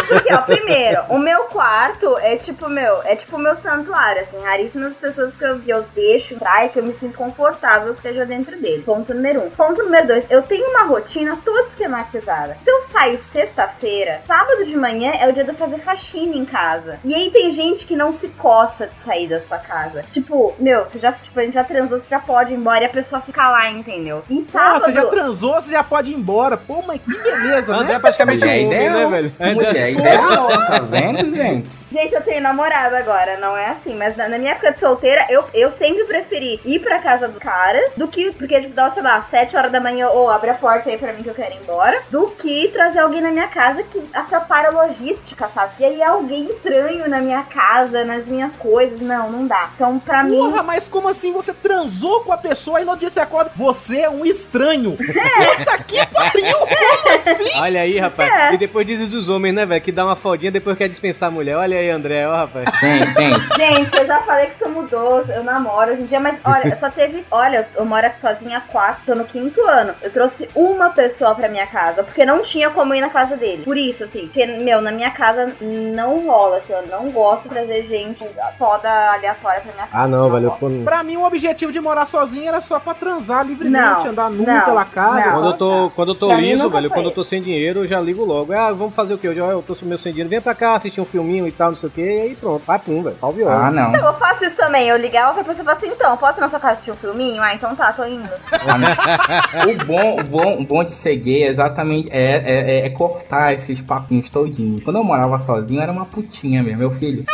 Porque, 0.08 0.32
ó, 0.32 0.38
primeiro, 0.38 1.02
o 1.10 1.18
meu 1.18 1.44
quarto 1.44 2.16
é 2.18 2.36
tipo 2.36 2.68
meu, 2.70 3.02
é 3.04 3.14
tipo 3.16 3.36
meu 3.36 3.54
santuário, 3.56 4.22
assim, 4.22 4.42
raríssimas 4.42 4.94
pessoas 4.94 5.36
que 5.36 5.44
eu, 5.44 5.58
que 5.58 5.68
eu 5.70 5.84
deixo 5.94 6.34
entrar 6.34 6.64
e 6.64 6.68
que 6.70 6.78
eu 6.78 6.82
me 6.82 6.92
sinto 6.94 7.18
confortável 7.18 7.92
que 7.92 7.98
esteja 7.98 8.24
dentro 8.24 8.58
dele. 8.58 8.82
Ponto 8.82 9.12
número 9.12 9.40
um. 9.42 9.50
Ponto 9.50 9.82
número 9.82 10.06
dois, 10.06 10.24
eu 10.30 10.40
tenho 10.42 10.70
uma 10.70 10.84
rotina 10.84 11.36
toda 11.44 11.62
esquematizada. 11.68 12.56
Se 12.62 12.70
eu 12.70 12.82
saio 12.84 13.18
sexta-feira, 13.18 14.22
sábado 14.26 14.64
de 14.64 14.76
manhã 14.82 15.12
é 15.20 15.28
o 15.28 15.32
dia 15.32 15.44
de 15.44 15.50
eu 15.50 15.54
fazer 15.54 15.78
faxina 15.78 16.34
em 16.34 16.44
casa. 16.44 16.98
E 17.04 17.14
aí 17.14 17.30
tem 17.30 17.52
gente 17.52 17.86
que 17.86 17.94
não 17.94 18.12
se 18.12 18.28
coça 18.28 18.88
de 18.88 19.04
sair 19.04 19.28
da 19.28 19.38
sua 19.38 19.58
casa. 19.58 20.04
Tipo, 20.10 20.54
meu, 20.58 20.82
você 20.82 20.98
já, 20.98 21.12
tipo, 21.12 21.38
a 21.38 21.44
gente 21.44 21.54
já 21.54 21.62
transou, 21.62 22.00
você 22.00 22.08
já 22.10 22.18
pode 22.18 22.52
ir 22.52 22.56
embora 22.56 22.82
e 22.82 22.86
a 22.86 22.90
pessoa 22.90 23.20
fica 23.20 23.48
lá, 23.48 23.70
entendeu? 23.70 24.24
E 24.28 24.42
Porra, 24.42 24.50
sábado... 24.50 24.84
você 24.84 24.92
já 24.92 25.06
transou, 25.06 25.54
você 25.54 25.70
já 25.70 25.84
pode 25.84 26.10
ir 26.10 26.16
embora. 26.16 26.56
Pô, 26.56 26.82
mas 26.86 27.00
que 27.00 27.16
beleza, 27.16 27.74
André 27.76 27.92
é 27.92 27.94
né? 27.94 27.98
praticamente 28.00 28.44
homem, 28.44 28.66
ideal. 28.66 28.94
né, 28.94 29.06
velho? 29.06 29.54
Mulher 29.54 29.90
ideal, 29.92 30.48
tá 30.48 30.78
vendo, 30.80 31.34
gente? 31.34 31.86
Gente, 31.92 32.14
eu 32.14 32.22
tenho 32.22 32.42
namorado 32.42 32.96
agora, 32.96 33.38
não 33.38 33.56
é 33.56 33.70
assim, 33.70 33.94
mas 33.94 34.16
na, 34.16 34.28
na 34.28 34.38
minha 34.38 34.52
época 34.52 34.72
de 34.72 34.80
solteira, 34.80 35.26
eu, 35.28 35.44
eu 35.54 35.70
sempre 35.72 36.04
preferi 36.04 36.60
ir 36.64 36.80
pra 36.80 36.98
casa 36.98 37.28
dos 37.28 37.38
caras 37.38 37.92
do 37.96 38.08
que, 38.08 38.32
porque, 38.32 38.60
tipo, 38.60 38.74
dá, 38.74 38.90
sei 38.90 39.02
lá, 39.02 39.22
7 39.30 39.56
horas 39.56 39.70
da 39.70 39.80
manhã, 39.80 40.08
ou 40.08 40.28
abre 40.28 40.50
a 40.50 40.54
porta 40.54 40.90
aí 40.90 40.98
pra 40.98 41.12
mim 41.12 41.22
que 41.22 41.28
eu 41.28 41.34
quero 41.34 41.54
ir 41.54 41.60
embora, 41.62 42.02
do 42.10 42.28
que 42.30 42.68
trazer 42.68 42.98
alguém 42.98 43.20
na 43.20 43.30
minha 43.30 43.48
casa 43.48 43.82
que 43.82 44.02
atrapalha 44.12 44.71
logística, 44.72 45.48
sabe? 45.48 45.72
E 45.80 45.84
aí 45.84 46.02
alguém 46.02 46.46
estranho 46.50 47.08
na 47.08 47.20
minha 47.20 47.42
casa, 47.42 48.04
nas 48.04 48.26
minhas 48.26 48.52
coisas, 48.56 49.00
não, 49.00 49.30
não 49.30 49.46
dá. 49.46 49.70
Então, 49.74 49.98
pra 49.98 50.22
mim, 50.24 50.36
Porra, 50.36 50.62
mas 50.62 50.88
como 50.88 51.08
assim 51.08 51.32
você 51.32 51.52
transou 51.52 52.20
com 52.20 52.32
a 52.32 52.36
pessoa 52.36 52.80
e 52.80 52.84
no 52.84 52.96
dia 52.96 53.10
você 53.10 53.20
acorda? 53.20 53.52
Você 53.56 54.00
é 54.00 54.10
um 54.10 54.24
estranho. 54.24 54.96
Puta 54.96 55.78
que 55.84 56.06
pariu! 56.06 56.56
Como 56.58 57.16
assim? 57.16 57.58
Olha 57.60 57.80
aí, 57.82 57.98
rapaz. 57.98 58.32
É. 58.32 58.54
E 58.54 58.58
depois 58.58 58.86
dizem 58.86 59.06
dos 59.06 59.28
homens, 59.28 59.54
né, 59.54 59.66
velho? 59.66 59.80
Que 59.80 59.92
dá 59.92 60.04
uma 60.04 60.16
fodinha 60.16 60.50
depois 60.50 60.76
quer 60.76 60.88
dispensar 60.88 61.28
a 61.28 61.32
mulher. 61.32 61.56
Olha 61.56 61.78
aí, 61.78 61.90
André, 61.90 62.26
ó, 62.26 62.36
rapaz. 62.36 62.64
Gente, 62.80 63.14
gente. 63.14 63.56
Gente, 63.56 63.98
eu 63.98 64.06
já 64.06 64.20
falei 64.20 64.46
que 64.46 64.54
isso 64.56 64.68
mudou, 64.68 65.22
eu 65.28 65.44
namoro 65.44 65.92
hoje 65.92 66.02
em 66.02 66.06
dia, 66.06 66.20
mas 66.20 66.38
olha, 66.44 66.76
só 66.76 66.90
teve. 66.90 67.24
Olha, 67.30 67.68
eu 67.76 67.84
moro 67.84 68.06
aqui 68.06 68.20
sozinha 68.20 68.58
há 68.58 68.60
quatro, 68.60 69.02
tô 69.06 69.14
no 69.14 69.24
quinto 69.24 69.60
ano. 69.66 69.94
Eu 70.02 70.10
trouxe 70.10 70.48
uma 70.54 70.90
pessoa 70.90 71.34
pra 71.34 71.48
minha 71.48 71.66
casa, 71.66 72.02
porque 72.02 72.24
não 72.24 72.42
tinha 72.42 72.70
como 72.70 72.94
ir 72.94 73.00
na 73.00 73.10
casa 73.10 73.36
dele. 73.36 73.62
Por 73.64 73.76
isso, 73.76 74.04
assim, 74.04 74.26
porque, 74.26 74.46
meu, 74.62 74.80
na 74.80 74.90
minha 74.92 75.10
casa 75.10 75.52
não 75.60 76.26
rola, 76.26 76.58
assim, 76.58 76.72
eu 76.72 76.86
não 76.86 77.10
gosto 77.10 77.44
de 77.44 77.48
trazer 77.50 77.86
gente 77.86 78.24
foda 78.58 78.88
aleatória 79.12 79.60
pra 79.60 79.72
minha 79.72 79.86
casa. 79.86 80.04
Ah, 80.04 80.08
não, 80.08 80.30
velho. 80.30 80.44
eu 80.46 80.50
gosto. 80.50 80.60
tô- 80.78 80.84
Pra 80.84 81.02
mim, 81.02 81.16
o 81.16 81.24
objetivo 81.24 81.72
de 81.72 81.80
morar 81.80 82.04
sozinho 82.06 82.48
era 82.48 82.60
só 82.60 82.78
pra 82.80 82.94
transar 82.94 83.46
livremente, 83.46 84.04
Não, 84.04 84.10
andar 84.10 84.30
nu 84.30 84.44
não, 84.46 84.60
pela 84.64 84.84
casa. 84.84 85.26
não. 85.26 85.32
Quando 85.32 85.46
eu 85.46 85.52
tô, 85.54 85.90
quando 85.94 86.08
eu 86.10 86.14
tô 86.14 86.26
Pra 86.28 86.36
mim 86.36 86.52
liso, 86.52 86.70
velho, 86.70 86.90
quando 86.90 87.06
eu 87.06 87.10
tô 87.12 87.24
sem 87.24 87.42
dinheiro, 87.42 87.80
eu 87.80 87.86
já 87.88 88.00
ligo 88.00 88.24
logo. 88.24 88.52
Ah, 88.52 88.72
vamos 88.72 88.94
fazer 88.94 89.14
o 89.14 89.18
quê? 89.18 89.28
Hoje 89.28 89.40
ó, 89.40 89.50
eu 89.50 89.62
tô 89.62 89.76
meio 89.82 89.98
sem 89.98 90.12
dinheiro. 90.12 90.30
Vem 90.30 90.40
pra 90.40 90.54
cá 90.54 90.74
assistir 90.74 91.00
um 91.00 91.04
filminho 91.04 91.46
e 91.48 91.52
tal, 91.52 91.70
não 91.72 91.78
sei 91.78 91.88
o 91.88 91.92
quê. 91.92 92.02
E 92.02 92.20
aí 92.20 92.36
pronto, 92.36 92.62
vai 92.66 92.78
pum, 92.78 93.02
velho. 93.02 93.16
Pau. 93.16 93.34
Ah, 93.48 93.70
não. 93.70 93.94
Eu 93.94 94.12
faço 94.14 94.44
isso 94.44 94.56
também, 94.56 94.88
eu 94.88 94.96
ligava 94.96 95.34
pra 95.34 95.44
pessoa 95.44 95.66
e 95.66 95.70
assim, 95.72 95.88
então, 95.88 96.16
posso 96.16 96.38
ir 96.38 96.42
na 96.42 96.48
sua 96.48 96.60
casa 96.60 96.74
assistir 96.74 96.90
um 96.90 96.96
filminho? 96.96 97.42
Ah, 97.42 97.54
então 97.54 97.74
tá, 97.74 97.92
tô 97.92 98.04
indo. 98.04 98.28
O 99.72 99.84
bom, 99.86 100.16
o 100.20 100.24
bom, 100.24 100.60
o 100.60 100.64
bom 100.64 100.84
de 100.84 100.90
ser 100.92 101.16
gay 101.16 101.44
é 101.44 101.48
exatamente 101.48 102.08
é, 102.10 102.22
é, 102.34 102.80
é- 102.80 102.86
é 102.86 102.90
cortar 102.90 103.52
esses 103.52 103.80
papinhos 103.82 104.28
Quando 104.84 104.96
eu 104.96 105.04
morava 105.04 105.38
sozinho, 105.38 105.80
era 105.80 105.92
uma 105.92 106.04
putinha 106.06 106.62
mesmo, 106.62 106.78
meu 106.78 106.90
filho. 106.90 107.24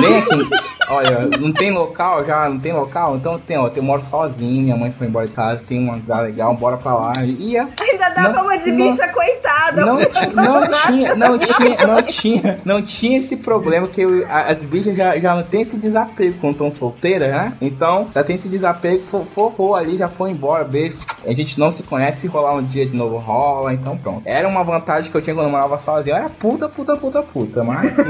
Vem 0.00 0.18
aqui. 0.18 0.50
Olha, 0.90 1.28
não 1.40 1.52
tem 1.52 1.70
local 1.70 2.22
já, 2.24 2.48
não 2.50 2.58
tem 2.58 2.72
local? 2.72 3.16
Então 3.16 3.38
tem, 3.38 3.56
ó, 3.56 3.70
eu 3.74 3.82
moro 3.82 4.02
sozinho, 4.02 4.62
minha 4.62 4.76
mãe 4.76 4.92
foi 4.92 5.06
embora 5.06 5.26
de 5.26 5.32
casa, 5.32 5.62
tem 5.66 5.78
uma 5.78 5.94
lugar 5.94 6.22
legal, 6.22 6.54
bora 6.54 6.76
pra 6.76 6.94
lá. 6.94 7.12
E 7.24 7.52
ia. 7.52 7.66
Ainda 7.80 8.08
dava 8.10 8.42
uma 8.42 8.58
de 8.58 8.70
não. 8.70 8.90
bicha 8.90 9.08
coitada. 9.08 9.86
Não, 9.86 10.00
não 10.00 10.06
tinha, 10.06 11.14
não 11.14 11.38
tinha, 11.38 11.86
não 11.86 12.02
tinha, 12.02 12.60
não 12.64 12.82
tinha 12.82 13.16
esse 13.18 13.36
problema 13.36 13.86
que 13.86 14.02
eu- 14.02 14.26
as 14.28 14.58
bichas 14.58 14.94
já, 14.94 15.18
já 15.18 15.34
não 15.34 15.42
tem 15.44 15.62
esse 15.62 15.78
desapego 15.78 16.36
quando 16.40 16.52
estão 16.54 16.70
solteiras, 16.70 17.30
né? 17.30 17.52
Então, 17.62 18.08
já 18.14 18.22
tem 18.22 18.36
esse 18.36 18.48
desapego, 18.48 19.02
for, 19.06 19.24
for, 19.24 19.52
for 19.52 19.78
ali, 19.78 19.96
já 19.96 20.08
foi 20.08 20.30
embora, 20.30 20.62
beijo. 20.64 20.98
A 21.26 21.32
gente 21.32 21.58
não 21.58 21.70
se 21.70 21.84
conhece, 21.84 22.22
se 22.22 22.26
rolar 22.26 22.54
um 22.54 22.62
dia 22.62 22.84
de 22.84 22.94
novo 22.94 23.16
rola, 23.16 23.72
então 23.72 23.96
pronto. 23.96 24.22
Era 24.26 24.46
uma 24.46 24.62
vantagem 24.62 25.10
que 25.10 25.16
eu 25.16 25.22
tinha 25.22 25.34
quando 25.34 25.46
eu 25.46 25.52
morava 25.52 25.78
sozinho, 25.78 26.16
era 26.16 26.28
puta, 26.28 26.51
puta, 26.68 26.96
puta, 26.96 27.22
puta, 27.22 27.64
mas... 27.64 27.92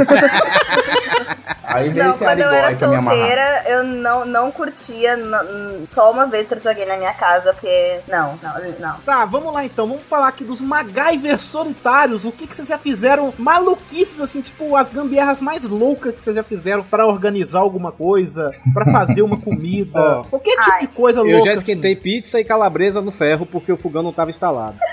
Aí 1.64 1.88
veio 1.88 2.04
Não, 2.04 2.10
esse 2.10 2.22
quando 2.24 2.38
eu 2.40 2.48
arigói 2.48 2.58
era 2.68 2.76
pra 2.76 2.88
me 2.88 2.96
amarrar. 2.96 3.18
solteira, 3.18 3.62
eu 3.66 3.84
não, 3.84 4.24
não 4.26 4.50
curtia 4.52 5.16
n- 5.16 5.86
só 5.86 6.10
uma 6.10 6.26
vez 6.26 6.46
alguém 6.66 6.86
na 6.86 6.98
minha 6.98 7.14
casa, 7.14 7.54
porque. 7.54 7.98
Não, 8.08 8.38
não, 8.42 8.52
não. 8.78 8.96
Tá, 9.06 9.24
vamos 9.24 9.54
lá 9.54 9.64
então. 9.64 9.86
Vamos 9.86 10.02
falar 10.02 10.28
aqui 10.28 10.44
dos 10.44 10.60
MacGyver 10.60 11.38
solitários. 11.38 12.26
O 12.26 12.32
que, 12.32 12.46
que 12.46 12.54
vocês 12.54 12.68
já 12.68 12.76
fizeram? 12.76 13.32
Maluquices, 13.38 14.20
assim, 14.20 14.42
tipo, 14.42 14.76
as 14.76 14.90
gambiarras 14.90 15.40
mais 15.40 15.64
loucas 15.64 16.14
que 16.14 16.20
vocês 16.20 16.36
já 16.36 16.42
fizeram 16.42 16.82
pra 16.84 17.06
organizar 17.06 17.60
alguma 17.60 17.90
coisa, 17.90 18.50
pra 18.74 18.84
fazer 18.84 19.22
uma 19.22 19.38
comida. 19.38 19.98
Ó. 20.20 20.24
Qualquer 20.24 20.56
tipo 20.58 20.70
Ai. 20.72 20.80
de 20.80 20.86
coisa 20.88 21.22
louca. 21.22 21.36
Eu 21.38 21.44
já 21.44 21.52
assim. 21.52 21.60
esquentei 21.60 21.96
pizza 21.96 22.38
e 22.38 22.44
calabresa 22.44 23.00
no 23.00 23.12
ferro 23.12 23.46
porque 23.46 23.72
o 23.72 23.78
fogão 23.78 24.02
não 24.02 24.12
tava 24.12 24.28
instalado. 24.30 24.76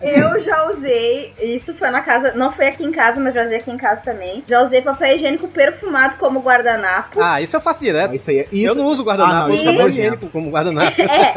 Eu 0.00 0.40
já 0.42 0.64
usei, 0.70 1.32
isso 1.40 1.74
foi 1.74 1.90
na 1.90 2.00
casa, 2.02 2.32
não 2.34 2.50
foi 2.50 2.68
aqui 2.68 2.84
em 2.84 2.92
casa, 2.92 3.20
mas 3.20 3.34
já 3.34 3.42
usei 3.44 3.56
aqui 3.58 3.70
em 3.70 3.76
casa 3.76 4.00
também. 4.02 4.42
Já 4.48 4.62
usei 4.62 4.80
papel 4.82 5.16
higiênico 5.16 5.48
perfumado 5.48 6.16
como 6.18 6.40
guardanapo. 6.40 7.20
Ah, 7.22 7.40
isso 7.40 7.56
eu 7.56 7.60
faço 7.60 7.78
Ah, 7.78 7.84
direto. 7.84 8.14
Isso 8.14 8.30
aí 8.30 8.38
é 8.40 8.46
isso. 8.50 8.66
Eu 8.68 8.74
não 8.74 8.86
uso 8.86 9.02
guardanapo, 9.04 9.36
Ah, 9.36 9.48
não, 9.48 9.54
isso 9.54 9.60
uso 9.62 9.68
é 9.68 9.72
papel 9.72 9.88
higiênico 9.88 10.28
como 10.30 10.50
guardanapo. 10.50 11.00
É, 11.02 11.32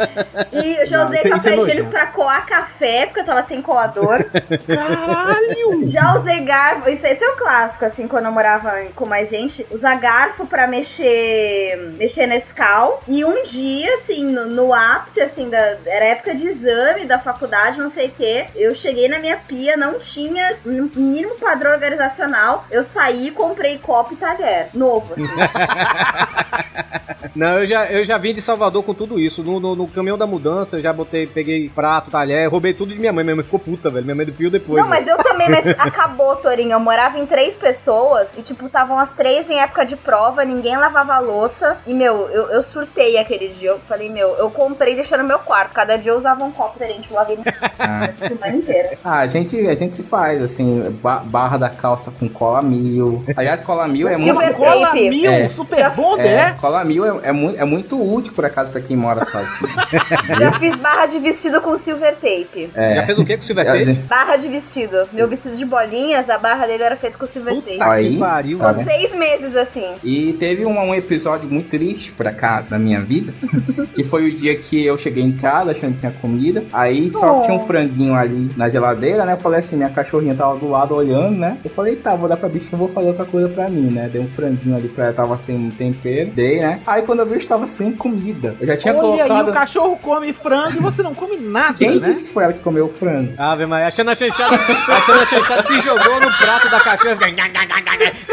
e 0.63 0.76
eu 0.78 0.86
já 0.86 0.97
Não, 0.99 1.05
usei 1.05 1.19
isso 1.19 1.28
é- 1.34 1.38
isso 1.38 1.47
é 1.47 1.51
papel 1.51 1.67
higiênico 1.67 1.89
pra 1.91 2.05
coar 2.07 2.45
café, 2.45 3.05
porque 3.05 3.19
eu 3.22 3.26
tava 3.26 3.43
sem 3.47 3.61
coador. 3.61 4.24
Caralho! 4.67 5.86
Já 5.86 6.15
usei 6.17 6.41
garfo, 6.41 6.89
isso, 6.89 7.05
esse 7.05 7.24
é 7.24 7.30
o 7.30 7.36
clássico, 7.38 7.86
assim, 7.86 8.07
quando 8.07 8.26
eu 8.26 8.32
morava 8.32 8.72
com 8.95 9.05
mais 9.05 9.30
gente. 9.30 9.65
Usar 9.72 9.95
garfo 9.99 10.45
pra 10.45 10.67
mexer, 10.67 11.93
mexer 11.97 12.28
Nescau. 12.28 13.01
E 13.07 13.24
um 13.26 13.43
dia, 13.43 13.95
assim, 13.95 14.24
no, 14.26 14.45
no 14.45 14.74
ápice, 14.74 15.22
assim, 15.22 15.49
da, 15.49 15.78
era 15.86 16.05
época 16.12 16.36
de 16.36 16.47
exame 16.47 17.05
da 17.05 17.20
faculdade, 17.20 17.80
não 17.80 17.91
sei 17.91 18.07
o 18.07 18.12
quê. 18.12 18.45
Eu 18.55 18.76
cheguei 18.76 19.07
na 19.07 19.20
minha 19.20 19.38
pia, 19.38 19.76
não 19.76 19.99
tinha 19.99 20.55
mínimo 20.66 21.36
padrão 21.36 21.72
organizacional. 21.72 22.66
Eu 22.70 22.86
saí, 22.86 23.32
comprei 23.32 23.78
copo 23.78 24.14
e 24.14 24.18
talher. 24.18 24.70
Novo, 24.74 25.14
assim. 25.14 25.28
Não, 27.36 27.59
eu 27.59 27.66
já, 27.66 27.86
eu 27.86 28.03
já 28.03 28.18
vim 28.18 28.34
de 28.34 28.41
Salvador 28.41 28.84
com 28.84 28.93
tudo 28.93 29.20
isso. 29.20 29.43
No, 29.43 29.59
no, 29.59 29.76
no 29.76 29.88
caminhão 29.88 30.18
da 30.18 30.28
mudança, 30.28 30.76
eu 30.76 30.82
já 30.82 30.91
botei, 30.91 31.26
peguei 31.26 31.70
prato, 31.70 32.12
talher, 32.12 32.49
roubei 32.49 32.74
tudo 32.74 32.93
de 32.93 32.99
minha 32.99 33.14
mãe. 33.14 33.24
Minha 33.24 33.36
mãe 33.38 33.45
ficou 33.45 33.59
puta, 33.59 33.89
velho. 33.89 34.05
Minha 34.05 34.16
mãe 34.16 34.26
do 34.26 34.34
pio 34.34 34.51
depois. 34.51 34.82
Não, 34.82 34.89
mas 34.89 35.05
velho. 35.05 35.18
eu 35.18 35.24
também, 35.24 35.49
mas 35.49 35.68
acabou, 35.80 36.36
Torinho. 36.36 36.74
Eu 36.74 36.80
morava 36.80 37.18
em 37.20 37.26
três 37.26 37.55
pessoas 37.55 38.28
e, 38.38 38.41
tipo, 38.41 38.66
estavam 38.66 38.99
as 38.99 39.09
três 39.12 39.49
em 39.49 39.59
época 39.59 39.86
de 39.86 39.95
prova, 39.95 40.43
ninguém 40.43 40.76
lavava 40.76 41.14
a 41.14 41.20
louça. 41.20 41.78
E, 41.88 41.93
meu, 41.93 42.30
eu, 42.30 42.49
eu 42.49 42.64
surtei 42.64 43.18
aquele 43.18 43.49
dia. 43.49 43.70
Eu 43.70 43.80
falei, 43.80 44.09
meu, 44.09 44.36
eu 44.36 44.49
comprei 44.49 44.95
deixando 44.95 45.22
no 45.22 45.28
meu 45.28 45.39
quarto. 45.39 45.74
Cada 45.74 45.97
dia 46.02 46.12
eu 46.12 46.18
usava 46.18 46.43
um 46.43 46.52
copo 46.52 46.74
diferente, 46.80 47.08
eu 47.10 47.16
lavei 47.16 47.38
Ah. 47.80 48.10
a 48.24 48.28
semana 48.28 48.56
inteira. 48.58 48.97
Ah, 49.04 49.20
a 49.20 49.28
gente, 49.28 49.68
a 49.68 49.76
gente 49.76 49.95
se 49.95 50.04
faz, 50.04 50.41
assim, 50.41 50.95
ba- 51.02 51.22
barra 51.26 51.58
da 51.58 51.70
calça 51.70 52.12
com 52.12 52.28
cola 52.30 52.62
mil. 52.62 53.24
Aliás, 53.36 53.62
cola 53.62 53.88
mil 53.88 54.08
é 54.08 54.18
muito. 54.18 54.32
Silver 54.39 54.54
Cola 54.56 54.88
tape. 54.88 55.10
mil, 55.10 55.32
É. 55.32 55.49
super 55.49 55.89
bom, 55.91 56.18
É, 56.18 56.24
né? 56.24 56.56
cola 56.60 56.84
mil 56.84 57.06
é, 57.06 57.30
é, 57.30 57.32
muito, 57.32 57.60
é 57.60 57.66
muito 57.66 58.02
útil, 58.14 58.34
por 58.34 58.45
acaso, 58.45 58.72
pra 58.72 58.82
quem 58.82 58.95
mora 58.97 59.24
sozinho. 59.26 59.52
Já 60.39 60.60
fiz 60.60 60.76
barra 60.76 61.06
de 61.08 61.20
vestido 61.20 61.60
com 61.62 61.78
silver 61.78 62.16
tape. 62.16 62.70
É. 62.76 62.95
Já 62.95 63.06
fez 63.06 63.18
o 63.20 63.26
quê 63.26 63.38
com 63.38 63.43
Silver 63.43 63.66
Tape? 63.66 63.93
Barra 64.08 64.36
de 64.38 64.47
vestido. 64.47 65.08
Meu 65.12 65.28
vestido 65.28 65.56
de 65.56 65.66
bolinhas, 65.66 66.30
a 66.30 66.38
barra 66.38 66.66
dele 66.68 66.84
era 66.84 66.95
feita 66.95 67.18
com 67.18 67.26
silver 67.28 67.56
tape. 67.56 67.72
Puta 67.74 67.86
Aí, 67.91 68.14
que 68.14 68.20
pariu, 68.20 68.60
tá? 68.60 68.84
Seis 68.84 69.14
meses 69.16 69.56
assim. 69.56 69.86
E 70.04 70.34
teve 70.34 70.66
um, 70.66 70.78
um 70.80 70.93
episódio 70.95 71.49
muito 71.49 71.70
triste, 71.70 72.12
por 72.12 72.28
acaso, 72.28 72.68
na 72.72 72.80
minha 72.80 73.02
vida, 73.02 73.34
que 73.95 74.04
foi 74.04 74.30
o 74.30 74.36
dia 74.38 74.56
que 74.58 74.86
eu 74.86 74.97
cheguei 74.97 75.24
em 75.24 75.32
casa 75.34 75.72
achando 75.72 75.91
que 75.94 76.00
tinha 76.00 76.12
comida, 76.12 76.64
aí 76.74 77.10
só 77.10 77.39
Oh. 77.39 77.42
tinha 77.42 77.56
um 77.56 77.60
franguinho 77.66 78.14
ali 78.16 78.50
na 78.58 78.68
geladeira, 78.70 79.26
né? 79.26 79.34
Eu 79.34 79.38
falei 79.38 79.60
assim, 79.60 79.78
minha 79.78 79.89
cachorrinha 79.89 80.36
tava 80.36 80.56
do 80.58 80.70
lado 80.70 80.96
olhando, 80.96 81.38
né? 81.38 81.58
Eu 81.64 81.70
falei, 81.72 81.96
tá, 81.96 82.16
vou 82.16 82.28
dar 82.28 82.38
pra 82.38 82.50
bicha, 82.50 82.70
eu 82.74 82.80
vou 82.80 82.89
fazer 82.89 83.08
outra 83.08 83.26
coisa 83.26 83.48
pra 83.50 83.70
mim, 83.70 83.89
né? 83.92 84.10
Dei 84.12 84.22
um 84.22 84.28
franguinho 84.30 84.76
ali 84.76 84.88
pra 84.89 85.06
ela, 85.06 85.14
tava 85.14 85.38
sem 85.38 85.70
tempero, 85.72 86.32
dei, 86.32 86.60
né? 86.60 86.82
Aí 86.86 87.02
quando 87.04 87.20
eu 87.20 87.26
vi, 87.26 87.34
eu 87.34 87.38
estava 87.38 87.66
sem 87.68 87.92
comida. 87.92 88.56
Eu 88.60 88.68
já 88.68 88.78
tinha 88.78 88.96
Olha 88.96 89.24
aí, 89.24 89.30
colocado... 89.30 89.50
o 89.50 89.54
cachorro 89.54 89.98
come 90.02 90.34
frango 90.34 90.78
e 90.78 90.82
você 90.82 91.02
não 91.04 91.14
come 91.14 91.38
nada, 91.38 91.74
Quem 91.76 92.00
né? 92.00 92.10
disse 92.10 92.24
que 92.26 92.34
foi 92.34 92.44
ela 92.44 92.54
que 92.54 92.60
comeu 92.62 92.86
o 92.86 92.89
frango? 92.89 93.34
Ave 93.38 93.66
Maria, 93.66 93.88
achando 93.88 94.10
a 94.12 94.16
chanchada, 94.16 94.56
achando 94.56 95.22
a 95.22 95.26
chanchada 95.26 95.64
se 95.64 95.82
jogou 95.82 96.20
no 96.20 96.32
prato 96.38 96.70
da 96.70 96.80
cachorra. 96.80 97.18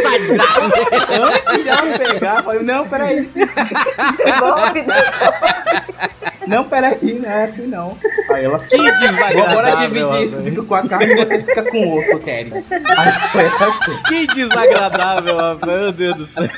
Sai 0.02 0.18
desgraça. 0.20 0.60
Antes 0.62 1.62
de 1.62 1.68
ela 1.68 1.82
me 1.82 1.98
pegar, 1.98 2.36
eu 2.38 2.42
falei, 2.44 2.62
não, 2.62 2.86
peraí. 2.88 3.28
Não, 6.48 6.64
peraí, 6.64 7.18
não 7.20 7.30
é 7.30 7.44
assim 7.44 7.66
não. 7.66 7.96
Aí 8.32 8.44
ela. 8.44 8.58
Que 8.58 8.76
desagradável. 8.76 9.48
Bora 9.54 9.76
dividir 9.76 10.22
isso, 10.24 10.42
fica 10.42 10.62
com 10.62 10.74
a 10.74 10.88
carne 10.88 11.12
e 11.12 11.16
você 11.24 11.38
fica 11.42 11.62
com 11.70 11.78
o 11.78 12.00
osso, 12.00 12.18
Kelly. 12.20 12.52
Aí 12.70 13.12
foi 13.32 13.44
assim. 13.46 14.02
Que 14.08 14.26
desagradável, 14.34 15.36
rapaz. 15.36 15.78
Meu 15.80 15.92
Deus 15.92 16.16
do 16.16 16.24
céu. 16.24 16.48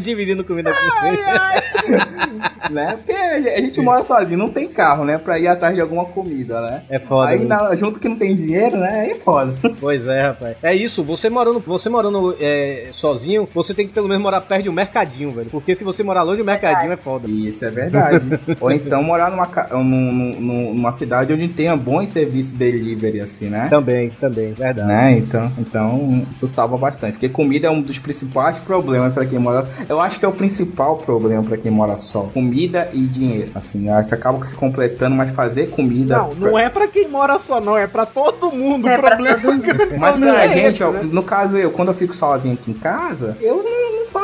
Dividindo 0.00 0.44
comida 0.44 0.70
com 0.70 0.76
você. 0.80 2.70
né? 2.70 2.96
Porque 2.96 3.12
a 3.12 3.60
gente 3.60 3.80
mora 3.80 4.02
sozinho, 4.02 4.38
não 4.38 4.48
tem 4.48 4.68
carro, 4.68 5.04
né? 5.04 5.18
Pra 5.18 5.38
ir 5.38 5.48
atrás 5.48 5.74
de 5.74 5.80
alguma 5.80 6.04
comida, 6.04 6.60
né? 6.60 6.82
É 6.88 6.98
foda. 6.98 7.30
Aí 7.30 7.38
né? 7.40 7.46
na- 7.46 7.74
junto 7.74 7.98
que 7.98 8.08
não 8.08 8.16
tem 8.16 8.34
dinheiro, 8.36 8.76
né? 8.76 9.00
Aí 9.00 9.10
é 9.12 9.14
foda. 9.14 9.52
Pois 9.80 10.06
é, 10.06 10.22
rapaz. 10.28 10.56
É 10.62 10.74
isso, 10.74 11.02
você 11.02 11.28
morando, 11.28 11.60
você 11.60 11.88
morando 11.88 12.36
é, 12.40 12.88
sozinho, 12.92 13.48
você 13.54 13.72
tem 13.74 13.86
que 13.86 13.92
pelo 13.92 14.08
menos 14.08 14.22
morar 14.22 14.40
perto 14.40 14.64
de 14.64 14.68
um 14.68 14.72
mercadinho, 14.72 15.32
velho. 15.32 15.50
Porque 15.50 15.74
se 15.74 15.84
você 15.84 16.02
morar 16.02 16.22
longe 16.22 16.38
do 16.40 16.44
mercadinho 16.44 16.92
é 16.92 16.96
foda. 16.96 17.28
Isso 17.28 17.64
é 17.64 17.70
verdade. 17.70 18.20
Ou 18.60 18.70
então 18.70 19.02
morar 19.02 19.19
numa, 19.28 19.46
ca- 19.46 19.68
num- 19.72 19.82
num- 20.40 20.74
numa 20.74 20.92
cidade 20.92 21.32
onde 21.32 21.48
tenha 21.48 21.76
bons 21.76 22.10
serviços 22.10 22.52
delivery, 22.52 23.20
assim, 23.20 23.48
né? 23.48 23.66
Também, 23.68 24.10
também, 24.20 24.52
verdade. 24.52 24.88
Né? 24.88 25.18
Então, 25.18 25.52
então, 25.58 26.26
isso 26.30 26.46
salva 26.48 26.76
bastante. 26.76 27.12
Porque 27.14 27.28
comida 27.28 27.66
é 27.66 27.70
um 27.70 27.82
dos 27.82 27.98
principais 27.98 28.58
problemas 28.58 29.12
pra 29.12 29.26
quem 29.26 29.38
mora. 29.38 29.66
Eu 29.88 30.00
acho 30.00 30.18
que 30.18 30.24
é 30.24 30.28
o 30.28 30.32
principal 30.32 30.96
problema 30.96 31.42
pra 31.42 31.56
quem 31.56 31.70
mora 31.70 31.96
só. 31.96 32.22
Comida 32.32 32.88
e 32.94 33.00
dinheiro. 33.00 33.50
Assim, 33.54 33.88
eu 33.88 33.94
acho 33.94 34.08
que 34.08 34.14
acaba 34.14 34.44
se 34.46 34.54
completando, 34.54 35.16
mas 35.16 35.32
fazer 35.32 35.70
comida. 35.70 36.16
Não, 36.18 36.34
não 36.34 36.58
é 36.58 36.68
pra 36.68 36.86
quem 36.86 37.08
mora 37.08 37.38
só, 37.38 37.60
não. 37.60 37.76
É 37.76 37.86
pra 37.86 38.06
todo 38.06 38.50
mundo. 38.52 38.88
É 38.88 38.96
o 38.96 39.00
pra 39.00 39.10
problema 39.16 39.38
todo 39.38 39.52
mundo. 39.90 39.98
Mas 39.98 40.16
pra 40.18 40.44
é 40.44 40.48
gente, 40.48 40.74
esse, 40.74 40.82
ó, 40.84 40.90
né? 40.92 41.00
no 41.04 41.22
caso 41.22 41.56
eu, 41.56 41.70
quando 41.70 41.88
eu 41.88 41.94
fico 41.94 42.14
sozinho 42.14 42.54
aqui 42.54 42.70
em 42.70 42.74
casa, 42.74 43.36
eu 43.40 43.56
não 43.62 43.79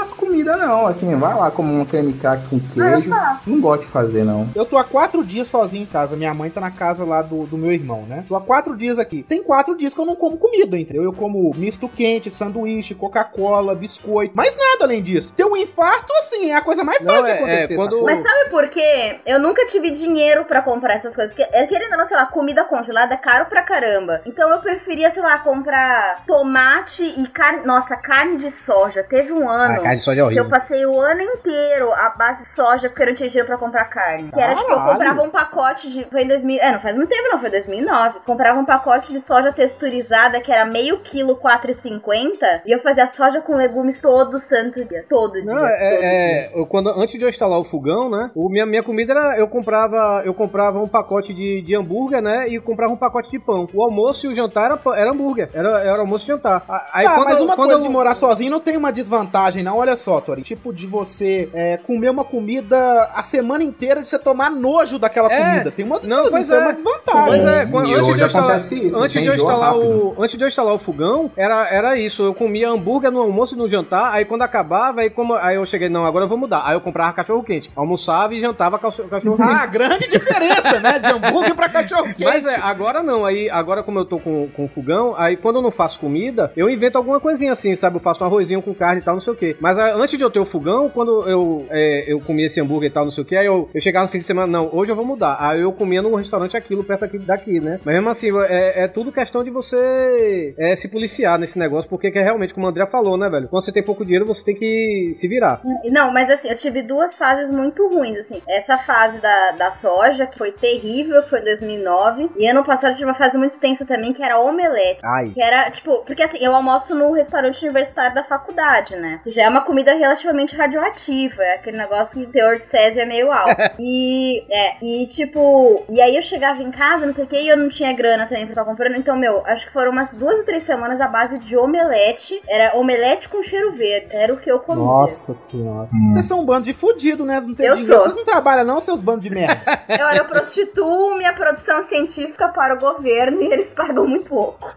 faço 0.07 0.17
comida 0.17 0.57
não. 0.57 0.87
Assim, 0.87 1.15
vai 1.17 1.35
lá 1.35 1.51
como 1.51 1.81
um 1.81 1.85
creme 1.85 2.13
crack 2.13 2.47
com 2.49 2.61
queijo. 2.61 3.11
Não 3.47 3.61
gosto 3.61 3.83
de 3.83 3.89
fazer 3.89 4.25
não. 4.25 4.49
Eu 4.55 4.65
tô 4.65 4.79
há 4.79 4.85
quatro 4.85 5.25
dias 5.25 5.49
sozinho 5.49 5.83
em 5.83 5.87
casa. 5.87 6.17
Minha 6.17 6.33
mãe 6.33 6.49
tá 6.51 6.61
na 6.61 6.71
casa 6.71 7.05
lá 7.05 7.23
do, 7.23 7.45
do 7.47 7.59
meu 7.59 7.73
irmão, 7.73 8.03
né? 8.03 8.25
Tô 8.29 8.37
há 8.37 8.41
quatro 8.41 8.77
dias 8.77 8.99
aqui. 8.99 9.23
Tem 9.23 9.43
quatro 9.43 9.77
dias 9.77 9.93
que 9.93 10.01
eu 10.01 10.07
não 10.07 10.15
como 10.15 10.39
comida, 10.39 10.79
entendeu? 10.79 11.03
Eu 11.03 11.13
como 11.13 11.53
misto 11.55 11.89
quente, 11.89 12.31
sanduíche, 12.31 12.95
Coca-Cola, 12.95 13.75
biscoito. 13.75 14.33
Mas 14.37 14.57
nada 14.57 14.85
além 14.85 15.03
disso. 15.03 15.33
Ter 15.37 15.45
um 15.45 15.57
infarto, 15.57 16.13
assim, 16.21 16.51
é 16.51 16.55
a 16.55 16.61
coisa 16.61 16.85
mais 16.85 17.03
fácil 17.03 17.25
de 17.25 17.31
é- 17.31 17.33
é, 17.33 17.37
acontecer. 17.39 17.75
quando- 17.77 17.91
sacou? 17.91 18.05
Mas 18.05 18.23
sabe 18.23 18.51
por 18.51 18.69
quê? 18.69 19.17
Eu 19.27 19.41
nunca 19.41 19.67
tive 19.67 19.91
dinheiro 19.91 20.45
pra 20.45 20.63
comprar 20.63 20.95
essas 20.95 21.15
coisas. 21.15 21.35
Porque, 21.35 21.49
é, 21.57 21.67
querendo 21.67 21.93
ou 21.93 21.99
não, 21.99 22.07
sei 22.07 22.17
lá, 22.17 22.27
comida 22.27 22.65
congelada 22.65 23.15
é 23.15 23.17
caro 23.17 23.47
pra 23.47 23.63
caramba. 23.63 24.21
Então 24.25 24.49
eu 24.51 24.59
preferia, 24.61 25.13
sei 25.13 25.23
lá, 25.23 25.39
comprar 25.41 26.23
tomate 26.27 27.03
e 27.05 27.27
carne. 27.29 27.67
Nossa, 27.67 27.97
carne 27.97 28.39
de 28.39 28.51
soja. 28.51 29.03
Teve 29.03 29.33
um 29.33 29.49
ano. 29.49 29.83
Ah, 29.85 29.96
carne 29.97 29.99
de 29.99 30.05
soja 30.05 30.21
é 30.21 30.25
horrível. 30.25 30.45
eu 30.45 30.51
passei 30.51 30.87
o 30.87 31.01
ano 31.01 31.23
inteiro 31.23 31.93
à 31.93 32.11
base 32.11 32.43
de 32.43 32.49
soja 32.49 32.89
porque 32.89 33.03
eu 33.03 33.07
não 33.09 33.15
tinha 33.15 33.29
dinheiro 33.29 33.47
pra 33.49 33.59
comprar 33.59 33.85
carne. 33.87 34.31
Que 34.31 34.41
era 34.41 34.55
tipo, 34.55 34.71
eu 34.71 34.81
comprava 34.81 35.23
um 35.23 35.31
pacote 35.31 35.91
de. 35.91 36.05
Foi 36.11 36.23
em 36.23 36.29
2000. 36.29 36.59
É, 36.61 36.73
não 36.73 36.81
faz 36.81 36.97
muito 36.97 37.09
tempo, 37.09 37.29
não, 37.31 37.39
foi 37.41 37.51
2009. 37.51 38.21
Comprava 38.25 38.59
um 38.59 38.65
pacote 38.65 39.13
de 39.13 39.21
soja 39.21 39.53
texturizada 39.53 40.41
que 40.41 40.53
era 40.53 40.65
meio 40.65 41.01
quilo 41.01 41.37
4,50. 41.37 42.63
E 42.67 42.75
eu 42.75 42.81
fazia 42.81 43.07
soja 43.09 43.41
com 43.41 43.57
legumes 43.57 44.01
todo 44.01 44.39
santo 44.39 44.85
dia. 44.85 45.05
Todo 45.09 45.33
dia. 45.35 45.45
Não, 45.45 45.55
todo 45.57 45.67
é, 45.69 45.87
dia. 45.89 45.99
é, 46.03 46.51
eu, 46.61 46.67
quando, 46.67 46.91
antes 46.91 47.19
de 47.19 47.25
eu 47.25 47.29
instalar 47.29 47.59
o 47.59 47.65
fogão, 47.65 48.09
né? 48.11 48.31
O, 48.35 48.49
minha, 48.49 48.67
minha 48.67 48.83
comida 48.83 49.13
era. 49.13 49.39
Eu 49.39 49.49
comprava, 49.49 50.23
eu 50.25 50.35
comprava 50.35 50.79
um 50.81 50.89
pacote 50.89 51.33
de, 51.33 51.63
de 51.63 51.75
hambúrguer, 51.77 52.21
né? 52.23 52.47
E 52.49 52.61
comprava 52.61 52.93
um 52.93 52.97
pacote 52.97 53.31
de 53.31 53.39
pão. 53.39 53.69
O 53.73 53.83
almoço 53.83 54.27
e 54.27 54.29
o 54.31 54.35
jantar 54.35 54.67
era, 54.71 54.81
era 54.99 55.11
hambúrguer. 55.11 55.49
Era, 55.55 55.81
era 55.81 55.99
almoço 55.99 56.25
e 56.25 56.29
jantar. 56.29 56.63
A- 56.69 56.87
Aí 56.93 57.07
Ah, 57.07 57.15
quando, 57.15 57.25
mas 57.29 57.41
uma 57.41 57.57
quando 57.57 57.69
coisa 57.71 57.83
eu- 57.85 57.87
de 57.87 57.93
morar 57.93 58.15
sozinho 58.15 58.51
não 58.51 58.61
tem 58.61 58.77
uma 58.77 58.93
desvantagem, 58.93 59.63
não. 59.63 59.77
Olha 59.77 59.86
só, 59.95 60.21
Tori. 60.21 60.43
Tipo, 60.43 60.73
de 60.73 60.87
você 60.87 61.49
é, 61.53 61.77
comer 61.77 62.11
uma 62.11 62.25
comida 62.25 63.11
a 63.15 63.23
semana 63.23 63.63
inteira, 63.63 64.03
de 64.03 64.09
você 64.09 64.19
tomar 64.19 64.51
nojo 64.51 64.99
daquela 64.99 65.33
É, 65.33 65.45
comida. 65.45 65.71
Tem 65.71 65.85
uma, 65.85 66.01
não, 66.03 66.29
pois 66.31 66.51
é 66.51 66.57
é. 66.57 66.59
uma 66.59 66.73
desvantagem. 66.73 67.27
Pois 67.27 67.45
é, 67.45 67.67
quando, 67.67 67.95
antes, 67.95 68.15
de 68.15 68.21
eu 68.21 68.27
instalar, 68.27 68.57
isso, 68.57 69.03
antes, 69.03 69.13
de 69.13 69.27
eu 69.27 69.35
instalar 69.35 69.73
rápido. 69.75 70.15
o, 70.19 70.23
antes 70.23 70.37
de 70.37 70.45
eu 70.45 70.49
instalar 70.49 70.75
o 70.75 70.79
fogão, 70.79 71.31
era, 71.37 71.69
era 71.69 71.97
isso. 71.97 72.23
Eu 72.23 72.35
comia 72.35 72.71
hambúrguer 72.71 73.11
no 73.11 73.21
almoço 73.21 73.55
e 73.55 73.59
no 73.59 73.69
jantar. 73.69 74.13
Aí 74.13 74.25
quando 74.25 74.43
acabava, 74.43 75.01
aí, 75.03 75.11
como, 75.11 75.35
aí 75.35 75.57
eu 75.57 75.67
cheguei, 75.67 75.89
não, 75.89 76.05
agora 76.05 76.25
eu 76.25 76.29
vou 76.29 76.39
mudar. 76.39 76.63
Aí 76.65 76.75
eu 76.75 76.81
comprava 76.81 77.13
cachorro 77.13 77.43
quente. 77.43 77.71
Almoçava 77.77 78.35
e 78.35 78.41
jantava 78.41 78.79
cachorro 78.79 79.09
quente. 79.09 79.29
Ah, 79.41 79.67
grande 79.67 80.09
diferença, 80.09 80.81
né? 80.81 80.99
De 80.99 81.11
hambúrguer 81.11 81.55
pra 81.55 81.69
cachorro 81.69 82.05
quente. 82.15 82.25
Mas 82.25 82.45
é, 82.45 82.57
agora 82.57 83.03
não, 83.03 83.25
aí 83.25 83.49
agora 83.51 83.83
como 83.83 83.99
eu 83.99 84.05
tô 84.05 84.19
com, 84.19 84.49
com 84.49 84.69
fogão, 84.69 85.15
aí 85.17 85.37
quando 85.37 85.57
eu 85.57 85.63
não 85.63 85.71
faço 85.71 85.99
comida, 85.99 86.53
eu 86.57 86.69
invento 86.69 86.99
alguma 86.99 87.21
coisinha 87.21 87.53
assim, 87.53 87.75
sabe? 87.75 87.97
Eu 87.97 88.01
faço 88.01 88.23
um 88.23 88.27
arrozinho 88.27 88.63
com 88.63 88.75
carne 88.75 89.01
e 89.01 89.05
tal, 89.05 89.15
não 89.15 89.21
sei 89.21 89.33
o 89.33 89.37
que. 89.37 89.57
Mas 89.61 89.76
antes 89.77 90.17
de 90.17 90.25
eu 90.25 90.31
ter 90.31 90.41
o 90.41 90.45
fogão, 90.45 90.89
quando 90.89 91.29
eu, 91.29 91.67
é, 91.71 92.05
eu 92.13 92.21
comia 92.21 92.47
esse 92.47 92.61
hambúrguer 92.61 92.91
e 92.91 92.93
tal, 92.93 93.05
não 93.05 93.13
sei 93.13 93.23
o 93.23 93.27
que, 93.27 93.37
aí 93.37 93.47
eu, 93.47 93.69
eu 93.75 93.81
chegava 93.81 94.07
no 94.07 94.13
fim 94.13 94.19
de 94.19 94.27
semana, 94.27 94.47
não, 94.47 94.71
hoje 94.73 94.91
eu 94.91 94.97
vou 94.97 95.05
mudar. 95.05 95.37
Aí 95.41 95.61
eu 95.61 95.73
comia 95.73 96.03
num 96.03 96.15
restaurante 96.15 96.57
aquilo, 96.57 96.85
perto 96.85 97.05
aqui, 97.05 97.19
daqui, 97.19 97.61
né? 97.61 97.79
Mas 97.85 97.95
mesmo 97.95 98.11
assim, 98.11 98.31
é, 98.49 98.85
é 98.85 98.89
tudo 98.89 99.13
questão 99.13 99.43
de 99.43 99.51
você 99.51 100.55
é, 100.59 100.77
se 100.77 100.89
policiar 100.89 101.39
nesse 101.39 101.59
negócio, 101.59 101.89
porque 101.89 102.11
que 102.11 102.19
é 102.19 102.23
realmente, 102.23 102.55
como 102.55 102.67
o 102.67 102.69
André 102.69 102.87
falou, 102.87 103.17
né, 103.17 103.29
velho? 103.29 103.49
Quando 103.49 103.65
você 103.65 103.73
tem 103.73 103.83
pouco 103.83 104.05
dinheiro, 104.05 104.27
você 104.27 104.45
tem 104.45 104.55
que 104.55 105.13
se 105.15 105.29
virar. 105.29 105.61
Não, 105.85 106.13
mas 106.13 106.31
assim, 106.31 106.49
eu 106.49 106.57
tive 106.57 106.83
duas 106.83 107.17
fases 107.17 107.51
muito 107.51 107.87
ruins, 107.89 108.19
assim. 108.19 108.43
Essa 108.49 108.79
fase 108.79 109.21
da, 109.21 109.53
da 109.53 109.71
soja, 109.71 110.27
que 110.27 110.39
foi 110.39 110.53
terrível, 110.53 111.23
foi 111.25 111.41
em 111.41 111.45
2009. 111.45 112.31
E 112.37 112.47
ano 112.47 112.65
passado 112.65 112.93
eu 112.93 112.95
tive 112.95 113.07
uma 113.07 113.15
fase 113.15 113.37
muito 113.37 113.59
tensa 113.59 113.85
também, 113.85 114.13
que 114.13 114.23
era 114.23 114.39
omelete. 114.39 115.01
Ai. 115.05 115.31
Que 115.31 115.43
era, 115.43 115.71
tipo, 115.71 116.05
porque 116.05 116.23
assim, 116.23 116.39
eu 116.41 116.55
almoço 116.55 116.95
no 116.95 117.13
restaurante 117.13 117.63
universitário 117.65 118.15
da 118.15 118.25
faculdade, 118.25 118.97
né? 118.97 119.21
Que 119.23 119.31
já 119.31 119.45
é 119.45 119.49
uma 119.49 119.56
comida 119.61 119.95
relativamente 119.95 120.55
radioativa. 120.57 121.43
É 121.43 121.55
aquele 121.55 121.77
negócio 121.77 122.13
que 122.15 122.23
o 122.23 122.27
teor 122.31 122.59
de 122.59 122.67
césio 122.67 123.01
é 123.03 123.07
meio 123.07 123.31
alto. 123.33 123.57
e, 123.79 124.45
é, 124.51 124.85
e 124.85 125.07
tipo, 125.07 125.85
e 125.89 126.01
aí 126.01 126.17
eu 126.17 126.23
chegava 126.23 126.63
em 126.63 126.71
casa, 126.71 127.07
não 127.07 127.15
sei 127.15 127.25
o 127.25 127.27
que, 127.27 127.37
e 127.41 127.49
eu 127.49 127.57
não 127.57 127.69
tinha 127.69 127.93
grana 127.95 128.27
também 128.27 128.45
pra 128.45 128.53
estar 128.53 128.65
comprando. 128.65 128.97
Então, 128.97 129.17
meu, 129.17 129.45
acho 129.47 129.67
que 129.67 129.73
foram 129.73 129.93
umas 129.93 130.13
duas 130.15 130.39
ou 130.39 130.45
três 130.45 130.65
semanas 130.65 131.01
à 131.01 131.09
base 131.09 131.39
de 131.39 131.57
omelete. 131.57 132.41
Era 132.49 132.77
omelete 132.77 133.29
com 133.29 133.43
cheiro 133.43 133.73
verde. 133.73 134.09
Era 134.13 134.33
o 134.33 134.37
que 134.39 134.51
eu 134.51 134.61
comia. 134.61 134.85
Nossa 134.85 135.35
senhora. 135.35 135.89
Vocês 136.11 136.25
são 136.25 136.41
um 136.41 136.47
bando 136.47 136.65
de 136.65 136.73
fudido, 136.73 137.25
né? 137.25 137.41
Não 137.41 137.55
tem 137.55 137.67
Eu 137.67 137.75
dinheiro. 137.77 137.95
sou. 137.95 138.03
Vocês 138.05 138.17
não 138.17 138.25
trabalham, 138.25 138.65
não, 138.65 138.81
seus 138.81 139.03
bandos 139.03 139.23
de 139.23 139.31
merda. 139.31 139.57
Eu, 139.89 140.07
eu 140.19 140.25
prostituo 140.25 141.17
minha 141.17 141.33
produção 141.33 141.83
científica 141.83 142.49
para 142.49 142.75
o 142.75 142.79
governo 142.79 143.41
e 143.43 143.53
eles 143.53 143.69
pagam 143.69 144.07
muito 144.07 144.27
pouco. 144.27 144.69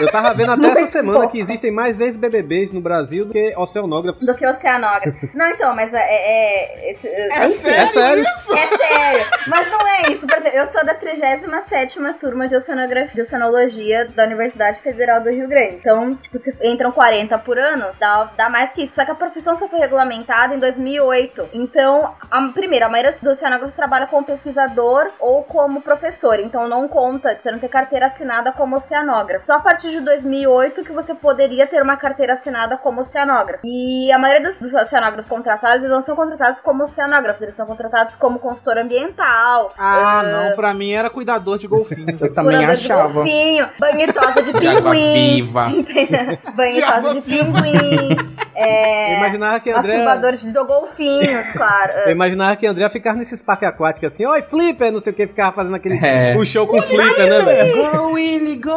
Eu 0.00 0.10
tava 0.10 0.32
vendo 0.34 0.50
até 0.52 0.62
Muito 0.62 0.78
essa 0.78 0.86
semana 0.86 1.20
bom. 1.20 1.28
que 1.28 1.38
existem 1.38 1.70
mais 1.70 2.00
ex-BBBs 2.00 2.72
no 2.72 2.80
Brasil 2.80 3.24
do 3.24 3.32
que 3.32 3.54
oceanógrafos. 3.56 4.11
Do 4.20 4.34
que 4.34 4.46
oceanógrafo. 4.46 5.28
Não, 5.34 5.46
então, 5.48 5.74
mas 5.74 5.92
é. 5.92 5.98
é, 6.00 6.90
É 6.90 6.94
sério 6.94 7.82
É 7.82 7.86
sério? 7.86 8.22
isso? 8.22 8.56
É 8.56 8.66
sério, 8.66 9.26
mas 9.46 9.70
não 9.70 9.88
é 9.88 10.02
isso. 10.12 10.26
Por 10.26 10.38
exemplo, 10.38 10.58
eu 10.58 10.66
sou 10.72 10.84
da 10.84 10.94
37 10.94 11.98
turma 12.18 12.48
de 12.48 12.56
oceanografia, 12.56 13.14
de 13.14 13.20
oceanologia 13.20 14.06
da 14.14 14.24
Universidade 14.24 14.80
Federal 14.80 15.20
do 15.20 15.30
Rio 15.30 15.48
Grande. 15.48 15.76
Então, 15.76 16.14
tipo, 16.16 16.38
se 16.38 16.54
entram 16.62 16.92
40 16.92 17.38
por 17.38 17.58
ano, 17.58 17.86
dá, 17.98 18.30
dá 18.36 18.48
mais 18.48 18.72
que 18.72 18.82
isso. 18.82 18.94
Só 18.94 19.04
que 19.04 19.10
a 19.10 19.14
profissão 19.14 19.54
só 19.54 19.68
foi 19.68 19.78
regulamentada 19.78 20.54
em 20.54 20.58
2008. 20.58 21.50
Então, 21.52 22.14
a, 22.30 22.48
primeiro, 22.48 22.86
a 22.86 22.88
maioria 22.88 23.12
dos 23.12 23.22
oceanógrafos 23.22 23.74
trabalha 23.74 24.06
como 24.06 24.26
pesquisador 24.26 25.10
ou 25.18 25.44
como 25.44 25.82
professor. 25.82 26.38
Então, 26.40 26.68
não 26.68 26.88
conta 26.88 27.34
de 27.34 27.40
você 27.40 27.50
não 27.50 27.58
ter 27.58 27.68
carteira 27.68 28.06
assinada 28.06 28.52
como 28.52 28.76
oceanógrafo. 28.76 29.46
Só 29.46 29.54
a 29.54 29.60
partir 29.60 29.90
de 29.90 30.00
2008 30.00 30.84
que 30.84 30.92
você 30.92 31.14
poderia 31.14 31.66
ter 31.66 31.82
uma 31.82 31.96
carteira 31.96 32.34
assinada 32.34 32.76
como 32.76 33.00
oceanógrafo. 33.00 33.60
E 33.64 34.01
a 34.10 34.18
maioria 34.18 34.48
dos, 34.50 34.58
dos 34.58 34.72
oceanógrafos 34.74 35.28
contratados, 35.28 35.78
eles 35.80 35.90
não 35.90 36.00
são 36.02 36.16
contratados 36.16 36.60
como 36.60 36.84
oceanógrafos, 36.84 37.42
eles 37.42 37.54
são 37.54 37.66
contratados 37.66 38.14
como 38.16 38.38
consultor 38.38 38.78
ambiental, 38.78 39.72
Ah, 39.78 40.22
não. 40.24 40.56
Pra 40.56 40.72
mim 40.72 40.92
era 40.92 41.10
cuidador 41.10 41.58
de 41.58 41.66
golfinhos. 41.68 42.20
Eu 42.22 42.34
também 42.34 42.56
curador 42.56 42.76
de 42.76 42.84
achava. 42.92 43.12
golfinho, 43.12 43.68
banhitosa 43.78 44.42
de 44.42 44.52
De 44.52 44.58
pinguim. 44.60 45.82
De 45.82 46.52
Banhitosa 46.56 47.14
de 47.14 47.20
viva. 47.20 47.62
pinguim. 47.62 48.16
Eu 48.54 48.64
É. 48.64 49.18
imaginava 49.18 49.60
que 49.60 49.70
André. 49.70 49.96
Masturbador 50.04 50.32
de 50.36 50.52
golfinhos, 50.52 51.46
claro. 51.52 51.92
Eu 52.06 52.12
imaginava 52.12 52.56
que 52.56 52.66
André 52.66 52.88
ficava 52.90 53.18
nesses 53.18 53.42
parques 53.42 53.68
aquáticos 53.68 54.12
assim, 54.12 54.24
oi, 54.26 54.42
flipper, 54.42 54.92
não 54.92 55.00
sei 55.00 55.12
o 55.12 55.16
que, 55.16 55.26
ficava 55.26 55.52
fazendo 55.54 55.74
aquele. 55.76 55.98
É. 56.04 56.36
O 56.36 56.44
show 56.44 56.66
com 56.66 56.80
flipper, 56.80 57.28
né, 57.28 57.40
velho? 57.40 57.90
Go, 57.98 58.12
Willy, 58.12 58.56
go! 58.56 58.72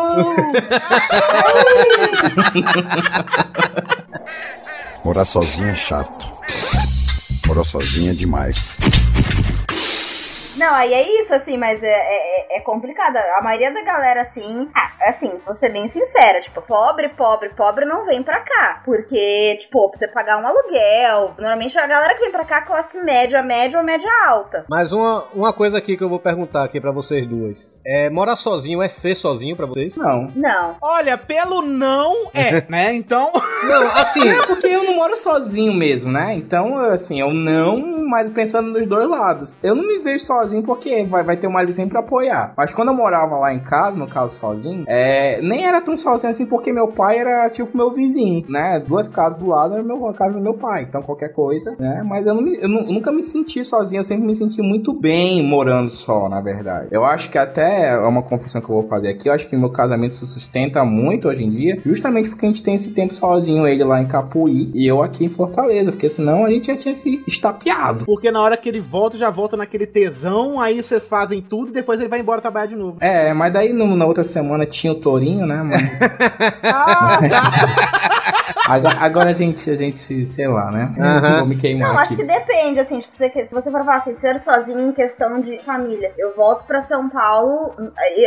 Morar 5.06 5.24
sozinho 5.24 5.68
é 5.68 5.76
chato. 5.76 6.26
Morar 7.46 7.64
sozinho 7.64 8.10
é 8.10 8.14
demais. 8.16 8.58
Não, 10.58 10.74
aí 10.74 10.94
é 10.94 11.22
isso, 11.22 11.34
assim, 11.34 11.58
mas 11.58 11.84
é, 11.84 11.88
é, 11.88 12.58
é 12.58 12.60
complicado. 12.62 13.18
A 13.18 13.42
maioria 13.42 13.74
da 13.74 13.82
galera, 13.84 14.22
assim, 14.22 14.70
ah, 14.76 14.92
assim, 15.10 15.32
vou 15.46 15.54
ser 15.54 15.70
bem 15.70 15.88
sincera, 15.88 16.40
tipo, 16.40 16.62
pobre, 16.62 17.10
pobre, 17.10 17.50
pobre 17.50 17.86
não 17.86 18.06
vem 18.06 18.24
pra 18.24 18.40
cá. 18.40 18.82
Porque, 18.86 19.58
tipo, 19.62 19.90
pra 19.90 19.98
você 19.98 20.08
pagar 20.08 20.38
um 20.42 20.48
aluguel, 20.48 21.34
normalmente 21.38 21.78
a 21.78 21.86
galera 21.88 22.14
que 22.16 22.22
vem 22.22 22.32
pra 22.32 22.46
cá 22.46 22.58
é 22.58 22.62
classe 22.62 22.98
média, 23.02 23.42
média 23.42 23.80
ou 23.80 23.86
média 23.86 24.10
alta. 24.28 24.66
Mas 24.70 24.92
uma, 24.92 25.26
uma 25.34 25.54
coisa 25.54 25.78
aqui 25.78 25.98
que 25.98 26.04
eu 26.04 26.10
vou 26.10 26.20
perguntar 26.20 26.64
aqui 26.64 26.80
pra 26.80 26.92
vocês 26.92 27.28
duas. 27.28 27.80
É, 27.86 28.10
morar 28.10 28.36
sozinho 28.36 28.82
é 28.82 28.88
ser 28.88 29.16
sozinho 29.16 29.56
pra 29.56 29.66
vocês? 29.66 29.96
Não. 29.96 30.32
Não. 30.36 30.76
Olha, 30.82 31.18
pelo 31.18 31.62
não 31.62 32.30
é, 32.34 32.64
né? 32.70 32.94
Então. 32.94 33.32
Não, 33.64 33.88
assim, 33.94 34.28
É 34.28 34.46
porque 34.48 34.68
eu 34.68 34.84
não 34.84 34.96
moro 34.96 35.16
sozinho 35.16 35.74
mesmo, 35.74 36.12
né? 36.12 36.34
Então, 36.34 36.78
assim, 36.80 37.20
eu 37.20 37.32
não, 37.34 38.06
mas 38.08 38.30
pensando 38.32 38.72
nos 38.72 38.88
dois 38.88 39.10
lados. 39.10 39.58
Eu 39.62 39.76
não 39.76 39.86
me 39.86 40.00
vejo 40.00 40.24
sozinho 40.24 40.45
sozinho 40.46 40.64
porque 40.64 41.04
vai, 41.04 41.24
vai 41.24 41.38
ter 41.38 41.48
uma 41.48 41.60
ali 41.60 41.74
sempre 41.74 41.92
pra 41.92 42.00
apoiar. 42.02 42.54
Mas 42.56 42.74
quando 42.74 42.90
eu 42.90 42.94
morava 42.94 43.38
lá 43.38 43.54
em 43.54 43.60
casa, 43.60 43.98
no 43.98 44.08
caso 44.08 44.36
sozinho, 44.36 44.84
é, 44.88 45.42
nem 45.42 45.66
era 45.66 45.82
tão 45.82 45.98
sozinho 45.98 46.32
assim 46.32 46.46
porque 46.46 46.72
meu 46.72 46.88
pai 46.90 47.18
era 47.20 47.50
tipo 47.50 47.76
meu 47.76 47.92
vizinho, 47.92 48.46
né? 48.50 48.80
Duas 48.86 49.08
casas 49.08 49.40
do 49.40 49.48
lado 49.50 49.74
era 49.74 49.84
meu, 49.84 50.08
a 50.08 50.14
casa 50.14 50.34
do 50.34 50.42
meu 50.42 50.54
pai. 50.54 50.84
Então 50.88 51.02
qualquer 51.02 51.30
coisa, 51.34 51.76
né? 51.80 52.04
Mas 52.06 52.26
eu, 52.26 52.34
não 52.36 52.48
eu 52.48 52.70
nu- 52.70 52.86
nunca 52.94 53.12
me 53.12 53.24
senti 53.24 53.64
sozinho, 53.64 54.00
eu 54.00 54.04
sempre 54.04 54.26
me 54.26 54.36
senti 54.36 54.62
muito 54.62 54.94
bem 54.94 55.44
morando 55.44 55.90
só, 55.90 56.30
na 56.30 56.42
verdade. 56.42 56.88
Eu 56.92 57.04
acho 57.04 57.30
que 57.30 57.38
até 57.38 57.90
é 57.90 57.98
uma 57.98 58.22
confissão 58.22 58.62
que 58.62 58.70
eu 58.70 58.76
vou 58.76 58.84
fazer 58.84 59.10
aqui, 59.10 59.28
eu 59.30 59.34
acho 59.34 59.48
que 59.48 59.56
meu 59.58 59.70
casamento 59.70 60.14
se 60.14 60.26
sustenta 60.28 60.84
muito 60.86 61.28
hoje 61.28 61.44
em 61.44 61.50
dia, 61.52 61.80
justamente 61.86 62.30
porque 62.30 62.46
a 62.46 62.50
gente 62.50 62.64
tem 62.64 62.76
esse 62.76 62.92
tempo 62.92 63.14
sozinho, 63.14 63.68
ele 63.68 63.84
lá 63.84 64.02
em 64.02 64.06
Capuí 64.06 64.70
e 64.74 64.86
eu 64.88 65.02
aqui 65.02 65.26
em 65.26 65.30
Fortaleza, 65.30 65.92
porque 65.92 66.10
senão 66.10 66.46
a 66.46 66.50
gente 66.50 66.68
já 66.68 66.78
tinha 66.78 66.96
se 66.96 67.24
estapeado. 67.28 68.06
Porque 68.06 68.32
na 68.32 68.42
hora 68.42 68.58
que 68.58 68.70
ele 68.70 68.80
volta, 68.80 69.18
já 69.18 69.30
volta 69.30 69.56
naquele 69.58 69.86
tesão, 69.86 70.35
aí 70.60 70.82
vocês 70.84 71.08
fazem 71.08 71.42
tudo 71.42 71.70
e 71.70 71.74
depois 71.74 72.00
ele 72.00 72.10
vai 72.10 72.20
embora 72.20 72.42
trabalhar 72.42 72.66
de 72.68 72.76
novo. 72.76 72.98
É, 73.00 73.34
mas 73.34 73.52
daí 73.54 73.72
no- 73.74 73.96
na 73.96 74.06
outra 74.06 74.24
semana 74.24 74.66
tinha 74.66 74.92
o 74.94 74.96
Torinho, 74.96 75.46
né? 75.46 75.62
Mas 75.64 75.82
Ah, 76.64 77.20
tá. 77.30 78.10
agora, 78.70 78.96
agora 79.00 79.30
a 79.30 79.34
gente, 79.34 79.70
a 79.70 79.76
gente, 79.76 80.26
sei 80.26 80.48
lá, 80.48 80.72
né? 80.72 80.94
Aham. 81.00 81.38
Vou 81.40 81.48
me 81.48 81.56
queimar 81.58 81.90
Não, 81.94 82.00
acho 82.00 82.14
aqui. 82.14 82.22
que 82.24 82.28
depende, 82.28 82.80
assim, 82.80 83.00
tipo, 83.00 83.14
você, 83.14 83.30
se 83.30 83.54
você 83.54 83.72
for 83.72 83.84
falar 83.84 83.98
assim, 83.98 84.16
ser 84.18 84.40
sozinho 84.40 84.80
em 84.90 84.92
questão 84.92 85.40
de 85.40 85.58
família. 85.64 86.12
Eu 86.18 86.36
volto 86.36 86.66
pra 86.66 86.82
São 86.82 87.10
Paulo, 87.10 87.74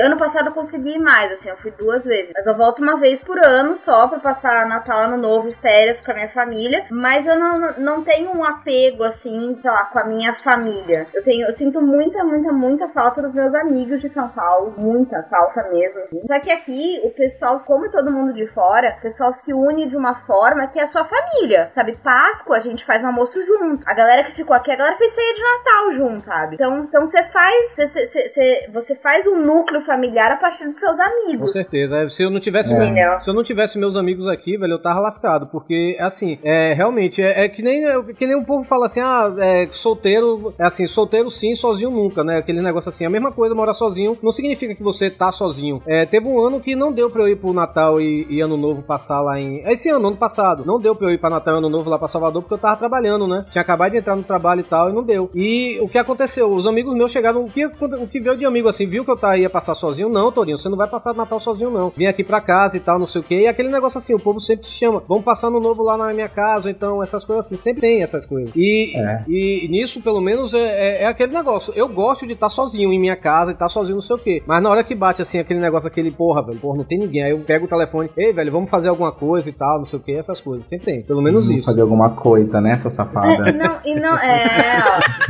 ano 0.03 0.17
passado 0.17 0.47
eu 0.49 0.53
consegui 0.53 0.95
ir 0.97 0.99
mais, 0.99 1.33
assim, 1.33 1.49
eu 1.51 1.57
fui 1.59 1.71
duas 1.73 2.05
vezes. 2.05 2.33
Mas 2.35 2.47
eu 2.47 2.57
volto 2.57 2.83
uma 2.83 2.99
vez 2.99 3.23
por 3.23 3.39
ano 3.45 3.77
só 3.77 4.09
pra 4.09 4.19
passar 4.19 4.67
Natal, 4.67 5.05
Ano 5.07 5.17
Novo 5.17 5.49
e 5.49 5.55
férias 5.55 6.01
com 6.05 6.11
a 6.13 6.15
minha 6.15 6.29
família. 6.29 6.85
Mas 6.91 7.27
eu 7.27 7.39
não, 7.39 7.73
não 7.79 8.03
tenho 8.05 8.31
um 8.37 8.45
apego, 8.45 9.05
assim, 9.05 9.57
sei 9.61 9.71
lá, 9.71 9.85
com 9.87 9.99
a 9.99 10.05
minha 10.05 10.35
família. 10.35 11.07
Eu 11.15 11.23
tenho, 11.23 11.47
eu 11.47 11.53
sinto 11.53 11.81
muita, 11.81 12.23
muita, 12.25 12.53
muita 12.53 12.89
falta 12.89 13.23
dos 13.23 13.33
meus 13.33 13.55
amigos 13.55 14.01
de 14.01 14.09
São 14.09 14.29
Paulo. 14.29 14.75
Muita 14.79 15.23
falta 15.25 15.69
mesmo. 15.71 16.01
assim. 16.03 16.21
Só 16.27 16.39
que 16.41 16.51
aqui, 16.51 17.01
o 17.05 17.11
pessoal, 17.11 17.59
como 17.67 17.91
todo 17.91 18.11
mundo 18.13 18.33
de 18.33 18.47
fora, 18.49 18.97
o 18.99 19.03
pessoal 19.03 19.33
se 19.33 19.53
une 19.53 19.87
de 19.89 19.97
uma 19.97 20.15
forma 20.29 20.67
que 20.67 20.79
é 20.79 20.83
a 20.83 20.87
sua 20.87 21.05
família, 21.07 21.71
sabe? 21.75 21.97
Páscoa, 22.05 22.57
a 22.57 22.61
gente 22.61 22.85
faz 22.85 23.03
almoço 23.03 23.41
junto. 23.43 23.83
A 23.87 23.95
galera 23.95 24.25
que 24.25 24.33
ficou 24.37 24.55
aqui, 24.55 24.71
a 24.71 24.77
galera 24.77 24.97
fez 24.99 25.11
ceia 25.13 25.35
de 25.35 25.41
Natal 25.43 25.93
junto, 25.95 26.25
sabe? 26.27 26.55
Então, 26.57 26.85
então 26.85 27.07
você 27.07 27.25
faz, 27.25 27.75
você, 27.75 27.87
você, 27.89 28.07
você- 28.29 28.71
você 28.73 28.95
faz 28.97 29.27
um 29.27 29.37
núcleo 29.45 29.81
familiar 29.87 30.31
a 30.33 30.37
partir 30.37 30.67
dos 30.67 30.79
seus 30.79 30.97
Com 30.99 31.03
amigos. 31.03 31.53
certeza. 31.53 31.97
É, 31.97 32.09
Se 32.11 32.23
eu 32.23 32.31
não 32.31 32.41
tivesse, 32.41 32.75
É. 32.75 32.91
meu- 32.91 33.21
se 33.21 33.31
eu 33.31 33.35
não 33.35 33.43
tivesse 33.43 33.79
meus 33.79 33.97
amigos 33.97 34.27
aqui, 34.29 34.57
velho, 34.59 34.75
eu 34.75 34.83
tava 34.83 35.01
lascado, 35.01 35.47
porque 35.47 35.97
assim, 36.01 36.39
é 36.45 36.75
realmente 36.75 37.23
é, 37.23 37.45
é 37.45 37.49
que 37.49 37.63
nem 37.63 37.87
é 37.87 38.03
que 38.13 38.27
nem 38.27 38.37
o 38.37 38.45
povo 38.45 38.65
fala 38.65 38.87
assim, 38.87 39.01
ah, 39.01 39.33
é, 39.39 39.67
solteiro, 39.71 40.53
é 40.59 40.67
assim, 40.67 40.87
solteiro 40.87 41.31
sim, 41.31 41.55
sozinho 41.55 41.91
nunca, 41.91 42.23
né? 42.23 42.37
Aquele 42.39 42.61
negócio 42.61 42.91
assim, 42.91 43.07
a 43.07 43.11
mesma 43.11 43.33
coisa, 43.33 43.55
morar 43.55 43.73
sozinho 43.73 44.17
não 44.23 44.33
significa 44.33 44.75
que 44.75 44.83
você 44.83 45.09
tá 45.11 45.33
sozinho. 45.33 45.83
É, 45.87 46.05
teve 46.05 46.27
um 46.29 46.39
ano 46.45 46.61
que 46.61 46.77
não 46.77 46.93
deu 46.93 47.09
pra 47.09 47.23
eu 47.23 47.29
ir 47.29 47.37
pro 47.37 47.53
Natal 47.53 48.01
e, 48.01 48.27
e 48.29 48.41
Ano 48.41 48.57
Novo 48.57 48.83
passar 48.83 49.21
lá 49.23 49.39
em 49.41 49.63
esse 49.71 49.89
ano, 49.89 50.09
ano 50.09 50.17
passado, 50.19 50.65
não 50.67 50.79
deu 50.81 50.95
pra 50.95 51.09
eu 51.09 51.15
ir 51.15 51.19
pra 51.19 51.31
Natal 51.31 51.55
e 51.55 51.59
Ano 51.59 51.69
Novo 51.69 51.89
lá 51.89 51.99
pra 51.99 52.09
Salvador 52.09 52.43
porque 52.43 52.55
eu 52.55 52.59
tava 52.59 52.77
trabalhando, 52.77 53.27
né? 53.27 53.45
Tinha 53.51 53.63
acabado 53.63 53.93
de 53.93 53.99
entrar 53.99 54.17
no 54.17 54.23
trabalho 54.23 54.61
e 54.61 54.65
tal 54.65 54.91
e 54.91 54.93
não 54.93 55.03
deu. 55.03 55.31
E 55.35 55.79
o 55.81 55.89
que 55.89 55.99
aconteceu? 55.99 56.53
Os 56.53 56.67
amigos 56.67 56.95
meus 56.95 57.11
chegaram, 57.13 57.45
o 57.45 57.49
que, 57.51 57.65
o 57.67 58.07
que 58.07 58.21
veio 58.21 58.37
de 58.37 58.45
amigo 58.45 58.69
assim, 58.69 58.87
viu 58.87 59.05
que 59.05 59.11
eu 59.11 59.17
tava, 59.17 59.39
ia 59.39 59.49
passar 59.51 59.75
sozinho? 59.75 60.09
Não, 60.09 60.31
Torinho, 60.33 60.59
você 60.59 60.69
não 60.69 60.77
vai 60.77 60.89
passar 60.89 61.15
Natal 61.15 61.41
sozinho, 61.41 61.71
não. 61.71 61.91
Vim 61.97 62.07
aqui 62.07 62.23
pra 62.25 62.41
casa 62.41 62.77
e 62.77 62.81
tal, 62.81 62.99
não 62.99 63.07
sei 63.07 63.21
o 63.21 63.25
que. 63.25 63.35
E 63.43 63.47
aquele 63.47 63.69
negócio 63.69 63.99
assim, 63.99 64.15
o 64.15 64.19
povo 64.21 64.41
sempre 64.41 64.65
te 64.65 64.71
chama, 64.71 65.03
vamos 65.09 65.25
passar 65.25 65.51
no 65.51 65.61
novo 65.61 65.83
lá 65.83 65.97
na 65.97 66.13
minha 66.13 66.29
casa, 66.29 66.71
então 66.71 67.03
essas 67.03 67.25
coisas 67.25 67.47
assim, 67.47 67.57
sempre 67.57 67.81
tem 67.81 68.03
essas 68.03 68.27
coisas. 68.27 68.55
E, 68.57 68.93
É. 68.97 69.25
e 69.29 69.69
nisso, 69.71 70.01
pelo 70.03 70.21
menos, 70.21 70.53
é, 70.55 70.59
é- 70.59 71.03
é 71.05 71.07
aquele 71.07 71.33
negócio. 71.33 71.73
Eu 71.77 71.89
gosto 71.89 72.27
de 72.27 72.33
estar 72.33 72.49
sozinho 72.49 72.93
em 72.93 72.99
minha 72.99 73.17
casa 73.17 73.51
e 73.51 73.55
estar 73.55 73.69
sozinho 73.69 73.97
não 73.97 74.03
sei 74.03 74.17
o 74.17 74.19
que. 74.19 74.43
Mas 74.47 74.63
na 74.63 74.71
hora 74.71 74.83
que 74.85 74.95
bate 74.95 75.23
assim, 75.23 75.39
aquele 75.39 75.61
negócio, 75.61 75.89
aquele 75.89 76.11
porra, 76.11 76.43
velho, 76.43 76.59
porra, 76.59 76.77
não 76.79 76.85
tem 76.85 76.99
ninguém. 76.99 77.23
Aí 77.23 77.31
eu 77.31 77.39
pego 77.41 77.67
o 77.67 77.69
telefone, 77.69 78.11
ei, 78.17 78.33
velho, 78.33 78.51
vamos 78.53 78.71
fazer 78.71 78.89
alguma 78.89 79.13
coisa 79.13 79.49
e 79.49 79.53
tal, 79.53 79.79
não 79.79 79.85
sei 79.85 79.99
o 79.99 80.03
que, 80.03 80.08
essas 80.17 80.41
coisas. 80.41 80.67
Sempre 80.67 80.87
tem, 80.87 81.03
pelo 81.03 81.21
menos 81.23 81.43
Vamos 81.45 81.59
isso. 81.59 81.67
fazer 81.67 81.81
alguma 81.83 82.11
coisa, 82.11 82.61
né, 82.61 82.77
sua 82.79 82.89
É, 82.89 82.95
safada? 82.95 83.53
não, 83.53 83.77
e 83.85 83.95
não, 83.95 84.17
é, 84.19 84.45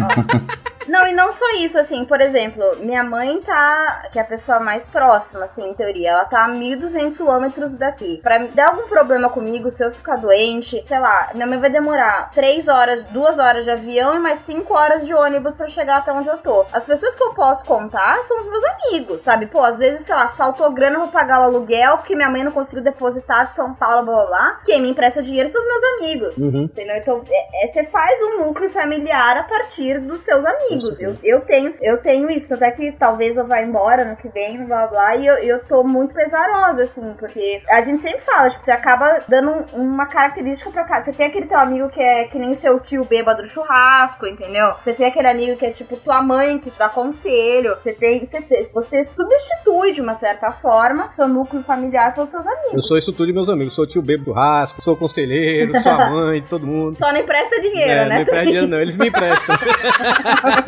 ó, 0.01 0.05
ó. 0.05 0.69
Não, 0.89 1.06
e 1.06 1.12
não 1.12 1.31
só 1.31 1.44
isso, 1.59 1.78
assim, 1.78 2.05
por 2.05 2.20
exemplo, 2.20 2.65
minha 2.81 3.05
mãe 3.05 3.40
tá, 3.43 4.09
que 4.12 4.19
é 4.19 4.23
a 4.23 4.24
pessoa 4.24 4.59
mais 4.59 4.86
próxima, 4.86 5.44
assim, 5.44 5.69
em 5.69 5.74
teoria, 5.74 6.10
ela 6.10 6.24
tá 6.24 6.44
a 6.44 6.48
1.200 6.48 7.16
quilômetros 7.16 7.74
daqui. 7.74 8.20
Pra 8.23 8.39
dar 8.39 8.70
algum 8.70 8.89
problema 8.89 9.28
comigo, 9.28 9.70
se 9.70 9.85
eu 9.85 9.93
ficar 9.93 10.16
doente, 10.16 10.82
sei 10.89 10.98
lá, 10.98 11.28
minha 11.35 11.47
mãe 11.47 11.59
vai 11.59 11.70
demorar 11.70 12.31
3 12.35 12.66
horas, 12.69 13.05
2 13.05 13.39
horas 13.39 13.65
de 13.65 13.70
avião 13.70 14.16
e 14.16 14.19
mais 14.19 14.40
5 14.40 14.73
horas 14.74 15.06
de 15.06 15.15
ônibus 15.15 15.55
pra 15.55 15.69
chegar 15.69 15.98
até 15.98 16.12
onde 16.12 16.28
eu 16.28 16.39
tô. 16.39 16.65
As 16.73 16.85
pessoas 16.85 17.15
que 17.15 17.23
eu 17.23 17.35
posso 17.35 17.65
contar 17.66 18.19
são 18.24 18.39
os 18.40 18.47
meus 18.48 18.65
amigos, 18.65 19.23
sabe? 19.23 19.47
Pô, 19.47 19.60
às 19.62 19.78
vezes, 19.78 20.06
sei 20.06 20.15
lá, 20.15 20.28
faltou 20.28 20.70
grana 20.73 20.98
pra 21.01 21.09
pagar 21.09 21.40
o 21.40 21.44
aluguel, 21.44 21.98
porque 21.98 22.16
minha 22.16 22.31
mãe 22.31 22.43
não 22.43 22.52
conseguiu 22.52 22.82
depositar 22.82 23.48
de 23.48 23.55
São 23.55 23.74
Paulo, 23.74 24.05
blá 24.06 24.15
blá 24.15 24.27
blá. 24.27 24.60
Quem 24.65 24.81
me 24.81 24.90
empresta 24.90 25.23
dinheiro 25.23 25.48
são 25.48 25.60
os 25.60 25.69
meus 25.69 25.85
amigos. 25.85 26.36
Uhum. 26.39 26.62
Entendeu? 26.65 26.97
Então, 26.97 27.23
é- 27.31 27.65
é- 27.65 27.73
você 27.73 27.85
faz 27.85 28.19
um 28.23 28.44
núcleo 28.47 28.70
familiar 28.70 29.36
a 29.36 29.43
partir 29.43 30.01
dos 30.01 30.24
seus 30.24 30.44
amigos. 30.47 30.78
Eu, 31.01 31.15
eu 31.23 31.41
tenho 31.43 31.75
eu 31.81 31.99
tenho 31.99 32.31
isso. 32.31 32.55
Até 32.55 32.71
que 32.71 32.93
talvez 32.93 33.37
eu 33.37 33.47
vá 33.47 33.61
embora 33.63 34.05
no 34.05 34.17
que 34.17 34.29
vem, 34.29 34.65
blá 34.67 34.87
blá. 34.87 35.17
E 35.17 35.27
eu, 35.27 35.35
eu 35.37 35.65
tô 35.65 35.83
muito 35.85 36.15
pesarosa, 36.15 36.85
assim, 36.85 37.15
porque 37.19 37.63
a 37.71 37.81
gente 37.83 38.03
sempre 38.03 38.21
fala, 38.21 38.51
tipo, 38.51 38.65
você 38.65 38.73
acaba 38.73 39.23
dando 39.29 39.51
um- 39.75 39.89
uma 39.99 40.07
característica 40.07 40.71
pra 40.71 40.85
cada. 40.85 41.05
Você 41.05 41.13
tem 41.13 41.27
aquele 41.27 41.47
teu 41.47 41.59
amigo 41.59 41.89
que 41.89 42.01
é 42.01 42.25
que 42.25 42.39
nem 42.39 42.55
seu 42.57 42.79
tio 42.81 43.05
bêbado 43.05 43.43
do 43.43 43.49
churrasco, 43.49 44.27
entendeu? 44.27 44.73
Você 44.85 44.93
tem 44.93 45.07
aquele 45.07 45.29
amigo 45.29 45.57
que 45.57 45.67
é 45.67 45.71
tipo 45.71 45.97
tua 45.97 46.23
mãe, 46.23 46.59
que 46.59 46.71
te 46.71 46.79
dá 46.79 46.89
conselho. 46.89 47.77
Você 47.77 47.93
tem. 47.93 48.25
Você, 48.25 48.69
você 48.73 49.05
substitui 49.05 49.93
de 49.93 50.01
uma 50.01 50.15
certa 50.15 50.51
forma 50.51 51.11
seu 51.15 51.27
núcleo 51.29 51.63
familiar 51.63 52.15
pelos 52.15 52.31
seus 52.31 52.47
amigos. 52.47 52.75
Eu 52.75 52.83
sou 52.83 52.99
isso 52.99 53.13
tudo 53.13 53.27
de 53.27 53.33
meus 53.33 53.49
amigos. 53.49 53.75
Sou 53.75 53.87
tio 53.87 54.03
bebo 54.03 54.25
churrasco, 54.27 54.83
sou 54.83 54.97
conselheiro, 54.97 55.79
sou 55.81 55.93
a 55.93 56.07
mãe, 56.11 56.43
todo 56.49 56.67
mundo. 56.67 56.97
Só 56.99 57.13
não 57.13 57.21
empresta 57.21 57.61
dinheiro, 57.61 57.91
É, 57.91 58.09
né? 58.09 58.15
não 58.17 58.23
empresta 58.23 58.45
dinheiro, 58.47 58.67
não. 58.69 58.79
Eles 58.81 58.97
me 58.97 59.09
emprestam. 59.09 59.55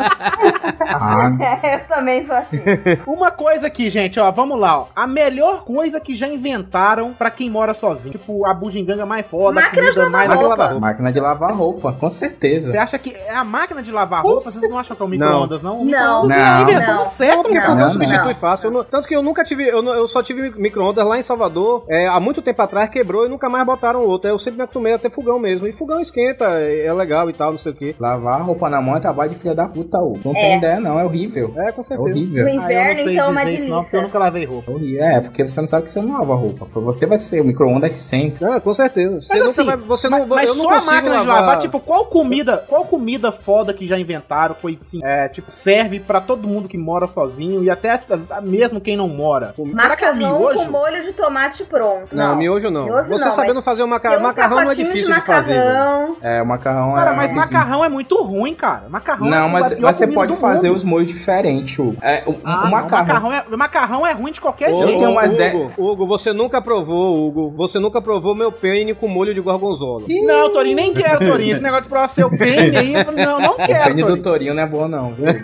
Ah, 0.81 1.31
É, 1.62 1.77
eu 1.77 1.81
também 1.89 2.27
sou 2.27 2.35
assim. 2.36 2.60
Uma 3.06 3.31
coisa 3.31 3.66
aqui, 3.66 3.90
gente, 3.90 4.18
ó, 4.20 4.31
vamos 4.31 4.59
lá, 4.59 4.81
ó. 4.81 4.86
A 4.94 5.06
melhor 5.06 5.64
coisa 5.64 6.01
que 6.01 6.14
já 6.14 6.28
inventaram 6.28 7.12
pra 7.12 7.31
quem 7.31 7.48
mora 7.51 7.74
sozinho. 7.74 8.12
Tipo, 8.12 8.47
a 8.47 8.55
bugiganga 8.55 9.05
mais 9.06 9.27
foda, 9.27 9.60
a 9.60 9.64
Máquina 9.64 9.82
de 9.82 9.89
comida 9.93 10.05
lavar 10.10 10.28
mais 10.28 10.40
roupa. 10.40 10.81
máquina 10.81 11.12
de 11.12 11.20
lavar 11.20 11.52
roupa, 11.52 11.93
com 11.93 12.10
certeza. 12.10 12.70
Você 12.72 12.78
acha 12.78 12.98
que 12.98 13.14
é 13.14 13.35
a 13.35 13.44
máquina 13.44 13.82
de 13.82 13.90
lavar 13.93 14.22
roupa? 14.22 14.40
Vocês 14.51 14.70
não 14.70 14.78
acham 14.78 14.97
que 14.97 15.02
é 15.02 15.05
o 15.05 15.09
micro-ondas, 15.09 15.62
não? 15.62 15.77
O 15.81 15.85
Não. 15.85 15.85
micro-ondas 16.24 16.36
é 16.39 16.43
a 16.43 16.55
Não. 16.55 16.62
invenção 16.62 17.43
Porque 17.43 17.55
cara. 17.55 17.66
fogão 17.66 17.85
não, 17.86 17.93
substitui 17.93 18.27
não. 18.28 18.35
fácil. 18.35 18.66
Eu 18.68 18.70
não- 18.72 18.85
tanto 18.85 19.09
que 19.09 19.14
eu 19.16 19.22
nunca 19.22 19.44
tive. 19.44 19.66
Eu, 19.68 19.82
não- 19.82 19.94
eu 19.94 20.06
só 20.09 20.22
tive 20.22 20.51
micro-ondas 20.56 21.06
lá 21.06 21.18
em 21.18 21.22
Salvador. 21.22 21.85
é, 21.89 22.06
há 22.09 22.18
muito 22.20 22.43
tempo 22.43 22.60
atrás 22.62 22.89
quebrou 22.90 23.27
e 23.27 23.28
nunca 23.28 23.48
mais 23.48 23.64
botaram 23.66 24.01
outro. 24.01 24.28
Eu 24.28 24.39
sempre 24.39 24.59
me 24.59 24.62
acostumei 24.64 24.94
a 24.94 24.98
ter 24.98 25.10
fogão 25.10 25.39
mesmo. 25.39 25.66
E 25.66 25.72
fogão 25.72 26.01
esquenta, 26.01 26.44
é, 26.60 26.86
é 26.86 26.93
legal 26.93 27.28
e 27.28 27.32
tal, 27.32 27.51
não 27.52 27.59
sei 27.59 27.72
o 27.72 27.74
que. 27.74 27.97
Lavar 27.98 28.43
roupa 28.43 28.68
na 28.68 28.81
mão 28.81 28.97
é 28.97 29.01
trabalho 29.01 29.31
de 29.31 29.36
filha 29.36 29.55
da 29.55 29.68
puta, 29.68 29.89
ô. 29.98 30.18
Não 30.24 30.32
É. 30.32 30.34
tem 30.34 30.56
ideia, 30.58 30.80
não, 30.80 30.98
é 30.98 31.04
horrível. 31.04 31.52
É, 31.56 31.72
com 31.72 31.80
É 31.80 31.84
certeza. 31.84 32.00
horrível. 32.08 32.44
No 32.44 32.50
Ah, 32.50 32.52
eu 32.52 32.60
inverno, 32.62 32.88
não 32.88 33.04
sei 33.04 33.12
então, 33.14 33.24
é 33.26 33.30
uma 33.30 33.40
dizer 33.44 33.54
isso 33.54 33.68
não, 33.68 33.82
porque 33.82 33.96
eu 33.96 34.02
nunca 34.02 34.18
lavei 34.18 34.44
roupa. 34.44 34.72
É. 34.72 35.16
É, 35.16 35.20
porque 35.20 35.46
você 35.48 35.60
não 35.60 35.68
sabe 35.68 35.84
que 35.84 35.90
você 35.92 36.00
não 36.00 36.12
lava 36.18 36.34
roupa. 36.34 36.66
Pra 36.66 36.80
você 36.82 37.06
vai 37.06 37.18
ser 37.18 37.40
o 37.40 37.44
micro-ondas 37.44 37.92
sempre. 37.94 38.44
É, 38.44 38.60
com 38.60 38.72
certeza. 38.74 39.20
Você 39.20 39.38
Mas 39.38 39.48
assim, 39.48 39.64
vai. 39.64 39.76
Você 39.76 40.08
mas, 40.08 40.20
não, 40.20 40.28
mas 40.36 40.48
eu 40.48 40.54
não 40.54 40.64
só 40.64 40.70
a 40.70 40.80
máquina 40.82 41.20
de 41.20 41.26
lavar, 41.26 41.58
tipo, 41.58 41.80
qual 41.80 42.06
comida, 42.06 42.64
qual 42.68 42.84
comida 42.84 43.32
foda 43.32 43.72
que 43.74 43.86
já 43.86 43.98
inventaram 43.98 44.54
foi 44.54 44.78
assim, 44.80 45.00
é, 45.02 45.28
tipo, 45.28 45.50
serve 45.50 46.00
pra 46.00 46.20
todo 46.20 46.46
mundo 46.46 46.68
que 46.68 46.78
mora 46.78 47.06
sozinho 47.06 47.62
e 47.64 47.70
até 47.70 48.00
mesmo 48.42 48.80
quem 48.80 48.96
não 48.96 49.08
mora. 49.08 49.54
Será 49.56 49.96
que 49.96 50.04
é 50.04 50.12
Macarrão 50.12 50.38
miojo? 50.38 50.58
com 50.64 50.70
molho 50.70 51.02
de 51.02 51.12
tomate 51.12 51.64
pronto. 51.64 52.14
Não, 52.14 52.36
miojo 52.36 52.70
não. 52.70 52.84
Miojo 52.84 53.08
você 53.08 53.24
não, 53.24 53.32
sabendo 53.32 53.54
mas 53.56 53.64
fazer 53.64 53.82
o 53.82 53.84
Tem 53.86 53.92
macarrão. 54.22 54.62
não 54.62 54.70
é 54.70 54.74
difícil 54.74 55.14
de, 55.14 55.20
fazer. 55.22 55.54
velho. 55.54 55.64
macarrão. 55.68 56.16
É, 56.22 56.42
o 56.42 56.46
macarrão 56.46 56.92
Cara, 56.94 57.10
é. 57.12 57.16
mas 57.16 57.32
macarrão 57.32 57.84
é 57.84 57.88
muito 57.88 58.22
ruim, 58.22 58.54
cara. 58.54 58.88
Macarrão 58.88 59.26
é 59.26 59.30
Não, 59.30 59.44
a 59.46 59.48
mas, 59.48 59.69
pior 59.76 59.86
mas 59.86 59.97
você 59.97 60.06
pode 60.06 60.32
do 60.32 60.38
fazer 60.38 60.68
mundo. 60.68 60.76
os 60.76 60.84
molhos 60.84 61.09
diferentes, 61.09 61.78
Hugo. 61.78 61.97
É, 62.02 62.22
o, 62.26 62.36
Ah, 62.44 62.60
o 62.60 62.64
não, 62.64 62.70
macarrão. 62.70 63.05
macarrão, 63.30 63.32
é, 63.32 63.44
macarrão 63.56 64.06
é 64.06 64.12
ruim 64.12 64.32
de 64.32 64.40
qualquer 64.40 64.74
jeito. 64.74 65.05
Hugo, 65.05 65.20
dez- 65.36 65.72
Hugo, 65.78 66.06
você 66.06 66.32
nunca 66.32 66.60
provou, 66.60 67.26
Hugo. 67.26 67.51
Você 67.56 67.78
nunca 67.78 68.01
provou 68.01 68.34
meu 68.34 68.51
penne 68.52 68.94
com 68.94 69.09
molho 69.09 69.32
de 69.34 69.40
gorgonzola. 69.40 70.05
Não, 70.09 70.51
Torinho, 70.52 70.76
nem 70.76 70.92
quero, 70.92 71.18
Torinho. 71.26 71.52
Esse 71.52 71.62
negócio 71.62 71.84
de 71.84 71.88
provar 71.90 72.09
seu 72.09 72.30
pene 72.36 72.76
aí, 72.76 72.94
eu 72.94 73.05
falei, 73.05 73.24
não, 73.24 73.40
não 73.40 73.52
O 73.52 73.56
quero, 73.56 73.84
pene 73.84 74.02
do 74.02 74.09
Torinho. 74.09 74.22
Torinho 74.22 74.55
não 74.55 74.62
é 74.62 74.66
bom, 74.66 74.86
não, 74.88 75.12
viu? 75.14 75.26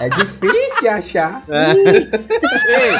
é 0.00 0.08
difícil 0.08 0.80
de 0.80 0.88
achar. 0.88 1.42
É. 1.48 1.70
Ei, 1.72 2.96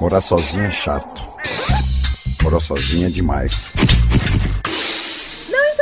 Morar 0.00 0.20
sozinho 0.20 0.64
é 0.66 0.70
chato. 0.70 1.22
Morar 2.42 2.60
sozinho 2.60 3.06
é 3.06 3.10
demais. 3.10 3.72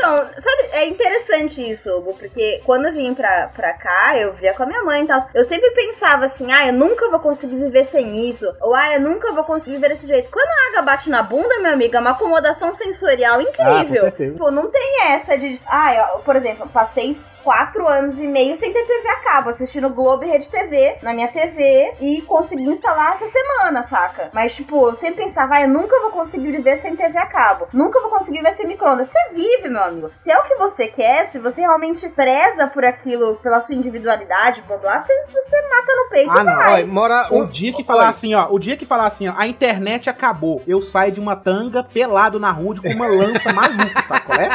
Então, 0.04 0.18
sabe, 0.42 0.68
é 0.72 0.86
interessante 0.86 1.70
isso, 1.70 1.90
Hugo, 1.90 2.14
porque 2.18 2.60
quando 2.64 2.86
eu 2.86 2.92
vim 2.92 3.14
pra, 3.14 3.48
pra 3.48 3.72
cá, 3.72 4.18
eu 4.18 4.34
via 4.34 4.52
com 4.52 4.62
a 4.62 4.66
minha 4.66 4.82
mãe 4.84 5.02
e 5.02 5.06
tal. 5.06 5.26
Eu 5.34 5.44
sempre 5.44 5.70
pensava 5.70 6.26
assim, 6.26 6.52
ah, 6.52 6.66
eu 6.66 6.72
nunca 6.74 7.08
vou 7.08 7.20
conseguir 7.20 7.56
viver 7.56 7.84
sem 7.84 8.28
isso. 8.28 8.46
Ou, 8.60 8.74
ah, 8.74 8.92
eu 8.94 9.00
nunca 9.00 9.32
vou 9.32 9.44
conseguir 9.44 9.76
viver 9.76 9.88
desse 9.94 10.06
jeito. 10.06 10.28
Quando 10.30 10.46
a 10.48 10.68
água 10.68 10.82
bate 10.82 11.08
na 11.08 11.22
bunda, 11.22 11.58
meu 11.60 11.72
amigo, 11.72 11.96
é 11.96 12.00
uma 12.00 12.10
acomodação 12.10 12.74
sensorial 12.74 13.40
Ah, 13.40 13.44
com 13.44 13.50
incrível. 13.50 14.02
certeza. 14.02 14.36
Pô, 14.38 14.50
não 14.50 14.70
tem 14.70 15.02
essa 15.06 15.38
de. 15.38 15.58
Ah, 15.66 15.94
eu, 15.94 16.18
por 16.20 16.36
exemplo, 16.36 16.68
passei 16.68 17.16
quatro 17.44 17.86
anos 17.86 18.18
e 18.18 18.26
meio 18.26 18.56
sem 18.56 18.72
ter 18.72 18.84
TV 18.86 19.08
a 19.08 19.16
cabo, 19.16 19.50
assistindo 19.50 19.90
Globo 19.90 20.24
e 20.24 20.28
Rede 20.28 20.50
TV 20.50 20.96
na 21.02 21.12
minha 21.12 21.28
TV 21.28 21.92
e 22.00 22.22
consegui 22.22 22.64
instalar 22.64 23.16
essa 23.16 23.26
semana, 23.30 23.82
saca? 23.84 24.30
Mas, 24.32 24.54
tipo, 24.54 24.88
eu 24.88 24.94
sempre 24.96 25.24
pensava, 25.24 25.56
ah, 25.56 25.62
eu 25.62 25.68
nunca 25.68 26.00
vou 26.00 26.10
conseguir 26.10 26.50
viver 26.50 26.80
sem 26.80 26.96
TV 26.96 27.16
a 27.18 27.26
cabo. 27.26 27.68
Nunca 27.72 28.00
vou 28.00 28.10
conseguir 28.10 28.38
viver 28.38 28.56
sem 28.56 28.66
micro-ondas. 28.66 29.08
Você 29.08 29.34
vive, 29.34 29.68
meu 29.68 29.82
amigo. 29.84 30.10
Se 30.22 30.30
é 30.30 30.38
o 30.38 30.42
que 30.44 30.54
você 30.56 30.86
quer, 30.88 31.26
se 31.26 31.38
você 31.38 31.60
realmente 31.60 32.08
preza 32.08 32.66
por 32.68 32.84
aquilo, 32.84 33.36
pela 33.36 33.60
sua 33.60 33.74
individualidade, 33.74 34.62
blá 34.66 34.78
blá, 34.78 35.00
você, 35.00 35.12
você 35.32 35.62
mata 35.68 35.94
no 35.94 36.08
peito 36.08 36.30
Ah, 36.30 36.40
e 36.40 36.44
não. 36.44 36.54
vai. 36.56 36.72
Olha, 36.74 36.86
mora 36.86 37.28
O 37.30 37.44
dia 37.44 37.72
que 37.72 37.84
falar 37.84 38.08
assim, 38.08 38.34
ó, 38.34 38.48
o 38.50 38.58
dia 38.58 38.76
que 38.76 38.86
falar 38.86 39.04
assim, 39.06 39.28
ó, 39.28 39.34
a 39.36 39.46
internet 39.46 40.08
acabou, 40.08 40.62
eu 40.66 40.80
saio 40.80 41.12
de 41.12 41.20
uma 41.20 41.36
tanga 41.36 41.84
pelado 41.84 42.40
na 42.40 42.50
rua 42.50 42.74
com 42.80 42.88
uma 42.88 43.06
lança 43.06 43.52
maluca, 43.52 44.02
sabe 44.08 44.20
qual 44.22 44.38
é? 44.40 44.48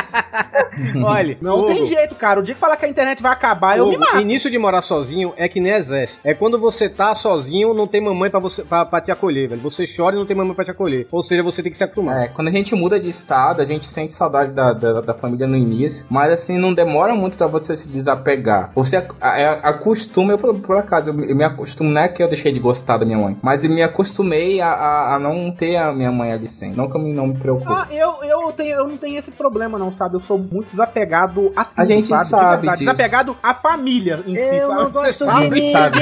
Olha, 1.06 1.38
Não 1.42 1.66
tem 1.66 1.86
jeito, 1.86 2.16
cara. 2.16 2.40
O 2.40 2.44
dia 2.44 2.56
que 2.56 2.60
falar 2.60 2.78
que 2.80 2.86
a 2.86 2.90
internet 2.90 3.22
vai 3.22 3.32
acabar, 3.32 3.78
eu 3.78 3.88
me 3.88 3.96
Hugo, 3.96 4.06
mato. 4.06 4.20
início 4.22 4.50
de 4.50 4.58
morar 4.58 4.82
sozinho 4.82 5.34
é 5.38 5.48
que 5.48 5.60
nem 5.60 5.74
exército. 5.74 6.20
É 6.24 6.34
quando 6.34 6.60
você 6.60 6.88
tá 6.90 7.14
sozinho, 7.14 7.74
não 7.74 7.86
tem 7.88 8.02
mamãe 8.02 8.30
pra, 8.30 8.40
você, 8.40 8.64
pra, 8.64 8.86
pra 8.86 9.02
te 9.02 9.12
acolher, 9.12 9.50
velho. 9.50 9.62
Você 9.62 9.86
chora 9.86 10.16
e 10.16 10.20
não 10.20 10.26
tem 10.26 10.36
mamãe 10.36 10.54
pra 10.56 10.66
te 10.66 10.72
acolher. 10.72 11.08
Ou 11.12 11.22
seja, 11.22 11.44
você 11.44 11.62
tem 11.62 11.72
que 11.72 11.78
se 11.78 11.84
acostumar. 11.84 12.24
É, 12.24 12.28
quando 12.30 12.48
a 12.48 12.52
gente 12.52 12.74
muda 12.76 13.00
de 13.00 13.10
estado, 13.10 13.62
a 13.62 13.66
gente 13.66 13.90
sente 13.90 14.14
saudade 14.14 14.52
da, 14.54 14.74
da, 14.74 15.02
da 15.02 15.14
família 15.14 15.46
no 15.48 15.56
início, 15.58 16.06
mas 16.10 16.32
assim, 16.32 16.58
não 16.58 16.74
demora 16.74 17.14
muito 17.14 17.38
pra 17.38 17.48
você 17.48 17.76
se 17.76 17.88
desapegar. 17.88 18.72
Você 18.76 18.98
ac- 18.98 19.16
a- 19.20 19.30
a- 19.30 19.70
acostuma, 19.70 20.34
eu 20.34 20.38
por, 20.38 20.56
por 20.60 20.78
acaso, 20.78 21.10
eu, 21.12 21.26
eu 21.26 21.36
me 21.36 21.44
acostumo, 21.44 21.90
não 21.90 22.02
é 22.02 22.08
que 22.08 22.22
eu 22.24 22.28
deixei 22.28 22.52
de 22.52 22.60
gostar 22.60 22.98
da 22.98 23.06
minha 23.06 23.18
mãe, 23.18 23.38
mas 23.42 23.64
eu 23.64 23.70
me 23.70 23.82
acostumei 23.84 24.62
a, 24.62 24.70
a, 24.72 25.16
a 25.16 25.20
não 25.20 25.52
ter 25.52 25.76
a 25.78 25.92
minha 25.92 26.12
mãe 26.12 26.32
ali 26.32 26.48
sempre. 26.48 26.78
Não 26.78 26.90
que 26.90 26.96
eu 26.96 27.02
me- 27.02 27.14
não 27.14 27.28
me 27.28 27.38
preocupe. 27.38 27.72
Ah, 27.72 27.88
eu, 27.92 28.24
eu, 28.24 28.52
tenho, 28.54 28.76
eu 28.78 28.88
não 28.88 28.98
tenho 28.98 29.18
esse 29.18 29.32
problema, 29.32 29.78
não, 29.78 29.92
sabe? 29.92 30.16
Eu 30.16 30.20
sou 30.20 30.38
muito 30.38 30.70
desapegado 30.70 31.52
a 31.56 31.66
tudo, 31.66 31.74
A 31.82 31.86
gente 31.86 32.08
sabe? 32.08 32.26
Sabe 32.30 32.69
disso. 32.78 32.92
Desapegado 32.92 33.38
à 33.42 33.54
família 33.54 34.20
em 34.26 34.36
si, 34.36 34.62
sabe? 34.62 34.94
Você 34.94 35.14
sabe? 35.14 35.72
sabe 35.72 36.00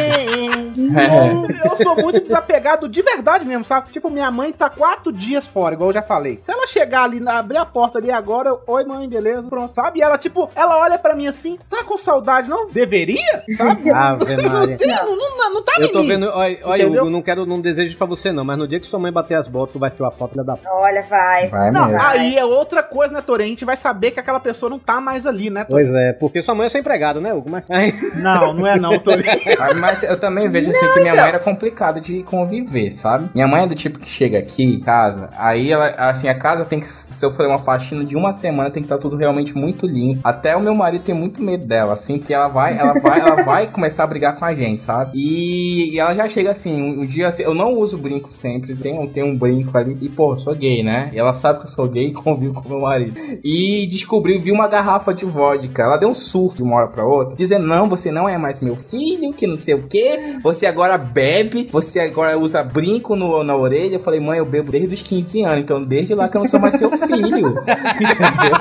Eu, 1.64 1.72
eu 1.72 1.78
sou 1.78 1.96
muito 1.96 2.22
desapegado 2.22 2.88
de 2.88 3.02
verdade 3.02 3.46
mesmo, 3.46 3.64
sabe? 3.64 3.92
Tipo, 3.92 4.10
minha 4.10 4.30
mãe 4.32 4.52
tá 4.52 4.70
quatro 4.70 5.12
dias 5.12 5.46
fora, 5.46 5.76
igual 5.76 5.90
eu 5.90 5.94
já 5.94 6.02
falei. 6.02 6.40
Se 6.42 6.52
ela 6.52 6.68
chegar 6.68 7.04
ali, 7.04 7.22
abrir 7.28 7.58
a 7.58 7.66
porta 7.66 7.98
ali 7.98 8.12
agora, 8.12 8.50
eu, 8.50 8.62
oi 8.68 8.84
mãe, 8.86 9.08
beleza? 9.08 9.48
Pronto, 9.48 9.74
sabe? 9.76 10.00
E 10.00 10.02
ela, 10.02 10.18
tipo, 10.18 10.50
ela 10.56 10.78
olha 10.80 10.98
pra 10.98 11.16
mim 11.16 11.28
assim, 11.28 11.58
você 11.62 11.76
tá 11.76 11.84
com 11.84 11.98
saudade, 11.98 12.50
não? 12.50 12.70
Deveria? 12.70 13.44
Sabe? 13.56 13.90
Ave 13.92 14.48
Maria. 14.50 14.78
Não, 14.88 15.16
não, 15.16 15.38
não, 15.38 15.54
não 15.56 15.64
tá 15.64 15.74
Eu 15.80 15.92
tô 15.92 16.04
vendo, 16.04 16.28
olha, 16.28 16.60
olha? 16.64 16.88
Hugo, 16.88 17.10
não 17.10 17.22
quero, 17.22 17.46
não 17.46 17.60
desejo 17.60 17.98
pra 17.98 18.08
você 18.08 18.32
não, 18.32 18.44
mas 18.44 18.58
no 18.58 18.68
dia 18.68 18.80
que 18.80 18.88
sua 18.88 19.00
mãe 19.00 19.12
bater 19.12 19.36
as 19.36 19.48
botas, 19.48 19.74
tu 19.74 19.80
vai 19.80 19.90
ser 19.90 20.04
uma 20.04 20.12
foto 20.12 20.36
da. 20.44 20.58
Olha, 20.70 21.02
vai. 21.04 21.50
Vai 21.50 21.72
Não, 21.72 21.88
mesmo. 21.88 22.02
aí 22.02 22.38
é 22.38 22.46
outra 22.46 22.84
coisa, 22.84 23.14
né, 23.14 23.22
Tori? 23.22 23.44
A 23.44 23.48
gente 23.48 23.66
vai 23.66 23.76
saber 23.76 24.12
que 24.12 24.20
aquela 24.20 24.40
pessoa 24.40 24.70
não 24.70 24.80
tá 24.80 25.00
mais 25.02 25.26
ali, 25.26 25.50
né? 25.50 25.66
Pois 25.70 25.88
é, 25.94 26.14
porque 26.14 26.42
sua 26.42 26.56
mãe 26.58 26.66
é 26.68 26.70
sua 26.70 26.80
empregada, 26.80 27.22
né, 27.22 27.34
Hugo? 27.34 27.50
Mas... 27.50 27.66
Não, 28.18 28.54
não 28.54 28.68
é 28.68 28.78
não. 28.78 28.92
Ah, 28.94 29.74
Mas 29.80 30.04
eu 30.04 30.20
também 30.20 30.50
vejo 30.50 30.72
assim 30.72 30.92
que 30.92 31.00
minha 31.00 31.14
mãe 31.16 31.26
era 31.28 31.40
complicada 31.40 32.02
de 32.02 32.24
conviver, 32.24 32.92
sabe? 32.92 33.30
Minha 33.34 33.48
mãe 33.48 33.64
é 33.64 33.68
do 33.68 33.76
tipo 33.76 34.00
que 34.00 34.10
chega 34.10 34.40
aqui 34.40 34.64
em 34.64 34.80
casa, 34.80 35.30
aí 35.38 35.72
ela, 35.72 35.88
assim, 36.10 36.28
a 36.28 36.36
casa 36.36 36.66
tem 36.66 36.80
que, 36.80 36.88
se 36.88 37.24
eu 37.26 37.32
for 37.32 37.46
uma 37.48 37.60
faxina 37.60 38.04
de 38.04 38.16
uma 38.16 38.34
semana, 38.34 38.70
tem 38.72 38.82
que 38.82 38.88
estar 38.88 38.98
tudo 38.98 39.16
realmente 39.16 39.56
muito 39.56 39.86
limpo. 39.86 40.22
Até 40.24 40.56
o 40.56 40.62
meu 40.62 40.74
marido 40.76 41.04
tem 41.04 41.16
muito 41.16 41.42
medo 41.42 41.66
dela, 41.66 41.94
assim, 41.94 42.18
que 42.18 42.34
ela 42.34 42.48
vai, 42.48 42.78
ela 42.78 42.94
vai, 43.00 43.20
ela 43.20 43.44
vai 43.44 43.68
começar 43.72 44.04
a 44.04 44.08
brigar 44.08 44.36
com 44.36 44.46
a 44.46 44.54
gente, 44.54 44.84
sabe? 44.84 45.12
E, 45.14 45.94
e 45.96 46.00
ela 46.00 46.16
já 46.16 46.28
chega 46.28 46.52
assim, 46.52 46.82
um, 46.82 47.02
um 47.02 47.06
dia 47.06 47.28
assim, 47.28 47.44
eu 47.44 47.54
não 47.54 47.74
uso 47.76 47.98
brinco 47.98 48.30
sempre, 48.32 48.76
tem, 48.76 48.98
um- 48.98 49.08
tem 49.08 49.24
um 49.24 49.38
brinco 49.38 49.78
ali, 49.78 49.98
e 50.02 50.10
pô, 50.10 50.34
eu 50.34 50.38
sou 50.40 50.56
gay, 50.56 50.82
né? 50.84 51.10
E 51.14 51.20
ela 51.20 51.34
sabe 51.34 51.60
que 51.60 51.66
eu 51.66 51.70
sou 51.70 51.88
gay 51.88 52.08
e 52.08 52.14
convivo 52.14 52.62
com 52.62 52.70
meu 52.70 52.80
marido. 52.82 53.20
E 53.44 53.86
descobriu, 53.88 54.42
viu 54.42 54.54
uma 54.54 54.68
garrafa 54.68 55.14
de 55.14 55.26
vodka. 55.26 55.84
Ela 55.84 55.98
deu 55.98 56.10
um 56.10 56.14
surto 56.14 56.47
de 56.56 56.64
uma 56.64 56.76
hora 56.78 56.88
pra 56.88 57.06
outra, 57.06 57.36
dizendo: 57.36 57.66
Não, 57.66 57.88
você 57.90 58.12
não 58.12 58.28
é 58.28 58.38
mais 58.38 58.62
meu 58.62 58.76
filho, 58.76 59.34
que 59.34 59.48
não 59.48 59.58
sei 59.58 59.74
o 59.74 59.84
que. 59.84 60.40
Você 60.42 60.66
agora 60.66 60.98
bebe, 60.98 61.70
você 61.72 62.00
agora 62.00 62.38
usa 62.38 62.64
brinco 62.64 63.16
no, 63.16 63.44
na 63.44 63.56
orelha. 63.56 63.96
Eu 63.96 64.00
falei: 64.00 64.20
Mãe, 64.20 64.40
eu 64.40 64.46
bebo 64.46 64.72
desde 64.72 64.94
os 64.94 65.02
15 65.02 65.42
anos, 65.44 65.60
então 65.60 65.82
desde 65.82 66.14
lá 66.14 66.30
que 66.30 66.38
eu 66.38 66.42
não 66.42 66.48
sou 66.48 66.60
mais 66.60 66.76
seu 66.76 66.92
filho. 66.92 67.58
Entendeu? 67.96 68.58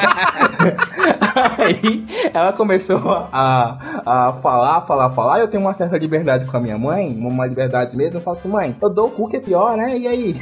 Aí 1.58 2.06
ela 2.32 2.52
começou 2.52 2.98
a, 3.32 3.78
a 4.04 4.32
falar, 4.42 4.82
falar, 4.82 5.10
falar. 5.10 5.38
Eu 5.40 5.48
tenho 5.48 5.62
uma 5.62 5.74
certa 5.74 5.96
liberdade 5.98 6.46
com 6.46 6.56
a 6.56 6.60
minha 6.60 6.78
mãe, 6.78 7.16
uma 7.18 7.46
liberdade 7.46 7.96
mesmo. 7.96 8.18
Eu 8.18 8.22
falo 8.22 8.36
assim: 8.36 8.48
Mãe, 8.48 8.74
eu 8.80 8.88
dou 8.90 9.08
o 9.08 9.10
cu 9.10 9.28
que 9.28 9.36
é 9.36 9.40
pior, 9.40 9.76
né? 9.76 9.96
E 9.96 10.06
aí? 10.06 10.36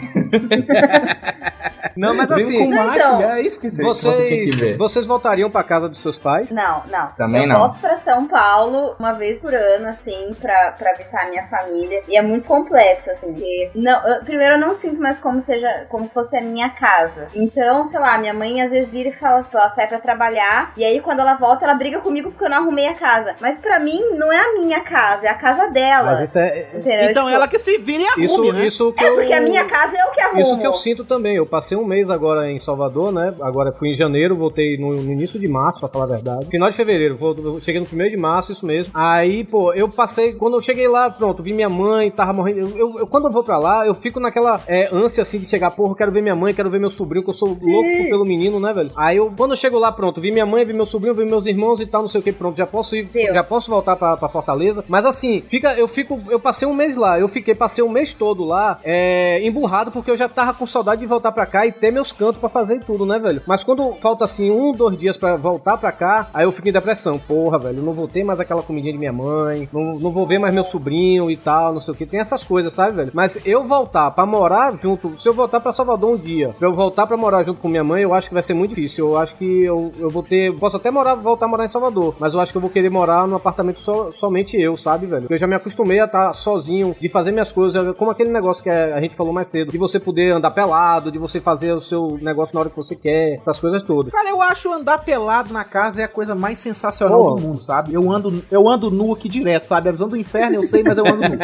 Não, 1.97 2.15
mas 2.15 2.31
assim, 2.31 2.59
com 2.65 2.74
macho, 2.74 2.97
Então, 2.98 3.23
é 3.23 3.40
isso 3.40 3.61
que 3.61 3.70
você, 3.70 3.77
que 3.77 3.82
você 3.85 4.11
tinha 4.27 4.27
que 4.27 4.47
vocês, 4.47 4.61
ver. 4.61 4.77
vocês 4.77 5.06
voltariam 5.06 5.48
pra 5.51 5.62
casa 5.62 5.89
dos 5.89 6.02
seus 6.02 6.19
pais? 6.19 6.51
Não, 6.51 6.82
não. 6.90 7.06
Também 7.16 7.43
eu 7.43 7.48
não. 7.48 7.56
volto 7.56 7.78
pra 7.78 7.97
São 7.98 8.27
Paulo 8.27 8.97
uma 8.98 9.12
vez 9.12 9.40
por 9.40 9.55
ano, 9.55 9.89
assim, 9.89 10.31
pra, 10.40 10.73
pra 10.73 10.93
visitar 10.94 11.27
a 11.27 11.28
minha 11.28 11.47
família. 11.47 12.01
E 12.09 12.16
é 12.16 12.23
muito 12.23 12.48
complexo, 12.48 13.11
assim, 13.11 13.32
porque. 13.32 13.70
Não, 13.77 14.02
eu- 14.09 14.24
primeiro, 14.24 14.55
eu 14.55 14.61
não 14.61 14.74
sinto 14.74 15.01
mais 15.01 15.20
como 15.20 15.40
seja 15.40 15.86
como 15.89 16.05
se 16.06 16.15
fosse 16.15 16.36
a 16.36 16.40
minha 16.40 16.70
casa. 16.70 17.28
Então, 17.35 17.86
sei 17.89 18.01
lá, 18.01 18.19
minha 18.19 18.35
mãe 18.35 18.61
às 18.61 18.70
vezes 18.70 18.89
vira 18.89 19.11
e 19.11 19.12
fala, 19.12 19.43
tipo, 19.44 19.56
ela 19.56 19.70
sai 19.70 19.86
pra 19.86 19.98
trabalhar. 19.98 20.73
E 20.76 20.84
aí, 20.84 21.01
quando 21.01 21.20
ela 21.20 21.34
volta, 21.34 21.64
ela 21.64 21.74
briga 21.74 22.01
comigo 22.01 22.30
porque 22.30 22.44
eu 22.44 22.51
não 22.51 22.59
arrumei 22.59 22.86
a 22.86 22.94
casa. 22.94 23.34
Mas 23.40 23.59
pra 23.59 23.78
mim, 23.78 24.01
não 24.16 24.32
é 24.32 24.38
a 24.40 24.52
minha 24.55 24.80
casa, 24.80 25.26
é 25.26 25.30
a 25.30 25.34
casa 25.34 25.68
dela. 25.68 26.12
Mas 26.12 26.28
isso 26.30 26.38
é. 26.38 26.68
Entendeu? 26.74 27.10
Então 27.10 27.24
Tipo, 27.24 27.34
ela 27.36 27.48
que 27.48 27.59
se 27.59 27.78
vire 27.78 28.02
e 28.02 28.06
arrume, 28.06 28.24
Isso, 28.24 28.52
né? 28.52 28.66
isso 28.66 28.92
que 28.92 29.05
É 29.05 29.09
eu. 29.09 29.14
porque 29.16 29.32
a 29.32 29.40
minha 29.40 29.64
casa 29.66 29.96
é 29.96 30.05
o 30.05 30.10
que 30.10 30.20
arrumo. 30.20 30.40
Isso 30.40 30.59
que 30.59 30.66
eu 30.66 30.72
sinto 30.72 31.05
também. 31.05 31.36
Eu 31.36 31.46
passei 31.46 31.76
um 31.76 31.84
mês 31.84 32.10
agora 32.10 32.51
em 32.51 32.59
Salvador, 32.60 33.12
né? 33.12 33.34
Agora 33.40 33.72
fui 33.72 33.90
em 33.90 33.94
janeiro, 33.94 34.36
voltei 34.36 34.76
no, 34.78 34.94
no 34.94 35.12
início 35.12 35.38
de 35.38 35.48
março, 35.48 35.80
pra 35.80 35.88
falar 35.88 36.05
a 36.05 36.09
verdade. 36.09 36.46
Final 36.46 36.70
de 36.70 36.76
fevereiro, 36.76 37.16
vou- 37.16 37.34
eu 37.36 37.60
cheguei 37.60 37.80
no 37.80 37.86
primeiro 37.86 38.10
de 38.14 38.16
março, 38.20 38.52
isso 38.52 38.66
mesmo. 38.66 38.90
Aí, 38.94 39.44
pô, 39.44 39.72
eu 39.72 39.88
passei. 39.88 40.32
Quando 40.34 40.55
eu 40.56 40.62
cheguei 40.62 40.88
lá, 40.88 41.10
pronto, 41.10 41.42
vi 41.42 41.52
minha 41.52 41.68
mãe, 41.68 42.10
tava 42.10 42.32
morrendo. 42.32 42.59
Eu, 42.60 42.68
eu- 42.76 42.98
eu- 43.01 43.06
quando 43.06 43.26
eu 43.26 43.32
vou 43.32 43.42
pra 43.44 43.59
lá, 43.59 43.86
eu 43.86 43.94
fico 43.94 44.18
naquela 44.20 44.60
é, 44.66 44.88
ânsia 44.92 45.22
assim 45.22 45.38
de 45.38 45.46
chegar, 45.46 45.70
porra, 45.70 45.92
eu 45.92 45.96
quero 45.96 46.12
ver 46.12 46.22
minha 46.22 46.34
mãe, 46.34 46.52
quero 46.55 46.70
ver 46.70 46.80
meu 46.80 46.90
sobrinho, 46.90 47.24
que 47.24 47.30
eu 47.30 47.34
sou 47.34 47.48
louco 47.48 48.09
pelo 48.09 48.24
menino, 48.24 48.59
né, 48.60 48.72
velho? 48.72 48.90
Aí 48.96 49.16
eu, 49.16 49.32
quando 49.36 49.52
eu 49.52 49.56
chego 49.56 49.78
lá, 49.78 49.90
pronto, 49.92 50.20
vi 50.20 50.30
minha 50.30 50.46
mãe, 50.46 50.53
vi 50.62 50.74
meu 50.74 50.85
sobrinho, 50.85 51.14
vi 51.14 51.24
meus 51.24 51.47
irmãos 51.47 51.81
e 51.81 51.86
tal, 51.86 52.02
não 52.02 52.09
sei 52.09 52.20
o 52.20 52.24
que, 52.24 52.32
pronto, 52.32 52.59
já 52.59 52.66
posso 52.66 52.94
ir, 52.94 53.05
Deu. 53.06 53.32
já 53.32 53.43
posso 53.43 53.70
voltar 53.70 53.97
pra, 53.97 54.14
pra 54.16 54.28
Fortaleza. 54.28 54.85
Mas 54.89 55.06
assim, 55.06 55.43
fica, 55.48 55.72
eu 55.72 55.89
fico, 55.89 56.20
eu 56.28 56.39
passei 56.39 56.68
um 56.68 56.74
mês 56.74 56.97
lá, 56.97 57.18
eu 57.18 57.28
fiquei, 57.28 57.55
passei 57.55 57.82
um 57.82 57.89
mês 57.89 58.12
todo 58.12 58.44
lá, 58.44 58.78
é, 58.85 59.40
emburrado, 59.47 59.90
porque 59.90 60.10
eu 60.10 60.16
já 60.16 60.28
tava 60.28 60.52
com 60.52 60.66
saudade 60.66 61.01
de 61.01 61.06
voltar 61.06 61.32
pra 61.32 61.47
cá 61.47 61.66
e 61.66 61.72
ter 61.72 61.90
meus 61.90 62.12
cantos 62.12 62.39
pra 62.39 62.51
fazer 62.51 62.76
e 62.76 62.81
tudo, 62.81 63.06
né, 63.06 63.18
velho? 63.18 63.40
Mas 63.47 63.64
quando 63.64 63.94
falta 64.01 64.24
assim, 64.24 64.51
um, 64.51 64.72
dois 64.72 64.98
dias 64.98 65.16
pra 65.16 65.36
voltar 65.36 65.78
pra 65.78 65.90
cá, 65.90 66.28
aí 66.35 66.44
eu 66.44 66.52
fico 66.52 66.68
em 66.68 66.72
depressão. 66.72 67.18
Porra, 67.18 67.56
velho, 67.56 67.82
não 67.82 67.94
vou 67.94 68.06
ter 68.06 68.22
mais 68.24 68.39
aquela 68.39 68.62
comidinha 68.62 68.93
de 68.93 68.98
minha 68.98 69.12
mãe, 69.12 69.68
não, 69.72 69.94
não 69.94 70.10
vou 70.10 70.26
ver 70.26 70.39
mais 70.39 70.52
meu 70.52 70.64
sobrinho 70.64 71.31
e 71.31 71.36
tal, 71.36 71.72
não 71.72 71.81
sei 71.81 71.94
o 71.94 71.97
que. 71.97 72.05
Tem 72.05 72.20
essas 72.20 72.44
coisas, 72.44 72.72
sabe, 72.72 72.97
velho? 72.97 73.10
Mas 73.14 73.39
eu 73.47 73.64
voltar 73.64 74.10
pra 74.10 74.26
morar 74.26 74.76
junto, 74.76 75.18
se 75.20 75.28
eu 75.28 75.32
voltar 75.35 75.60
pra 75.60 75.72
Salvador 75.72 76.10
um 76.10 76.16
dia, 76.16 76.55
pra 76.59 76.68
eu 76.68 76.74
voltar 76.74 77.06
pra 77.06 77.16
morar 77.16 77.43
junto 77.44 77.60
com 77.60 77.68
minha 77.68 77.85
mãe, 77.85 78.02
eu 78.02 78.12
acho 78.12 78.28
que 78.28 78.35
vai 78.35 78.43
ser 78.43 78.55
muito 78.55 78.74
difícil. 78.74 79.09
Eu 79.09 79.18
acho 79.18 79.35
que 79.36 79.64
eu, 79.64 79.93
eu 79.98 80.10
vou 80.10 80.22
ter. 80.22 80.43
Posso 80.52 80.76
até 80.76 80.90
morar, 80.90 81.14
voltar 81.14 81.46
a 81.46 81.48
morar 81.48 81.64
em 81.64 81.68
Salvador, 81.68 82.14
mas 82.18 82.34
eu 82.34 82.40
acho 82.40 82.52
que 82.52 82.56
eu 82.58 82.60
vou 82.60 82.70
querer 82.70 82.90
morar 82.90 83.26
num 83.26 83.36
apartamento 83.36 83.80
só, 83.80 84.10
somente 84.12 84.56
eu, 84.60 84.76
sabe, 84.76 85.06
velho? 85.06 85.22
Porque 85.22 85.34
eu 85.34 85.38
já 85.38 85.46
me 85.46 85.54
acostumei 85.54 86.00
a 86.00 86.04
estar 86.04 86.32
sozinho, 86.34 86.94
de 87.00 87.08
fazer 87.08 87.32
minhas 87.32 87.50
coisas, 87.50 87.96
como 87.96 88.10
aquele 88.10 88.30
negócio 88.30 88.62
que 88.62 88.70
a 88.70 89.00
gente 89.00 89.16
falou 89.16 89.32
mais 89.32 89.48
cedo, 89.48 89.70
de 89.72 89.78
você 89.78 89.98
poder 90.00 90.32
andar 90.32 90.50
pelado, 90.50 91.10
de 91.10 91.18
você 91.18 91.40
fazer 91.40 91.72
o 91.72 91.80
seu 91.80 92.18
negócio 92.20 92.54
na 92.54 92.60
hora 92.60 92.70
que 92.70 92.76
você 92.76 92.94
quer, 92.94 93.34
essas 93.34 93.58
coisas 93.58 93.82
todas. 93.82 94.12
Cara, 94.12 94.28
eu 94.28 94.40
acho 94.42 94.72
andar 94.72 94.98
pelado 94.98 95.52
na 95.52 95.64
casa 95.64 96.02
é 96.02 96.04
a 96.04 96.08
coisa 96.08 96.34
mais 96.34 96.58
sensacional 96.58 97.18
Pô. 97.18 97.30
do 97.34 97.40
mundo, 97.40 97.60
sabe? 97.60 97.94
Eu 97.94 98.10
ando, 98.10 98.42
eu 98.50 98.68
ando 98.68 98.90
nu 98.90 99.12
aqui 99.12 99.28
direto, 99.28 99.64
sabe? 99.64 99.88
A 99.88 99.92
visão 99.92 100.08
do 100.08 100.16
inferno 100.16 100.56
eu 100.56 100.62
sei, 100.64 100.82
mas 100.82 100.96
eu 100.98 101.06
ando 101.06 101.22
nu. 101.28 101.38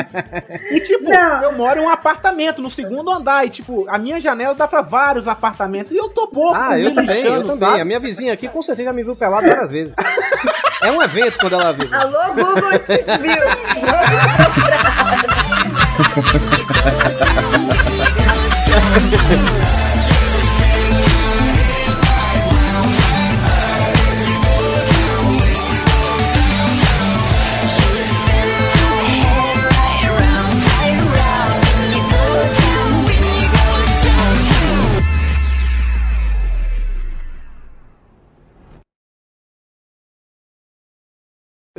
E 0.70 0.80
tipo, 0.80 1.04
Não. 1.10 1.42
eu 1.42 1.56
moro 1.56 1.80
em 1.80 1.84
um 1.84 1.88
apartamento 1.88 2.62
no 2.62 2.70
segundo 2.70 3.10
andar 3.10 3.46
e 3.46 3.50
tipo, 3.50 3.84
a 3.88 3.98
minha 3.98 4.20
janela 4.20 4.54
dá 4.54 4.66
pra 4.66 4.82
vários 4.82 5.28
apartamentos 5.28 5.92
e 5.92 5.96
eu 5.96 6.08
tô 6.08 6.26
pouco 6.28 6.54
Ah, 6.54 6.70
me 6.76 6.84
eu 6.84 6.94
também, 6.94 7.22
eu 7.24 7.42
também. 7.42 7.56
sabe? 7.56 7.80
A 7.80 7.84
minha 7.84 8.00
vizinha 8.00 8.32
aqui 8.32 8.48
com 8.48 8.62
certeza 8.62 8.89
já 8.90 8.92
me 8.92 9.04
viu 9.04 9.14
pelado 9.14 9.46
várias 9.46 9.70
vezes. 9.70 9.94
É 10.82 10.90
um 10.90 11.00
evento 11.00 11.38
quando 11.38 11.52
ela 11.54 11.72
viu. 11.72 11.88
Alô, 11.92 12.34
Google 12.34 12.74
Street 12.76 13.06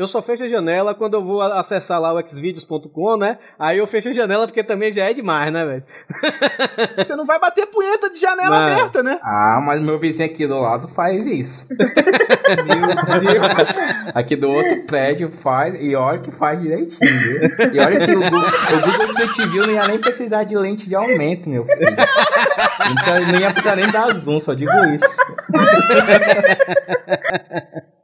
eu 0.02 0.08
só 0.08 0.22
fecho 0.22 0.44
a 0.44 0.48
janela 0.48 0.96
quando 0.96 1.14
eu 1.14 1.24
vou 1.24 1.42
acessar 1.42 2.00
lá 2.02 2.14
o 2.14 2.28
xvideos.com, 2.28 3.18
né? 3.18 3.38
Aí 3.60 3.78
eu 3.78 3.86
fecho 3.86 4.10
a 4.10 4.14
janela 4.14 4.48
porque 4.48 4.64
também 4.64 4.90
já 4.92 5.10
é 5.10 5.14
demais, 5.14 5.54
né, 5.54 5.66
velho? 5.66 5.84
Você 6.98 7.16
não 7.16 7.26
vai 7.26 7.40
bater 7.40 7.68
punheta 7.68 8.10
de 8.10 8.20
janela 8.20 8.50
Não. 8.50 8.68
aberta, 8.68 9.04
né? 9.04 9.20
Ah, 9.22 9.62
mas 9.64 9.82
meu 9.82 10.00
vizinho 10.00 10.30
aqui 10.30 10.48
do 10.48 10.60
lado 10.60 10.88
faz 10.88 11.26
isso. 11.26 11.68
Meu 12.52 13.20
Deus. 13.20 13.78
Aqui 14.14 14.36
do 14.36 14.52
outro 14.52 14.84
prédio 14.84 15.32
faz, 15.32 15.76
e 15.80 15.96
olha 15.96 16.20
que 16.20 16.32
faz 16.32 16.60
direitinho, 16.60 17.20
viu? 17.20 17.42
E 17.74 17.80
olha 17.80 18.06
que 18.06 18.12
o 18.12 18.22
Google, 18.22 18.40
o 18.40 18.82
Google 18.92 19.12
Street 19.12 19.50
View 19.52 19.68
não 19.68 19.74
ia 19.74 19.88
nem 19.88 20.00
precisar 20.00 20.44
de 20.44 20.56
lente 20.58 20.88
de 20.90 20.96
aumento, 20.96 21.50
meu 21.50 21.66
filho. 21.66 21.80
Então 22.92 23.26
não 23.32 23.40
ia 23.40 23.52
precisar 23.52 23.76
nem 23.76 23.90
dar 23.90 24.14
zoom, 24.14 24.40
só 24.40 24.54
digo 24.54 24.72
isso. 24.94 25.18